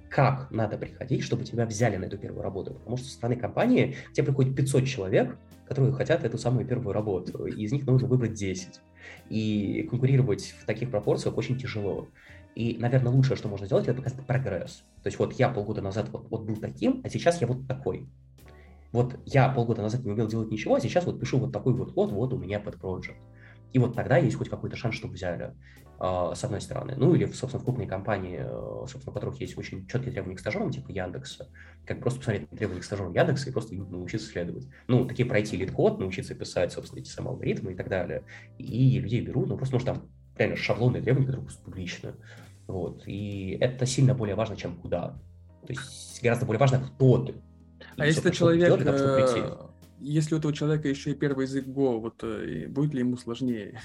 как 0.09 0.51
надо 0.51 0.79
приходить, 0.79 1.23
чтобы 1.23 1.45
тебя 1.45 1.67
взяли 1.67 1.97
на 1.97 2.07
эту 2.07 2.19
первую 2.19 2.43
работу. 2.43 2.75
Потому 2.75 2.97
что 2.97 3.07
со 3.07 3.13
стороны 3.13 3.37
компании 3.37 3.97
тебе 4.13 4.27
приходит 4.27 4.57
500 4.57 4.87
человек, 4.87 5.37
которые 5.67 5.93
хотят 5.93 6.25
эту 6.25 6.39
самую 6.39 6.67
первую 6.67 6.93
работу, 6.95 7.47
и 7.47 7.63
из 7.63 7.73
них 7.73 7.87
нужно 7.87 8.09
выбрать 8.09 8.33
10. 8.33 8.81
И 9.29 9.87
конкурировать 9.91 10.55
в 10.61 10.65
таких 10.65 10.91
пропорциях 10.91 11.37
очень 11.37 11.59
тяжело. 11.59 12.09
И, 12.55 12.77
наверное, 12.79 13.13
лучшее, 13.13 13.37
что 13.37 13.49
можно 13.49 13.67
сделать, 13.67 13.87
это 13.87 13.97
показать 13.97 14.27
прогресс. 14.27 14.83
То 15.03 15.07
есть 15.07 15.19
вот 15.19 15.35
я 15.35 15.49
полгода 15.49 15.83
назад 15.83 16.09
вот, 16.11 16.29
вот 16.31 16.43
был 16.45 16.57
таким, 16.57 17.03
а 17.05 17.11
сейчас 17.11 17.41
я 17.41 17.47
вот 17.47 17.69
такой. 17.69 18.09
Вот 18.93 19.19
я 19.27 19.49
полгода 19.49 19.83
назад 19.83 20.05
не 20.05 20.13
умел 20.13 20.27
делать 20.27 20.51
ничего, 20.51 20.75
а 20.75 20.81
сейчас 20.81 21.05
вот 21.05 21.21
пишу 21.21 21.39
вот 21.39 21.53
такой 21.53 21.75
вот 21.75 21.93
код, 21.93 22.13
вот 22.13 22.33
у 22.33 22.39
меня 22.39 22.59
pet 22.61 22.77
project. 22.77 23.17
И 23.73 23.79
вот 23.79 23.95
тогда 23.95 24.17
есть 24.17 24.37
хоть 24.37 24.49
какой-то 24.49 24.77
шанс, 24.77 24.95
чтобы 24.95 25.15
взяли, 25.15 25.55
а, 25.99 26.35
с 26.35 26.43
одной 26.45 26.61
стороны. 26.61 26.95
Ну 26.97 27.15
или, 27.15 27.27
собственно, 27.27 27.61
в 27.61 27.65
крупные 27.65 27.87
компании, 27.87 28.39
э, 28.41 28.87
собственно, 28.87 29.11
у 29.11 29.15
которых 29.15 29.41
есть 29.41 29.59
очень 29.59 29.87
четкие 29.87 30.13
требования 30.13 30.37
к 30.37 30.41
стажерам, 30.41 30.71
типа 30.71 30.91
Яндекса, 30.91 31.49
как 31.85 32.01
просто 32.01 32.21
посмотреть 32.21 32.51
на 32.51 32.57
требования 32.57 32.81
к 32.81 32.85
стажерам 32.85 33.13
Яндекса 33.13 33.51
и 33.51 33.53
просто 33.53 33.75
научиться 33.75 34.29
следовать. 34.29 34.69
Ну, 34.87 35.05
такие 35.07 35.29
пройти 35.29 35.57
LeetCode, 35.57 35.99
научиться 35.99 36.35
писать, 36.35 36.73
собственно, 36.73 37.01
эти 37.01 37.09
самые 37.09 37.33
алгоритмы 37.33 37.73
и 37.73 37.75
так 37.75 37.89
далее. 37.89 38.25
И 38.59 38.99
людей 39.01 39.21
берут, 39.21 39.49
ну, 39.49 39.57
просто, 39.57 39.75
может, 39.75 39.87
там 39.87 40.03
реально 40.39 40.57
шаблонные 40.57 41.03
требования, 41.03 41.27
которые 41.27 41.47
просто. 41.47 42.17
Вот. 42.69 43.03
И 43.07 43.59
это 43.61 43.85
сильно 43.85 44.15
более 44.15 44.37
важно, 44.37 44.57
чем 44.57 44.77
куда. 44.77 45.19
То 45.67 45.73
есть 45.73 46.23
гораздо 46.23 46.47
более 46.47 46.61
важно, 46.61 46.81
кто 46.81 47.25
ты. 47.25 47.35
А 47.99 48.07
если 48.07 48.31
человек, 48.31 48.69
делать, 48.69 48.85
того, 48.85 49.73
если 49.99 50.35
у 50.35 50.39
этого 50.39 50.53
человека 50.53 50.89
еще 50.89 51.11
и 51.11 51.15
первый 51.15 51.47
язык 51.47 51.67
Go, 51.67 51.99
вот 51.99 52.23
э, 52.23 52.69
будет 52.69 52.95
ли 52.95 53.01
ему 53.01 53.17
сложнее? 53.17 53.81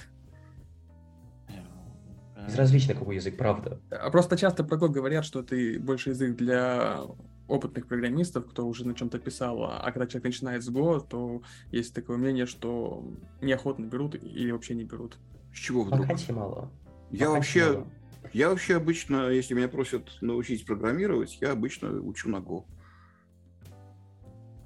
Безразлично, 2.45 2.93
какой 2.93 3.15
язык, 3.15 3.37
правда. 3.37 3.79
А 3.89 4.09
просто 4.11 4.37
часто 4.37 4.63
про 4.63 4.77
Go 4.77 4.89
говорят, 4.89 5.25
что 5.25 5.39
это 5.39 5.55
больше 5.79 6.11
язык 6.11 6.35
для 6.35 7.01
опытных 7.47 7.87
программистов, 7.87 8.45
кто 8.47 8.67
уже 8.67 8.87
на 8.87 8.93
чем-то 8.93 9.17
писал, 9.17 9.63
а 9.63 9.83
когда 9.91 10.05
человек 10.05 10.25
начинает 10.25 10.63
с 10.63 10.69
Go, 10.69 11.05
то 11.07 11.41
есть 11.71 11.93
такое 11.95 12.17
мнение, 12.17 12.45
что 12.45 13.03
неохотно 13.41 13.85
берут 13.85 14.15
или 14.15 14.51
вообще 14.51 14.75
не 14.75 14.83
берут. 14.83 15.17
С 15.53 15.57
чего 15.57 15.83
вдруг? 15.83 16.01
Вакансий 16.01 16.31
мало. 16.31 16.71
Я 17.11 17.29
вообще, 17.29 17.73
мало. 17.73 17.87
я 18.31 18.49
вообще 18.49 18.77
обычно, 18.77 19.29
если 19.29 19.55
меня 19.55 19.67
просят 19.67 20.09
научить 20.21 20.65
программировать, 20.65 21.37
я 21.41 21.51
обычно 21.51 21.99
учу 22.01 22.29
на 22.29 22.37
Go 22.37 22.65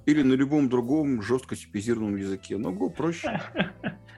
или 0.08 0.22
на 0.22 0.32
любом 0.32 0.70
другом 0.70 1.20
жестко 1.20 1.54
типизированном 1.54 2.16
языке. 2.16 2.56
Но 2.56 2.70
Go 2.70 2.90
проще. 2.90 3.40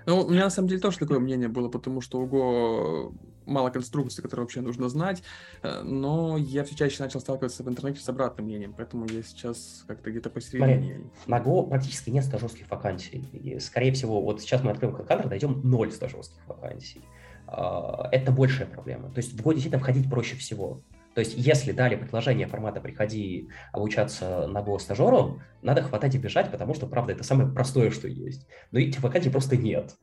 Ну, 0.07 0.23
у 0.23 0.31
меня 0.31 0.45
на 0.45 0.51
самом 0.51 0.67
деле 0.69 0.81
тоже 0.81 0.99
такое 0.99 1.19
мнение 1.21 1.49
было, 1.49 1.69
потому 1.69 2.01
что 2.01 2.21
у 2.21 2.27
Go 2.27 3.15
мало 3.45 3.69
конструкций, 3.69 4.23
которые 4.23 4.45
вообще 4.45 4.63
нужно 4.63 4.89
знать, 4.89 5.23
э, 5.63 5.83
но 5.83 6.39
я 6.39 6.65
все 6.65 6.75
чаще 6.75 7.03
начал 7.03 7.21
сталкиваться 7.21 7.63
в 7.63 7.69
интернете 7.69 8.01
с 8.01 8.09
обратным 8.09 8.47
мнением, 8.47 8.73
поэтому 8.75 9.07
я 9.07 9.23
сейчас 9.23 9.85
как-то 9.87 10.11
где-то 10.11 10.31
посередине. 10.31 11.11
Смотри, 11.25 11.27
на 11.27 11.39
Go 11.39 11.69
практически 11.69 12.09
нет 12.11 12.25
стажерских 12.25 12.71
вакансий. 12.71 13.29
И, 13.33 13.59
скорее 13.61 13.93
всего, 13.93 14.23
вот 14.23 14.41
сейчас 14.41 14.65
мы 14.65 14.71
откроем 14.71 14.97
HeadHunter, 14.97 15.29
найдем 15.29 15.61
ноль 15.63 15.93
стажерских 15.93 16.41
вакансий. 16.49 17.03
А, 17.47 18.09
это 18.11 18.33
большая 18.33 18.69
проблема. 18.69 19.11
То 19.11 19.19
есть 19.19 19.35
в 19.35 19.47
Go 19.47 19.53
действительно 19.53 19.81
входить 19.81 20.09
проще 20.09 20.35
всего. 20.37 20.81
То 21.21 21.23
есть, 21.23 21.37
если 21.37 21.73
дали 21.73 21.97
предложение 21.97 22.47
формата 22.47 22.81
«приходи 22.81 23.51
обучаться 23.73 24.47
на 24.47 24.79
стажеру», 24.79 25.43
надо 25.61 25.83
хватать 25.83 26.15
и 26.15 26.19
бежать, 26.19 26.51
потому 26.51 26.73
что, 26.73 26.87
правда, 26.87 27.13
это 27.13 27.25
самое 27.25 27.53
простое, 27.53 27.91
что 27.91 28.09
есть. 28.09 28.47
Но 28.71 28.79
этих 28.79 29.03
вакансий 29.03 29.29
просто 29.29 29.59
нет. 29.59 29.95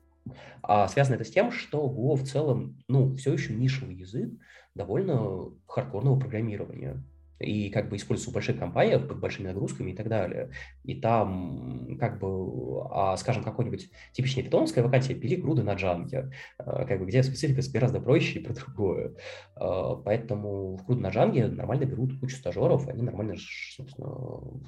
А 0.61 0.87
связано 0.87 1.15
это 1.15 1.23
с 1.23 1.31
тем, 1.31 1.51
что 1.51 1.87
Go 1.87 2.13
в 2.13 2.23
целом, 2.23 2.77
ну, 2.87 3.15
все 3.15 3.33
еще 3.33 3.55
нишевый 3.55 3.95
язык 3.95 4.31
довольно 4.75 5.49
хардкорного 5.65 6.19
программирования 6.19 7.03
и 7.39 7.69
как 7.69 7.89
бы 7.89 7.97
используется 7.97 8.31
в 8.31 8.33
больших 8.33 8.57
компаниях 8.57 9.07
под 9.07 9.19
большими 9.19 9.47
нагрузками 9.47 9.91
и 9.91 9.95
так 9.95 10.07
далее. 10.07 10.51
И 10.83 10.99
там, 10.99 11.97
как 11.99 12.19
бы, 12.19 12.83
а, 12.91 13.15
скажем, 13.17 13.43
какой-нибудь 13.43 13.89
типичная 14.13 14.43
питоновская 14.43 14.83
вакансия 14.83 15.13
пили 15.13 15.35
груды 15.35 15.63
на 15.63 15.73
джанге, 15.73 16.31
а, 16.57 16.85
как 16.85 16.99
бы, 16.99 17.05
где 17.05 17.23
специфика 17.23 17.61
гораздо 17.71 17.99
проще 17.99 18.39
и 18.39 18.43
про 18.43 18.53
другое. 18.53 19.15
А, 19.55 19.95
поэтому 19.95 20.77
в 20.77 20.85
груд 20.85 20.99
на 20.99 21.09
джанге 21.09 21.47
нормально 21.47 21.85
берут 21.85 22.19
кучу 22.19 22.35
стажеров, 22.35 22.87
они 22.87 23.03
нормально, 23.03 23.35
собственно, 23.75 24.61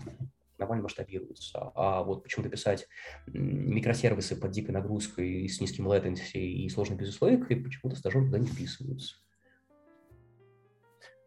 нормально 0.60 0.84
масштабируются. 0.84 1.72
А 1.74 2.04
вот 2.04 2.24
почему-то 2.24 2.50
писать 2.50 2.88
микросервисы 3.28 4.36
под 4.36 4.52
дикой 4.52 4.72
нагрузкой 4.72 5.48
с 5.48 5.60
низким 5.62 5.88
latency 5.88 6.40
и 6.40 6.70
сложной 6.70 6.98
безусловием, 6.98 7.46
почему-то 7.46 7.96
стажеры 7.96 8.26
туда 8.26 8.40
не 8.40 8.48
вписываются. 8.48 9.16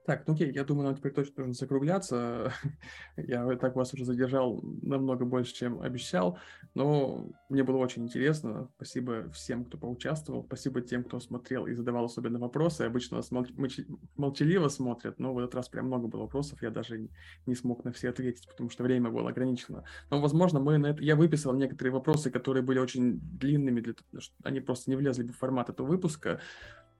Так, 0.04 0.26
ну 0.26 0.34
окей, 0.34 0.52
я 0.52 0.64
думаю, 0.64 0.86
нам 0.86 0.96
теперь 0.96 1.12
точно 1.12 1.34
нужно 1.38 1.54
закругляться. 1.54 2.52
я 3.16 3.56
так 3.56 3.76
вас 3.76 3.94
уже 3.94 4.04
задержал 4.04 4.60
намного 4.82 5.24
больше, 5.24 5.54
чем 5.54 5.80
обещал, 5.80 6.38
но 6.74 7.28
мне 7.48 7.62
было 7.62 7.76
очень 7.76 8.04
интересно. 8.04 8.68
Спасибо 8.76 9.30
всем, 9.30 9.64
кто 9.64 9.78
поучаствовал, 9.78 10.44
спасибо 10.44 10.80
тем, 10.80 11.04
кто 11.04 11.20
смотрел 11.20 11.66
и 11.66 11.74
задавал 11.74 12.06
особенно 12.06 12.40
вопросы. 12.40 12.82
Обычно 12.82 13.18
нас 13.18 13.30
молч- 13.30 13.86
молчаливо 14.16 14.66
смотрят, 14.68 15.20
но 15.20 15.32
в 15.34 15.38
этот 15.38 15.54
раз 15.54 15.68
прям 15.68 15.86
много 15.86 16.08
было 16.08 16.22
вопросов, 16.22 16.62
я 16.62 16.70
даже 16.70 17.08
не 17.46 17.54
смог 17.54 17.84
на 17.84 17.92
все 17.92 18.08
ответить, 18.08 18.48
потому 18.48 18.70
что 18.70 18.82
время 18.82 19.08
было 19.10 19.30
ограничено. 19.30 19.84
Но, 20.10 20.20
возможно, 20.20 20.58
мы 20.58 20.78
на 20.78 20.88
это... 20.88 21.02
Я 21.02 21.14
выписал 21.14 21.54
некоторые 21.54 21.92
вопросы, 21.92 22.32
которые 22.32 22.64
были 22.64 22.80
очень 22.80 23.20
длинными, 23.20 23.80
для... 23.80 23.94
они 24.42 24.58
просто 24.58 24.90
не 24.90 24.96
влезли 24.96 25.22
бы 25.22 25.32
в 25.32 25.38
формат 25.38 25.68
этого 25.68 25.86
выпуска, 25.86 26.40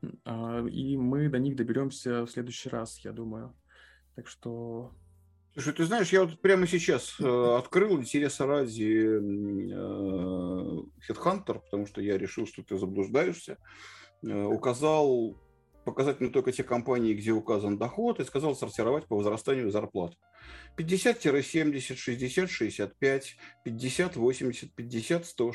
и 0.03 0.97
мы 0.97 1.29
до 1.29 1.39
них 1.39 1.57
доберемся 1.57 2.25
в 2.25 2.29
следующий 2.29 2.69
раз, 2.69 2.99
я 3.05 3.13
думаю. 3.13 3.55
Так 4.15 4.27
что... 4.29 4.93
Слушай, 5.55 5.75
ты 5.75 5.85
знаешь, 5.85 6.13
я 6.13 6.25
вот 6.25 6.41
прямо 6.41 6.67
сейчас 6.67 7.21
э, 7.21 7.57
открыл 7.59 7.99
интереса 7.99 8.47
ради 8.47 9.05
э, 9.05 9.21
Headhunter, 11.09 11.61
потому 11.61 11.87
что 11.87 12.01
я 12.01 12.17
решил, 12.17 12.47
что 12.47 12.63
ты 12.63 12.79
заблуждаешься. 12.79 13.59
Э, 14.23 14.45
указал 14.45 15.37
показать 15.85 16.21
мне 16.21 16.31
только 16.31 16.53
те 16.53 16.65
компании, 16.65 17.15
где 17.15 17.33
указан 17.33 17.79
доход, 17.79 18.21
и 18.21 18.25
сказал 18.25 18.55
сортировать 18.55 19.07
по 19.07 19.17
возрастанию 19.17 19.71
зарплат. 19.71 20.15
50-70, 20.79 21.97
60-65, 21.97 23.23
50-80, 23.67 24.71
50-100, 24.77 25.53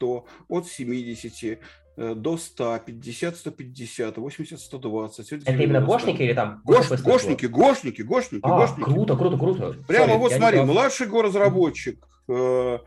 60-100, 0.00 0.24
от 0.48 0.66
70 0.66 1.44
э, 1.44 1.60
до 1.96 2.36
100, 2.36 2.80
50, 2.86 3.36
150, 3.36 4.16
80, 4.16 4.60
120. 4.60 5.32
Это 5.32 5.52
именно 5.52 5.80
гошники 5.80 6.22
или 6.22 6.32
там? 6.32 6.60
Гош, 6.64 6.90
гошники, 7.02 7.46
гошники, 7.46 8.02
гошники, 8.02 8.40
а, 8.42 8.58
гошники. 8.58 8.84
Круто, 8.84 9.16
круто, 9.16 9.38
круто. 9.38 9.74
Прямо 9.86 10.14
Sorry, 10.14 10.18
вот 10.18 10.32
смотри, 10.32 10.60
младший 10.62 11.06
горазработчик, 11.06 12.04
э, 12.28 12.78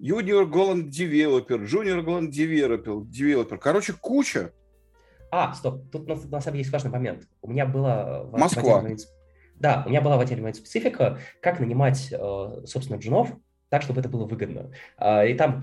Golang 0.00 0.88
Developer, 0.88 1.64
Junior 1.64 2.04
Golang 2.04 2.30
Developer, 2.30 3.02
Developer. 3.04 3.58
Короче, 3.58 3.94
куча. 3.94 4.52
А, 5.30 5.54
стоп, 5.54 5.90
тут 5.90 6.08
на, 6.08 6.16
на 6.16 6.40
самом 6.40 6.42
деле 6.42 6.58
есть 6.58 6.72
важный 6.72 6.90
момент. 6.90 7.28
У 7.40 7.50
меня 7.50 7.64
была... 7.66 8.24
Москва. 8.32 8.80
В 8.80 8.96
да, 9.60 9.82
у 9.84 9.90
меня 9.90 10.00
была 10.00 10.16
в 10.16 10.20
отделе 10.20 10.40
момент 10.40 10.56
специфика, 10.56 11.18
как 11.42 11.60
нанимать, 11.60 12.08
э, 12.10 12.62
собственно, 12.64 12.96
джунов 12.96 13.30
так, 13.70 13.82
чтобы 13.82 14.00
это 14.00 14.08
было 14.08 14.26
выгодно. 14.26 14.70
А, 14.98 15.24
и 15.24 15.32
там, 15.34 15.62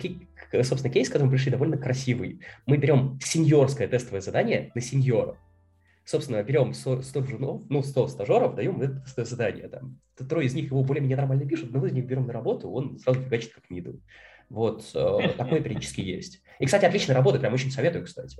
собственно, 0.63 0.91
кейс, 0.91 1.09
к 1.09 1.11
которому 1.11 1.31
пришли, 1.31 1.51
довольно 1.51 1.77
красивый. 1.77 2.39
Мы 2.65 2.77
берем 2.77 3.19
сеньорское 3.21 3.87
тестовое 3.87 4.21
задание 4.21 4.71
на 4.73 4.81
сеньора. 4.81 5.37
Собственно, 6.05 6.41
берем 6.41 6.73
100, 6.73 7.01
100 7.01 7.19
джунов, 7.19 7.61
ну, 7.69 7.83
100 7.83 8.07
стажеров, 8.07 8.55
даем 8.55 8.81
это 8.81 9.01
тестовое 9.01 9.25
задание. 9.25 9.67
Там. 9.67 9.99
Трое 10.15 10.47
из 10.47 10.55
них 10.55 10.65
его 10.71 10.81
более-менее 10.83 11.17
нормально 11.17 11.45
пишут, 11.45 11.71
но 11.71 11.79
мы 11.79 11.89
из 11.89 11.93
них 11.93 12.05
берем 12.05 12.25
на 12.25 12.33
работу, 12.33 12.71
он 12.71 12.97
сразу 12.97 13.21
фигачит 13.21 13.53
как 13.53 13.69
миду. 13.69 14.01
Вот, 14.49 14.89
э, 14.95 15.33
такое 15.37 15.59
периодически 15.59 15.99
есть. 15.99 16.41
И, 16.59 16.65
кстати, 16.65 16.85
отлично 16.85 17.13
работает, 17.13 17.41
прям 17.41 17.53
очень 17.53 17.71
советую, 17.71 18.05
кстати. 18.05 18.37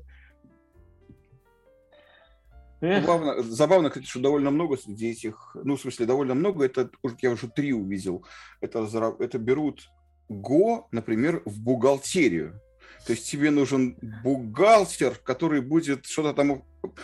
Забавно, 2.80 3.44
забавно, 3.44 3.90
кстати, 3.90 4.06
что 4.06 4.20
довольно 4.20 4.52
много 4.52 4.78
среди 4.78 5.10
этих, 5.10 5.56
ну, 5.64 5.76
в 5.76 5.82
смысле, 5.82 6.06
довольно 6.06 6.36
много, 6.36 6.66
это 6.66 6.90
я 7.22 7.32
уже 7.32 7.48
три 7.48 7.74
увидел, 7.74 8.26
это, 8.62 8.88
это 9.20 9.38
берут 9.40 9.90
Го, 10.30 10.88
например, 10.91 11.41
в 11.45 11.60
бухгалтерию. 11.60 12.62
То 13.06 13.14
есть 13.14 13.30
тебе 13.30 13.52
нужен 13.52 13.98
бухгалтер, 14.24 15.16
который 15.24 15.62
будет 15.62 16.06
что-то 16.06 16.34
там 16.34 16.64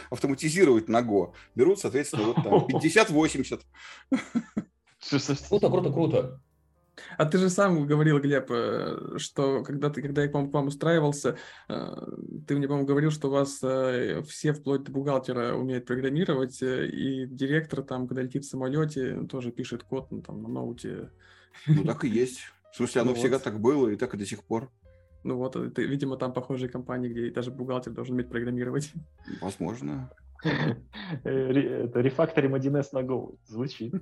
автоматизировать 0.10 0.90
на 0.90 1.02
Го. 1.02 1.34
Берут, 1.56 1.80
соответственно, 1.80 2.24
вот 2.26 2.36
там 2.36 2.66
50-80. 2.68 3.62
Круто, 5.48 5.70
круто, 5.70 5.91
круто. 5.91 6.41
А 7.18 7.26
ты 7.26 7.38
же 7.38 7.49
сам 7.49 7.86
говорил, 7.88 8.20
Глеб, 8.20 8.52
э, 8.52 9.18
что 9.18 9.64
когда 9.64 9.90
ты, 9.90 10.02
когда 10.02 10.24
я 10.24 10.28
к 10.28 10.34
вам, 10.34 10.49
к 10.49 10.53
вам 10.53 10.68
устраивался, 10.68 11.38
э, 11.68 11.95
ты 12.48 12.56
мне, 12.56 12.68
по-моему, 12.68 12.88
говорил, 12.88 13.11
что 13.11 13.30
у 13.30 13.32
вас 13.32 13.60
э, 13.64 14.22
все 14.24 14.53
вплоть 14.53 14.84
до 14.84 14.91
бухгалтера 14.91 15.56
умеют 15.56 15.86
программировать, 15.86 16.61
и 16.61 17.26
директор 17.26 17.82
там, 17.82 18.07
когда 18.07 18.22
летит 18.22 18.45
в 18.45 18.49
самолете, 18.49 19.26
тоже 19.30 19.52
пишет 19.52 19.84
код 19.84 20.11
ну, 20.11 20.22
там, 20.22 20.41
на 20.44 20.49
ноуте. 20.49 21.10
Ну 21.68 21.84
так 21.84 22.03
и 22.03 22.10
есть. 22.10 22.41
В 22.72 22.78
смысле, 22.78 23.02
оно 23.02 23.11
ну, 23.11 23.18
всегда 23.18 23.38
вот. 23.38 23.44
так 23.44 23.60
было, 23.60 23.90
и 23.90 23.95
так 23.95 24.14
и 24.14 24.18
до 24.18 24.26
сих 24.26 24.44
пор. 24.44 24.72
Ну 25.24 25.38
вот, 25.38 25.53
ты, 25.74 25.86
видимо, 25.86 26.18
там 26.18 26.34
похожие 26.34 26.70
компании, 26.70 27.10
где 27.10 27.32
даже 27.32 27.52
бухгалтер 27.52 27.94
должен 27.94 28.15
уметь 28.15 28.30
программировать. 28.30 28.91
Возможно. 29.41 30.11
Это 31.24 32.02
рефакторим 32.02 32.56
1С 32.56 32.90
на 32.91 32.99
Go 32.99 33.38
звучит. 33.45 33.94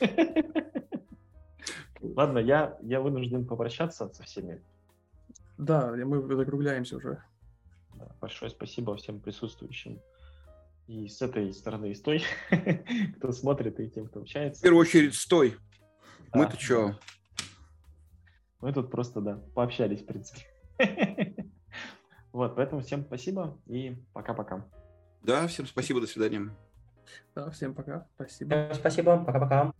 Ладно, 2.00 2.38
я, 2.38 2.76
я 2.82 3.00
вынужден 3.00 3.46
попрощаться 3.46 4.08
со 4.12 4.22
всеми. 4.22 4.62
Да, 5.56 5.92
мы 5.92 6.36
закругляемся 6.36 6.96
уже. 6.96 7.22
Да, 7.94 8.08
большое 8.20 8.50
спасибо 8.50 8.96
всем 8.96 9.20
присутствующим. 9.20 10.00
И 10.86 11.08
с 11.08 11.20
этой 11.20 11.52
стороны, 11.52 11.90
и 11.90 11.94
с 11.94 12.00
той, 12.00 12.22
кто 13.16 13.32
смотрит, 13.32 13.78
и 13.80 13.90
тем, 13.90 14.06
кто 14.06 14.20
общается. 14.20 14.60
В 14.60 14.62
первую 14.62 14.80
очередь, 14.80 15.14
стой. 15.14 15.56
Да, 16.32 16.38
Мы-то 16.38 16.58
что? 16.58 16.98
Мы 18.60 18.72
тут 18.72 18.90
просто, 18.90 19.20
да, 19.20 19.40
пообщались, 19.54 20.02
в 20.02 20.06
принципе. 20.06 20.42
Вот, 22.30 22.56
поэтому 22.56 22.82
всем 22.82 23.04
спасибо 23.04 23.58
и 23.66 23.96
пока-пока. 24.12 24.64
Да, 25.22 25.46
всем 25.48 25.66
спасибо, 25.66 26.00
до 26.00 26.06
свидания. 26.06 26.54
Да, 27.34 27.50
всем 27.50 27.74
пока, 27.74 28.06
спасибо. 28.14 28.70
Спасибо, 28.74 29.24
пока-пока. 29.24 29.72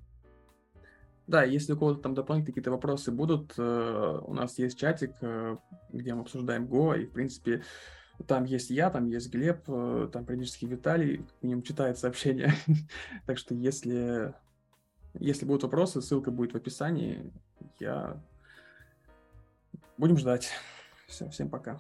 Да, 1.28 1.44
если 1.44 1.74
у 1.74 1.78
кого-то 1.78 2.00
там 2.00 2.14
дополнительные 2.14 2.54
какие-то 2.54 2.70
вопросы 2.70 3.12
будут, 3.12 3.52
э, 3.58 4.20
у 4.24 4.32
нас 4.32 4.58
есть 4.58 4.78
чатик, 4.78 5.12
э, 5.20 5.58
где 5.90 6.14
мы 6.14 6.22
обсуждаем 6.22 6.64
Go, 6.64 6.98
и, 6.98 7.04
в 7.04 7.12
принципе, 7.12 7.62
там 8.26 8.44
есть 8.44 8.70
я, 8.70 8.88
там 8.88 9.04
есть 9.04 9.30
Глеб, 9.30 9.62
э, 9.68 10.08
там 10.10 10.24
периодически 10.24 10.64
Виталий, 10.64 11.26
к 11.40 11.42
ним 11.42 11.60
читает 11.60 11.98
сообщения. 11.98 12.54
так 13.26 13.36
что 13.36 13.54
если, 13.54 14.32
если 15.18 15.44
будут 15.44 15.64
вопросы, 15.64 16.00
ссылка 16.00 16.30
будет 16.30 16.52
в 16.52 16.56
описании. 16.56 17.30
Я... 17.78 18.18
Будем 19.98 20.16
ждать. 20.16 20.50
Все, 21.08 21.28
всем 21.28 21.50
пока. 21.50 21.78